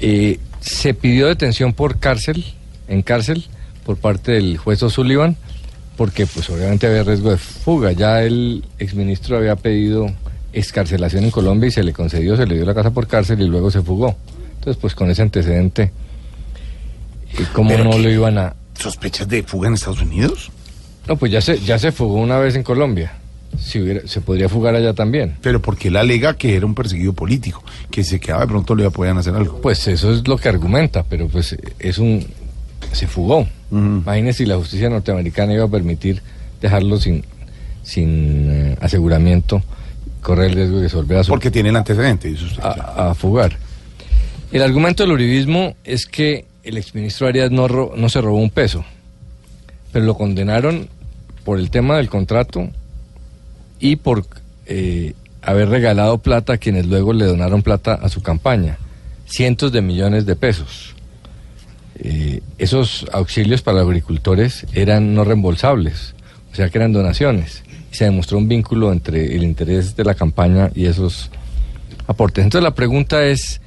Eh, 0.00 0.38
se 0.60 0.94
pidió 0.94 1.26
detención 1.26 1.74
por 1.74 1.98
cárcel, 1.98 2.42
en 2.88 3.02
cárcel, 3.02 3.44
por 3.84 3.98
parte 3.98 4.32
del 4.32 4.56
juez 4.56 4.82
O'Sullivan, 4.82 5.36
porque 5.98 6.26
pues 6.26 6.48
obviamente 6.48 6.86
había 6.86 7.02
riesgo 7.02 7.32
de 7.32 7.36
fuga. 7.36 7.92
Ya 7.92 8.22
el 8.22 8.64
exministro 8.78 9.36
había 9.36 9.56
pedido 9.56 10.06
excarcelación 10.54 11.24
en 11.24 11.30
Colombia 11.30 11.68
y 11.68 11.70
se 11.70 11.82
le 11.82 11.92
concedió, 11.92 12.34
se 12.34 12.46
le 12.46 12.54
dio 12.54 12.64
la 12.64 12.74
casa 12.74 12.92
por 12.92 13.06
cárcel 13.06 13.42
y 13.42 13.46
luego 13.46 13.70
se 13.70 13.82
fugó. 13.82 14.16
Entonces 14.54 14.80
pues 14.80 14.94
con 14.94 15.10
ese 15.10 15.20
antecedente, 15.20 15.92
¿cómo 17.52 17.70
¿Pero 17.70 17.84
no 17.84 17.98
lo 17.98 18.10
iban 18.10 18.38
a...? 18.38 18.54
¿Sospechas 18.78 19.28
de 19.28 19.42
fuga 19.42 19.68
en 19.68 19.74
Estados 19.74 20.02
Unidos? 20.02 20.50
No, 21.08 21.16
pues 21.16 21.30
ya 21.32 21.40
se, 21.40 21.58
ya 21.60 21.78
se 21.78 21.92
fugó 21.92 22.14
una 22.14 22.38
vez 22.38 22.56
en 22.56 22.62
Colombia. 22.62 23.12
Si 23.58 23.80
hubiera- 23.80 24.06
se 24.08 24.20
podría 24.20 24.48
fugar 24.48 24.74
allá 24.74 24.94
también. 24.94 25.36
Pero 25.42 25.60
porque 25.62 25.88
él 25.88 25.96
alega 25.96 26.36
que 26.36 26.56
era 26.56 26.66
un 26.66 26.74
perseguido 26.74 27.12
político, 27.12 27.62
que 27.90 28.02
se 28.02 28.18
quedaba 28.18 28.42
de 28.42 28.48
pronto 28.48 28.74
le 28.74 28.90
podían 28.90 29.16
hacer 29.18 29.34
algo. 29.34 29.60
Pues 29.60 29.86
eso 29.86 30.12
es 30.12 30.26
lo 30.26 30.36
que 30.38 30.48
argumenta, 30.48 31.04
pero 31.04 31.28
pues 31.28 31.56
es 31.78 31.98
un... 31.98 32.26
se 32.92 33.06
fugó. 33.06 33.46
Imagínese 33.70 34.38
si 34.38 34.46
la 34.46 34.56
justicia 34.56 34.88
norteamericana 34.90 35.52
iba 35.54 35.64
a 35.64 35.68
permitir 35.68 36.20
dejarlo 36.60 36.98
sin, 36.98 37.24
sin 37.82 38.48
eh, 38.50 38.76
aseguramiento, 38.80 39.62
correr 40.22 40.50
el 40.50 40.56
riesgo 40.56 40.80
de 40.80 40.88
que 40.88 40.96
volviera 40.96 41.20
a 41.20 41.24
su- 41.24 41.30
Porque 41.30 41.50
tiene 41.50 41.68
el 41.68 41.76
antecedente, 41.76 42.28
dice 42.28 42.44
usted. 42.46 42.62
a, 42.62 43.10
a 43.10 43.14
fugar. 43.14 43.56
El 44.52 44.62
argumento 44.62 45.02
del 45.02 45.12
uribismo 45.12 45.74
es 45.84 46.06
que 46.06 46.44
el 46.64 46.78
exministro 46.78 47.26
Arias 47.26 47.50
no, 47.50 47.68
no 47.68 48.08
se 48.08 48.20
robó 48.20 48.38
un 48.38 48.50
peso, 48.50 48.84
pero 49.92 50.04
lo 50.04 50.16
condenaron 50.16 50.88
por 51.44 51.58
el 51.58 51.70
tema 51.70 51.98
del 51.98 52.08
contrato 52.08 52.68
y 53.78 53.96
por 53.96 54.26
eh, 54.66 55.12
haber 55.42 55.68
regalado 55.68 56.18
plata 56.18 56.54
a 56.54 56.58
quienes 56.58 56.86
luego 56.86 57.12
le 57.12 57.26
donaron 57.26 57.62
plata 57.62 57.94
a 57.94 58.08
su 58.08 58.22
campaña, 58.22 58.78
cientos 59.26 59.72
de 59.72 59.82
millones 59.82 60.26
de 60.26 60.36
pesos. 60.36 60.94
Eh, 61.96 62.40
esos 62.58 63.06
auxilios 63.12 63.62
para 63.62 63.78
los 63.78 63.86
agricultores 63.86 64.66
eran 64.72 65.14
no 65.14 65.24
reembolsables, 65.24 66.14
o 66.52 66.56
sea 66.56 66.70
que 66.70 66.78
eran 66.78 66.92
donaciones. 66.92 67.62
Se 67.90 68.04
demostró 68.04 68.38
un 68.38 68.48
vínculo 68.48 68.90
entre 68.90 69.36
el 69.36 69.44
interés 69.44 69.94
de 69.94 70.04
la 70.04 70.14
campaña 70.14 70.70
y 70.74 70.86
esos 70.86 71.30
aportes. 72.06 72.42
Entonces 72.42 72.64
la 72.64 72.74
pregunta 72.74 73.24
es 73.24 73.60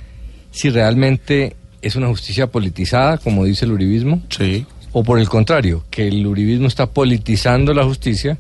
si 0.52 0.70
realmente 0.70 1.56
es 1.88 1.96
una 1.96 2.08
justicia 2.08 2.48
politizada, 2.48 3.18
como 3.18 3.46
dice 3.46 3.66
el 3.66 3.72
uribismo, 3.72 4.22
o 4.92 5.04
por 5.04 5.20
el 5.20 5.30
contrario, 5.30 5.84
que 5.90 6.08
el 6.08 6.26
uribismo 6.26 6.68
está 6.68 6.88
politizando 6.88 7.74
la 7.74 7.84
justicia 7.84 8.38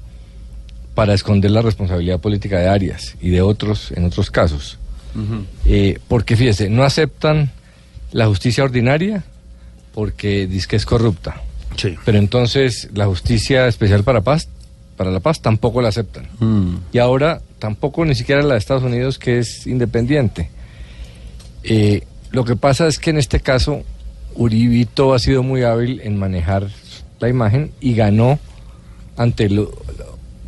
para 0.95 1.13
esconder 1.13 1.51
la 1.51 1.61
responsabilidad 1.61 2.19
política 2.19 2.59
de 2.59 2.67
Arias 2.67 3.15
y 3.21 3.29
de 3.29 3.41
otros 3.41 3.91
en 3.91 4.05
otros 4.05 4.31
casos. 4.31 4.77
Eh, 5.65 5.99
porque 6.07 6.35
fíjese, 6.35 6.69
no 6.69 6.83
aceptan 6.83 7.51
la 8.11 8.27
justicia 8.27 8.63
ordinaria 8.63 9.23
porque 9.93 10.47
dice 10.47 10.67
que 10.67 10.75
es 10.75 10.85
corrupta. 10.85 11.41
Pero 12.05 12.17
entonces 12.17 12.89
la 12.93 13.05
justicia 13.05 13.67
especial 13.67 14.03
para 14.03 14.21
paz, 14.21 14.47
para 14.95 15.11
la 15.11 15.19
paz 15.19 15.41
tampoco 15.41 15.81
la 15.81 15.89
aceptan. 15.89 16.27
Y 16.91 16.97
ahora 16.97 17.41
tampoco 17.59 18.05
ni 18.05 18.15
siquiera 18.15 18.41
la 18.41 18.53
de 18.53 18.59
Estados 18.59 18.83
Unidos 18.83 19.19
que 19.19 19.39
es 19.39 19.67
independiente. 19.67 20.49
Eh, 21.63 22.03
lo 22.31 22.43
que 22.45 22.55
pasa 22.55 22.87
es 22.87 22.99
que 22.99 23.09
en 23.09 23.17
este 23.17 23.39
caso 23.39 23.83
Uribito 24.35 25.13
ha 25.13 25.19
sido 25.19 25.43
muy 25.43 25.63
hábil 25.63 26.01
en 26.03 26.17
manejar 26.17 26.67
la 27.19 27.29
imagen 27.29 27.71
y 27.81 27.93
ganó 27.95 28.39
ante 29.15 29.45
el 29.45 29.67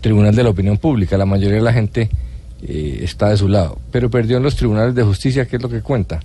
Tribunal 0.01 0.35
de 0.35 0.43
la 0.43 0.49
Opinión 0.51 0.77
Pública. 0.77 1.17
La 1.17 1.25
mayoría 1.25 1.55
de 1.57 1.63
la 1.63 1.73
gente 1.73 2.09
eh, 2.61 2.99
está 3.03 3.29
de 3.29 3.37
su 3.37 3.47
lado, 3.47 3.79
pero 3.91 4.09
perdió 4.09 4.37
en 4.37 4.43
los 4.43 4.55
tribunales 4.55 4.93
de 4.95 5.03
justicia, 5.03 5.45
que 5.47 5.55
es 5.57 5.61
lo 5.61 5.69
que 5.69 5.81
cuenta. 5.81 6.19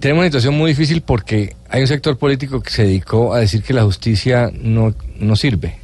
Tenemos 0.00 0.20
una 0.22 0.28
situación 0.28 0.56
muy 0.56 0.70
difícil 0.70 1.00
porque 1.02 1.56
hay 1.68 1.80
un 1.82 1.88
sector 1.88 2.16
político 2.18 2.60
que 2.62 2.70
se 2.70 2.82
dedicó 2.84 3.34
a 3.34 3.40
decir 3.40 3.62
que 3.62 3.72
la 3.72 3.82
justicia 3.84 4.50
no, 4.52 4.94
no 5.18 5.36
sirve, 5.36 5.78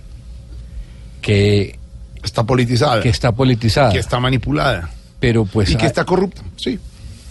que 1.20 1.78
está 2.22 2.44
politizada, 2.44 3.02
que 3.02 3.08
está 3.08 3.32
politizada, 3.32 3.92
que 3.92 3.98
está 3.98 4.20
manipulada 4.20 4.90
pero 5.18 5.44
pues 5.44 5.70
y 5.70 5.76
que 5.76 5.82
hay- 5.82 5.86
está 5.86 6.04
corrupta. 6.04 6.42
Sí. 6.56 6.78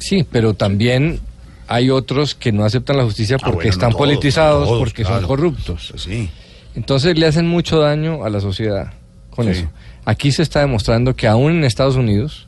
Sí, 0.02 0.26
pero 0.30 0.54
también 0.54 1.20
hay 1.68 1.90
otros 1.90 2.36
que 2.36 2.52
no 2.52 2.66
aceptan 2.66 2.98
la 2.98 3.04
justicia 3.06 3.38
porque 3.38 3.50
Ah, 3.50 3.56
bueno, 3.56 3.68
no 3.68 3.70
están 3.72 3.90
todos, 3.92 4.00
politizados, 4.02 4.60
no 4.62 4.66
todos, 4.66 4.80
porque 4.80 5.04
claro. 5.04 5.20
son 5.20 5.28
corruptos. 5.28 5.94
Sí. 5.96 6.30
Entonces 6.76 7.18
le 7.18 7.28
hacen 7.28 7.48
mucho 7.48 7.80
daño 7.80 8.26
a 8.26 8.30
la 8.30 8.42
sociedad 8.42 8.92
con 9.30 9.46
Sí. 9.46 9.52
eso. 9.52 9.70
Aquí 10.04 10.32
se 10.32 10.42
está 10.42 10.60
demostrando 10.62 11.16
que 11.16 11.28
aún 11.28 11.52
en 11.54 11.64
Estados 11.64 11.96
Unidos 11.96 12.48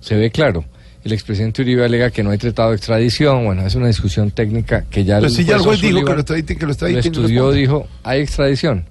se 0.00 0.16
ve 0.16 0.30
claro. 0.30 0.64
El 1.04 1.12
expresidente 1.12 1.62
Uribe 1.62 1.84
alega 1.84 2.10
que 2.10 2.24
no 2.24 2.30
hay 2.30 2.38
tratado 2.38 2.70
de 2.70 2.76
extradición. 2.76 3.44
Bueno, 3.44 3.64
es 3.64 3.76
una 3.76 3.86
discusión 3.86 4.32
técnica 4.32 4.84
que 4.90 5.04
ya 5.04 5.18
Pero 5.20 5.28
si 5.30 5.44
ya 5.44 5.54
el 5.54 5.62
juez 5.62 5.80
dijo 5.80 6.04
que 6.04 6.12
lo 6.12 6.18
extraditen, 6.20 6.58
que 6.58 6.66
lo 6.66 6.72
extraditen, 6.72 7.04
estudió, 7.12 7.52
dijo, 7.52 7.86
hay 8.02 8.20
extradición. 8.22 8.86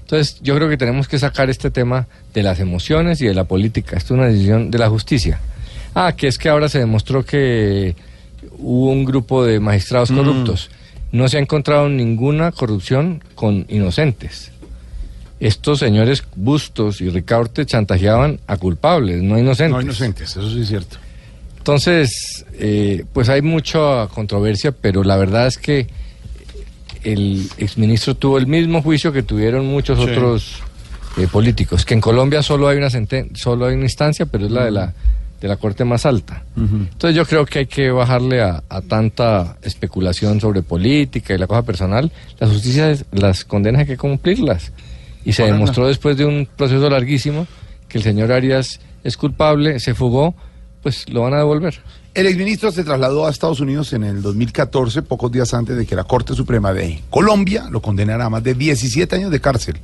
Entonces, 0.00 0.40
yo 0.42 0.56
creo 0.56 0.68
que 0.68 0.76
tenemos 0.76 1.06
que 1.06 1.20
sacar 1.20 1.48
este 1.48 1.70
tema 1.70 2.08
de 2.34 2.42
las 2.42 2.58
emociones 2.58 3.20
y 3.22 3.26
de 3.26 3.34
la 3.34 3.44
política. 3.44 3.96
Esto 3.96 4.14
es 4.14 4.18
una 4.18 4.26
decisión 4.26 4.72
de 4.72 4.78
la 4.78 4.88
justicia. 4.88 5.40
Ah, 5.94 6.12
que 6.16 6.28
es 6.28 6.38
que 6.38 6.48
ahora 6.48 6.68
se 6.68 6.78
demostró 6.78 7.24
que 7.24 7.96
hubo 8.58 8.90
un 8.90 9.04
grupo 9.04 9.44
de 9.44 9.60
magistrados 9.60 10.10
Mm. 10.10 10.16
corruptos. 10.16 10.70
No 11.12 11.28
se 11.28 11.38
ha 11.38 11.40
encontrado 11.40 11.88
ninguna 11.88 12.52
corrupción 12.52 13.22
con 13.34 13.66
inocentes. 13.68 14.52
Estos 15.40 15.78
señores 15.78 16.22
Bustos 16.36 17.00
y 17.00 17.08
Ricaurte 17.08 17.64
chantajeaban 17.66 18.38
a 18.46 18.56
culpables, 18.58 19.22
no 19.22 19.34
a 19.36 19.40
inocentes. 19.40 19.72
No 19.74 19.80
inocentes, 19.80 20.30
eso 20.30 20.48
sí 20.50 20.60
es 20.60 20.68
cierto. 20.68 20.98
Entonces, 21.58 22.44
eh, 22.58 23.04
pues 23.12 23.28
hay 23.28 23.42
mucha 23.42 24.06
controversia, 24.08 24.72
pero 24.72 25.02
la 25.02 25.16
verdad 25.16 25.46
es 25.46 25.58
que 25.58 25.88
el 27.02 27.48
exministro 27.58 28.14
tuvo 28.14 28.38
el 28.38 28.46
mismo 28.46 28.82
juicio 28.82 29.12
que 29.12 29.22
tuvieron 29.22 29.66
muchos 29.66 29.98
Sí. 29.98 30.04
otros 30.04 30.56
eh, 31.16 31.26
políticos, 31.26 31.84
que 31.84 31.94
en 31.94 32.00
Colombia 32.00 32.42
solo 32.42 32.68
hay 32.68 32.78
una 32.78 32.88
solo 33.34 33.66
hay 33.66 33.74
una 33.74 33.84
instancia, 33.84 34.26
pero 34.26 34.46
es 34.46 34.52
la 34.52 34.64
de 34.64 34.70
la 34.70 34.94
de 35.40 35.48
la 35.48 35.56
corte 35.56 35.84
más 35.84 36.04
alta. 36.04 36.44
Entonces 36.56 37.16
yo 37.16 37.24
creo 37.24 37.46
que 37.46 37.60
hay 37.60 37.66
que 37.66 37.90
bajarle 37.90 38.42
a, 38.42 38.62
a 38.68 38.82
tanta 38.82 39.56
especulación 39.62 40.40
sobre 40.40 40.62
política 40.62 41.34
y 41.34 41.38
la 41.38 41.46
cosa 41.46 41.62
personal. 41.62 42.12
Las 42.38 42.50
justicias, 42.50 43.06
las 43.12 43.44
condenas 43.44 43.80
hay 43.80 43.86
que 43.86 43.96
cumplirlas. 43.96 44.72
Y 45.24 45.32
se 45.32 45.44
demostró 45.44 45.86
después 45.86 46.16
de 46.16 46.24
un 46.24 46.46
proceso 46.56 46.88
larguísimo 46.90 47.46
que 47.88 47.98
el 47.98 48.04
señor 48.04 48.32
Arias 48.32 48.80
es 49.02 49.16
culpable, 49.16 49.80
se 49.80 49.94
fugó, 49.94 50.34
pues 50.82 51.08
lo 51.08 51.22
van 51.22 51.34
a 51.34 51.38
devolver. 51.38 51.80
El 52.12 52.26
exministro 52.26 52.72
se 52.72 52.84
trasladó 52.84 53.26
a 53.26 53.30
Estados 53.30 53.60
Unidos 53.60 53.92
en 53.92 54.04
el 54.04 54.20
2014, 54.20 55.02
pocos 55.02 55.30
días 55.30 55.54
antes 55.54 55.76
de 55.76 55.86
que 55.86 55.94
la 55.94 56.04
Corte 56.04 56.34
Suprema 56.34 56.72
de 56.72 57.00
Colombia 57.08 57.68
lo 57.70 57.80
condenara 57.80 58.26
a 58.26 58.30
más 58.30 58.42
de 58.42 58.54
17 58.54 59.14
años 59.16 59.30
de 59.30 59.40
cárcel 59.40 59.76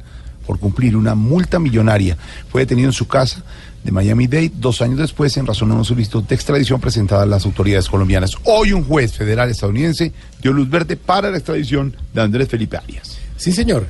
por 0.46 0.58
cumplir 0.58 0.96
una 0.96 1.14
multa 1.14 1.58
millonaria. 1.58 2.16
Fue 2.50 2.62
detenido 2.62 2.88
en 2.88 2.92
su 2.92 3.06
casa 3.08 3.42
de 3.84 3.92
Miami-Dade 3.92 4.52
dos 4.54 4.80
años 4.82 4.98
después 4.98 5.36
en 5.36 5.46
razón 5.46 5.70
a 5.70 5.74
una 5.74 5.84
solicitud 5.84 6.22
de 6.24 6.34
extradición 6.34 6.80
presentada 6.80 7.22
a 7.22 7.26
las 7.26 7.44
autoridades 7.44 7.88
colombianas. 7.88 8.32
Hoy 8.44 8.72
un 8.72 8.84
juez 8.84 9.12
federal 9.12 9.50
estadounidense 9.50 10.12
dio 10.42 10.52
luz 10.52 10.68
verde 10.68 10.96
para 10.96 11.30
la 11.30 11.36
extradición 11.36 11.94
de 12.14 12.22
Andrés 12.22 12.48
Felipe 12.48 12.76
Arias. 12.76 13.18
Sí, 13.36 13.52
señor. 13.52 13.86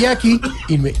Y 0.00 0.04
aquí, 0.06 0.40
inme- 0.68 0.94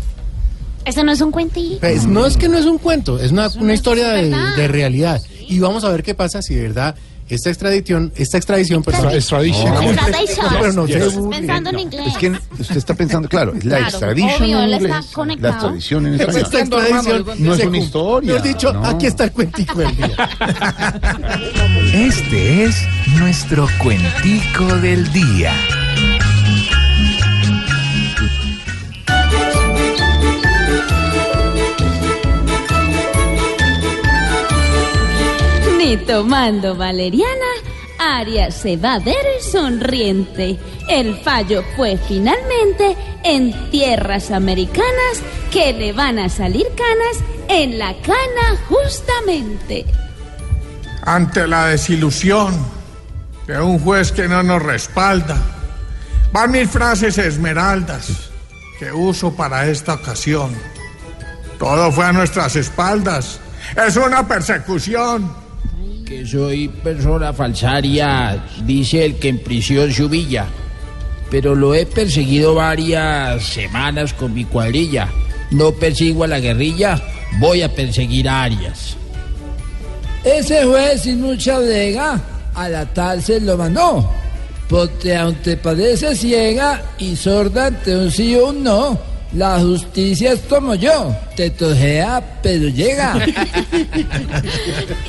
¿Eso 0.84 1.04
no 1.04 1.12
es 1.12 1.20
un 1.20 1.30
cuentito? 1.30 1.78
pues, 1.80 2.06
no 2.06 2.26
es 2.26 2.36
que 2.36 2.48
no 2.48 2.58
es 2.58 2.66
un 2.66 2.78
cuento, 2.78 3.18
es 3.18 3.30
una, 3.32 3.48
una 3.60 3.72
historia 3.74 4.08
de 4.12 4.68
realidad. 4.68 5.22
Y 5.48 5.58
vamos 5.58 5.84
a 5.84 5.90
ver 5.90 6.02
qué 6.02 6.14
pasa 6.14 6.40
si 6.42 6.54
de 6.54 6.62
verdad 6.62 6.94
esta 7.34 7.48
extradición, 7.50 8.12
esta 8.16 8.36
extradición, 8.36 8.82
perdón. 8.82 9.04
No, 9.04 10.72
no, 10.72 10.86
pero 10.86 11.10
no 11.12 11.30
pensando 11.30 11.70
en 11.70 11.78
inglés. 11.78 12.06
Es 12.08 12.16
que 12.18 12.30
usted 12.58 12.76
está 12.76 12.94
pensando, 12.94 13.28
claro, 13.28 13.54
es 13.54 13.64
la 13.64 13.76
Claro, 13.78 13.84
extradition 13.88 14.42
obvio, 14.42 14.58
en 14.58 14.64
él 14.64 14.72
está 14.74 14.86
inglés, 14.88 15.06
la 15.06 15.12
conectado. 15.14 15.54
extradición 15.54 16.06
en 16.06 16.14
Esta 16.20 16.40
extradición 16.40 17.26
No 17.38 17.54
es 17.54 17.64
una 17.64 17.78
historia. 17.78 18.38
Dicho, 18.42 18.72
no. 18.72 18.84
aquí 18.84 19.06
está 19.06 19.24
el 19.24 19.32
cuentico 19.32 19.78
del 19.78 19.96
día. 19.96 20.28
Este 21.94 22.64
es 22.64 22.76
nuestro 23.18 23.66
cuentico 23.82 24.64
del 24.76 25.10
día. 25.12 25.52
Ni 35.82 35.96
tomando 35.96 36.76
valeriana, 36.76 37.52
Arias 37.98 38.54
se 38.54 38.76
va 38.76 38.94
a 38.94 38.98
ver 39.00 39.42
sonriente. 39.42 40.56
El 40.88 41.16
fallo 41.22 41.64
fue 41.74 41.96
finalmente 41.96 42.96
en 43.24 43.52
tierras 43.72 44.30
americanas 44.30 45.20
que 45.50 45.72
le 45.72 45.92
van 45.92 46.20
a 46.20 46.28
salir 46.28 46.66
canas 46.76 47.24
en 47.48 47.80
la 47.80 47.96
cana 48.00 48.56
justamente. 48.68 49.84
Ante 51.04 51.48
la 51.48 51.66
desilusión 51.66 52.54
de 53.48 53.60
un 53.60 53.80
juez 53.80 54.12
que 54.12 54.28
no 54.28 54.44
nos 54.44 54.62
respalda, 54.62 55.36
van 56.32 56.52
mis 56.52 56.70
frases 56.70 57.18
esmeraldas 57.18 58.30
que 58.78 58.92
uso 58.92 59.34
para 59.34 59.66
esta 59.66 59.94
ocasión. 59.94 60.54
Todo 61.58 61.90
fue 61.90 62.04
a 62.04 62.12
nuestras 62.12 62.54
espaldas. 62.54 63.40
Es 63.76 63.96
una 63.96 64.28
persecución. 64.28 65.41
Soy 66.26 66.68
persona 66.68 67.32
falsaria, 67.32 68.44
dice 68.64 69.04
el 69.04 69.16
que 69.16 69.28
en 69.28 69.38
prisión 69.38 69.92
se 69.92 70.04
humilla. 70.04 70.46
Pero 71.30 71.54
lo 71.54 71.74
he 71.74 71.86
perseguido 71.86 72.54
varias 72.54 73.44
semanas 73.44 74.12
con 74.12 74.32
mi 74.32 74.44
cuadrilla. 74.44 75.08
No 75.50 75.72
persigo 75.72 76.24
a 76.24 76.28
la 76.28 76.40
guerrilla, 76.40 77.02
voy 77.38 77.62
a 77.62 77.74
perseguir 77.74 78.28
a 78.28 78.44
Arias. 78.44 78.96
Ese 80.24 80.64
juez 80.64 81.02
sin 81.02 81.20
mucha 81.20 81.58
bodega 81.58 82.20
a 82.54 82.68
la 82.68 82.86
tal 82.86 83.22
se 83.22 83.40
lo 83.40 83.56
mandó. 83.56 84.08
Porque 84.68 85.16
aunque 85.16 85.56
parece 85.56 86.14
ciega 86.14 86.82
y 86.98 87.16
sorda 87.16 87.66
ante 87.66 87.96
un 87.96 88.10
sí 88.10 88.36
o 88.36 88.48
un 88.48 88.62
no, 88.62 88.98
la 89.34 89.60
justicia 89.60 90.32
es 90.32 90.40
como 90.40 90.74
yo, 90.74 91.14
te 91.36 91.50
tojea 91.50 92.40
pero 92.42 92.68
llega. 92.68 93.14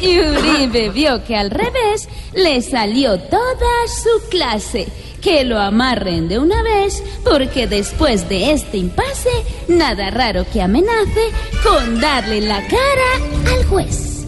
Y 0.01 0.19
Uribe 0.19 0.89
vio 0.89 1.23
que 1.23 1.35
al 1.35 1.49
revés 1.49 2.09
le 2.33 2.61
salió 2.61 3.17
toda 3.19 3.87
su 3.87 4.29
clase. 4.29 4.87
Que 5.21 5.45
lo 5.45 5.57
amarren 5.57 6.27
de 6.27 6.37
una 6.37 6.61
vez, 6.61 7.01
porque 7.23 7.65
después 7.65 8.27
de 8.27 8.51
este 8.51 8.77
impasse, 8.77 9.29
nada 9.69 10.09
raro 10.11 10.45
que 10.51 10.61
amenace 10.61 11.29
con 11.63 12.01
darle 12.01 12.41
la 12.41 12.61
cara 12.67 13.55
al 13.55 13.65
juez. 13.65 14.25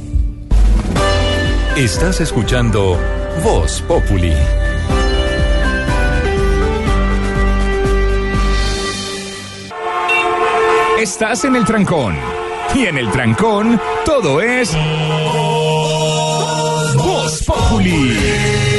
Estás 1.76 2.22
escuchando 2.22 2.98
Voz 3.44 3.82
Populi. 3.82 4.32
Estás 11.06 11.46
en 11.46 11.56
el 11.56 11.64
trancón. 11.66 12.16
Y 12.74 12.88
en 12.88 12.98
el 12.98 13.12
trancón, 13.12 13.80
todo 14.06 14.42
es. 14.42 14.76
Voz 16.96 17.44
Populi. 17.44 18.18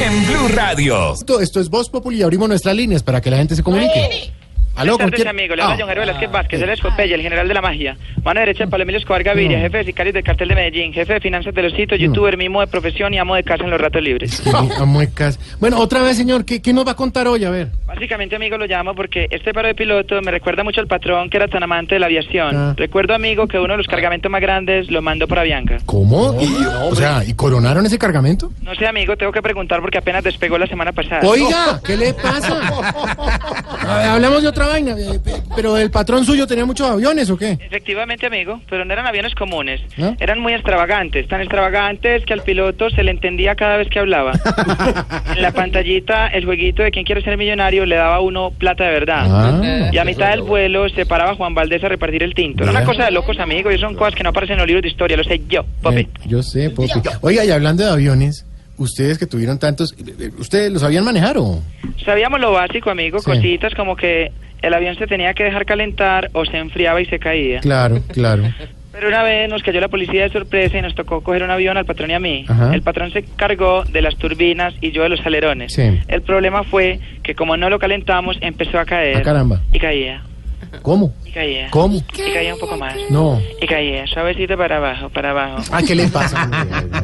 En 0.03 0.27
Blue 0.27 0.49
Radio. 0.49 1.15
Esto, 1.15 1.39
esto 1.39 1.61
es 1.61 1.71
Voz 1.71 1.89
Populi 1.89 2.19
y 2.19 2.23
abrimos 2.25 2.49
nuestras 2.49 2.75
líneas 2.75 3.05
para 3.05 3.21
que 3.21 3.31
la 3.31 3.37
gente 3.37 3.55
se 3.55 3.63
comunique. 3.63 4.33
Aló, 4.77 4.93
¿con 4.93 4.99
Buenas 4.99 5.11
tardes, 5.11 5.15
quién? 5.17 5.29
amigo. 5.29 5.57
Le 5.57 5.63
habla 5.63 5.75
Ah. 5.75 5.77
John 5.79 5.87
Jairo 5.87 6.01
Velázquez 6.03 6.31
Vázquez, 6.31 6.63
el 6.63 6.69
Escopella, 6.71 7.15
el 7.15 7.23
general 7.23 7.49
de 7.49 7.55
la 7.55 7.63
magia. 7.63 7.97
Mano 8.23 8.41
derecha 8.41 8.65
de 8.65 8.71
Pablo 8.71 8.83
Emilio 8.83 8.99
Escobar 8.99 9.23
Gaviria, 9.23 9.59
jefe 9.61 9.79
de 9.79 9.85
sicarios 9.85 10.15
del 10.15 10.23
cartel 10.25 10.49
de 10.49 10.55
Medellín, 10.55 10.93
jefe 10.93 11.15
de 11.15 11.21
finanzas 11.21 11.55
de 11.55 11.63
los 11.63 11.73
sitios, 11.73 11.99
youtuber, 12.01 12.37
mimo 12.37 12.61
de 12.61 12.67
profesión 12.67 13.15
y 13.15 13.19
amo 13.19 13.35
de 13.35 13.43
casa 13.43 13.65
en 13.65 13.71
los 13.71 13.81
ratos 13.81 14.03
libres. 14.03 14.43
A 14.79 14.85
muecas. 14.85 15.39
Bueno, 15.61 15.79
otra 15.79 16.03
vez, 16.03 16.17
señor, 16.17 16.45
¿qué, 16.45 16.61
qué 16.61 16.73
nos 16.73 16.87
va 16.87 16.93
a 16.93 16.97
contar 16.97 17.27
hoy? 17.27 17.45
A 17.45 17.51
ver. 17.51 17.69
Básicamente, 17.87 18.37
amigo, 18.37 18.59
lo 18.59 18.67
llamo 18.67 18.95
porque 18.95 19.29
este 19.31 19.55
paro 19.55 19.69
de 19.69 19.75
piloto 19.75 20.21
me 20.21 20.31
recuerda 20.31 20.63
mucho 20.63 20.81
al 20.81 20.87
patrón 20.87 21.31
que 21.31 21.37
era 21.39 21.49
tan 21.49 21.63
amante 21.63 21.95
de 21.95 21.99
la 22.01 22.07
aviación. 22.07 22.55
Ah. 22.57 22.75
Recuerdo, 22.77 23.15
amigo, 23.15 23.47
que 23.47 23.59
uno 23.59 23.73
de 23.75 23.79
los 23.79 23.87
cargamentos 23.87 24.31
más 24.31 24.41
grandes 24.41 24.91
lo 24.91 25.01
mandó 25.03 25.27
por 25.27 25.39
Avianca. 25.39 25.79
¿Cómo? 25.87 26.37
Y- 26.41 26.65
o 26.91 26.95
sea, 26.95 27.23
¿y 27.25 27.33
coronaron 27.35 27.87
ese 27.87 27.99
cargamento? 27.99 28.51
No 28.63 28.75
sé, 28.75 28.87
amigo, 28.87 29.17
tengo 29.17 29.33
que 29.33 29.41
preguntar 29.43 29.81
porque 29.81 29.99
apenas 29.99 30.23
despegó 30.25 30.59
la 30.59 30.67
semana 30.67 30.93
pasada. 30.93 31.27
Oiga, 31.27 31.81
¿qué 31.85 31.97
le 31.97 32.13
pasa? 32.13 32.61
A 33.87 33.99
ver, 33.99 34.09
hablemos 34.09 34.43
de 34.43 34.49
otra 34.49 34.66
vaina. 34.67 34.93
eh, 34.99 35.19
pe- 35.23 35.43
Pero 35.55 35.77
el 35.79 35.91
patrón 35.91 36.25
suyo 36.25 36.47
tenía 36.47 36.65
muchos 36.65 36.89
aviones, 36.91 37.29
¿o 37.31 37.37
qué? 37.37 37.53
Efectivamente, 37.61 38.27
amigo, 38.27 38.61
pero 38.69 38.85
no 38.85 38.93
eran 38.93 39.07
aviones 39.07 39.35
comunes. 39.35 39.81
¿No? 39.97 40.17
Eran 40.21 40.41
muy 40.41 40.53
extravagantes, 40.55 41.27
tan 41.29 41.41
extravagantes 41.41 42.25
que 42.25 42.33
al 42.33 42.43
piloto 42.43 42.91
se 42.91 43.03
le 43.03 43.11
entendía 43.11 43.55
cada 43.55 43.77
vez 43.77 43.89
que 43.89 43.99
hablaba. 43.99 44.33
en 45.37 45.43
la 45.43 45.53
pantallita, 45.53 46.27
el 46.29 46.45
jueguito 46.45 46.83
de 46.83 46.91
quién 46.91 47.05
quiere 47.05 47.23
ser 47.23 47.37
millonario 47.37 47.87
le 47.87 47.97
daba 47.97 48.17
a 48.17 48.21
uno 48.21 48.51
plata 48.51 48.85
de 48.85 48.91
verdad. 48.91 49.25
Ah. 49.29 49.91
y 49.93 49.99
a 49.99 50.05
mitad 50.05 50.31
del 50.31 50.43
vuelo 50.43 50.89
se 50.89 51.07
paraba 51.07 51.35
Juan 51.35 51.55
Valdés 51.55 51.83
a 51.85 51.89
repartir 51.89 52.23
el 52.23 52.35
tinto. 52.35 52.63
Era 52.63 52.73
una 52.73 52.85
cosa 52.85 53.05
de 53.05 53.11
locos, 53.11 53.39
amigo, 53.39 53.71
y 53.71 53.79
son 53.79 53.95
cosas 53.95 54.15
que 54.15 54.23
no 54.23 54.31
aparecen 54.31 54.55
en 54.55 54.59
los 54.59 54.67
libros 54.67 54.83
de 54.83 54.89
historia, 54.89 55.17
lo 55.17 55.25
sé 55.25 55.41
yo, 55.49 55.65
papi. 55.83 56.01
Eh, 56.01 56.09
yo 56.27 56.43
sé, 56.43 56.71
Popi. 56.71 56.91
Oiga, 57.21 57.45
y 57.45 57.51
hablando 57.51 57.85
de 57.85 57.91
aviones, 57.91 58.45
ustedes 58.79 59.19
que 59.19 59.27
tuvieron 59.27 59.59
tantos, 59.59 59.93
eh, 59.93 60.05
eh, 60.19 60.31
¿ustedes 60.39 60.71
los 60.73 60.83
sabían 60.83 61.05
manejar 61.05 61.37
o...? 61.39 61.63
Sabíamos 62.05 62.41
lo 62.41 62.53
básico, 62.53 62.91
amigo, 62.91 63.19
Sí. 63.21 63.25
cositas 63.31 63.75
como 63.75 63.97
que 63.97 64.31
el 64.63 64.75
avión 64.75 64.97
se 64.97 65.07
tenía 65.07 65.35
que 65.35 65.45
dejar 65.45 65.65
calentar 65.67 66.31
o 66.33 66.45
se 66.45 66.59
enfriaba 66.59 67.01
y 67.01 67.07
se 67.07 67.19
caía. 67.19 67.61
Claro, 67.61 68.01
claro. 68.13 68.45
Pero 68.93 69.09
una 69.09 69.23
vez 69.23 69.49
nos 69.51 69.63
cayó 69.63 69.79
la 69.81 69.89
policía 69.89 70.23
de 70.23 70.31
sorpresa 70.31 70.79
y 70.79 70.83
nos 70.83 70.95
tocó 70.95 71.21
coger 71.21 71.43
un 71.43 71.51
avión 71.51 71.77
al 71.77 71.85
patrón 71.85 72.11
y 72.11 72.15
a 72.15 72.19
mí. 72.19 72.47
Ajá. 72.49 72.75
El 72.75 72.81
patrón 72.81 73.13
se 73.13 73.25
cargó 73.25 73.85
de 73.85 74.01
las 74.01 74.17
turbinas 74.17 74.75
y 74.81 74.91
yo 74.91 75.03
de 75.03 75.11
los 75.11 75.25
alerones. 75.27 75.75
Sí. 75.75 76.01
El 76.09 76.23
problema 76.23 76.63
fue 76.63 76.99
que 77.23 77.35
como 77.35 77.59
no 77.59 77.69
lo 77.69 77.79
calentamos, 77.79 78.39
empezó 78.41 78.79
a 78.79 78.87
caer. 78.87 79.19
Ah, 79.19 79.23
caramba. 79.23 79.61
Y 79.71 79.79
caía. 79.79 80.23
¿Cómo? 80.83 81.13
Y 81.25 81.31
caía. 81.31 81.71
¿Cómo? 81.71 81.97
Y 81.97 82.33
caía 82.33 82.55
un 82.55 82.61
poco 82.61 82.77
más. 82.77 82.95
No. 83.11 83.41
Y 83.61 83.67
caía, 83.67 84.07
suavecito 84.07 84.57
para 84.57 84.77
abajo, 84.77 85.09
para 85.11 85.31
abajo. 85.31 85.63
Ah, 85.71 85.83
¿qué 85.87 85.95
le 85.95 86.09
pasa? 86.09 86.49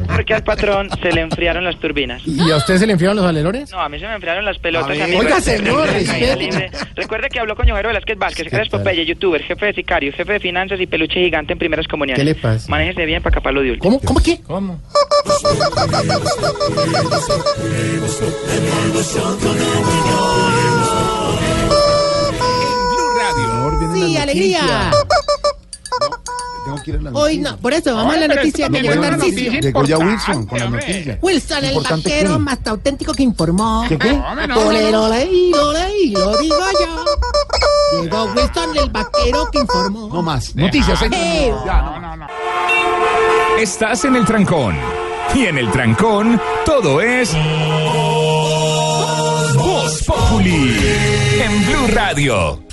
Porque 0.15 0.33
al 0.33 0.43
patrón 0.43 0.89
se 1.01 1.11
le 1.11 1.21
enfriaron 1.21 1.63
las 1.63 1.79
turbinas. 1.79 2.21
¿Y 2.25 2.51
a 2.51 2.57
usted 2.57 2.77
se 2.77 2.87
le 2.87 2.93
enfriaron 2.93 3.17
los 3.17 3.25
alerones? 3.25 3.71
No, 3.71 3.79
a 3.79 3.89
mí 3.89 3.99
se 3.99 4.07
me 4.07 4.15
enfriaron 4.15 4.45
las 4.45 4.57
pelotas. 4.59 4.99
A 4.99 5.05
ver. 5.05 5.15
Oiga, 5.15 5.41
señor, 5.41 5.89
respete. 5.89 6.71
Recuerde 6.95 7.29
que 7.29 7.39
habló 7.39 7.55
con 7.55 7.65
Ñojero 7.65 7.89
Velázquez 7.89 8.17
Vázquez, 8.17 8.49
que 8.49 8.61
es 8.61 8.69
Popeye, 8.69 9.05
youtuber, 9.05 9.41
jefe 9.43 9.65
de 9.67 9.73
sicario, 9.73 10.11
jefe 10.13 10.33
de 10.33 10.39
finanzas 10.39 10.79
y 10.79 10.87
peluche 10.87 11.19
gigante 11.19 11.53
en 11.53 11.59
primeras 11.59 11.87
comuniones. 11.87 12.19
¿Qué 12.19 12.25
le 12.25 12.35
pasa? 12.35 12.69
Manéjese 12.69 13.05
bien 13.05 13.21
para 13.21 13.33
capar 13.33 13.53
lo 13.53 13.61
de 13.61 13.71
último. 13.71 13.99
¿Cómo? 13.99 14.01
¿Cómo 14.01 14.19
qué? 14.21 14.41
¿Cómo? 14.41 14.79
Sí, 23.93 24.17
alegría. 24.17 24.91
Tengo 26.65 26.81
que 26.81 26.91
ir 26.91 26.97
a 26.97 27.01
la 27.01 27.11
Hoy 27.11 27.37
no, 27.39 27.57
por 27.57 27.73
eso 27.73 27.93
vamos 27.93 28.15
a 28.15 28.17
la 28.19 28.27
noticia 28.29 28.69
que 28.69 28.81
llegó. 28.81 29.01
De 29.01 29.71
Goya 29.73 29.97
Wilson, 29.97 30.45
con 30.45 30.59
la 30.59 30.69
noticia. 30.69 31.19
Wilson, 31.21 31.57
el 31.65 31.71
Importante 31.73 32.09
vaquero 32.09 32.33
que- 32.33 32.39
más 32.39 32.59
auténtico 32.65 33.13
que 33.13 33.23
informó. 33.23 33.85
¿Qué, 33.89 33.97
qué? 33.97 34.11
Ole, 34.11 34.95
ole, 34.95 34.95
ole, 34.95 35.27
lo 36.11 36.37
digo 36.37 36.65
yo. 36.79 38.01
Llegó 38.01 38.23
Wilson, 38.33 38.77
el 38.77 38.89
vaquero 38.89 39.49
que 39.51 39.59
informó. 39.59 40.07
No 40.07 40.21
más. 40.21 40.55
Noticias. 40.55 41.01
¿eh? 41.01 41.09
Eh, 41.11 41.53
Estás 43.59 44.05
en 44.05 44.15
el 44.15 44.25
trancón. 44.25 44.75
Y 45.35 45.45
en 45.47 45.57
el 45.57 45.69
trancón, 45.71 46.39
todo 46.65 47.01
es. 47.01 47.33
Voz 49.55 50.03
Populi. 50.05 50.77
En 51.43 51.65
Blue 51.65 51.87
Radio. 51.93 52.63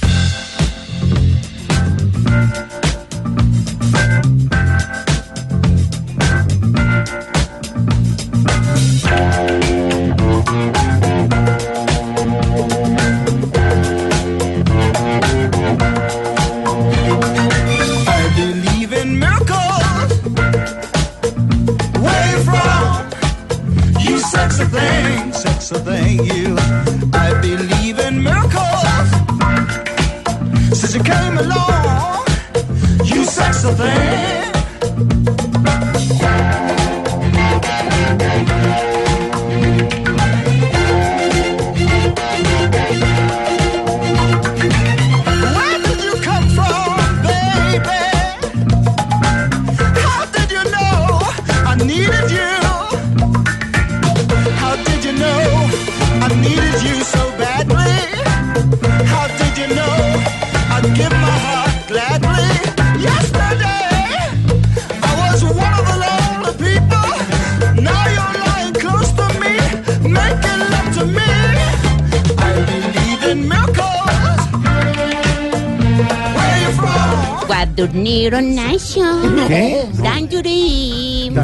Guadurniro 78.28 78.40
Nation. 78.42 79.48
¿Qué? 79.48 79.84
Dandurim. 80.02 81.34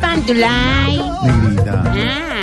Bandulay. 0.00 1.00
Negrita. 1.24 1.94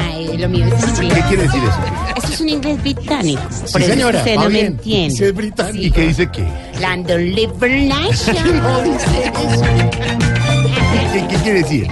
Ay, 0.01 0.37
lo 0.37 0.49
mío 0.49 0.65
es 0.65 0.99
inglés. 0.99 1.13
¿Qué 1.13 1.21
quiere 1.27 1.43
decir 1.43 1.61
eso? 1.63 1.79
Eso 2.17 2.27
es 2.33 2.41
un 2.41 2.49
inglés 2.49 2.81
británico. 2.81 3.41
Sí, 3.51 3.63
Por 3.71 3.81
eso 3.81 3.91
señora, 3.91 4.19
usted 4.19 4.37
va 4.37 4.43
no 4.43 4.49
me 4.49 4.53
bien. 4.53 4.65
entiende. 4.67 5.15
Sí, 5.15 5.23
es 5.23 5.35
británico. 5.35 5.85
¿Y 5.85 5.91
qué 5.91 6.01
dice 6.07 6.29
qué? 6.31 6.43
London 6.81 7.35
Liberation. 7.35 8.35
¿Qué, 11.13 11.27
qué 11.29 11.35
quiere 11.43 11.59
decir? 11.61 11.87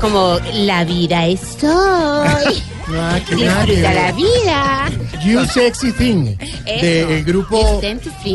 Como 0.00 0.38
la 0.54 0.84
vida 0.84 1.26
es 1.26 1.40
hoy. 1.62 2.62
Ah, 2.94 3.18
qué 3.26 3.36
Disfruta 3.36 3.94
la 3.94 4.12
vida. 4.12 4.90
You 5.24 5.46
Sexy 5.46 5.92
Thing, 5.92 6.36
Eso. 6.66 7.08
del 7.08 7.24
grupo 7.24 7.80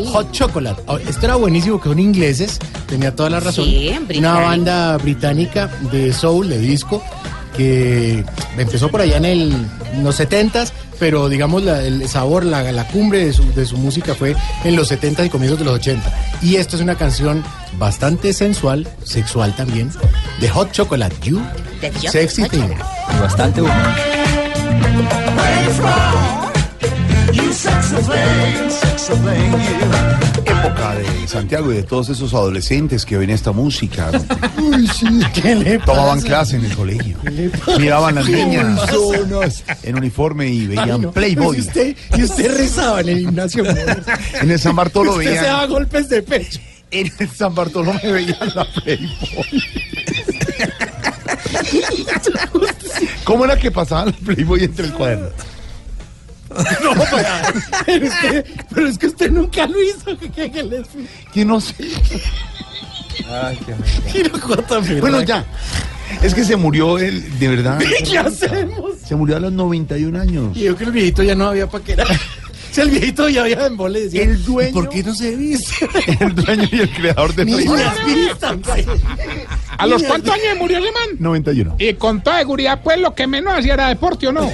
Hot 0.06 0.32
Chocolate. 0.32 0.82
Oh, 0.86 0.96
Esto 0.96 1.26
era 1.26 1.36
buenísimo, 1.36 1.78
que 1.80 1.88
son 1.90 1.98
ingleses, 2.00 2.58
tenía 2.88 3.14
toda 3.14 3.30
la 3.30 3.40
razón. 3.40 3.64
Sí, 3.66 3.92
Una 4.16 4.34
banda 4.40 4.96
británica 4.98 5.70
de 5.92 6.12
soul, 6.12 6.48
de 6.48 6.58
disco, 6.58 7.02
que 7.56 8.24
empezó 8.56 8.88
por 8.88 9.00
allá 9.00 9.16
en, 9.18 9.24
el, 9.24 9.52
en 9.94 10.04
los 10.04 10.18
70s, 10.20 10.70
pero 10.98 11.28
digamos 11.28 11.62
la- 11.62 11.82
el 11.82 12.08
sabor, 12.08 12.44
la, 12.44 12.70
la 12.72 12.86
cumbre 12.88 13.24
de 13.26 13.32
su, 13.32 13.52
de 13.52 13.64
su 13.66 13.76
música 13.76 14.14
fue 14.14 14.34
en 14.64 14.74
los 14.76 14.90
70s 14.90 15.26
y 15.26 15.28
comienzos 15.28 15.58
de 15.58 15.64
los 15.64 15.74
80. 15.74 16.12
Y 16.42 16.56
esto 16.56 16.76
es 16.76 16.82
una 16.82 16.94
canción 16.96 17.44
bastante 17.78 18.32
sensual, 18.32 18.88
sexual 19.04 19.54
también, 19.56 19.90
de 20.40 20.48
Hot 20.48 20.72
Chocolate, 20.72 21.14
You 21.22 21.38
Hot 21.38 22.10
Sexy 22.10 22.42
Thing. 22.48 22.60
Chocolate. 22.62 22.82
Bastante 23.20 23.60
humor. 23.60 23.76
Where 25.36 25.64
you 25.64 25.70
from? 25.72 27.34
You 27.34 27.52
sexy 27.52 27.96
thing, 27.96 28.70
sexy 28.70 29.12
thing, 29.14 29.52
you. 29.52 30.37
Época 30.64 30.94
de 30.96 31.28
Santiago 31.28 31.72
y 31.72 31.76
de 31.76 31.82
todos 31.82 32.08
esos 32.08 32.34
adolescentes 32.34 33.04
que 33.04 33.16
oyen 33.16 33.30
esta 33.30 33.52
música. 33.52 34.10
Uy, 34.58 34.86
sí, 34.88 35.06
¿qué 35.34 35.54
le 35.54 35.78
Tomaban 35.78 36.20
clase 36.20 36.56
en 36.56 36.64
el 36.64 36.74
colegio. 36.74 37.16
Miraban 37.78 38.14
las 38.16 38.26
¿Qué 38.26 38.44
niñas 38.44 38.80
en 39.82 39.96
uniforme 39.96 40.48
y 40.48 40.60
Ay, 40.60 40.66
veían 40.68 41.02
no. 41.02 41.12
Playboy. 41.12 41.56
Y 41.56 41.60
usted, 41.60 41.96
y 42.16 42.22
usted 42.24 42.56
rezaba 42.56 43.00
en 43.02 43.08
el 43.08 43.18
gimnasio. 43.20 43.64
En 44.40 44.50
el 44.50 44.58
San 44.58 44.74
Bartolo 44.76 45.12
Usted 45.12 45.24
se 45.24 45.28
veían. 45.30 45.44
daba 45.44 45.66
golpes 45.66 46.08
de 46.08 46.22
pecho. 46.22 46.60
En 46.90 47.12
el 47.18 47.28
San 47.30 47.54
Bartolomé 47.54 48.00
veían 48.04 48.38
la 48.54 48.66
Playboy. 48.72 49.08
¿Cómo 53.24 53.44
era 53.44 53.58
que 53.58 53.70
pasaban 53.70 54.06
la 54.06 54.12
Playboy 54.34 54.64
entre 54.64 54.86
el 54.86 54.92
cuaderno? 54.94 55.28
No, 56.82 56.92
pero, 57.86 58.06
usted- 58.06 58.44
pero 58.74 58.88
es 58.88 58.98
que 58.98 59.06
usted 59.06 59.30
nunca 59.30 59.66
lo 59.66 59.82
hizo. 59.82 60.16
¿Qué, 60.18 60.30
qué, 60.30 60.50
qué 60.50 60.62
le 60.62 60.82
Que 61.32 61.44
no 61.44 61.60
sé. 61.60 61.74
Bueno, 65.00 65.22
ya. 65.22 65.44
Es 66.22 66.34
que 66.34 66.44
se 66.44 66.56
murió 66.56 66.98
él, 66.98 67.38
de 67.38 67.48
verdad. 67.48 67.78
¿Qué 68.10 68.18
hacemos? 68.18 68.96
Se 69.06 69.14
murió 69.14 69.36
a 69.36 69.40
los 69.40 69.52
91 69.52 70.20
años. 70.20 70.56
Y 70.56 70.60
yo 70.64 70.76
que 70.76 70.84
el 70.84 70.92
viejito 70.92 71.22
ya 71.22 71.34
no 71.34 71.48
había 71.48 71.66
para 71.68 71.84
qué 71.84 71.96
el 72.82 72.90
viejito 72.90 73.28
ya 73.28 73.42
había 73.42 73.66
embole, 73.66 74.00
decía, 74.04 74.22
El 74.22 74.42
dueño- 74.44 74.70
¿y 74.70 74.72
¿por 74.72 74.88
qué 74.88 75.02
no 75.02 75.14
se 75.14 75.36
viste? 75.36 75.88
El 76.20 76.34
dueño 76.34 76.68
y 76.70 76.80
el 76.80 76.90
creador 76.90 77.34
de. 77.34 77.44
Niñas. 77.44 77.94
¿A 79.76 79.86
los 79.86 80.02
cuántos 80.02 80.32
años 80.34 80.56
murió 80.58 80.78
ese 80.78 80.90
man? 80.92 81.16
91. 81.18 81.76
Y 81.78 81.94
con 81.94 82.20
toda 82.20 82.38
seguridad, 82.38 82.80
pues 82.82 82.98
lo 82.98 83.14
que 83.14 83.26
menos 83.26 83.54
hacía 83.56 83.74
era 83.74 83.88
deporte 83.88 84.26
o 84.26 84.32
no. 84.32 84.50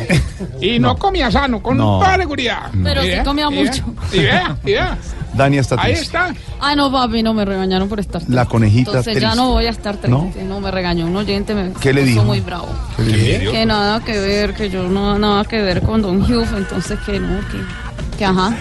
Y 0.60 0.78
no, 0.78 0.96
comía 0.96 1.30
sano, 1.30 1.62
con 1.62 1.76
No. 1.78 1.98
toda 2.01 2.16
seguridad. 2.18 2.70
Pero 2.82 3.05
Y 3.05 3.10
sí 3.12 3.16
comía 3.24 3.48
y 3.51 3.55
mucho. 3.55 3.84
Y 4.12 4.18
vea, 4.20 4.56
y 4.64 4.72
vea. 4.72 4.98
Dani 5.34 5.59
está 5.59 5.74
Ahí 5.80 5.94
triste. 5.94 6.05
está. 6.05 6.32
Ay, 6.60 6.76
no, 6.76 6.92
papi, 6.92 7.22
no 7.22 7.34
me 7.34 7.44
regañaron 7.44 7.88
por 7.88 7.98
estar 7.98 8.20
triste. 8.20 8.32
La 8.34 8.44
conejita 8.44 8.90
Entonces 8.90 9.14
ya 9.14 9.20
triste. 9.30 9.36
no 9.36 9.51
voy 9.51 9.66
a 9.66 9.70
estar 9.70 9.94
¿No? 10.09 10.20
triste. 10.20 10.44
¿No? 10.44 10.60
me 10.60 10.70
regañó 10.70 11.06
un 11.06 11.16
oyente, 11.16 11.55
me 11.55 11.72
¿Qué 11.80 11.92
le 11.92 12.05
dijo? 12.05 12.22
muy 12.22 12.40
bravo. 12.40 12.68
¿Qué 12.96 13.02
le 13.05 13.38
dijo? 13.40 13.52
Que 13.52 13.66
nada 13.66 14.05
que 14.05 14.18
ver, 14.20 14.55
que 14.55 14.70
yo 14.70 14.84
no 14.88 15.18
nada 15.18 15.44
que 15.44 15.60
ver 15.60 15.80
con 15.82 16.02
Don 16.02 16.22
Hugh, 16.22 16.46
entonces 16.56 16.98
que 17.05 17.18
no, 17.18 17.40
que, 17.51 17.59
que 18.16 18.24
ajá. 18.24 18.57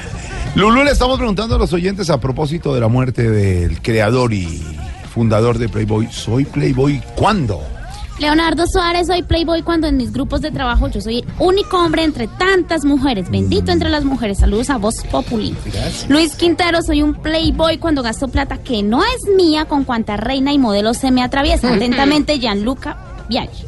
Lulú, 0.55 0.83
le 0.83 0.91
estamos 0.91 1.17
preguntando 1.17 1.55
a 1.55 1.57
los 1.57 1.73
oyentes 1.73 2.09
a 2.09 2.19
propósito 2.19 2.73
de 2.73 2.81
la 2.81 2.87
muerte 2.87 3.29
del 3.29 3.81
creador 3.81 4.33
y 4.33 4.61
fundador 5.09 5.57
de 5.57 5.69
Playboy. 5.69 6.07
¿Soy 6.11 6.45
Playboy 6.45 7.01
cuándo? 7.15 7.61
Leonardo 8.19 8.65
Suárez, 8.67 9.07
soy 9.07 9.23
Playboy 9.23 9.63
cuando 9.63 9.87
en 9.87 9.97
mis 9.97 10.13
grupos 10.13 10.41
de 10.41 10.51
trabajo 10.51 10.87
yo 10.87 11.01
soy 11.01 11.19
el 11.19 11.25
único 11.39 11.77
hombre 11.77 12.03
entre 12.03 12.27
tantas 12.27 12.85
mujeres. 12.85 13.29
Bendito 13.31 13.71
entre 13.71 13.89
las 13.89 14.05
mujeres. 14.05 14.37
Saludos 14.39 14.69
a 14.69 14.77
Voz 14.77 14.95
Populi. 15.11 15.55
Luis 16.09 16.35
Quintero, 16.35 16.81
soy 16.83 17.01
un 17.01 17.15
Playboy 17.15 17.79
cuando 17.79 18.03
gasto 18.03 18.27
plata 18.27 18.59
que 18.59 18.83
no 18.83 19.03
es 19.03 19.35
mía 19.35 19.65
con 19.65 19.83
cuanta 19.83 20.17
reina 20.17 20.53
y 20.53 20.59
modelo 20.59 20.93
se 20.93 21.11
me 21.11 21.23
atraviesa. 21.23 21.73
Atentamente, 21.73 22.39
Gianluca 22.39 22.97
Viaggi. 23.27 23.65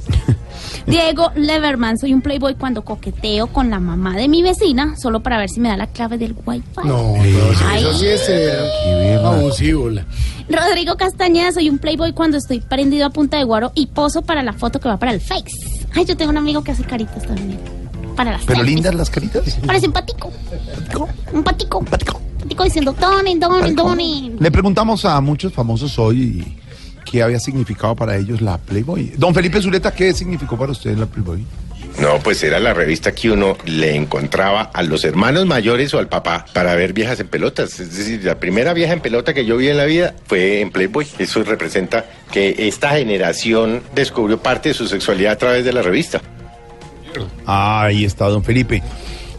Diego 0.88 1.32
Leverman, 1.36 1.98
soy 1.98 2.14
un 2.14 2.22
playboy 2.22 2.56
cuando 2.56 2.84
coqueteo 2.84 3.48
con 3.48 3.70
la 3.70 3.80
mamá 3.80 4.16
de 4.16 4.28
mi 4.28 4.44
vecina, 4.44 4.96
solo 4.96 5.22
para 5.22 5.38
ver 5.38 5.50
si 5.50 5.60
me 5.60 5.70
da 5.70 5.78
la 5.78 5.88
clave 5.88 6.18
del 6.18 6.36
wifi. 6.46 6.64
No, 6.84 7.16
no, 7.18 7.24
Ay. 7.68 7.82
eso 7.82 7.94
sí 7.96 8.06
es 8.06 8.26
eh, 8.30 9.20
abusivo. 9.24 9.90
Rodrigo 10.48 10.96
Castañeda, 10.96 11.52
soy 11.52 11.70
un 11.70 11.80
playboy 11.80 12.14
cuando 12.14 12.38
estoy 12.38 12.60
prendido 12.60 13.08
a 13.08 13.10
punta 13.10 13.38
de 13.38 13.44
guaro 13.44 13.72
y 13.74 13.88
poso 13.88 14.22
para 14.22 14.44
la 14.44 14.54
foto 14.54 14.80
que 14.80 14.88
va 14.88 14.98
para 14.98 15.12
el 15.12 15.22
Face. 15.22 15.46
Ay, 15.96 16.06
yo 16.06 16.16
tengo 16.16 16.32
un 16.32 16.38
amigo 16.38 16.64
que 16.64 16.72
hace 16.72 16.84
caritas 16.84 17.24
también. 17.26 17.60
Para 18.16 18.34
las 18.34 18.46
Pero 18.46 18.58
selfies. 18.60 18.76
lindas 18.76 18.96
las 18.96 19.10
caritas. 19.10 19.58
Parece 19.66 19.88
un 19.88 19.94
patico. 19.94 20.32
Un 21.34 21.44
patico. 21.44 21.80
Un 21.80 21.86
patico. 21.86 22.22
diciendo, 22.64 22.94
Tony, 22.94 23.40
Tony, 23.40 23.74
Tony. 23.76 24.36
Le 24.40 24.52
preguntamos 24.52 25.04
a 25.04 25.20
muchos 25.20 25.52
famosos 25.52 25.98
hoy 25.98 26.46
qué 27.16 27.24
había 27.24 27.40
significado 27.40 27.96
para 27.96 28.18
ellos 28.18 28.42
la 28.42 28.58
Playboy. 28.58 29.14
Don 29.16 29.34
Felipe 29.34 29.62
Zuleta, 29.62 29.94
¿qué 29.94 30.12
significó 30.12 30.58
para 30.58 30.74
usted 30.74 30.98
la 30.98 31.06
Playboy? 31.06 31.46
No, 31.98 32.20
pues 32.20 32.44
era 32.44 32.60
la 32.60 32.74
revista 32.74 33.14
que 33.14 33.32
uno 33.32 33.56
le 33.64 33.96
encontraba 33.96 34.64
a 34.64 34.84
los 34.84 35.06
hermanos 35.06 35.46
mayores 35.46 35.94
o 35.94 36.00
al 36.00 36.10
papá 36.10 36.46
para 36.52 36.76
ver 36.76 36.92
viejas 36.92 37.18
en 37.22 37.30
pelotas. 37.30 37.80
Es 37.80 37.96
decir, 37.96 38.22
la 38.26 38.38
primera 38.38 38.74
vieja 38.74 38.92
en 38.92 39.00
pelota 39.00 39.34
que 39.34 39.46
yo 39.46 39.56
vi 39.56 39.70
en 39.70 39.78
la 39.78 39.86
vida 39.86 40.14
fue 40.28 40.60
en 40.60 40.72
Playboy. 40.72 41.08
Eso 41.18 41.42
representa 41.44 42.06
que 42.34 42.68
esta 42.68 42.90
generación 42.90 43.82
descubrió 43.94 44.38
parte 44.38 44.70
de 44.70 44.76
su 44.76 44.86
sexualidad 44.86 45.32
a 45.32 45.38
través 45.38 45.64
de 45.64 45.72
la 45.72 45.84
revista. 45.84 46.22
Ahí 47.46 48.04
está, 48.04 48.28
don 48.28 48.44
Felipe. 48.44 48.84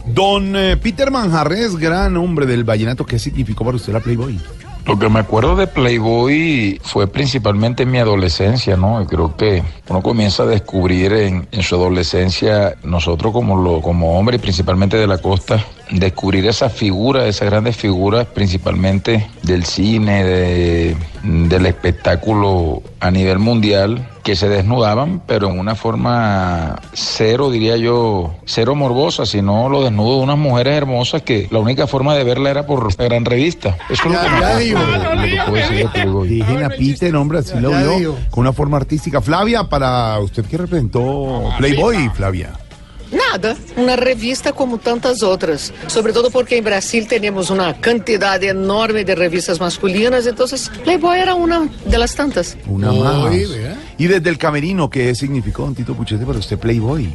Don 0.07 0.55
eh, 0.55 0.77
Peter 0.77 1.11
Manjarres, 1.11 1.75
gran 1.75 2.17
hombre 2.17 2.47
del 2.47 2.63
vallenato, 2.63 3.05
¿qué 3.05 3.19
significó 3.19 3.63
para 3.65 3.75
usted 3.75 3.93
la 3.93 3.99
Playboy? 3.99 4.39
Lo 4.87 4.97
que 4.97 5.09
me 5.09 5.19
acuerdo 5.19 5.57
de 5.57 5.67
Playboy 5.67 6.79
fue 6.81 7.07
principalmente 7.07 7.83
en 7.83 7.91
mi 7.91 7.97
adolescencia, 7.97 8.77
¿no? 8.77 9.01
Y 9.01 9.05
creo 9.05 9.35
que 9.35 9.61
uno 9.89 10.01
comienza 10.01 10.43
a 10.43 10.45
descubrir 10.45 11.11
en, 11.11 11.45
en 11.51 11.61
su 11.61 11.75
adolescencia, 11.75 12.73
nosotros 12.83 13.33
como, 13.33 13.57
lo, 13.57 13.81
como 13.81 14.17
hombre 14.17 14.37
y 14.37 14.39
principalmente 14.39 14.95
de 14.95 15.05
la 15.05 15.17
costa, 15.17 15.61
descubrir 15.91 16.45
esa 16.47 16.69
figura, 16.69 17.27
esas 17.27 17.49
grandes 17.49 17.75
figuras, 17.77 18.25
principalmente 18.27 19.27
del 19.43 19.65
cine, 19.65 20.23
de, 20.23 20.97
del 21.23 21.65
espectáculo 21.65 22.81
a 22.99 23.11
nivel 23.11 23.39
mundial, 23.39 24.07
que 24.23 24.35
se 24.35 24.49
desnudaban, 24.49 25.21
pero 25.25 25.49
en 25.49 25.57
una 25.59 25.75
forma 25.75 26.81
cero, 26.93 27.49
diría 27.49 27.77
yo, 27.77 28.35
cero 28.45 28.75
morbosa, 28.75 29.25
sino 29.25 29.69
lo 29.69 29.83
desnudo 29.83 30.17
de 30.17 30.23
unas 30.23 30.37
mujeres 30.37 30.75
hermosas 30.75 31.21
que 31.21 31.47
la 31.49 31.59
única 31.59 31.87
forma 31.87 32.13
de 32.15 32.25
verla 32.25 32.49
era 32.49 32.65
por 32.65 32.97
la 32.99 33.05
gran 33.05 33.23
revista. 33.23 33.77
Eso 33.89 34.03
es 34.09 34.11
lo 34.13 34.21
que 34.21 34.29
me 34.29 34.39
Ya 34.41 34.57
digo. 34.57 34.79
lo 34.79 35.21
que 35.21 35.37
puedo 35.47 35.55
decir 35.55 35.77
de 35.77 35.87
Playboy. 35.87 36.27
Dejen 36.27 36.63
a 36.63 36.69
Peter, 36.69 37.15
hombre, 37.15 37.39
así 37.39 37.53
lo 37.59 37.69
vio, 37.97 38.15
con 38.29 38.41
una 38.41 38.51
forma 38.51 38.75
artística. 38.77 39.21
Flavia, 39.21 39.63
para 39.63 40.19
usted 40.19 40.43
que 40.45 40.57
representó 40.57 41.49
Playboy, 41.57 42.09
Flavia. 42.13 42.51
Nada, 43.11 43.55
una 43.77 43.95
revista 43.95 44.51
como 44.51 44.77
tantas 44.79 45.23
otras, 45.23 45.73
sobre 45.87 46.13
todo 46.13 46.29
porque 46.29 46.57
en 46.57 46.63
Brasil 46.63 47.07
tenemos 47.07 47.49
una 47.49 47.79
cantidad 47.79 48.41
enorme 48.43 49.05
de 49.05 49.15
revistas 49.15 49.59
masculinas, 49.59 50.27
entonces 50.27 50.69
Playboy 50.83 51.19
era 51.19 51.33
una 51.33 51.69
de 51.85 51.97
las 51.97 52.15
tantas. 52.15 52.57
Más. 52.67 53.31
vea. 53.31 53.77
Y 53.97 54.07
desde 54.07 54.29
el 54.29 54.37
camerino, 54.37 54.89
¿qué 54.89 55.15
significó, 55.15 55.63
don 55.63 55.75
Tito 55.75 55.93
Puchete, 55.93 56.25
para 56.25 56.39
usted 56.39 56.57
Playboy? 56.57 57.09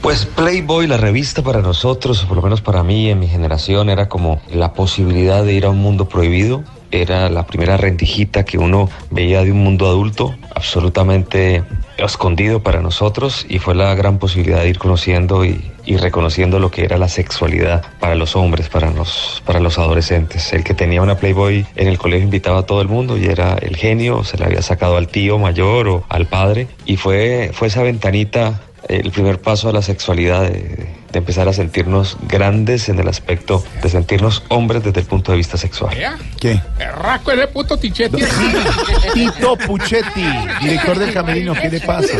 Pues 0.00 0.24
Playboy, 0.24 0.86
la 0.86 0.96
revista 0.96 1.42
para 1.42 1.60
nosotros, 1.60 2.22
o 2.22 2.28
por 2.28 2.36
lo 2.36 2.42
menos 2.42 2.60
para 2.60 2.84
mí 2.84 3.10
en 3.10 3.18
mi 3.18 3.26
generación, 3.26 3.90
era 3.90 4.08
como 4.08 4.40
la 4.52 4.72
posibilidad 4.72 5.44
de 5.44 5.54
ir 5.54 5.64
a 5.64 5.70
un 5.70 5.78
mundo 5.78 6.08
prohibido. 6.08 6.62
Era 6.90 7.28
la 7.28 7.46
primera 7.46 7.76
rendijita 7.76 8.44
que 8.44 8.58
uno 8.58 8.88
veía 9.10 9.42
de 9.44 9.52
un 9.52 9.58
mundo 9.58 9.86
adulto, 9.86 10.34
absolutamente 10.54 11.62
escondido 11.98 12.62
para 12.62 12.80
nosotros, 12.80 13.46
y 13.48 13.58
fue 13.58 13.74
la 13.74 13.94
gran 13.94 14.18
posibilidad 14.18 14.60
de 14.60 14.68
ir 14.68 14.78
conociendo 14.78 15.44
y, 15.44 15.72
reconociendo 15.98 16.58
lo 16.58 16.70
que 16.70 16.84
era 16.84 16.98
la 16.98 17.08
sexualidad 17.08 17.84
para 18.00 18.16
los 18.16 18.34
hombres, 18.34 18.68
para 18.68 18.90
los, 18.90 19.42
para 19.46 19.60
los 19.60 19.78
adolescentes. 19.78 20.52
El 20.52 20.64
que 20.64 20.74
tenía 20.74 21.00
una 21.00 21.16
Playboy 21.16 21.64
en 21.76 21.88
el 21.88 21.96
colegio 21.96 22.24
invitaba 22.24 22.60
a 22.60 22.66
todo 22.66 22.82
el 22.82 22.88
mundo 22.88 23.16
y 23.16 23.26
era 23.26 23.54
el 23.54 23.76
genio, 23.76 24.24
se 24.24 24.36
le 24.36 24.46
había 24.46 24.62
sacado 24.62 24.96
al 24.96 25.08
tío 25.08 25.38
mayor 25.38 25.88
o 25.88 26.04
al 26.08 26.26
padre, 26.26 26.66
y 26.84 26.96
fue, 26.96 27.50
fue 27.52 27.68
esa 27.68 27.82
ventanita 27.82 28.60
el 28.88 29.10
primer 29.10 29.40
paso 29.40 29.68
a 29.68 29.72
la 29.72 29.82
sexualidad, 29.82 30.42
de, 30.42 30.88
de 31.12 31.18
empezar 31.18 31.48
a 31.48 31.52
sentirnos 31.52 32.16
grandes 32.28 32.88
en 32.88 32.98
el 32.98 33.08
aspecto 33.08 33.62
de 33.82 33.88
sentirnos 33.88 34.42
hombres 34.48 34.82
desde 34.84 35.00
el 35.00 35.06
punto 35.06 35.32
de 35.32 35.38
vista 35.38 35.56
sexual. 35.56 35.96
¿Qué? 36.40 36.60
Rasco 37.02 37.32
ese 37.32 37.46
puto 37.48 37.76
tichetti. 37.76 38.22
Tito 39.14 39.56
Puchetti, 39.66 40.24
director 40.62 40.98
del 40.98 41.12
camerino, 41.12 41.54
¿qué 41.54 41.68
le 41.70 41.80
pasa? 41.80 42.16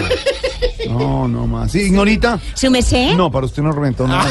No, 0.89 1.27
no 1.27 1.47
más. 1.47 1.73
¿Sí, 1.73 1.81
ignorita? 1.81 2.39
¿Su 2.55 2.71
merced? 2.71 3.15
No, 3.17 3.31
para 3.31 3.47
usted 3.47 3.63
no 3.63 3.73
reventó 3.73 4.07
nada. 4.07 4.25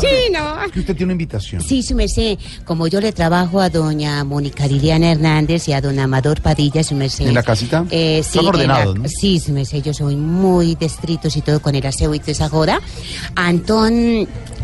Sí, 0.00 0.08
no. 0.32 0.62
Es 0.64 0.72
que 0.72 0.80
usted 0.80 0.96
tiene 0.96 1.04
una 1.04 1.12
invitación. 1.12 1.60
Sí, 1.62 1.82
su 1.82 1.94
merced, 1.94 2.38
como 2.64 2.86
yo 2.88 3.00
le 3.00 3.12
trabajo 3.12 3.60
a 3.60 3.68
doña 3.68 4.24
Mónica 4.24 4.66
Liliana 4.66 5.12
Hernández 5.12 5.68
y 5.68 5.72
a 5.74 5.80
don 5.80 5.98
Amador 5.98 6.40
Padilla, 6.40 6.82
su 6.82 6.94
merced. 6.94 7.26
¿En 7.28 7.34
la 7.34 7.42
casita? 7.42 7.84
Eh, 7.90 8.22
sí, 8.24 8.32
Son 8.38 8.44
la- 8.44 8.50
ordenados, 8.50 8.98
¿no? 8.98 9.08
Sí, 9.08 9.38
su 9.40 9.52
merced, 9.52 9.82
yo 9.82 9.92
soy 9.92 10.16
muy 10.16 10.74
destritos 10.74 11.36
y 11.36 11.42
todo 11.42 11.60
con 11.60 11.74
el 11.74 11.84
aseo 11.86 12.14
y 12.14 12.18
toda 12.18 12.32
esa 12.32 12.48
joda. 12.48 12.80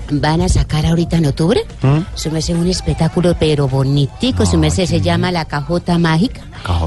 Van 0.09 0.40
a 0.40 0.48
sacar 0.48 0.86
ahorita 0.86 1.16
en 1.16 1.27
octubre, 1.27 1.62
¿Mm? 1.82 1.98
su 2.15 2.31
merced, 2.31 2.55
un 2.55 2.69
espectáculo 2.69 3.35
pero 3.40 3.66
bonitico, 3.66 4.47
su 4.47 4.57
merced, 4.57 4.86
se 4.86 5.01
llama 5.01 5.32
La 5.32 5.47
Cajota 5.47 5.98
Mágica. 5.98 6.43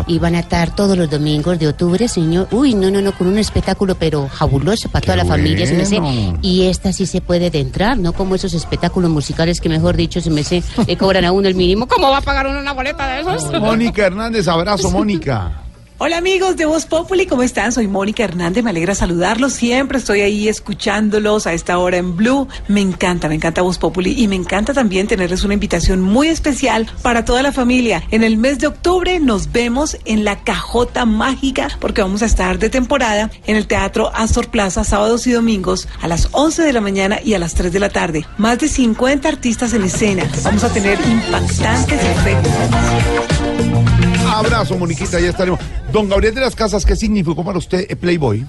Y 0.07 0.20
van 0.20 0.36
a 0.36 0.40
estar 0.40 0.74
todos 0.74 0.98
los 0.98 1.10
domingos 1.10 1.60
de 1.60 1.68
octubre, 1.68 2.07
señor. 2.07 2.48
Uy, 2.52 2.76
no, 2.76 2.90
no, 2.90 3.02
no, 3.02 3.11
con 3.11 3.28
un 3.28 3.38
espectáculo 3.38 3.95
pero 3.95 4.30
fabuloso 4.30 4.90
para 4.90 5.02
toda 5.06 5.18
la 5.18 5.26
familia, 5.26 5.68
su 5.68 5.74
merced. 5.74 5.99
bueno. 5.99 6.40
Y 6.41 6.64
esta 6.68 6.94
sí 6.94 7.06
se 7.06 7.20
puede 7.20 7.49
de 7.49 7.60
entrar, 7.60 7.98
no 7.98 8.14
como 8.14 8.36
esos 8.36 8.53
espectáculos 8.53 9.11
musicales 9.11 9.60
que, 9.60 9.68
mejor 9.68 9.98
dicho, 9.98 10.22
se 10.22 10.30
me 10.30 10.44
le 10.88 10.98
cobran 10.98 11.26
a 11.26 11.34
uno 11.34 11.48
el 11.49 11.56
mínimo. 11.56 11.88
¿Cómo 11.88 12.10
va 12.10 12.18
a 12.20 12.22
pagar 12.22 12.48
uno 12.48 12.60
una 12.60 12.72
boleta 12.72 13.06
de 13.07 13.20
esos? 13.22 13.52
Mónica 13.60 14.06
Hernández, 14.06 14.48
abrazo, 14.48 14.91
Mónica. 14.91 15.64
Hola 16.01 16.15
amigos 16.15 16.55
de 16.55 16.65
Voz 16.65 16.85
Populi, 16.85 17.26
¿cómo 17.26 17.43
están? 17.43 17.73
Soy 17.73 17.89
Mónica 17.89 18.23
Hernández, 18.23 18.63
me 18.63 18.69
alegra 18.69 18.95
saludarlos. 18.95 19.51
Siempre 19.51 19.97
estoy 19.97 20.21
ahí 20.21 20.47
escuchándolos 20.47 21.45
a 21.45 21.51
esta 21.51 21.77
hora 21.77 21.97
en 21.97 22.15
Blue. 22.15 22.47
Me 22.69 22.80
encanta, 22.80 23.27
me 23.27 23.35
encanta 23.35 23.63
Voz 23.63 23.77
Populi 23.77 24.13
y 24.17 24.30
me 24.30 24.38
encanta 24.38 24.73
también 24.73 25.07
tenerles 25.07 25.43
una 25.43 25.55
invitación 25.55 25.99
muy 26.01 26.30
especial 26.30 26.89
para 27.01 27.26
toda 27.26 27.41
la 27.41 27.51
familia. 27.51 28.01
En 28.11 28.23
el 28.23 28.38
mes 28.38 28.59
de 28.59 28.67
octubre 28.67 29.19
nos 29.19 29.51
vemos 29.51 29.97
en 30.05 30.23
la 30.23 30.41
Cajota 30.41 31.05
Mágica 31.05 31.67
porque 31.81 32.01
vamos 32.01 32.21
a 32.21 32.27
estar 32.27 32.59
de 32.59 32.69
temporada 32.69 33.30
en 33.45 33.57
el 33.57 33.67
Teatro 33.67 34.09
Astor 34.15 34.47
Plaza 34.47 34.85
sábados 34.85 35.27
y 35.27 35.31
domingos 35.31 35.89
a 35.99 36.07
las 36.07 36.30
11 36.31 36.63
de 36.63 36.71
la 36.71 36.80
mañana 36.80 37.19
y 37.21 37.34
a 37.34 37.39
las 37.39 37.55
3 37.55 37.73
de 37.73 37.80
la 37.80 37.89
tarde. 37.89 38.26
Más 38.38 38.57
de 38.59 38.69
50 38.69 39.27
artistas 39.27 39.73
en 39.73 39.84
escena. 39.84 40.23
Vamos 40.45 40.63
a 40.63 40.71
tener 40.71 40.97
impactantes 41.05 42.01
efectos. 42.01 43.98
Abrazo, 44.40 44.78
Moniquita, 44.78 45.20
ya 45.20 45.32
estaremos. 45.32 45.60
Don 45.91 46.07
Gabriel 46.07 46.34
de 46.34 46.40
las 46.40 46.56
Casas, 46.56 46.86
¿qué 46.86 46.95
significó 46.95 47.44
para 47.44 47.57
usted 47.57 47.86
eh, 47.90 47.95
Playboy? 47.98 48.45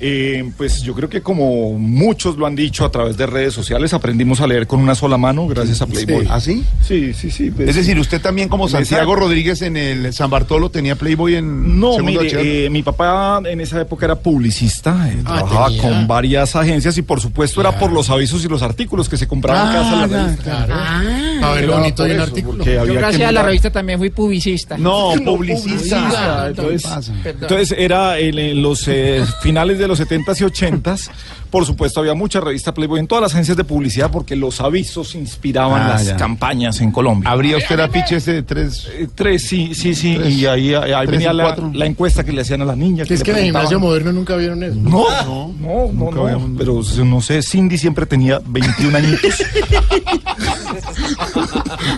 Eh, 0.00 0.50
pues 0.56 0.82
yo 0.82 0.94
creo 0.94 1.08
que 1.08 1.20
como 1.22 1.72
muchos 1.78 2.36
lo 2.36 2.46
han 2.46 2.54
dicho 2.54 2.84
a 2.84 2.90
través 2.90 3.16
de 3.16 3.26
redes 3.26 3.52
sociales, 3.54 3.92
aprendimos 3.94 4.40
a 4.40 4.46
leer 4.46 4.66
con 4.66 4.80
una 4.80 4.94
sola 4.94 5.16
mano 5.18 5.46
gracias 5.48 5.82
a 5.82 5.86
Playboy. 5.86 6.26
¿Ah, 6.30 6.40
sí? 6.40 6.64
Sí, 6.86 7.12
sí, 7.14 7.30
sí. 7.30 7.50
pues- 7.50 7.68
es 7.68 7.76
decir, 7.76 7.98
usted 7.98 8.20
también 8.20 8.48
como 8.48 8.68
Santiago 8.68 9.12
esa- 9.12 9.20
Rodríguez 9.20 9.62
en 9.62 9.76
el 9.76 10.12
San 10.12 10.30
Bartolo 10.30 10.70
tenía 10.70 10.94
Playboy 10.96 11.34
en 11.36 11.80
No, 11.80 11.98
mire, 11.98 12.66
eh, 12.66 12.70
mi 12.70 12.82
papá 12.82 13.40
en 13.44 13.60
esa 13.60 13.80
época 13.80 14.06
era 14.06 14.14
publicista, 14.16 15.08
eh, 15.10 15.16
Ah, 15.24 15.38
trabajaba 15.38 15.66
tenía. 15.68 15.82
con 15.82 16.06
varias 16.06 16.54
agencias 16.54 16.96
y 16.98 17.02
por 17.02 17.20
supuesto 17.20 17.60
era 17.60 17.76
por 17.78 17.90
los 17.92 18.08
avisos 18.10 18.44
y 18.44 18.48
los 18.48 18.62
artículos 18.62 19.08
que 19.08 19.16
se 19.16 19.26
compraban 19.26 19.68
en 19.68 19.72
casa 19.82 19.92
en 19.94 20.00
la 20.12 20.22
revista. 20.24 20.42
claro. 20.66 20.74
A 20.74 21.52
ver, 21.52 21.64
Era 21.64 21.78
bonito 21.78 22.04
eso, 22.06 22.22
artículo. 22.22 22.64
Yo 22.64 22.94
gracias 22.94 23.28
a 23.28 23.32
la 23.32 23.42
revista 23.42 23.70
también 23.70 23.98
fui 23.98 24.10
publicista. 24.10 24.76
No, 24.78 25.16
No, 25.16 25.24
publicista. 25.32 25.70
publicista. 25.70 26.48
Entonces, 26.48 27.10
entonces 27.24 27.74
era 27.78 28.18
en, 28.18 28.38
en 28.38 28.62
los 28.62 28.86
eh, 28.88 29.24
finales 29.42 29.78
de 29.78 29.87
los 29.88 30.00
70s 30.00 30.40
y 30.40 30.44
80s. 30.44 31.10
Por 31.50 31.64
supuesto, 31.66 32.00
había 32.00 32.14
mucha 32.14 32.40
revista 32.40 32.72
Playboy 32.74 33.00
en 33.00 33.06
todas 33.08 33.22
las 33.22 33.32
agencias 33.32 33.56
de 33.56 33.64
publicidad 33.64 34.10
porque 34.10 34.36
los 34.36 34.60
avisos 34.60 35.14
inspiraban 35.14 35.82
Ah, 35.82 35.88
las 35.90 36.06
ya. 36.06 36.16
campañas 36.16 36.80
en 36.80 36.92
Colombia. 36.92 37.30
¿Habría 37.30 37.56
usted 37.56 37.80
afiche 37.80 38.16
ese 38.16 38.32
de 38.34 38.42
tres? 38.42 38.86
Eh, 38.92 39.08
tres, 39.14 39.42
sí, 39.46 39.74
sí, 39.74 39.94
sí. 39.94 40.16
Tres. 40.16 40.34
y 40.34 40.46
ahí, 40.46 40.72
venía 41.06 41.32
y 41.32 41.36
la, 41.76 41.86
encuesta 41.86 42.22
que 42.24 42.32
le 42.32 42.42
hacían 42.42 42.62
a 42.62 42.64
las 42.66 42.76
niñas. 42.76 43.10
Es 43.10 43.22
que 43.22 43.30
en 43.32 43.38
el 43.38 43.44
gimnasio 43.44 43.80
moderno 43.80 44.12
nunca 44.12 44.36
vieron 44.36 44.62
eso. 44.62 44.76
No, 44.76 45.04
no, 45.24 45.52
no, 45.92 46.10
no, 46.10 46.22
habíamos- 46.26 46.50
pero 46.58 46.82
no 47.04 47.20
sé, 47.20 47.42
Cindy 47.42 47.78
siempre 47.78 48.04
tenía 48.06 48.40
21 48.44 48.98
añitos. 48.98 49.22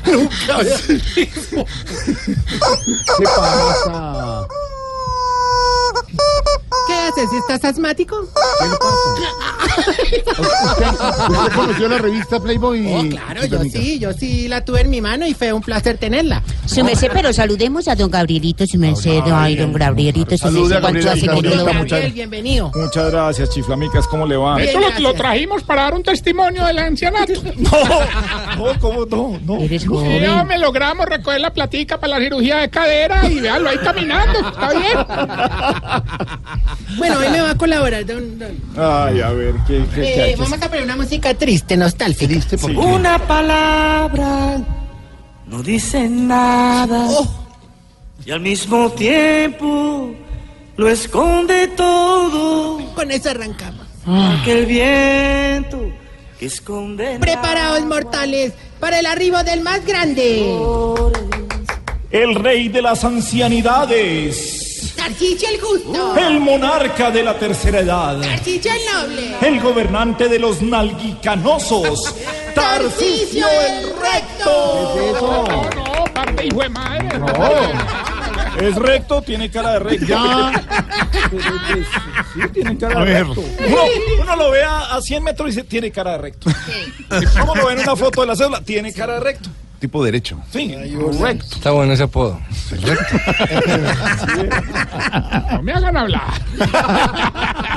Nunca 0.07 0.57
había 0.57 0.77
¿Qué 0.87 1.29
pasa? 3.25 4.47
¿Qué 6.86 7.09
es 7.09 7.14
sé 7.14 7.26
si 7.28 7.36
estás 7.36 7.64
asmático. 7.64 8.16
¿Usted 10.20 11.52
conoció 11.55 11.88
la 11.88 11.98
revista 11.98 12.40
Playboy? 12.40 12.94
Oh, 12.94 13.09
claro, 13.09 13.44
yo 13.47 13.62
sí, 13.64 13.98
yo 13.98 14.12
sí 14.12 14.47
la 14.48 14.64
tuve 14.64 14.82
en 14.82 14.90
mi 14.90 15.01
mano 15.01 15.26
y 15.26 15.34
fue 15.34 15.52
un 15.52 15.62
placer 15.62 15.98
tenerla. 15.98 16.42
Su 16.66 16.84
merced, 16.84 17.10
pero 17.12 17.32
saludemos 17.32 17.88
a 17.88 17.97
don 17.97 18.10
Gabrielito, 18.10 18.66
su 18.66 18.78
merced. 18.78 19.22
Ay, 19.32 19.56
don 19.56 19.72
Gabrielito, 19.72 20.36
su 20.38 20.51
merced, 20.51 20.80
cuánto 20.80 21.10
hace 21.10 21.26
no 21.26 21.40
Gabriel, 21.64 22.12
bienvenido. 22.12 22.70
Muchas 22.74 23.10
gracias, 23.10 23.51
chiflamicas, 23.51 24.06
¿cómo 24.06 24.26
le 24.26 24.36
va? 24.36 24.56
De 24.56 24.70
hecho, 24.70 24.78
lo, 24.80 24.90
lo 25.01 25.14
trajimos 25.14 25.62
para 25.62 25.82
dar 25.82 25.94
un 25.94 26.02
testimonio 26.02 26.64
del 26.64 26.78
ancianato. 26.78 27.32
No, 28.56 28.78
¿cómo 28.80 29.06
no? 29.06 29.38
No. 29.44 29.59
Eres 29.62 29.86
joven. 29.86 30.28
hombre, 30.28 30.59
logramos 30.59 31.06
recoger 31.06 31.40
la 31.40 31.52
platica 31.52 31.98
para 31.98 32.18
la 32.18 32.24
cirugía 32.24 32.59
de 32.59 32.68
cadera 32.68 33.26
y 33.30 33.40
véalo 33.40 33.70
ahí 33.70 33.78
caminando. 33.78 34.38
Está 34.40 34.70
bien. 34.72 34.98
Bueno, 36.98 37.18
hoy 37.18 37.28
me 37.30 37.40
va 37.40 37.51
a 37.51 37.55
colaborar, 37.56 38.05
don. 38.06 38.38
don- 38.38 38.56
Ay, 38.76 39.20
a 39.20 39.30
ver, 39.30 39.55
¿qué, 39.66 39.84
qué, 39.94 40.01
qué 40.01 40.30
Eh, 40.32 40.36
vamos 40.38 40.60
a 40.60 40.68
poner 40.68 40.84
una 40.84 40.97
música 40.97 41.34
triste, 41.34 41.76
nostálgica. 41.76 42.26
Triste, 42.30 42.59
¿por 42.59 42.70
qué? 42.70 42.76
Una 42.76 43.18
palabra 43.26 44.59
no 45.47 45.62
dice 45.62 46.09
nada 46.09 47.09
y 48.24 48.30
al 48.30 48.40
mismo 48.40 48.90
tiempo 48.92 50.14
lo 50.76 50.88
esconde 50.88 51.68
todo. 51.68 52.94
Con 52.94 53.10
eso 53.10 53.30
arrancamos. 53.30 53.86
Aquel 54.06 54.66
viento 54.66 55.78
que 56.38 56.47
esconde. 56.47 57.18
Preparados, 57.20 57.84
mortales, 57.86 58.52
para 58.78 58.98
el 59.01 59.06
arribo 59.06 59.42
del 59.42 59.60
más 59.62 59.84
grande. 59.84 60.56
El 62.10 62.34
rey 62.34 62.68
de 62.68 62.82
las 62.82 63.05
ancianidades. 63.05 64.69
Tarcisio 65.01 65.48
el 65.48 65.60
justo. 65.60 66.16
El 66.18 66.40
monarca 66.40 67.10
de 67.10 67.22
la 67.22 67.39
tercera 67.39 67.81
edad. 67.81 68.20
Tarcisio 68.20 68.70
el 68.70 69.09
noble. 69.09 69.35
El 69.40 69.60
gobernante 69.60 70.28
de 70.28 70.39
los 70.39 70.60
nalguicanosos. 70.60 72.14
Tarcisio 72.55 73.47
el 73.48 73.85
recto. 73.98 75.16
No, 75.22 75.70
no, 75.74 76.05
parte 76.12 76.47
hijo 76.47 76.60
de 76.60 76.68
madre. 76.68 77.09
Es 78.60 78.77
recto, 78.77 79.22
tiene 79.22 79.51
cara 79.51 79.72
de 79.72 79.78
recto. 79.78 80.05
Ya. 80.06 80.52
Sí, 82.35 82.40
tiene 82.52 82.77
cara 82.77 83.02
de 83.02 83.24
recto. 83.24 83.40
Uno, 83.40 83.82
uno 84.20 84.36
lo 84.36 84.51
ve 84.51 84.62
a, 84.64 84.97
a 84.97 85.01
100 85.01 85.24
metros 85.24 85.48
y 85.48 85.52
dice, 85.52 85.64
tiene 85.64 85.90
cara 85.90 86.12
de 86.12 86.18
recto. 86.18 86.51
Uno 87.43 87.55
lo 87.55 87.66
ve 87.68 87.72
en 87.72 87.78
una 87.78 87.97
foto 87.97 88.20
de 88.20 88.27
la 88.27 88.36
cédula, 88.36 88.60
tiene 88.60 88.93
cara 88.93 89.14
de 89.14 89.20
recto. 89.20 89.48
Tipo 89.81 90.05
derecho. 90.05 90.39
Sí, 90.52 90.73
correcto. 91.01 91.47
Está 91.57 91.70
bueno 91.73 91.93
ese 91.94 92.05
apodo. 92.05 92.40
No 95.52 95.62
me 95.62 95.73
hagan 95.73 95.97
hablar. 95.97 96.23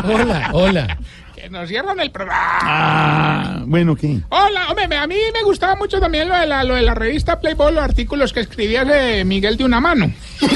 Hola, 0.03 0.49
hola. 0.53 0.97
Que 1.33 1.49
nos 1.49 1.67
cierran 1.67 1.99
el 1.99 2.11
programa. 2.11 2.59
Ah, 2.61 3.63
bueno, 3.65 3.95
¿qué? 3.95 4.19
Hola, 4.29 4.67
hombre, 4.69 4.87
me- 4.87 4.97
a 4.97 5.07
mí 5.07 5.15
me 5.33 5.41
gustaba 5.43 5.75
mucho 5.75 5.99
también 5.99 6.29
lo 6.29 6.35
de 6.37 6.45
la, 6.45 6.63
lo 6.63 6.75
de 6.75 6.83
la 6.83 6.93
revista 6.93 7.39
Playboy, 7.39 7.73
los 7.73 7.83
artículos 7.83 8.31
que 8.33 8.41
escribía 8.41 8.83
ese 8.83 9.25
Miguel 9.25 9.57
de 9.57 9.65
una 9.65 9.79
mano. 9.81 10.11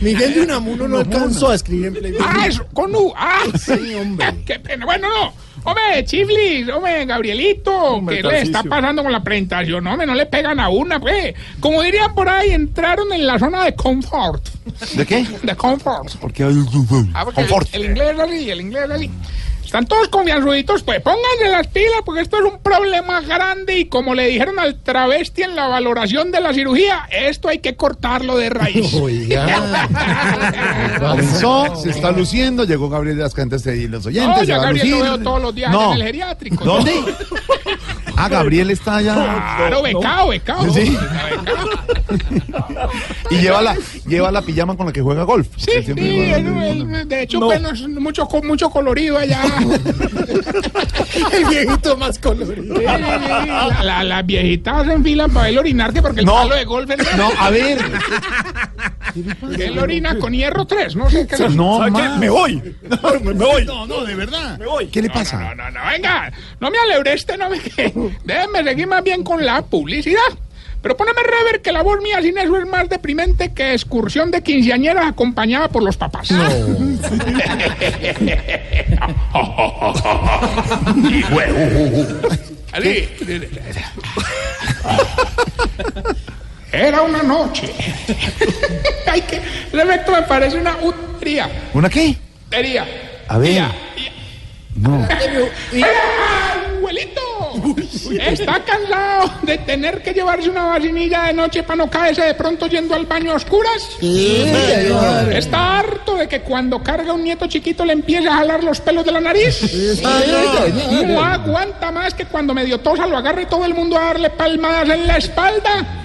Miguel 0.00 0.34
de 0.34 0.42
Unamuno 0.42 0.88
no 0.88 0.98
alcanzó 0.98 1.50
a 1.50 1.54
escribir 1.54 1.86
en 1.86 1.94
Playboy. 1.94 2.20
Ah, 2.26 2.46
eso, 2.46 2.66
con 2.72 2.94
U. 2.94 3.12
Ah, 3.16 3.42
Sí, 3.58 3.94
hombre. 3.94 4.42
Qué 4.46 4.58
pena. 4.60 4.86
Bueno, 4.86 5.08
no. 5.08 5.32
Hombre, 5.64 6.04
Chiflis, 6.04 6.68
hombre, 6.68 7.04
Gabrielito, 7.06 7.72
Hombre, 7.74 8.22
¿qué 8.22 8.28
le 8.28 8.40
está 8.42 8.62
pasando 8.62 9.02
con 9.02 9.12
la 9.12 9.22
presentación? 9.22 9.86
Hombre, 9.86 10.06
no 10.06 10.14
le 10.14 10.26
pegan 10.26 10.58
a 10.60 10.68
una, 10.68 10.98
pues. 11.00 11.34
Como 11.60 11.82
dirían 11.82 12.14
por 12.14 12.28
ahí, 12.28 12.50
entraron 12.50 13.12
en 13.12 13.26
la 13.26 13.38
zona 13.38 13.64
de 13.64 13.74
confort. 13.74 14.42
¿De 14.94 15.04
qué? 15.06 15.26
De 15.42 15.54
confort. 15.56 16.14
Porque 16.20 16.44
Ah, 17.14 17.24
porque 17.24 17.42
el, 17.42 17.84
el 17.84 17.90
inglés 17.90 18.10
es 18.14 18.20
así, 18.20 18.50
el 18.50 18.60
inglés 18.60 18.84
es 18.84 18.90
así. 18.90 19.10
Están 19.70 19.86
todos 19.86 20.08
confianzuditos, 20.08 20.82
pues 20.82 21.00
pónganse 21.00 21.48
las 21.48 21.68
pilas 21.68 22.00
porque 22.04 22.22
esto 22.22 22.38
es 22.38 22.42
un 22.42 22.60
problema 22.60 23.20
grande 23.20 23.78
y 23.78 23.84
como 23.84 24.16
le 24.16 24.26
dijeron 24.26 24.58
al 24.58 24.74
travesti 24.82 25.44
en 25.44 25.54
la 25.54 25.68
valoración 25.68 26.32
de 26.32 26.40
la 26.40 26.52
cirugía, 26.52 27.08
esto 27.08 27.46
hay 27.48 27.60
que 27.60 27.76
cortarlo 27.76 28.36
de 28.36 28.50
raíz. 28.50 28.92
Oiga. 29.00 29.86
Comenzó, 30.98 31.76
se 31.76 31.90
está 31.90 32.10
luciendo, 32.10 32.64
llegó 32.64 32.88
Gabriel 32.88 33.18
de 33.18 33.22
las 33.22 33.32
Cantas 33.32 33.64
y 33.66 33.86
los 33.86 34.04
oyentes. 34.06 34.38
No, 34.38 34.42
ya 34.42 34.58
Gabriel 34.58 34.90
lo 34.90 35.02
veo 35.02 35.18
todos 35.20 35.40
los 35.40 35.54
días 35.54 35.70
No. 35.70 35.92
en 35.92 35.98
el 36.00 36.02
geriátrico. 36.02 36.64
¿Dónde? 36.64 36.92
Ah, 38.22 38.28
Gabriel 38.28 38.70
está 38.70 38.96
allá. 38.96 39.14
Claro, 39.56 39.82
becado, 39.82 40.28
becado. 40.28 40.72
Sí. 40.72 40.96
Y 43.30 43.36
lleva 43.36 43.62
la, 43.62 43.76
lleva 44.06 44.30
la 44.32 44.42
pijama 44.42 44.76
con 44.76 44.86
la 44.86 44.92
que 44.92 45.00
juega 45.00 45.22
golf. 45.22 45.46
Sí, 45.56 45.70
Él 45.76 45.84
sí, 45.84 45.92
juega- 45.94 46.36
él- 46.38 47.08
de 47.08 47.22
hecho, 47.22 47.38
bueno, 47.40 47.70
es 47.70 47.86
mucho, 47.88 48.26
con 48.26 48.44
mucho 48.46 48.68
colorido 48.70 49.16
allá. 49.18 49.40
El 51.32 51.44
viejito 51.46 51.96
más 51.96 52.18
colorido. 52.18 52.76
Sí, 52.76 52.84
la, 52.84 53.82
la- 53.82 54.04
las 54.04 54.26
viejitas 54.26 54.86
se 54.86 54.92
enfilan 54.94 55.30
para 55.30 55.48
él 55.48 55.58
orinar, 55.58 55.92
que 55.92 56.02
porque 56.02 56.20
el 56.20 56.26
No. 56.26 56.34
palo 56.34 56.54
de 56.56 56.64
golf 56.64 56.90
es 56.90 57.16
No, 57.16 57.30
a 57.38 57.50
ver. 57.50 57.78
él 59.58 59.78
orina 59.78 60.18
con 60.18 60.32
hierro 60.32 60.66
3, 60.66 60.96
no 60.96 61.08
sé 61.10 61.26
qué. 61.26 61.48
No, 61.50 61.78
¿Sabe 61.78 61.92
qué? 61.92 61.98
más. 62.08 62.18
Me 62.18 62.30
voy. 62.30 62.62
Me 63.22 63.32
voy. 63.32 63.64
No, 63.64 63.86
no, 63.86 64.04
de 64.04 64.14
verdad. 64.14 64.58
Me 64.58 64.66
voy. 64.66 64.86
¿Qué 64.88 65.02
le 65.02 65.08
No, 65.08 65.14
pasa? 65.14 65.38
No, 65.38 65.54
no, 65.54 65.70
no, 65.70 65.80
venga, 65.90 66.32
no 66.60 66.70
me 66.70 66.78
alebreste, 66.78 67.36
no 67.36 67.50
me 67.50 67.60
que. 67.60 67.92
Déjenme 68.24 68.64
seguir 68.64 68.86
más 68.86 69.02
bien 69.02 69.24
con 69.24 69.44
la 69.44 69.62
publicidad. 69.62 70.20
Pero 70.82 70.96
poneme 70.96 71.20
rever 71.22 71.60
que 71.60 71.72
la 71.72 71.82
voz 71.82 72.00
mía 72.00 72.22
sin 72.22 72.38
eso 72.38 72.56
es 72.56 72.66
más 72.66 72.88
deprimente 72.88 73.52
que 73.52 73.74
excursión 73.74 74.30
de 74.30 74.42
quinceañeras 74.42 75.06
acompañada 75.06 75.68
por 75.68 75.82
los 75.82 75.98
papás. 75.98 76.30
Así. 82.72 83.08
Era 86.72 87.02
una 87.02 87.22
noche. 87.22 87.70
Ay, 89.06 89.20
que 89.22 89.40
el 89.72 89.80
efecto 89.80 90.12
me 90.12 90.22
parece 90.22 90.56
una 90.56 90.76
utería. 90.80 91.50
¿Una 91.74 91.90
qué? 91.90 92.16
Utería. 92.46 92.86
A 93.28 93.38
ver. 93.38 93.64
No. 94.80 95.06
Abuelito, 96.78 97.20
está 98.18 98.64
cansado 98.64 99.30
de 99.42 99.58
tener 99.58 100.02
que 100.02 100.14
llevarse 100.14 100.48
una 100.48 100.64
vacinilla 100.64 101.24
de 101.24 101.34
noche 101.34 101.62
para 101.62 101.76
no 101.76 101.90
caerse 101.90 102.22
de 102.22 102.34
pronto 102.34 102.66
yendo 102.66 102.94
al 102.94 103.04
baño 103.04 103.32
a 103.32 103.34
oscuras. 103.34 103.98
Está 105.30 105.80
harto 105.80 106.16
de 106.16 106.26
que 106.26 106.40
cuando 106.40 106.82
carga 106.82 107.12
un 107.12 107.22
nieto 107.22 107.46
chiquito 107.46 107.84
le 107.84 107.92
empiece 107.92 108.26
a 108.28 108.36
jalar 108.36 108.64
los 108.64 108.80
pelos 108.80 109.04
de 109.04 109.12
la 109.12 109.20
nariz. 109.20 109.60
No 111.06 111.22
aguanta 111.22 111.90
más 111.90 112.14
que 112.14 112.24
cuando 112.24 112.54
medio 112.54 112.78
tosa 112.78 113.06
lo 113.06 113.18
agarre 113.18 113.44
todo 113.44 113.66
el 113.66 113.74
mundo 113.74 113.98
a 113.98 114.04
darle 114.04 114.30
palmadas 114.30 114.88
en 114.88 115.06
la 115.06 115.18
espalda. 115.18 116.00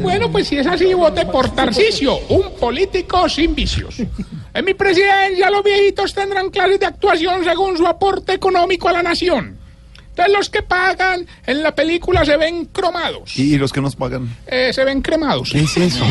Bueno, 0.00 0.32
pues 0.32 0.48
si 0.48 0.56
es 0.56 0.66
así, 0.66 0.94
vote 0.94 1.26
por 1.26 1.54
Tarcisio, 1.54 2.18
un 2.30 2.52
político 2.52 3.28
sin 3.28 3.54
vicios. 3.54 3.96
En 4.54 4.64
mi 4.64 4.72
presidencia 4.72 5.50
los 5.50 5.64
viejitos 5.64 6.14
tendrán 6.14 6.48
clases 6.48 6.78
de 6.78 6.86
actuación 6.86 7.42
según 7.42 7.76
su 7.76 7.84
aporte 7.86 8.34
económico 8.34 8.88
a 8.88 8.92
la 8.92 9.02
nación. 9.02 9.58
Entonces 10.16 10.32
los 10.36 10.48
que 10.48 10.62
pagan 10.62 11.26
en 11.44 11.62
la 11.64 11.74
película 11.74 12.24
se 12.24 12.36
ven 12.36 12.66
cromados, 12.66 13.36
¿Y 13.36 13.56
los 13.58 13.72
que 13.72 13.80
nos 13.80 13.96
pagan? 13.96 14.28
eh, 14.46 14.70
se 14.72 14.84
ven 14.84 15.02
cremados. 15.02 15.50
¿Qué 15.50 15.62
es 15.62 15.76
eso? 15.76 16.04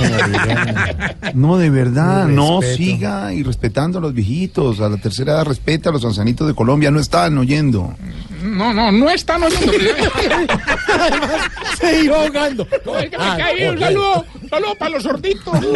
No, 1.34 1.58
de 1.58 1.70
verdad, 1.70 2.28
no 2.28 2.62
siga 2.62 3.34
y 3.34 3.44
respetando 3.44 4.00
a 4.00 4.02
los 4.02 4.14
viejitos, 4.14 4.82
a 4.82 4.90
la 4.90 4.98
tercera 4.98 5.34
edad 5.34 5.46
respeta 5.46 5.90
a 5.90 5.94
los 5.94 6.04
ancianitos 6.04 6.46
de 6.48 6.54
Colombia, 6.54 6.92
no 6.92 7.00
están 7.00 7.38
oyendo. 7.38 7.96
No, 8.44 8.74
no, 8.74 8.92
no 8.92 9.10
están 9.10 9.42
oyendo. 9.44 9.72
Se 11.80 12.04
iba 12.04 12.24
ahogando. 12.24 12.68
No, 12.86 12.98
es 13.00 13.10
que 13.10 13.18
me 13.18 13.24
Ah, 13.24 13.38
bien. 13.56 13.72
Un 13.74 13.80
saludo, 13.80 14.26
un 14.42 14.50
saludo 14.50 14.76
para 14.76 14.92
los 14.92 15.04
sorditos. 15.04 15.54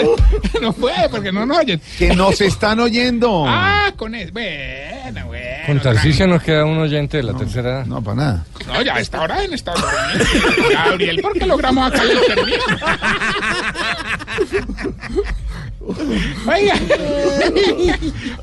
No 0.62 0.74
puede 0.74 1.08
porque 1.10 1.32
no 1.32 1.45
nos 1.45 1.58
oyen. 1.60 1.80
Que 1.98 2.16
nos 2.16 2.41
están 2.41 2.80
oyendo. 2.80 3.45
Ah, 3.48 3.94
con 3.95 4.16
eso. 4.16 4.32
Bueno, 4.34 5.28
bueno. 5.28 5.45
Con 5.68 5.80
Tarcisio 5.82 6.28
nos 6.28 6.41
queda 6.41 6.66
un 6.66 6.78
oyente 6.80 7.18
de 7.18 7.24
la 7.24 7.34
tercera 7.34 7.70
edad. 7.70 7.86
No, 7.86 8.02
para 8.04 8.16
nada. 8.18 8.45
No, 8.68 8.81
ya 8.81 8.95
a 8.95 8.99
esta 8.99 9.22
hora 9.22 9.44
en 9.44 9.53
Estados 9.53 9.81
Unidos. 9.84 10.27
Gabriel, 10.73 11.22
¿por 11.22 11.34
qué 11.34 11.45
logramos 11.45 11.88
acá 11.91 12.02
el 12.03 12.19
permiso? 12.19 12.65
Oiga, 16.48 16.76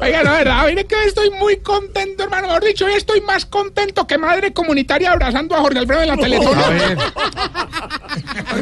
oiga, 0.01 0.23
no, 0.23 0.33
verdad, 0.33 0.67
mire 0.67 0.87
que 0.87 0.95
hoy 0.95 1.07
estoy 1.07 1.31
muy 1.31 1.59
contento, 1.59 2.25
hermano. 2.25 2.47
Mejor 2.47 2.65
dicho, 2.65 2.87
hoy 2.87 2.95
estoy 2.95 3.21
más 3.21 3.45
contento 3.45 4.07
que 4.07 4.17
madre 4.17 4.53
comunitaria 4.55 5.13
abrazando 5.13 5.55
a 5.55 5.59
Jorge 5.61 5.81
Alfredo 5.81 6.03
en 6.03 6.09
la 6.09 6.17
Teletón. 6.17 6.59
A 6.59 6.69
ver, 6.71 6.97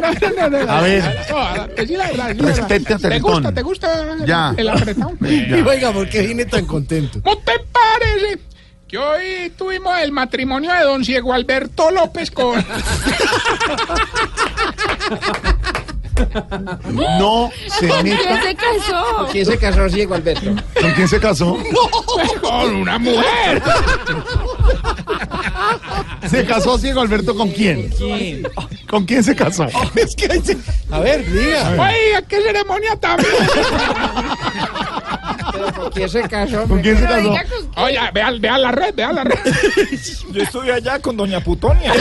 No, 0.01 0.11
no, 0.11 0.51
no, 0.51 0.65
no, 0.65 0.73
A 0.73 0.81
ver. 0.81 1.05
no, 1.31 1.87
sí, 1.87 1.97
la 1.97 2.07
verdad, 2.09 2.31
sí, 2.31 2.63
¿Te 3.09 3.19
gusta, 3.21 3.53
te 3.53 3.63
gusta 3.63 4.17
Ya. 4.27 4.53
el 4.57 4.69
apretón? 4.69 5.17
Y 5.29 5.53
oiga, 5.53 5.93
¿por 5.93 6.09
qué 6.09 6.23
vine 6.27 6.45
tan 6.47 6.67
contento? 6.67 7.21
¿Cómo 7.23 7.37
te 7.39 7.53
parece 7.73 8.39
que 8.93 8.99
hoy 8.99 9.51
tuvimos 9.57 9.99
el 10.01 10.13
matrimonio 10.13 10.71
de 10.71 10.83
don 10.83 11.03
Ciego 11.03 11.33
Alberto 11.33 11.91
López 11.91 12.31
con... 12.31 12.63
no 17.19 17.51
se 17.79 17.89
¿Con 17.89 18.03
quién 18.03 18.17
meta. 18.19 18.43
se 18.43 18.55
casó? 18.55 19.29
¿Quién 19.33 19.47
se 19.47 19.59
casó, 19.59 19.89
Diego 19.89 20.15
Alberto? 20.15 20.55
¿Con 20.79 20.91
quién 20.93 21.09
se 21.09 21.19
casó? 21.19 21.57
Pues 22.15 22.33
con 22.41 22.75
una 22.75 22.99
mujer. 22.99 23.63
¿Se 26.29 26.45
casó 26.45 26.77
Ciego 26.77 27.01
Alberto 27.01 27.35
con 27.35 27.49
quién? 27.49 27.89
¿Quién? 27.97 28.47
¿Con 28.91 29.07
quién 29.07 29.25
se 29.25 29.35
casó? 29.35 29.67
Es 29.95 30.15
que 30.15 30.31
hay- 30.31 30.59
A 30.91 31.01
ver, 31.01 31.25
diga. 31.33 31.71
Oiga, 31.71 32.23
qué 32.29 32.43
ceremonia 32.43 32.95
tan. 32.97 33.19
¿Pero 35.51 35.73
con 35.73 35.91
quién 35.91 36.09
se 36.09 36.23
casó? 36.29 36.69
¿Con 36.69 36.81
quién 36.81 36.99
se 36.99 37.05
casó? 37.05 37.35
Oye, 37.77 37.99
vean 38.13 38.41
vea 38.41 38.59
la 38.59 38.73
red, 38.73 38.95
vean 38.95 39.15
la 39.15 39.25
red. 39.25 39.39
Yo 40.31 40.43
estuve 40.43 40.73
allá 40.73 40.99
con 40.99 41.17
Doña 41.17 41.41
Putonia. 41.41 41.93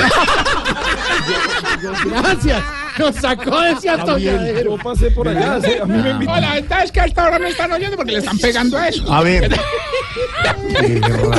Gracias. 2.05 2.63
Nos 2.97 3.15
sacó 3.15 3.61
de 3.61 3.71
ese 3.71 3.89
atolladero. 3.89 4.77
Yo 4.77 4.83
pasé 4.83 5.11
por 5.11 5.27
allá. 5.27 5.59
sí, 5.61 5.71
a 5.81 5.85
mí 5.85 6.01
me 6.01 6.09
invitaron. 6.11 6.43
Hola, 6.43 6.83
es 6.83 6.91
que 6.91 6.99
a 6.99 7.05
esta 7.05 7.25
hora 7.25 7.39
no 7.39 7.47
están 7.47 7.71
oyendo 7.71 7.95
porque 7.95 8.11
le 8.13 8.17
están 8.19 8.37
pegando 8.37 8.77
a 8.77 8.89
eso. 8.89 9.11
A 9.11 9.23
ver. 9.23 9.49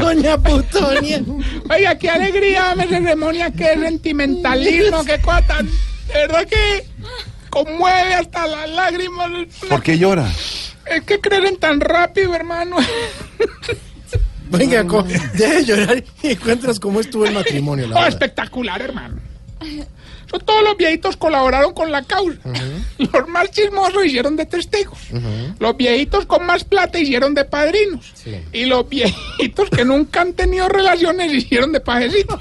Doña 0.01 0.39
Putonia. 0.39 1.23
Oiga, 1.70 1.99
qué 1.99 2.11
alegría, 2.11 2.74
me 2.74 2.87
ceremonia, 2.89 3.51
qué 3.51 3.74
sentimentalismo, 3.74 5.05
qué 5.05 5.20
cosa 5.20 5.43
tan. 5.43 5.69
Verdad 6.12 6.47
que 6.47 6.87
conmueve 7.53 8.15
hasta 8.15 8.47
las 8.47 8.69
lágrimas. 8.70 9.31
¿Por 9.69 9.83
qué 9.83 9.99
llora? 9.99 10.27
Es 10.87 11.03
que 11.05 11.20
creen 11.20 11.59
tan 11.59 11.81
rápido, 11.81 12.35
hermano. 12.35 12.77
Venga, 14.51 14.87
co- 14.87 15.03
deje 15.03 15.55
de 15.57 15.65
llorar 15.65 16.05
y 16.23 16.37
cuéntanos 16.37 16.81
cómo 16.81 17.01
estuvo 17.01 17.24
el 17.27 17.33
matrimonio. 17.33 17.87
La 17.89 18.01
Oh, 18.01 18.07
espectacular, 18.07 18.81
hermano. 18.83 19.16
Todos 20.41 20.65
los 20.65 20.77
viejitos 20.77 21.17
colaboraron 21.17 21.73
con 21.75 21.93
la 21.93 22.03
causa. 22.03 22.39
Los 22.99 23.29
más 23.29 23.51
chismosos 23.51 24.05
hicieron 24.05 24.37
de 24.37 24.47
testigos. 24.47 24.99
Los 25.59 25.77
viejitos 25.77 26.27
con 26.27 26.47
más 26.47 26.65
plata 26.65 26.99
hicieron 26.99 27.35
de 27.35 27.45
padrinos. 27.45 28.13
Y 28.53 28.65
los 28.65 28.89
viejitos 28.89 29.71
que 29.71 29.85
nunca 29.85 30.23
han 30.23 30.33
tenido 30.33 30.69
relaciones 30.69 31.33
hicieron 31.33 31.73
de 31.73 31.81
pajecitos. 31.81 32.41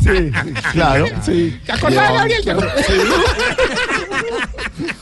Sí, 0.00 0.08
sí, 0.16 0.32
claro. 0.72 1.06
Sí. 1.24 1.60
¿Te 1.66 1.72
acordás, 1.72 2.12
Gabriel? 2.12 2.42
¿Te 2.44 2.50
acordás? 2.52 2.86
Oiga, 2.88 3.14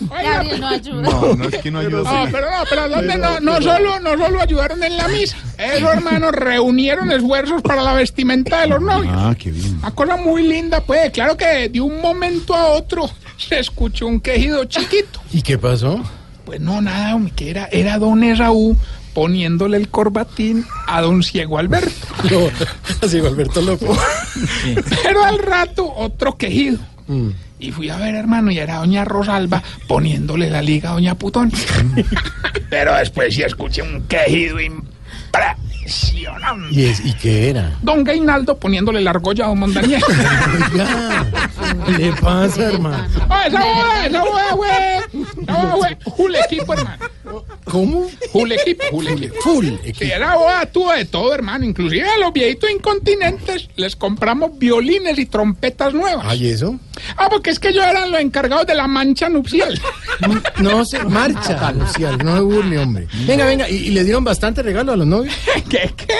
No 0.08 0.68
ayuda. 0.68 1.02
No, 1.02 1.34
no 1.34 1.48
es 1.48 1.58
que 1.58 1.70
no 1.70 1.78
ayuda. 1.80 2.02
No, 2.02 2.32
pero 2.32 2.50
no, 2.50 2.64
pero 2.68 2.88
¿dónde 2.88 3.16
no, 3.16 3.40
no 3.40 3.60
solo, 3.60 4.00
no 4.00 4.16
solo 4.16 4.40
ayudaron 4.40 4.82
en 4.82 4.96
la 4.96 5.08
misa. 5.08 5.36
Esos 5.58 5.92
hermanos 5.92 6.32
reunieron 6.32 7.10
esfuerzos 7.10 7.62
para 7.62 7.82
la 7.82 7.94
vestimenta 7.94 8.62
de 8.62 8.68
los 8.68 8.80
novios. 8.80 9.12
Ah, 9.16 9.34
qué 9.38 9.50
bien. 9.50 9.78
Una 9.78 9.90
cosa 9.90 10.16
muy 10.16 10.46
linda, 10.46 10.80
pues. 10.80 11.10
Claro 11.10 11.36
que 11.36 11.68
de 11.68 11.80
un 11.80 12.00
momento 12.00 12.54
a 12.54 12.68
otro 12.68 13.10
se 13.36 13.58
escuchó 13.58 14.06
un 14.06 14.20
quejido 14.20 14.64
chiquito. 14.64 15.20
¿Y 15.32 15.42
qué 15.42 15.58
pasó? 15.58 16.02
Pues 16.44 16.60
no, 16.60 16.80
nada, 16.80 17.14
hombre, 17.14 17.32
que 17.36 17.50
era, 17.50 17.68
era 17.70 17.98
don 17.98 18.24
Esaú 18.24 18.76
poniéndole 19.12 19.76
el 19.76 19.88
corbatín 19.88 20.64
a 20.86 21.02
don 21.02 21.22
Ciego 21.22 21.58
Alberto. 21.58 21.90
No, 22.30 22.48
así 23.06 23.18
Alberto 23.18 23.60
loco. 23.60 23.96
Pero 25.02 25.24
al 25.24 25.38
rato 25.38 25.92
otro 25.92 26.36
quejido. 26.36 26.78
Mm. 27.08 27.30
Y 27.60 27.72
fui 27.72 27.90
a 27.90 27.96
ver, 27.96 28.14
hermano, 28.14 28.50
y 28.50 28.58
era 28.58 28.76
doña 28.76 29.04
Rosalba 29.04 29.62
poniéndole 29.86 30.48
la 30.48 30.62
liga 30.62 30.90
a 30.90 30.92
doña 30.92 31.16
Putón. 31.16 31.50
Pero 32.70 32.94
después 32.94 33.34
sí 33.34 33.42
escuché 33.42 33.82
un 33.82 34.06
quejido 34.06 34.58
impresionante. 35.88 36.74
¿Y, 36.74 36.84
es, 36.84 37.04
¿Y 37.04 37.12
qué 37.14 37.50
era? 37.50 37.76
Don 37.82 38.04
Gainaldo 38.04 38.56
poniéndole 38.58 39.00
la 39.00 39.10
argolla 39.10 39.46
a 39.46 39.48
don 39.48 39.72
¿qué 41.86 41.92
le 41.92 42.12
pasa, 42.12 42.68
hermano? 42.68 43.08
Ah, 43.28 43.46
esa 43.46 43.60
boda, 43.60 44.06
esa 44.06 44.24
boda, 44.24 44.52
güey. 44.52 44.70
Esa 45.42 45.74
güey. 45.74 45.96
Full 46.16 46.34
equipo, 46.34 46.72
hermano. 46.74 47.04
¿Cómo? 47.64 48.08
Full 48.32 48.52
equipo, 48.52 48.84
full 48.90 49.06
equipo. 49.06 49.34
Full 49.42 49.66
Sí, 49.84 50.10
era 50.10 50.36
boda 50.36 50.66
tuvo 50.66 50.92
de 50.92 51.04
todo, 51.04 51.34
hermano. 51.34 51.64
Inclusive 51.64 52.08
a 52.08 52.18
los 52.18 52.32
viejitos 52.32 52.70
incontinentes 52.70 53.68
les 53.76 53.96
compramos 53.96 54.58
violines 54.58 55.18
y 55.18 55.26
trompetas 55.26 55.92
nuevas. 55.92 56.24
¿Ay, 56.26 56.48
eso? 56.48 56.78
Ah, 57.16 57.28
porque 57.30 57.50
es 57.50 57.58
que 57.58 57.68
ellos 57.68 57.84
eran 57.84 58.10
los 58.10 58.20
encargados 58.20 58.66
de 58.66 58.74
la 58.74 58.86
mancha 58.86 59.28
nupcial. 59.28 59.80
No 60.58 60.84
se 60.84 61.02
marcha, 61.04 61.72
Lucía, 61.76 62.16
no 62.16 62.36
se 62.36 62.42
burle, 62.42 62.78
hombre. 62.78 63.06
Venga, 63.26 63.44
venga, 63.44 63.68
¿y, 63.68 63.76
y 63.76 63.90
le 63.90 64.04
dieron 64.04 64.24
bastante 64.24 64.62
regalo 64.62 64.92
a 64.92 64.96
los 64.96 65.06
novios? 65.06 65.34
¿Qué, 65.68 65.77
qué? 65.96 66.14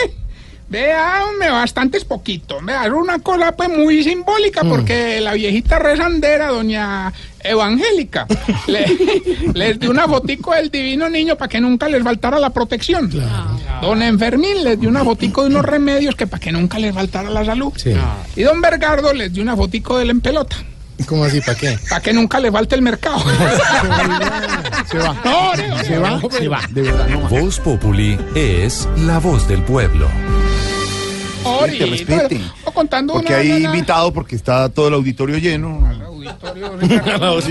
Vea, 0.71 1.25
hombre, 1.27 1.49
bastantes 1.51 2.05
poquito. 2.05 2.59
Vea, 2.63 2.85
es 2.85 2.93
una 2.93 3.19
cosa 3.21 3.53
pues 3.53 3.71
muy 3.71 4.03
simbólica 4.05 4.65
porque 4.65 5.19
la 5.19 5.33
viejita 5.33 5.79
rezandera, 5.79 6.49
doña 6.49 7.11
Evangélica, 7.43 8.27
le- 8.67 8.85
les 9.55 9.79
dio 9.81 9.91
una 9.91 10.07
fotico 10.07 10.53
del 10.53 10.71
divino 10.71 11.09
niño 11.09 11.37
para 11.37 11.49
que 11.49 11.59
nunca 11.59 11.89
les 11.89 12.03
faltara 12.03 12.39
la 12.39 12.51
protección. 12.51 13.11
Don 13.81 14.03
Enfermín 14.03 14.63
les 14.63 14.79
dio 14.79 14.91
una 14.91 15.05
fotico 15.05 15.43
de 15.45 15.49
unos 15.49 15.65
remedios 15.65 16.15
que 16.15 16.27
para 16.27 16.41
que 16.41 16.53
nunca 16.53 16.79
les 16.79 16.93
faltara 16.95 17.31
la 17.31 17.47
salud. 17.47 17.73
Sí. 17.77 17.95
Y 18.37 18.43
don 18.43 18.61
Bergardo 18.61 19.15
les 19.15 19.33
dio 19.33 19.43
una 19.43 19.57
fotico 19.57 19.97
del 19.97 20.11
empelota. 20.11 20.57
¿Cómo 21.07 21.25
así? 21.25 21.41
¿Para 21.41 21.57
qué? 21.59 21.79
Para 21.89 22.01
que 22.03 22.13
nunca 22.13 22.39
le 22.41 22.51
falte 22.53 22.75
el 22.75 22.83
mercado. 22.83 23.19
Se 24.91 24.99
va. 24.99 25.15
No, 25.25 25.55
no, 25.55 25.85
Se 25.85 25.99
va. 25.99 26.21
Se 26.31 26.49
va. 26.49 26.61
De 26.71 26.83
verdad, 26.83 27.09
no 27.09 27.21
más. 27.21 27.31
Voz 27.31 27.61
Populi 27.61 28.19
es 28.35 28.89
la 28.99 29.19
voz 29.19 29.47
del 29.49 29.63
pueblo. 29.63 30.09
Que 31.79 31.87
respete. 31.87 32.41
o 32.65 32.71
contando 32.73 33.15
Porque 33.15 33.29
una- 33.33 33.39
hay 33.43 33.51
una- 33.53 33.59
invitado, 33.75 34.13
porque 34.13 34.37
está 34.37 34.69
todo 34.69 34.89
el 34.89 34.95
auditorio 34.95 35.39
lleno. 35.39 35.81
Dos 36.19 37.45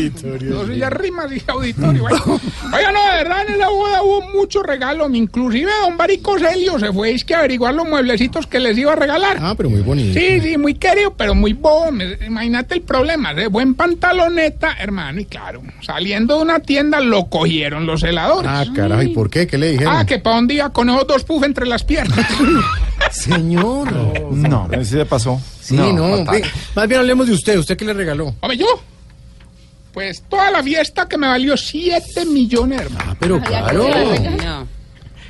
sillas 0.67 0.93
rimas 0.93 1.31
y 1.31 1.41
auditorio. 1.47 2.01
bueno. 2.01 2.23
Oiga, 2.73 2.91
no, 2.91 3.03
de 3.03 3.17
verdad, 3.23 3.45
en 3.47 3.55
esa 3.55 3.69
boda 3.69 4.03
hubo 4.03 4.21
muchos 4.33 4.63
regalos. 4.63 5.13
Inclusive 5.13 5.71
don 5.83 5.97
Barico 5.97 6.37
Celio 6.39 6.79
se 6.79 6.91
fue 6.91 7.11
es 7.11 7.23
que 7.23 7.35
a 7.35 7.39
averiguar 7.39 7.73
los 7.73 7.87
mueblecitos 7.87 8.47
que 8.47 8.59
les 8.59 8.77
iba 8.77 8.93
a 8.93 8.95
regalar. 8.95 9.37
Ah, 9.39 9.53
pero 9.55 9.69
muy 9.69 9.81
bonito. 9.81 10.19
Sí, 10.19 10.39
sí, 10.41 10.57
muy 10.57 10.75
querido, 10.75 11.13
pero 11.15 11.35
muy 11.35 11.53
bobo. 11.53 11.89
Imagínate 12.25 12.75
el 12.75 12.81
problema. 12.81 13.31
¿eh? 13.31 13.47
Buen 13.47 13.75
pantaloneta, 13.75 14.75
hermano, 14.79 15.21
y 15.21 15.25
claro, 15.25 15.61
saliendo 15.81 16.37
de 16.37 16.43
una 16.43 16.59
tienda 16.59 16.99
lo 16.99 17.25
cogieron 17.25 17.85
los 17.85 18.01
celadores. 18.01 18.49
Ah, 18.53 18.65
carajo, 18.75 19.03
¿y 19.03 19.09
por 19.09 19.29
qué? 19.29 19.47
¿Qué 19.47 19.57
le 19.57 19.71
dijeron? 19.71 19.93
Ah, 19.95 20.05
que 20.05 20.19
para 20.19 20.37
dónde 20.37 20.55
iba 20.55 20.69
con 20.71 20.89
esos 20.89 21.07
dos 21.07 21.23
puff 21.23 21.43
entre 21.43 21.65
las 21.65 21.83
piernas. 21.83 22.25
Señor. 23.11 23.91
No, 24.31 24.67
ese 24.71 24.97
se 24.99 25.05
pasó. 25.05 25.39
Sí, 25.67 25.75
no. 25.93 26.23
ve- 26.25 26.43
más 26.75 26.87
bien 26.87 26.99
hablemos 27.01 27.27
de 27.27 27.33
usted. 27.33 27.57
¿Usted 27.57 27.75
qué 27.77 27.85
le 27.85 27.93
regaló? 27.93 28.33
Hombre, 28.39 28.57
yo. 28.57 28.65
Pues 29.93 30.21
toda 30.29 30.51
la 30.51 30.61
fiesta 30.63 31.07
que 31.07 31.17
me 31.17 31.27
valió 31.27 31.57
7 31.57 32.25
millones, 32.25 32.81
hermano. 32.81 33.11
Ah, 33.11 33.15
pero 33.19 33.41
claro. 33.41 33.87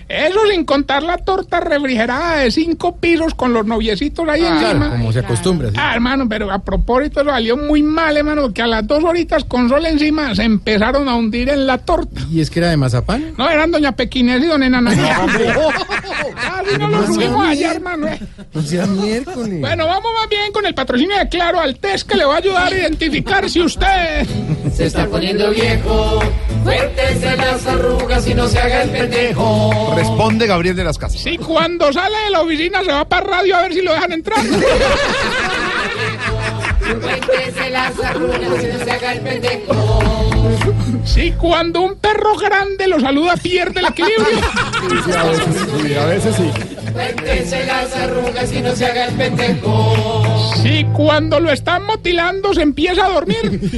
Eso 0.09 0.39
sin 0.49 0.63
contar 0.63 1.03
la 1.03 1.17
torta 1.17 1.59
refrigerada 1.59 2.37
de 2.37 2.51
cinco 2.51 2.95
pisos 2.95 3.33
con 3.35 3.51
los 3.51 3.65
noviecitos 3.65 4.27
ahí 4.29 4.39
Claro, 4.39 4.67
encima. 4.67 4.89
como 4.91 5.11
se 5.11 5.19
acostumbra. 5.19 5.69
sí. 5.69 5.75
Ah, 5.77 5.93
hermano, 5.95 6.29
pero 6.29 6.49
a 6.51 6.59
propósito, 6.59 7.19
eso 7.21 7.29
salió 7.29 7.57
muy 7.57 7.83
mal, 7.83 8.15
hermano, 8.15 8.43
porque 8.43 8.61
a 8.61 8.67
las 8.67 8.87
dos 8.87 9.03
horitas 9.03 9.43
con 9.43 9.67
sol 9.67 9.85
encima 9.85 10.33
se 10.33 10.43
empezaron 10.43 11.09
a 11.09 11.15
hundir 11.15 11.49
en 11.49 11.67
la 11.67 11.77
torta. 11.79 12.21
¿Y 12.31 12.39
es 12.39 12.49
que 12.49 12.59
era 12.59 12.69
de 12.69 12.77
mazapán? 12.77 13.33
No, 13.37 13.49
eran 13.49 13.69
doña 13.71 13.91
Pequinés 13.95 14.41
y 14.43 14.47
don 14.47 14.63
Enana. 14.63 14.91
Casi 16.35 16.77
no 16.79 16.87
lo 16.87 17.05
subimos 17.05 17.57
hermano. 17.59 18.07
eh. 18.07 18.19
No 18.53 18.61
sea 18.61 18.85
miércoles. 18.85 19.59
Bueno, 19.61 19.87
vamos 19.87 20.11
más 20.19 20.29
bien 20.29 20.51
con 20.53 20.65
el 20.65 20.73
patrocinio 20.73 21.17
de 21.17 21.27
Claro 21.29 21.59
al 21.59 21.77
test 21.79 22.07
que 22.09 22.15
le 22.17 22.25
va 22.25 22.35
a 22.35 22.37
ayudar 22.37 22.71
a 22.71 22.77
identificar 22.77 23.49
si 23.49 23.61
usted... 23.61 24.25
Se 24.77 24.85
está 24.85 25.07
poniendo 25.07 25.49
viejo. 25.49 26.19
Cuéntese 26.63 27.35
las 27.35 27.65
arrugas 27.65 28.27
y 28.27 28.35
no 28.35 28.47
se 28.47 28.59
haga 28.59 28.83
el 28.83 28.91
pendejo. 28.91 29.95
Responde 29.95 30.45
Gabriel 30.45 30.75
de 30.75 30.83
las 30.83 30.99
Casas. 30.99 31.19
Si 31.19 31.35
cuando 31.39 31.91
sale 31.91 32.15
de 32.25 32.29
la 32.29 32.41
oficina 32.41 32.83
se 32.83 32.91
va 32.91 33.03
para 33.09 33.25
radio 33.25 33.55
a 33.55 33.61
ver 33.61 33.73
si 33.73 33.81
lo 33.81 33.91
dejan 33.93 34.11
entrar. 34.11 34.39
Cuéntese 37.01 37.71
las 37.71 37.99
arrugas 38.03 38.39
y 38.39 38.67
no 38.67 38.85
se 38.85 38.91
haga 38.91 39.13
el 39.13 39.21
pendejo. 39.21 39.99
Si 41.05 41.31
cuando 41.31 41.81
un 41.81 41.95
perro 41.95 42.37
grande 42.37 42.87
lo 42.87 42.99
saluda 42.99 43.35
pierde 43.35 43.79
el 43.79 43.87
equilibrio. 43.87 44.41
Sí, 45.81 45.95
a 45.95 46.05
veces 46.05 46.35
sí. 46.35 46.51
Cuéntese 46.93 47.65
las 47.65 47.95
arrugas 47.95 48.53
y 48.53 48.61
no 48.61 48.75
se 48.75 48.85
haga 48.85 49.05
el 49.05 49.15
pendejo. 49.15 50.36
Si 50.61 50.83
cuando 50.93 51.39
lo 51.39 51.51
están 51.51 51.85
motilando 51.85 52.53
se 52.53 52.61
empieza 52.61 53.05
a 53.05 53.09
dormir. 53.09 53.37
Se 53.69 53.77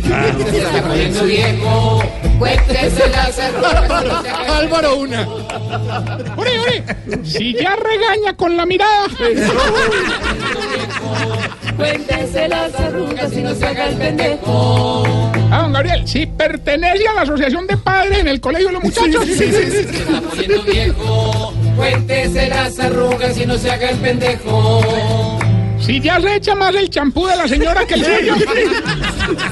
está 0.58 0.82
poniendo 0.84 1.24
viejo. 1.26 2.04
Cuéntese 2.40 3.10
las 3.10 3.40
arrugas 3.40 3.90
y 3.90 4.08
no 4.08 4.22
se 4.22 4.30
haga 4.30 4.46
el 4.46 4.52
Álvaro, 4.52 4.96
una. 4.98 5.28
Uri, 6.38 6.52
Uri. 6.60 6.84
Si 7.26 7.54
ya 7.54 7.76
regaña 7.76 8.36
con 8.36 8.56
la 8.56 8.66
mirada. 8.66 9.08
Cuéntese 11.78 12.48
las 12.48 12.74
arrugas 12.76 13.34
y 13.34 13.42
no 13.42 13.56
se 13.56 13.66
haga 13.66 13.90
el 13.90 13.96
pendejo. 13.96 15.32
Ah, 15.52 15.62
don 15.64 15.74
Gabriel, 15.74 16.08
si 16.08 16.26
pertenece 16.26 17.08
a 17.08 17.14
la 17.14 17.22
asociación 17.22 17.68
de 17.68 17.78
padres 17.78 18.20
en 18.20 18.28
el 18.28 18.40
colegio 18.40 18.68
de 18.68 18.74
los 18.74 18.84
muchachos. 18.84 19.26
Se 19.26 19.82
está 19.82 20.22
poniendo 20.22 20.64
viejo. 20.64 21.54
Cuéntese 21.76 22.50
las 22.50 22.80
arrugas 22.80 23.38
y 23.38 23.46
no 23.46 23.58
se 23.58 23.72
haga 23.72 23.90
el 23.90 23.98
pendejo. 23.98 25.39
Si 25.80 26.00
ya 26.02 26.20
se 26.20 26.36
echa 26.36 26.56
más 26.56 26.76
el 26.76 26.90
champú 26.90 27.26
de 27.28 27.36
la 27.36 27.48
señora 27.48 27.86
que 27.86 27.96
el 27.96 28.06
suyo. 28.06 28.36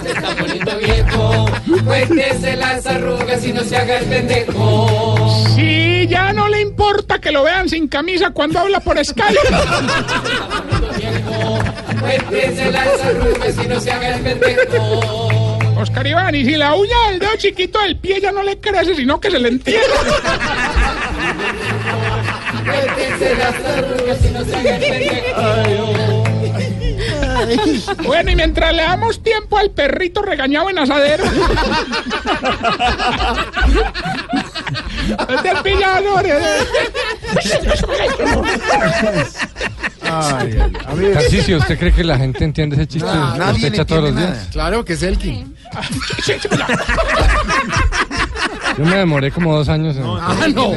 Se 0.04 0.12
está 0.12 0.36
poniendo 0.36 0.78
viejo. 0.78 1.45
Cuéntese 1.86 2.56
las 2.56 2.86
arrugas 2.86 3.45
y 3.45 3.54
no 3.54 3.64
se 3.64 3.78
haga 3.78 3.98
el 3.98 4.06
pendejo. 4.06 5.45
Sí, 5.56 6.08
ya 6.08 6.34
no 6.34 6.48
le 6.48 6.62
importa 6.62 7.20
que 7.20 7.32
lo 7.32 7.44
vean 7.44 7.70
sin 7.70 7.88
camisa 7.88 8.30
cuando 8.32 8.60
habla 8.60 8.80
por 8.80 9.04
Skype. 9.04 9.40
Cuéntese 11.99 12.72
las 12.72 13.02
arrugas 13.02 13.56
y 13.64 13.68
no 13.68 13.80
se 13.80 13.91
haga 13.91 14.16
el 14.16 14.22
pendejo. 14.22 15.58
Oscar 15.80 16.08
Iván, 16.08 16.34
y 16.36 16.44
si 16.44 16.56
la 16.56 16.74
uña 16.74 16.95
del 17.10 17.20
dedo 17.20 17.36
chiquito 17.38 17.80
del 17.80 17.98
pie 17.98 18.20
ya 18.20 18.32
no 18.32 18.41
le 18.41 18.60
crece, 18.60 18.95
sino 18.95 19.20
que 19.20 19.30
se 19.30 19.40
le 19.40 19.49
entierra. 19.49 19.86
Cuéntese 22.66 23.36
las 23.36 23.56
Bueno, 28.03 28.31
y 28.31 28.35
mientras 28.35 28.73
le 28.73 28.84
damos 28.84 29.22
tiempo 29.22 29.57
al 29.57 29.72
perrito 29.72 30.22
regañado 30.22 30.69
en 30.69 30.80
asadero. 30.80 31.23
Este 35.30 35.49
es 35.51 35.61
pillador. 35.64 36.26
Ay, 40.09 40.57
¿usted 41.55 41.80
cree 41.80 41.91
que 41.91 42.03
la 42.03 42.18
gente 42.18 42.43
entiende 42.43 42.76
ese 42.76 42.88
chiste? 42.88 43.07
No, 43.07 43.31
¿Lo 43.31 43.38
nadie 43.38 43.61
le 43.61 43.68
echa 43.68 43.85
todos 43.85 44.03
los 44.03 44.15
días? 44.15 44.47
Claro 44.51 44.85
que 44.85 44.93
es 44.93 45.03
Elkin. 45.03 45.55
Yo 48.78 48.86
me 48.86 48.95
demoré 48.98 49.32
como 49.32 49.56
dos 49.56 49.70
años 49.70 49.95
en... 49.95 50.04
Ah, 50.06 50.48
no. 50.54 50.72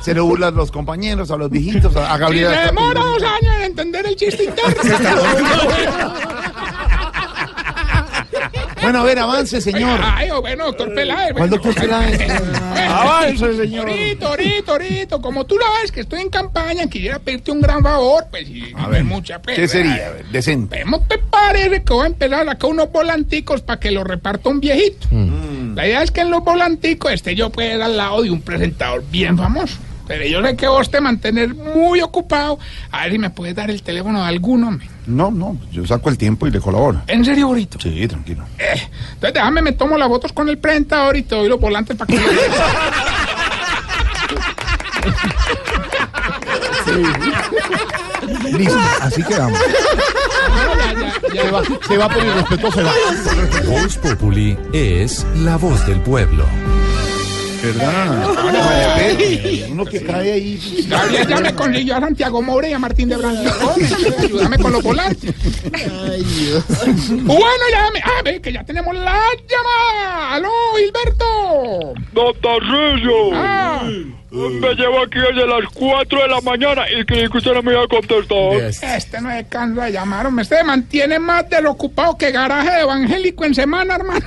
Se 0.00 0.14
le 0.14 0.20
burlan 0.20 0.54
los 0.54 0.70
compañeros, 0.70 1.30
a 1.30 1.36
los 1.36 1.50
viejitos, 1.50 1.94
a, 1.96 2.14
a 2.14 2.18
Gabriela. 2.18 2.54
se 2.58 2.66
demora 2.66 3.00
dos 3.02 3.22
años 3.22 3.54
en 3.56 3.62
entender 3.62 4.06
el 4.06 4.16
chiste 4.16 4.44
interno. 4.44 4.82
Bueno, 8.80 9.00
a 9.00 9.04
ver, 9.04 9.18
avance, 9.18 9.60
señor. 9.60 10.00
Ay, 10.02 10.30
bueno, 10.40 10.66
doctor 10.66 10.94
Peláez. 10.94 11.32
¿Cuál 11.36 11.50
doctor 11.50 11.74
Peláez? 11.74 12.20
Avance, 12.88 13.56
señor. 13.56 13.84
Torito, 13.86 14.28
Torito, 14.28 14.64
Torito. 14.72 15.20
Como 15.20 15.44
tú 15.44 15.58
la 15.58 15.66
ves 15.82 15.92
que 15.92 16.00
estoy 16.00 16.20
en 16.20 16.30
campaña, 16.30 16.86
quisiera 16.86 17.18
pedirte 17.18 17.50
un 17.50 17.60
gran 17.60 17.82
favor, 17.82 18.26
pues, 18.30 18.48
y 18.48 18.72
A 18.74 18.82
no 18.82 18.88
ver, 18.90 19.04
mucha 19.04 19.42
pena. 19.42 19.56
¿Qué 19.56 19.68
sería? 19.68 20.06
A 20.06 20.10
ver, 20.12 20.26
decente. 20.30 20.82
¿Cómo 20.82 21.00
te 21.02 21.18
parece 21.18 21.82
que 21.82 21.92
voy 21.92 22.04
a 22.04 22.06
empezar 22.06 22.48
acá 22.48 22.66
unos 22.66 22.90
volanticos 22.90 23.60
para 23.62 23.80
que 23.80 23.90
los 23.90 24.04
reparta 24.04 24.48
un 24.48 24.60
viejito? 24.60 25.06
Mm. 25.10 25.57
La 25.78 25.86
idea 25.86 26.02
es 26.02 26.10
que 26.10 26.22
en 26.22 26.32
los 26.32 26.42
volanticos 26.42 27.12
esté 27.12 27.36
yo 27.36 27.50
pues 27.50 27.80
al 27.80 27.96
lado 27.96 28.22
de 28.22 28.32
un 28.32 28.42
presentador 28.42 29.04
bien 29.12 29.38
famoso. 29.38 29.76
Pero 30.08 30.26
yo 30.26 30.44
sé 30.44 30.56
que 30.56 30.66
vos 30.66 30.90
te 30.90 31.00
mantener 31.00 31.54
muy 31.54 32.00
ocupado. 32.00 32.58
A 32.90 33.04
ver 33.04 33.12
si 33.12 33.18
me 33.20 33.30
puedes 33.30 33.54
dar 33.54 33.70
el 33.70 33.80
teléfono 33.80 34.20
de 34.20 34.26
alguno. 34.26 34.66
hombre. 34.66 34.88
No, 35.06 35.30
no, 35.30 35.56
yo 35.70 35.86
saco 35.86 36.10
el 36.10 36.18
tiempo 36.18 36.48
y 36.48 36.50
le 36.50 36.58
colaboro. 36.58 37.02
¿En 37.06 37.24
serio, 37.24 37.46
Borito? 37.46 37.78
Sí, 37.78 38.08
tranquilo. 38.08 38.42
Eh, 38.58 38.88
entonces 39.12 39.34
déjame, 39.34 39.62
me 39.62 39.70
tomo 39.70 39.96
las 39.96 40.08
fotos 40.08 40.32
con 40.32 40.48
el 40.48 40.58
presentador 40.58 41.16
y 41.16 41.22
te 41.22 41.36
doy 41.36 41.48
los 41.48 41.60
volantes 41.60 41.96
para 41.96 42.12
que... 42.12 42.18
Listo, 48.58 48.78
así 49.00 49.22
quedamos. 49.22 49.60
Se 51.32 51.50
va, 51.50 51.62
se 51.86 51.96
va 51.96 52.08
por 52.08 52.24
irrespetuoso, 52.24 52.78
se 52.78 52.82
va. 52.84 52.92
Voz 53.80 53.96
Populi 53.98 54.56
es 54.72 55.26
la 55.36 55.56
voz 55.56 55.86
del 55.86 56.00
pueblo. 56.00 56.44
¿Verdad? 57.60 58.24
Respete. 59.08 59.66
Uno 59.68 59.84
que 59.84 60.00
cae 60.04 60.32
ahí. 60.32 60.86
Gabriel 60.88 61.26
ya 61.26 61.40
me 61.40 61.54
consiguió 61.56 61.96
a 61.96 62.00
Santiago 62.00 62.40
More 62.40 62.70
y 62.70 62.72
a 62.72 62.78
Martín 62.78 63.08
de 63.08 63.16
Brasil. 63.16 63.50
Ayúdame 64.20 64.58
con 64.60 64.72
los 64.72 64.82
volantes. 64.82 65.34
Bueno, 67.10 67.64
ya 67.72 67.90
me... 67.92 68.00
Ah, 68.00 68.22
ve 68.24 68.40
que 68.40 68.52
ya 68.52 68.64
tenemos 68.64 68.94
la 68.94 69.20
llamada. 69.48 70.34
¡Aló, 70.34 70.50
Hilberto! 70.78 71.94
Rillo, 72.60 73.30
Ah. 73.34 73.67
Me 74.30 74.74
llevo 74.74 75.00
aquí 75.02 75.18
desde 75.18 75.46
las 75.46 75.64
4 75.72 76.22
de 76.22 76.28
la 76.28 76.40
mañana 76.40 76.84
y 76.90 77.04
creí 77.04 77.28
que 77.28 77.38
usted 77.38 77.52
no 77.54 77.62
me 77.62 77.72
iba 77.72 77.82
a 77.82 77.88
contestar. 77.88 78.96
Este 78.96 79.20
no 79.20 79.30
se 79.30 79.46
cansa 79.48 79.84
de 79.84 79.92
llamar, 79.92 80.26
hombre. 80.26 80.42
Este 80.42 80.62
mantiene 80.64 81.18
más 81.18 81.48
del 81.48 81.66
ocupado 81.66 82.16
que 82.16 82.30
garaje 82.30 82.70
de 82.70 82.80
evangélico 82.82 83.44
en 83.44 83.54
semana, 83.54 83.96
hermano. 83.96 84.26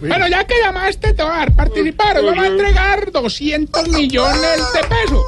Bueno, 0.00 0.28
ya 0.28 0.44
que 0.44 0.54
llamaste, 0.62 1.14
te 1.14 1.22
voy 1.22 1.32
a 1.32 1.36
dar 1.36 1.54
participar. 1.54 2.18
Os 2.18 2.24
vamos 2.26 2.44
a 2.44 2.46
entregar 2.48 3.10
200 3.10 3.88
millones 3.88 4.72
de 4.74 4.80
pesos. 4.88 5.24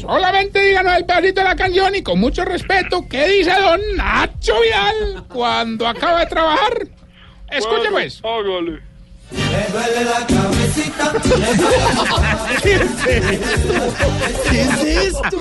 Solamente 0.00 0.60
díganos 0.60 0.96
el 0.96 1.04
pedacito 1.04 1.40
de 1.42 1.48
la 1.48 1.56
canción 1.56 1.94
y 1.94 2.02
con 2.02 2.18
mucho 2.18 2.44
respeto, 2.44 3.06
¿qué 3.08 3.28
dice 3.28 3.52
don 3.60 3.80
Nacho 3.96 4.54
Vidal 4.60 5.24
cuando 5.28 5.86
acaba 5.86 6.20
de 6.20 6.26
trabajar? 6.26 6.88
Escuche 7.50 7.90
pues. 7.90 8.22
Hágale. 8.24 8.89
¿Qué 14.50 14.60
es 14.60 14.84
esto? 15.06 15.38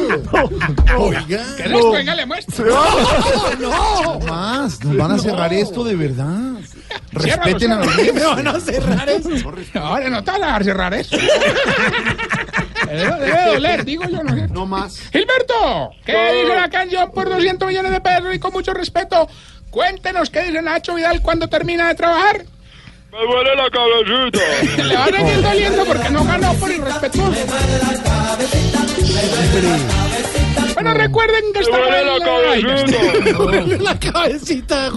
Oiga. 0.97 1.25
¿Qué 1.27 1.35
es 1.35 1.71
esto? 1.71 1.91
Venga, 1.91 2.15
le 2.15 2.25
muestro. 2.25 2.65
No, 3.59 4.19
más, 4.19 4.83
nos 4.83 4.97
van 4.97 5.11
a 5.11 5.17
cerrar 5.17 5.53
esto 5.53 5.83
de 5.83 5.95
verdad. 5.95 6.53
Respeten 7.11 7.71
a 7.71 7.79
los 7.79 7.97
niños. 7.97 8.13
me 8.15 8.25
van 8.25 8.47
a 8.47 8.59
cerrar 8.59 9.09
eso. 9.09 9.29
Ahora 9.75 10.09
no 10.09 10.23
te 10.23 10.31
van 10.31 10.43
a 10.43 10.63
cerrar 10.63 10.93
eso. 10.93 11.17
Debe, 12.87 13.19
debe 13.19 13.45
doler, 13.45 13.85
digo 13.85 14.03
yo. 14.05 14.23
No, 14.23 14.47
no 14.47 14.65
más. 14.65 14.99
Gilberto, 15.11 15.91
¿qué 16.05 16.33
dice 16.41 16.55
la 16.55 16.69
canción 16.69 17.11
por 17.11 17.29
200 17.29 17.67
millones 17.67 17.91
de 17.91 18.01
pesos? 18.01 18.33
Y 18.33 18.39
con 18.39 18.53
mucho 18.53 18.73
respeto, 18.73 19.27
cuéntenos 19.69 20.29
qué 20.29 20.43
dice 20.43 20.61
Nacho 20.61 20.95
Vidal 20.95 21.21
cuando 21.21 21.47
termina 21.47 21.87
de 21.87 21.95
trabajar. 21.95 22.45
Me 23.11 23.17
duele 23.25 23.55
la 23.55 23.69
cabecita. 23.69 24.83
Le 24.83 24.95
van 24.95 25.15
a 25.15 25.17
seguir 25.17 25.41
doliendo 25.41 25.85
porque 25.85 26.09
no 26.09 26.23
ganó 26.23 26.53
por 26.55 26.71
irrespetuoso. 26.71 27.45
Bueno, 30.75 30.93
recuerden 30.93 31.43
que 31.53 31.59
Me 31.59 31.65
está 31.65 31.77
duele 31.81 32.05
la 32.05 32.19
cabecita. 32.25 33.01
Me 33.23 33.31
duele 33.31 33.77
la 33.79 33.99
cabecita. 33.99 34.91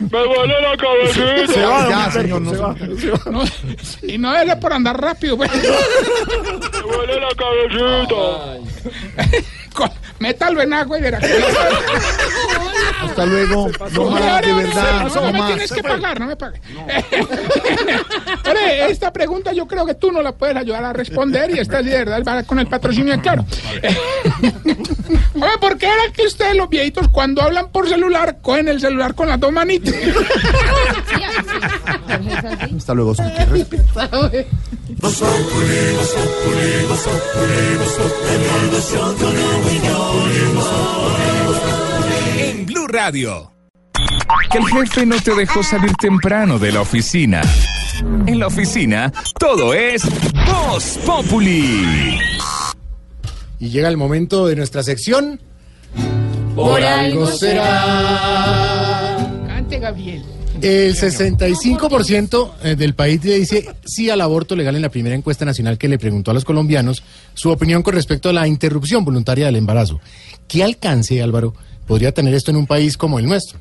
Me 0.00 0.18
duele 0.18 0.60
la 0.60 0.76
cabecita. 0.76 1.52
Se 1.52 1.62
va, 1.64 1.88
ya, 1.88 2.10
señor, 2.10 2.42
no 2.42 2.50
se 2.50 2.56
se 3.00 3.10
va. 3.10 3.44
Y 4.02 4.18
no 4.18 4.36
es 4.36 4.56
por 4.56 4.72
andar 4.72 5.00
rápido, 5.00 5.36
pues. 5.36 5.50
Me 5.52 5.60
duele 5.60 7.20
la 7.20 7.34
cabecita. 7.36 8.58
Métalo 10.22 10.62
en 10.62 10.72
agua 10.72 10.98
y 11.00 11.02
verá 11.02 11.18
que... 11.18 11.26
Hasta 13.02 13.26
luego. 13.26 13.68
No 13.92 14.10
más, 14.10 14.40
de 14.40 14.52
verdad, 14.52 15.02
no, 15.02 15.14
no 15.14 15.32
me 15.32 15.38
más. 15.38 15.46
tienes 15.48 15.72
que 15.72 15.82
pagar, 15.82 16.20
no 16.20 16.26
me 16.26 16.36
pagues. 16.36 16.60
Oye, 18.48 18.90
esta 18.90 19.12
pregunta 19.12 19.52
yo 19.52 19.66
creo 19.66 19.84
que 19.84 19.94
tú 19.94 20.12
no 20.12 20.22
la 20.22 20.30
puedes 20.30 20.56
ayudar 20.56 20.84
a 20.84 20.92
responder 20.92 21.50
y 21.50 21.58
esta 21.58 21.80
sí, 21.80 21.86
de 21.88 22.04
verdad 22.04 22.22
va 22.26 22.44
con 22.44 22.60
el 22.60 22.68
patrocinio, 22.68 23.20
claro. 23.20 23.44
Oye, 25.34 25.58
¿por 25.60 25.76
qué 25.76 25.86
era 25.86 26.12
que 26.12 26.24
ustedes 26.24 26.54
los 26.54 26.68
viejitos 26.68 27.08
cuando 27.08 27.42
hablan 27.42 27.70
por 27.70 27.88
celular 27.88 28.38
cogen 28.40 28.68
el 28.68 28.80
celular 28.80 29.16
con 29.16 29.28
las 29.28 29.40
dos 29.40 29.50
manitas? 29.50 29.92
Hasta 32.76 32.94
luego, 32.94 33.14
respeto. 33.50 33.84
En 42.38 42.66
Blue 42.66 42.86
Radio. 42.88 43.52
Que 44.50 44.58
el 44.58 44.66
jefe 44.66 45.06
no 45.06 45.20
te 45.20 45.34
dejó 45.34 45.62
salir 45.62 45.92
temprano 45.94 46.58
de 46.58 46.72
la 46.72 46.80
oficina. 46.80 47.42
En 48.26 48.38
la 48.38 48.46
oficina, 48.48 49.12
todo 49.38 49.74
es 49.74 50.02
Voz 50.46 50.98
Populi. 51.06 52.18
Y 53.58 53.68
llega 53.68 53.88
el 53.88 53.96
momento 53.96 54.46
de 54.46 54.56
nuestra 54.56 54.82
sección. 54.82 55.40
Por 56.54 56.82
algo 56.82 57.26
será. 57.26 59.16
Cante, 59.46 59.78
Gabriel. 59.78 60.24
El 60.62 60.94
65% 60.94 62.52
eh, 62.62 62.76
del 62.76 62.94
país 62.94 63.24
le 63.24 63.40
dice 63.40 63.68
sí 63.84 64.10
al 64.10 64.20
aborto 64.20 64.54
legal 64.54 64.76
en 64.76 64.82
la 64.82 64.90
primera 64.90 65.16
encuesta 65.16 65.44
nacional 65.44 65.76
que 65.76 65.88
le 65.88 65.98
preguntó 65.98 66.30
a 66.30 66.34
los 66.34 66.44
colombianos 66.44 67.02
su 67.34 67.50
opinión 67.50 67.82
con 67.82 67.94
respecto 67.94 68.28
a 68.28 68.32
la 68.32 68.46
interrupción 68.46 69.04
voluntaria 69.04 69.46
del 69.46 69.56
embarazo. 69.56 70.00
¿Qué 70.46 70.62
alcance, 70.62 71.20
Álvaro, 71.20 71.52
podría 71.84 72.12
tener 72.12 72.32
esto 72.32 72.52
en 72.52 72.58
un 72.58 72.68
país 72.68 72.96
como 72.96 73.18
el 73.18 73.26
nuestro? 73.26 73.58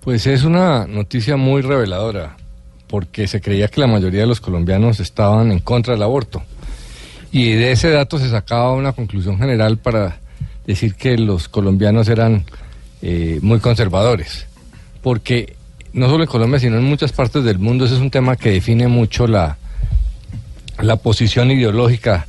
Pues 0.00 0.26
es 0.26 0.44
una 0.44 0.86
noticia 0.86 1.36
muy 1.36 1.60
reveladora, 1.60 2.38
porque 2.86 3.28
se 3.28 3.42
creía 3.42 3.68
que 3.68 3.82
la 3.82 3.86
mayoría 3.86 4.22
de 4.22 4.26
los 4.26 4.40
colombianos 4.40 5.00
estaban 5.00 5.52
en 5.52 5.58
contra 5.58 5.92
del 5.92 6.02
aborto. 6.02 6.42
Y 7.30 7.52
de 7.52 7.72
ese 7.72 7.90
dato 7.90 8.18
se 8.18 8.30
sacaba 8.30 8.72
una 8.72 8.92
conclusión 8.92 9.36
general 9.36 9.76
para 9.76 10.18
decir 10.66 10.94
que 10.94 11.18
los 11.18 11.48
colombianos 11.48 12.08
eran 12.08 12.46
eh, 13.02 13.38
muy 13.42 13.58
conservadores. 13.58 14.46
Porque 15.02 15.56
no 15.92 16.08
solo 16.08 16.24
en 16.24 16.28
Colombia, 16.30 16.58
sino 16.58 16.76
en 16.78 16.84
muchas 16.84 17.12
partes 17.12 17.44
del 17.44 17.58
mundo, 17.58 17.84
ese 17.84 17.94
es 17.94 18.00
un 18.00 18.10
tema 18.10 18.36
que 18.36 18.50
define 18.50 18.88
mucho 18.88 19.26
la, 19.26 19.56
la 20.80 20.96
posición 20.96 21.50
ideológica 21.50 22.26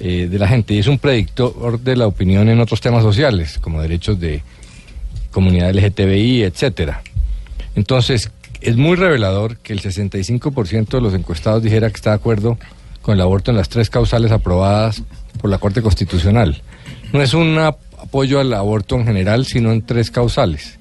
eh, 0.00 0.26
de 0.30 0.38
la 0.38 0.48
gente 0.48 0.74
y 0.74 0.78
es 0.78 0.86
un 0.88 0.98
predictor 0.98 1.78
de 1.80 1.96
la 1.96 2.06
opinión 2.06 2.48
en 2.48 2.60
otros 2.60 2.80
temas 2.80 3.02
sociales, 3.02 3.58
como 3.60 3.80
derechos 3.80 4.18
de 4.18 4.42
comunidad 5.30 5.72
LGTBI, 5.74 6.42
etcétera. 6.42 7.02
Entonces, 7.76 8.30
es 8.60 8.76
muy 8.76 8.96
revelador 8.96 9.56
que 9.58 9.72
el 9.72 9.80
65% 9.82 10.88
de 10.88 11.00
los 11.00 11.14
encuestados 11.14 11.62
dijera 11.62 11.88
que 11.90 11.96
está 11.96 12.10
de 12.10 12.16
acuerdo 12.16 12.58
con 13.02 13.14
el 13.14 13.20
aborto 13.20 13.50
en 13.50 13.56
las 13.56 13.68
tres 13.68 13.90
causales 13.90 14.32
aprobadas 14.32 15.02
por 15.40 15.50
la 15.50 15.58
Corte 15.58 15.82
Constitucional. 15.82 16.62
No 17.12 17.20
es 17.20 17.34
un 17.34 17.58
ap- 17.58 17.78
apoyo 18.00 18.40
al 18.40 18.52
aborto 18.54 18.96
en 18.96 19.04
general, 19.04 19.44
sino 19.44 19.72
en 19.72 19.82
tres 19.82 20.10
causales, 20.10 20.78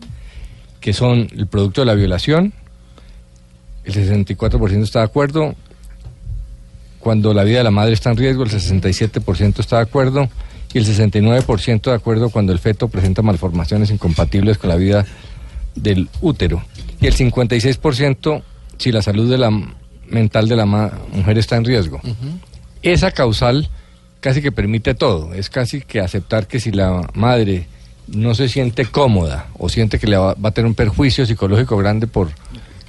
que 0.84 0.92
son 0.92 1.30
el 1.34 1.48
producto 1.48 1.80
de 1.80 1.86
la 1.86 1.94
violación, 1.94 2.52
el 3.86 3.94
64% 3.94 4.84
está 4.84 5.00
de 5.00 5.06
acuerdo, 5.06 5.56
cuando 7.00 7.34
la 7.34 7.46
vida 7.46 7.60
de 7.60 7.64
la 7.64 7.72
madre 7.72 7.94
está 7.94 8.12
en 8.12 8.18
riesgo, 8.18 8.44
el 8.44 8.50
67% 8.50 9.60
está 9.60 9.78
de 9.78 9.84
acuerdo, 9.84 10.28
y 10.74 10.80
el 10.80 10.86
69% 10.86 11.84
de 11.84 11.94
acuerdo 11.94 12.30
cuando 12.32 12.52
el 12.52 12.60
feto 12.60 12.90
presenta 12.90 13.22
malformaciones 13.22 13.92
incompatibles 13.92 14.58
con 14.58 14.72
la 14.72 14.76
vida 14.76 15.06
del 15.74 16.10
útero. 16.20 16.62
Y 17.00 17.08
el 17.08 17.16
56% 17.16 18.44
si 18.78 18.92
la 18.92 19.02
salud 19.02 19.32
de 19.32 19.38
la 19.38 19.52
mental 20.10 20.50
de 20.50 20.58
la 20.58 20.66
mujer 20.66 21.38
está 21.38 21.56
en 21.56 21.64
riesgo. 21.64 22.02
Esa 22.82 23.12
causal 23.12 23.70
casi 24.20 24.42
que 24.42 24.52
permite 24.52 24.96
todo. 24.96 25.34
Es 25.34 25.50
casi 25.50 25.80
que 25.80 26.02
aceptar 26.02 26.46
que 26.46 26.60
si 26.60 26.74
la 26.74 27.10
madre 27.14 27.68
no 28.08 28.36
se 28.36 28.50
siente 28.50 28.86
cómoda 28.86 29.48
o 29.58 29.70
siente 29.70 30.00
que 30.00 30.08
le 30.08 30.18
va, 30.18 30.34
va 30.34 30.50
a 30.50 30.52
tener 30.52 30.68
un 30.68 30.76
perjuicio 30.76 31.26
psicológico 31.26 31.78
grande 31.78 32.08
por, 32.08 32.30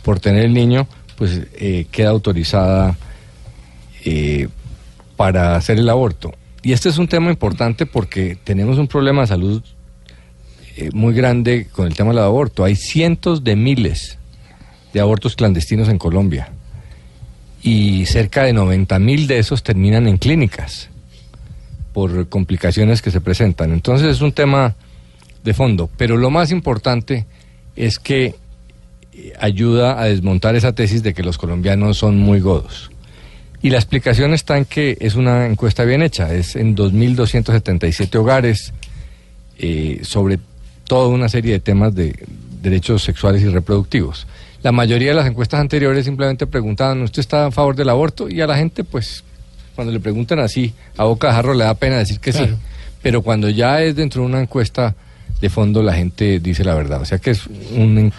por 0.02 0.20
tener 0.20 0.44
el 0.44 0.54
niño, 0.54 0.86
pues 1.16 1.42
eh, 1.54 1.86
queda 1.90 2.10
autorizada 2.10 2.96
eh, 4.04 4.48
para 5.16 5.56
hacer 5.56 5.78
el 5.78 5.88
aborto. 5.88 6.34
Y 6.62 6.72
este 6.72 6.88
es 6.88 6.98
un 6.98 7.08
tema 7.08 7.30
importante 7.30 7.86
porque 7.86 8.36
tenemos 8.42 8.78
un 8.78 8.88
problema 8.88 9.22
de 9.22 9.26
salud 9.26 9.62
eh, 10.76 10.90
muy 10.92 11.14
grande 11.14 11.68
con 11.70 11.86
el 11.86 11.94
tema 11.94 12.10
del 12.10 12.20
aborto. 12.20 12.64
Hay 12.64 12.76
cientos 12.76 13.44
de 13.44 13.56
miles 13.56 14.18
de 14.92 15.00
abortos 15.00 15.36
clandestinos 15.36 15.88
en 15.88 15.98
Colombia 15.98 16.50
y 17.62 18.06
cerca 18.06 18.44
de 18.44 18.52
90 18.52 18.98
mil 18.98 19.26
de 19.26 19.38
esos 19.38 19.62
terminan 19.62 20.06
en 20.06 20.18
clínicas 20.18 20.90
por 21.92 22.28
complicaciones 22.28 23.00
que 23.00 23.10
se 23.10 23.20
presentan. 23.20 23.72
Entonces 23.72 24.08
es 24.08 24.20
un 24.20 24.32
tema 24.32 24.74
de 25.44 25.54
fondo, 25.54 25.90
pero 25.96 26.16
lo 26.16 26.30
más 26.30 26.50
importante 26.50 27.26
es 27.76 27.98
que 27.98 28.34
eh, 29.12 29.32
ayuda 29.38 30.00
a 30.00 30.06
desmontar 30.06 30.56
esa 30.56 30.72
tesis 30.72 31.02
de 31.02 31.14
que 31.14 31.22
los 31.22 31.38
colombianos 31.38 31.98
son 31.98 32.18
muy 32.18 32.40
godos. 32.40 32.90
Y 33.62 33.70
la 33.70 33.78
explicación 33.78 34.34
está 34.34 34.58
en 34.58 34.64
que 34.64 34.96
es 35.00 35.14
una 35.14 35.46
encuesta 35.46 35.84
bien 35.84 36.02
hecha, 36.02 36.34
es 36.34 36.56
en 36.56 36.76
2.277 36.76 38.14
hogares 38.16 38.72
eh, 39.58 40.00
sobre 40.02 40.38
toda 40.86 41.08
una 41.08 41.28
serie 41.28 41.52
de 41.52 41.60
temas 41.60 41.94
de 41.94 42.14
derechos 42.60 43.02
sexuales 43.02 43.42
y 43.42 43.48
reproductivos. 43.48 44.26
La 44.62 44.72
mayoría 44.72 45.10
de 45.10 45.14
las 45.14 45.26
encuestas 45.26 45.60
anteriores 45.60 46.06
simplemente 46.06 46.46
preguntaban, 46.46 47.02
¿usted 47.02 47.20
está 47.20 47.46
a 47.46 47.50
favor 47.50 47.76
del 47.76 47.90
aborto? 47.90 48.28
Y 48.30 48.40
a 48.40 48.46
la 48.46 48.56
gente, 48.56 48.82
pues, 48.82 49.22
cuando 49.74 49.92
le 49.92 50.00
preguntan 50.00 50.38
así, 50.38 50.72
a 50.96 51.04
boca 51.04 51.28
de 51.28 51.34
jarro 51.34 51.54
le 51.54 51.64
da 51.64 51.74
pena 51.74 51.98
decir 51.98 52.18
que 52.18 52.32
sí. 52.32 52.46
Pero 53.02 53.20
cuando 53.22 53.50
ya 53.50 53.82
es 53.82 53.94
dentro 53.94 54.22
de 54.22 54.28
una 54.28 54.40
encuesta 54.40 54.94
de 55.44 55.50
fondo, 55.50 55.82
la 55.82 55.92
gente 55.92 56.40
dice 56.40 56.64
la 56.64 56.74
verdad. 56.74 57.02
O 57.02 57.04
sea 57.04 57.18
que 57.18 57.30
es 57.32 57.46
un, 57.76 58.10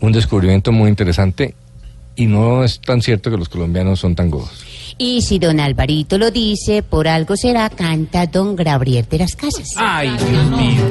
un 0.00 0.12
descubrimiento 0.12 0.72
muy 0.72 0.88
interesante 0.88 1.54
y 2.16 2.26
no 2.26 2.64
es 2.64 2.80
tan 2.80 3.02
cierto 3.02 3.30
que 3.30 3.36
los 3.36 3.50
colombianos 3.50 4.00
son 4.00 4.14
tan 4.14 4.30
godos. 4.30 4.64
Y 4.96 5.20
si 5.20 5.38
don 5.38 5.60
Alvarito 5.60 6.16
lo 6.16 6.30
dice, 6.30 6.82
por 6.82 7.08
algo 7.08 7.36
será, 7.36 7.68
canta 7.68 8.26
don 8.26 8.56
Gabriel 8.56 9.06
de 9.10 9.18
las 9.18 9.36
Casas. 9.36 9.68
Ay, 9.76 10.08
Dios 10.08 10.50
mío. 10.50 10.82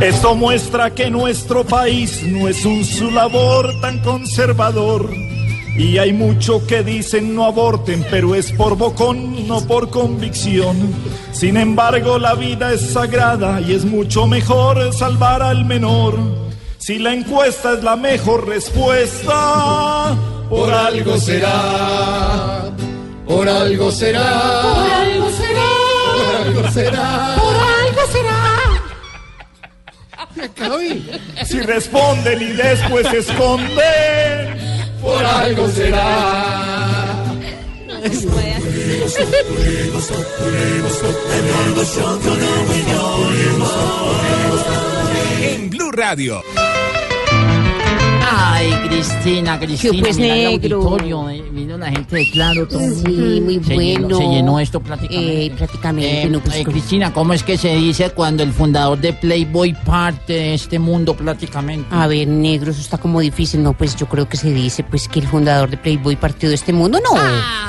Esto 0.00 0.34
muestra 0.34 0.94
que 0.94 1.10
nuestro 1.10 1.66
país 1.66 2.22
no 2.22 2.48
es 2.48 2.64
un 2.64 2.82
su 2.82 3.10
labor 3.10 3.78
tan 3.82 3.98
conservador. 3.98 5.12
Y 5.76 5.98
hay 5.98 6.12
mucho 6.12 6.66
que 6.66 6.82
dicen 6.82 7.34
no 7.36 7.44
aborten, 7.44 8.04
pero 8.10 8.34
es 8.34 8.50
por 8.52 8.76
bocón, 8.76 9.46
no 9.46 9.60
por 9.60 9.90
convicción. 9.90 10.76
Sin 11.32 11.56
embargo, 11.56 12.18
la 12.18 12.34
vida 12.34 12.72
es 12.72 12.90
sagrada 12.92 13.60
y 13.60 13.74
es 13.74 13.84
mucho 13.84 14.26
mejor 14.26 14.92
salvar 14.92 15.40
al 15.42 15.64
menor. 15.64 16.18
Si 16.78 16.98
la 16.98 17.12
encuesta 17.14 17.74
es 17.74 17.84
la 17.84 17.96
mejor 17.96 18.46
respuesta, 18.48 20.16
Por 20.48 20.72
algo 20.72 21.18
será, 21.18 22.70
por 23.26 23.48
algo 23.48 23.90
será, 23.92 24.62
Por 24.62 24.90
algo 24.90 25.30
será. 25.30 25.62
por 26.06 26.36
algo 26.46 26.70
será. 26.72 27.36
Por 27.36 27.54
algo 27.54 28.02
será. 28.12 28.38
Si 31.44 31.60
responden 31.60 32.40
y 32.42 32.52
después 32.52 33.06
se 33.08 33.18
esconden, 33.18 34.77
por 35.00 35.24
algo 35.24 35.68
será. 35.68 37.24
En 45.42 45.70
Blue 45.70 45.90
Radio. 45.92 46.42
Ay, 48.30 48.70
Cristina, 48.88 49.58
Cristina, 49.58 50.02
pues, 50.02 50.18
mira 50.18 50.36
el 50.36 50.46
auditorio, 50.46 51.30
eh, 51.30 51.42
vino 51.52 51.78
la 51.78 51.90
gente 51.90 52.16
de 52.16 52.30
Claro, 52.30 52.66
todo. 52.68 52.80
Sí, 52.80 53.40
muy 53.42 53.62
se 53.64 53.74
bueno. 53.74 54.08
Llenó, 54.08 54.18
se 54.18 54.24
llenó 54.28 54.60
esto 54.60 54.80
prácticamente. 54.80 55.46
Eh, 55.46 55.50
prácticamente, 55.56 56.22
Eh, 56.22 56.28
no, 56.28 56.40
pues, 56.40 56.56
eh, 56.56 56.64
Cristina, 56.64 57.12
¿cómo 57.12 57.32
es 57.32 57.42
que 57.42 57.56
se 57.56 57.74
dice 57.76 58.10
cuando 58.10 58.42
el 58.42 58.52
fundador 58.52 58.98
de 58.98 59.12
Playboy 59.12 59.72
parte 59.84 60.32
de 60.34 60.54
este 60.54 60.78
mundo 60.78 61.14
prácticamente? 61.14 61.86
A 61.90 62.06
ver, 62.06 62.28
negro, 62.28 62.70
eso 62.70 62.80
está 62.80 62.98
como 62.98 63.20
difícil. 63.20 63.62
No, 63.62 63.72
pues 63.72 63.96
yo 63.96 64.06
creo 64.06 64.28
que 64.28 64.36
se 64.36 64.52
dice 64.52 64.84
pues 64.84 65.08
que 65.08 65.20
el 65.20 65.26
fundador 65.26 65.70
de 65.70 65.76
Playboy 65.78 66.16
partió 66.16 66.48
de 66.48 66.54
este 66.54 66.72
mundo. 66.72 66.98
No. 67.02 67.18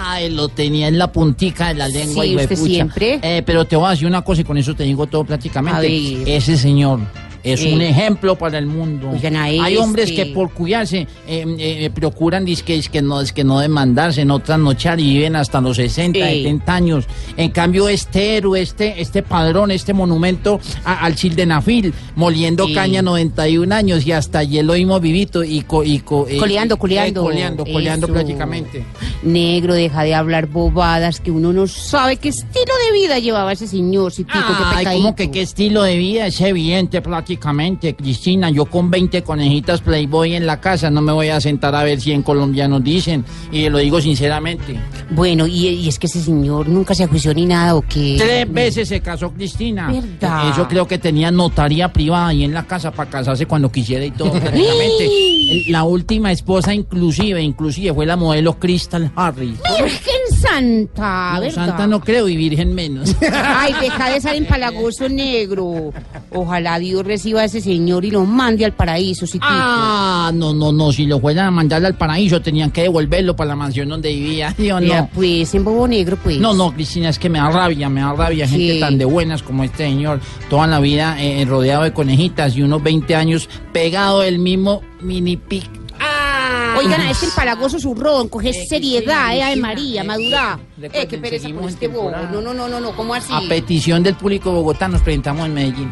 Ay, 0.05 0.29
lo 0.29 0.49
tenía 0.49 0.87
en 0.87 0.97
la 0.97 1.11
puntica 1.11 1.69
de 1.69 1.75
la 1.75 1.87
lengua 1.87 2.23
Sí, 2.23 2.31
y 2.31 2.35
usted 2.35 2.49
huepucha. 2.51 2.65
siempre. 2.73 3.19
Eh, 3.21 3.43
pero 3.45 3.65
te 3.65 3.75
voy 3.75 3.87
a 3.87 3.91
decir 3.91 4.07
una 4.07 4.21
cosa 4.23 4.41
y 4.41 4.43
con 4.43 4.57
eso 4.57 4.75
te 4.75 4.83
digo 4.83 5.07
todo 5.07 5.23
prácticamente. 5.23 5.77
A 5.77 5.81
ver. 5.81 6.27
Ese 6.27 6.57
señor 6.57 6.99
es 7.43 7.61
Eh. 7.63 7.73
un 7.73 7.81
ejemplo 7.81 8.37
para 8.37 8.57
el 8.57 8.65
mundo. 8.65 9.11
Oigan 9.11 9.35
Hay 9.35 9.57
este. 9.59 9.77
hombres 9.77 10.11
que 10.11 10.25
por 10.27 10.51
cuidarse 10.51 11.07
eh, 11.27 11.45
eh, 11.57 11.89
procuran 11.93 12.45
disque, 12.45 12.73
disque 12.73 13.01
no, 13.01 13.21
disque 13.21 13.43
no 13.43 13.59
demandarse, 13.59 14.25
no 14.25 14.39
trasnochar 14.39 14.99
y 14.99 15.13
viven 15.13 15.35
hasta 15.35 15.61
los 15.61 15.77
60, 15.77 16.19
Eh. 16.19 16.37
70 16.43 16.73
años. 16.73 17.05
En 17.37 17.51
cambio, 17.51 17.87
este 17.89 18.37
héroe, 18.37 18.61
este, 18.61 19.01
este 19.01 19.23
padrón, 19.23 19.71
este 19.71 19.93
monumento 19.93 20.59
a- 20.85 21.05
al 21.05 21.15
Childenafil, 21.15 21.93
moliendo 22.15 22.67
Sí. 22.67 22.73
caña 22.73 23.01
91 23.01 23.71
años 23.71 24.05
y 24.05 24.11
hasta 24.11 24.39
allí 24.39 24.61
lo 24.61 24.73
mismo 24.73 24.99
vivito 24.99 25.43
y, 25.43 25.61
co- 25.61 25.83
y 25.83 25.99
co- 25.99 26.27
eh, 26.27 26.37
Coleando, 26.37 26.75
eh, 26.75 26.77
coleando. 26.77 27.21
coleando, 27.23 27.65
coleando 27.65 28.07
prácticamente. 28.07 28.83
Negro, 29.23 29.73
deja 29.73 30.03
de 30.03 30.15
hablar 30.15 30.47
bobadas 30.47 31.19
que 31.19 31.31
uno 31.31 31.53
no 31.53 31.67
sabe 31.67 32.17
qué 32.17 32.29
estilo 32.29 32.73
de 32.87 32.93
vida 32.99 33.19
llevaba 33.19 33.51
ese 33.51 33.67
señor. 33.67 34.11
Si 34.11 34.25
Ay, 34.29 34.41
pecadito. 34.79 34.91
como 34.91 35.15
que 35.15 35.31
qué 35.31 35.41
estilo 35.41 35.83
de 35.83 35.97
vida 35.97 36.27
es 36.27 36.39
evidente 36.41 37.01
prácticamente, 37.29 37.95
Cristina. 37.95 38.49
Yo 38.49 38.65
con 38.65 38.89
20 38.89 39.21
conejitas 39.21 39.81
Playboy 39.81 40.33
en 40.33 40.47
la 40.47 40.59
casa 40.59 40.89
no 40.89 40.99
me 41.01 41.11
voy 41.11 41.27
a 41.27 41.39
sentar 41.39 41.75
a 41.75 41.83
ver 41.83 42.01
100 42.01 42.23
colombianos 42.23 42.83
dicen. 42.83 43.23
Y 43.51 43.69
lo 43.69 43.77
digo 43.77 44.01
sinceramente. 44.01 44.79
Bueno, 45.11 45.45
y, 45.45 45.67
y 45.67 45.87
es 45.87 45.99
que 45.99 46.07
ese 46.07 46.21
señor 46.21 46.67
nunca 46.67 46.95
se 46.95 47.03
ajuició 47.03 47.31
ni 47.35 47.45
nada, 47.45 47.75
¿o 47.75 47.83
qué? 47.83 48.15
Tres 48.17 48.51
veces 48.51 48.87
se 48.89 49.01
casó 49.01 49.31
Cristina. 49.31 49.91
¿Verdad? 49.91 50.49
Eso 50.49 50.67
creo 50.67 50.87
que 50.87 50.97
tenía 50.97 51.29
notaría 51.29 51.93
privada 51.93 52.29
ahí 52.29 52.43
en 52.43 52.53
la 52.53 52.65
casa 52.65 52.89
para 52.89 53.11
casarse 53.11 53.45
cuando 53.45 53.71
quisiera 53.71 54.03
y 54.03 54.11
todo 54.11 54.33
La 55.67 55.83
última 55.83 56.31
esposa 56.31 56.73
inclusive, 56.73 57.41
inclusive 57.41 57.93
fue 57.93 58.07
la 58.07 58.15
modelo 58.15 58.57
Crystal 58.57 59.11
Harris. 59.15 59.59
Santa, 60.41 61.33
No, 61.35 61.41
¿verdad? 61.41 61.65
Santa 61.67 61.87
no 61.87 61.99
creo 62.01 62.27
y 62.27 62.35
Virgen 62.37 62.73
menos. 62.73 63.15
Ay, 63.33 63.73
deja 63.81 64.09
de 64.09 64.21
ser 64.21 64.35
empalagoso 64.35 65.07
negro. 65.09 65.91
Ojalá 66.31 66.79
Dios 66.79 67.05
reciba 67.05 67.41
a 67.41 67.45
ese 67.45 67.61
señor 67.61 68.05
y 68.05 68.11
lo 68.11 68.25
mande 68.25 68.65
al 68.65 68.73
paraíso, 68.73 69.25
si. 69.27 69.39
Ah, 69.41 70.31
no, 70.33 70.53
no, 70.53 70.71
no. 70.71 70.91
Si 70.91 71.05
lo 71.05 71.19
fueran 71.19 71.47
a 71.47 71.51
mandar 71.51 71.83
al 71.85 71.95
paraíso, 71.95 72.41
tenían 72.41 72.71
que 72.71 72.83
devolverlo 72.83 73.35
para 73.35 73.49
la 73.49 73.55
mansión 73.55 73.89
donde 73.89 74.09
vivía. 74.09 74.53
Yo 74.57 74.79
Ya, 74.79 75.01
no. 75.01 75.09
pues, 75.13 75.53
en 75.55 75.63
bobo 75.63 75.87
negro, 75.87 76.17
pues. 76.21 76.39
No, 76.39 76.53
no, 76.53 76.73
Cristina, 76.73 77.09
es 77.09 77.19
que 77.19 77.29
me 77.29 77.39
da 77.39 77.49
rabia, 77.49 77.89
me 77.89 78.01
da 78.01 78.13
rabia. 78.13 78.47
Sí. 78.47 78.67
Gente 78.67 78.79
tan 78.79 78.97
de 78.97 79.05
buenas 79.05 79.43
como 79.43 79.63
este 79.63 79.85
señor. 79.85 80.19
Toda 80.49 80.67
la 80.67 80.79
vida 80.79 81.21
eh, 81.21 81.45
rodeado 81.45 81.83
de 81.83 81.93
conejitas 81.93 82.55
y 82.55 82.61
unos 82.61 82.81
20 82.83 83.15
años 83.15 83.49
pegado 83.73 84.21
del 84.21 84.39
mismo 84.39 84.81
mini 85.01 85.37
pic. 85.37 85.78
Oigan, 86.79 87.01
a 87.01 87.11
este 87.11 87.25
empalagoso 87.25 87.79
zurrón, 87.79 88.29
coge 88.29 88.53
seriedad, 88.53 89.33
eh, 89.35 89.41
Cristina, 89.41 89.67
María, 89.67 90.01
eh, 90.01 90.03
madura. 90.05 90.59
recuerden, 90.77 91.01
Eh, 91.01 91.07
qué 91.07 91.17
pereza 91.17 91.49
con 91.53 91.67
este 91.67 91.87
bobo. 91.87 92.11
No, 92.11 92.41
no, 92.41 92.53
no, 92.53 92.67
no, 92.69 92.79
no, 92.79 92.91
¿cómo 92.95 93.13
así? 93.13 93.33
A 93.33 93.41
petición 93.49 94.01
del 94.01 94.15
público 94.15 94.51
bogotano 94.51 94.93
nos 94.93 95.01
presentamos 95.01 95.45
en 95.45 95.53
Medellín. 95.53 95.89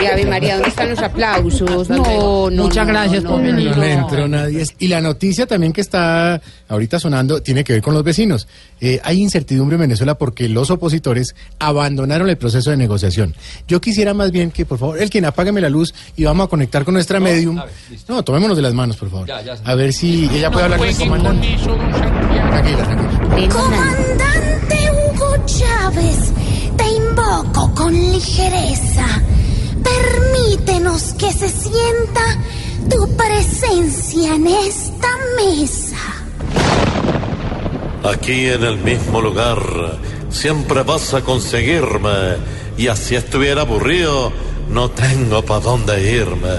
Y 0.00 0.06
Ave 0.06 0.26
María, 0.26 0.54
¿dónde 0.54 0.68
están 0.68 0.90
los 0.90 0.98
aplausos? 0.98 1.88
No, 1.88 2.50
no. 2.50 2.62
Muchas 2.62 2.86
no, 2.86 2.92
gracias 2.92 3.22
no, 3.22 3.30
por 3.30 3.40
no, 3.40 3.46
venir. 3.46 3.76
No 3.76 3.82
entró 3.82 4.28
nadie. 4.28 4.64
Y 4.78 4.88
la 4.88 5.00
noticia 5.00 5.46
también 5.46 5.72
que 5.72 5.80
está 5.80 6.40
ahorita 6.68 6.98
sonando 6.98 7.42
tiene 7.42 7.64
que 7.64 7.74
ver 7.74 7.82
con 7.82 7.94
los 7.94 8.02
vecinos. 8.02 8.48
Eh, 8.80 9.00
hay 9.04 9.20
incertidumbre 9.20 9.74
en 9.74 9.82
Venezuela 9.82 10.16
porque 10.16 10.48
los 10.48 10.70
opositores 10.70 11.34
abandonaron 11.58 12.28
el 12.28 12.36
proceso 12.38 12.70
de 12.70 12.76
negociación. 12.76 13.34
Yo 13.68 13.80
quisiera 13.80 14.14
más 14.14 14.30
bien 14.30 14.50
que, 14.50 14.64
por 14.64 14.78
favor, 14.78 14.98
el 14.98 15.10
quien 15.10 15.24
apágueme 15.26 15.60
la 15.60 15.68
luz 15.68 15.94
y 16.16 16.24
vamos 16.24 16.46
a 16.46 16.48
conectar 16.48 16.84
con 16.84 16.94
nuestra 16.94 17.20
medium. 17.20 17.60
No, 18.08 18.22
tomémonos 18.22 18.56
de 18.56 18.62
las 18.62 18.74
manos, 18.74 18.96
por 18.96 19.10
favor. 19.10 19.28
A 19.64 19.74
ver 19.74 19.92
si 19.92 20.30
ella 20.32 20.50
puede 20.50 20.64
hablar 20.64 20.78
con 20.78 20.88
el 20.88 20.96
comandante. 20.96 21.56
Tranquila, 21.56 22.84
tranquila. 22.84 23.54
Comandante 23.54 24.76
Hugo 24.92 25.36
Chávez, 25.46 26.32
te 26.76 26.88
invoco 26.88 27.74
con 27.74 27.92
ligereza. 27.92 29.22
Permítenos 30.00 31.14
que 31.14 31.32
se 31.32 31.48
sienta 31.48 32.38
tu 32.88 33.16
presencia 33.16 34.34
en 34.34 34.46
esta 34.46 35.08
mesa. 35.36 35.96
Aquí 38.04 38.46
en 38.48 38.64
el 38.64 38.78
mismo 38.78 39.20
lugar 39.20 39.58
siempre 40.30 40.82
vas 40.82 41.12
a 41.14 41.20
conseguirme 41.22 42.36
y 42.78 42.88
así 42.88 43.14
estuviera 43.14 43.62
aburrido 43.62 44.32
no 44.70 44.88
tengo 44.90 45.42
para 45.42 45.60
dónde 45.60 46.12
irme. 46.12 46.56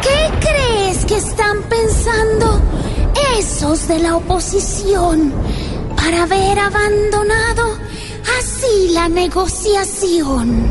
¿Qué 0.00 0.30
crees 0.40 1.04
que 1.04 1.16
están 1.16 1.62
pensando 1.64 2.62
esos 3.38 3.88
de 3.88 3.98
la 3.98 4.16
oposición 4.16 5.32
para 5.96 6.22
haber 6.22 6.58
abandonado 6.58 7.76
así 8.38 8.90
la 8.92 9.08
negociación? 9.08 10.70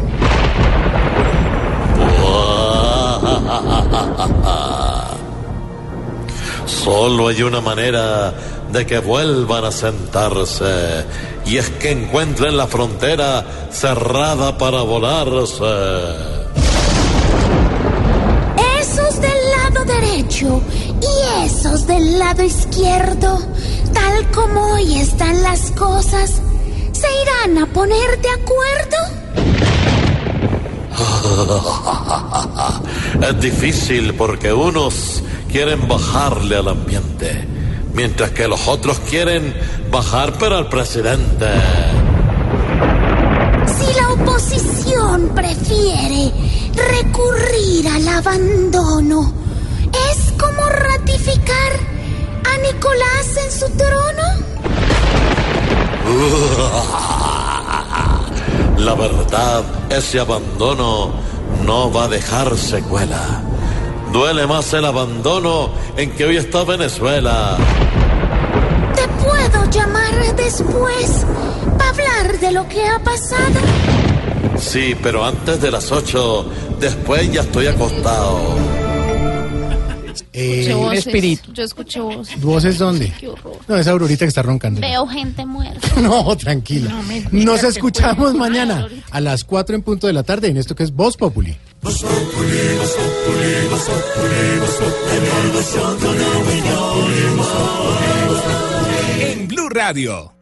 Solo 6.66 7.28
hay 7.28 7.44
una 7.44 7.62
manera 7.62 8.34
de 8.72 8.84
que 8.86 9.00
vuelvan 9.00 9.66
a 9.66 9.72
sentarse 9.72 11.06
y 11.46 11.58
es 11.58 11.70
que 11.70 11.92
encuentren 11.92 12.56
la 12.58 12.68
frontera 12.68 13.46
cerrada 13.70 14.58
para 14.58 14.82
volarse. 14.82 15.66
Esos 18.80 19.22
del 19.22 19.52
lado 19.52 19.86
derecho 19.86 20.62
y 21.02 21.46
esos 21.46 21.86
del 21.88 22.18
lado 22.18 22.44
izquierdo, 22.44 23.40
tal 23.94 24.32
como 24.32 24.74
hoy 24.74 25.00
están 25.00 25.44
las 25.44 25.72
cosas, 25.72 26.42
¿se 26.92 27.08
irán 27.22 27.58
a 27.58 27.66
poner 27.68 28.22
de 28.22 28.30
acuerdo? 28.30 28.98
Es 33.22 33.40
difícil 33.40 34.14
porque 34.16 34.52
unos 34.54 35.24
quieren 35.52 35.88
bajarle 35.88 36.58
al 36.58 36.70
ambiente, 36.70 37.48
mientras 37.94 38.32
que 38.32 38.48
los 38.48 38.68
otros 38.68 39.00
quieren 39.10 39.54
bajar 39.92 40.34
pero 40.40 40.58
al 40.58 40.68
presidente. 40.70 41.46
Si 43.68 43.94
la 44.00 44.14
oposición 44.14 45.30
prefiere 45.36 46.32
recurrir 46.76 47.88
al 47.88 48.08
abandono, 48.08 49.32
¿es 50.10 50.32
como 50.40 50.68
ratificar 50.70 51.74
a 52.46 52.58
Nicolás 52.62 53.38
en 53.46 53.52
su 53.52 53.70
trono? 53.78 54.24
La 58.82 58.96
verdad, 58.96 59.64
ese 59.92 60.20
abandono 60.20 61.12
no 61.64 61.92
va 61.94 62.06
a 62.06 62.08
dejar 62.08 62.58
secuela. 62.58 63.44
Duele 64.12 64.48
más 64.48 64.74
el 64.74 64.86
abandono 64.86 65.70
en 65.96 66.10
que 66.16 66.26
hoy 66.26 66.38
está 66.38 66.64
Venezuela. 66.64 67.58
¿Te 68.96 69.08
puedo 69.24 69.70
llamar 69.70 70.36
después 70.36 71.26
para 71.78 71.90
hablar 71.92 72.40
de 72.40 72.52
lo 72.52 72.68
que 72.68 72.88
ha 72.88 72.98
pasado? 73.04 73.60
Sí, 74.58 74.96
pero 75.04 75.26
antes 75.26 75.62
de 75.62 75.70
las 75.70 75.92
ocho, 75.92 76.48
después 76.80 77.32
ya 77.32 77.42
estoy 77.42 77.68
acostado. 77.68 78.40
Eh, 80.34 80.62
Escuché 80.62 80.74
voces. 80.76 81.08
espíritu. 81.08 81.54
Yo 81.54 81.64
escuché 81.64 82.00
voces. 82.00 82.42
¿Voces 82.42 82.78
dónde? 82.78 83.12
Qué 83.20 83.28
horror. 83.28 83.58
No, 83.68 83.76
es 83.76 83.86
Aurorita 83.88 84.26
que 84.26 84.30
está 84.30 84.42
roncando. 84.42 84.80
Veo 84.80 85.06
gente 85.08 85.46
muerta. 85.46 85.88
No, 86.02 86.36
tranquila. 86.38 86.90
No, 86.90 87.04
mentira, 87.04 87.44
Nos 87.46 87.64
escuchamos 87.64 88.34
mañana 88.34 88.88
a 89.12 89.20
las 89.22 89.44
4 89.44 89.76
en 89.76 89.82
punto 89.84 90.08
de 90.08 90.14
la 90.14 90.24
tarde 90.24 90.48
en 90.48 90.58
esto 90.58 90.74
que 90.74 90.84
es 90.84 90.92
Voz 90.94 91.18
Populi. 91.18 91.58
En 99.20 99.48
Blue 99.48 99.70
Radio. 99.70 100.34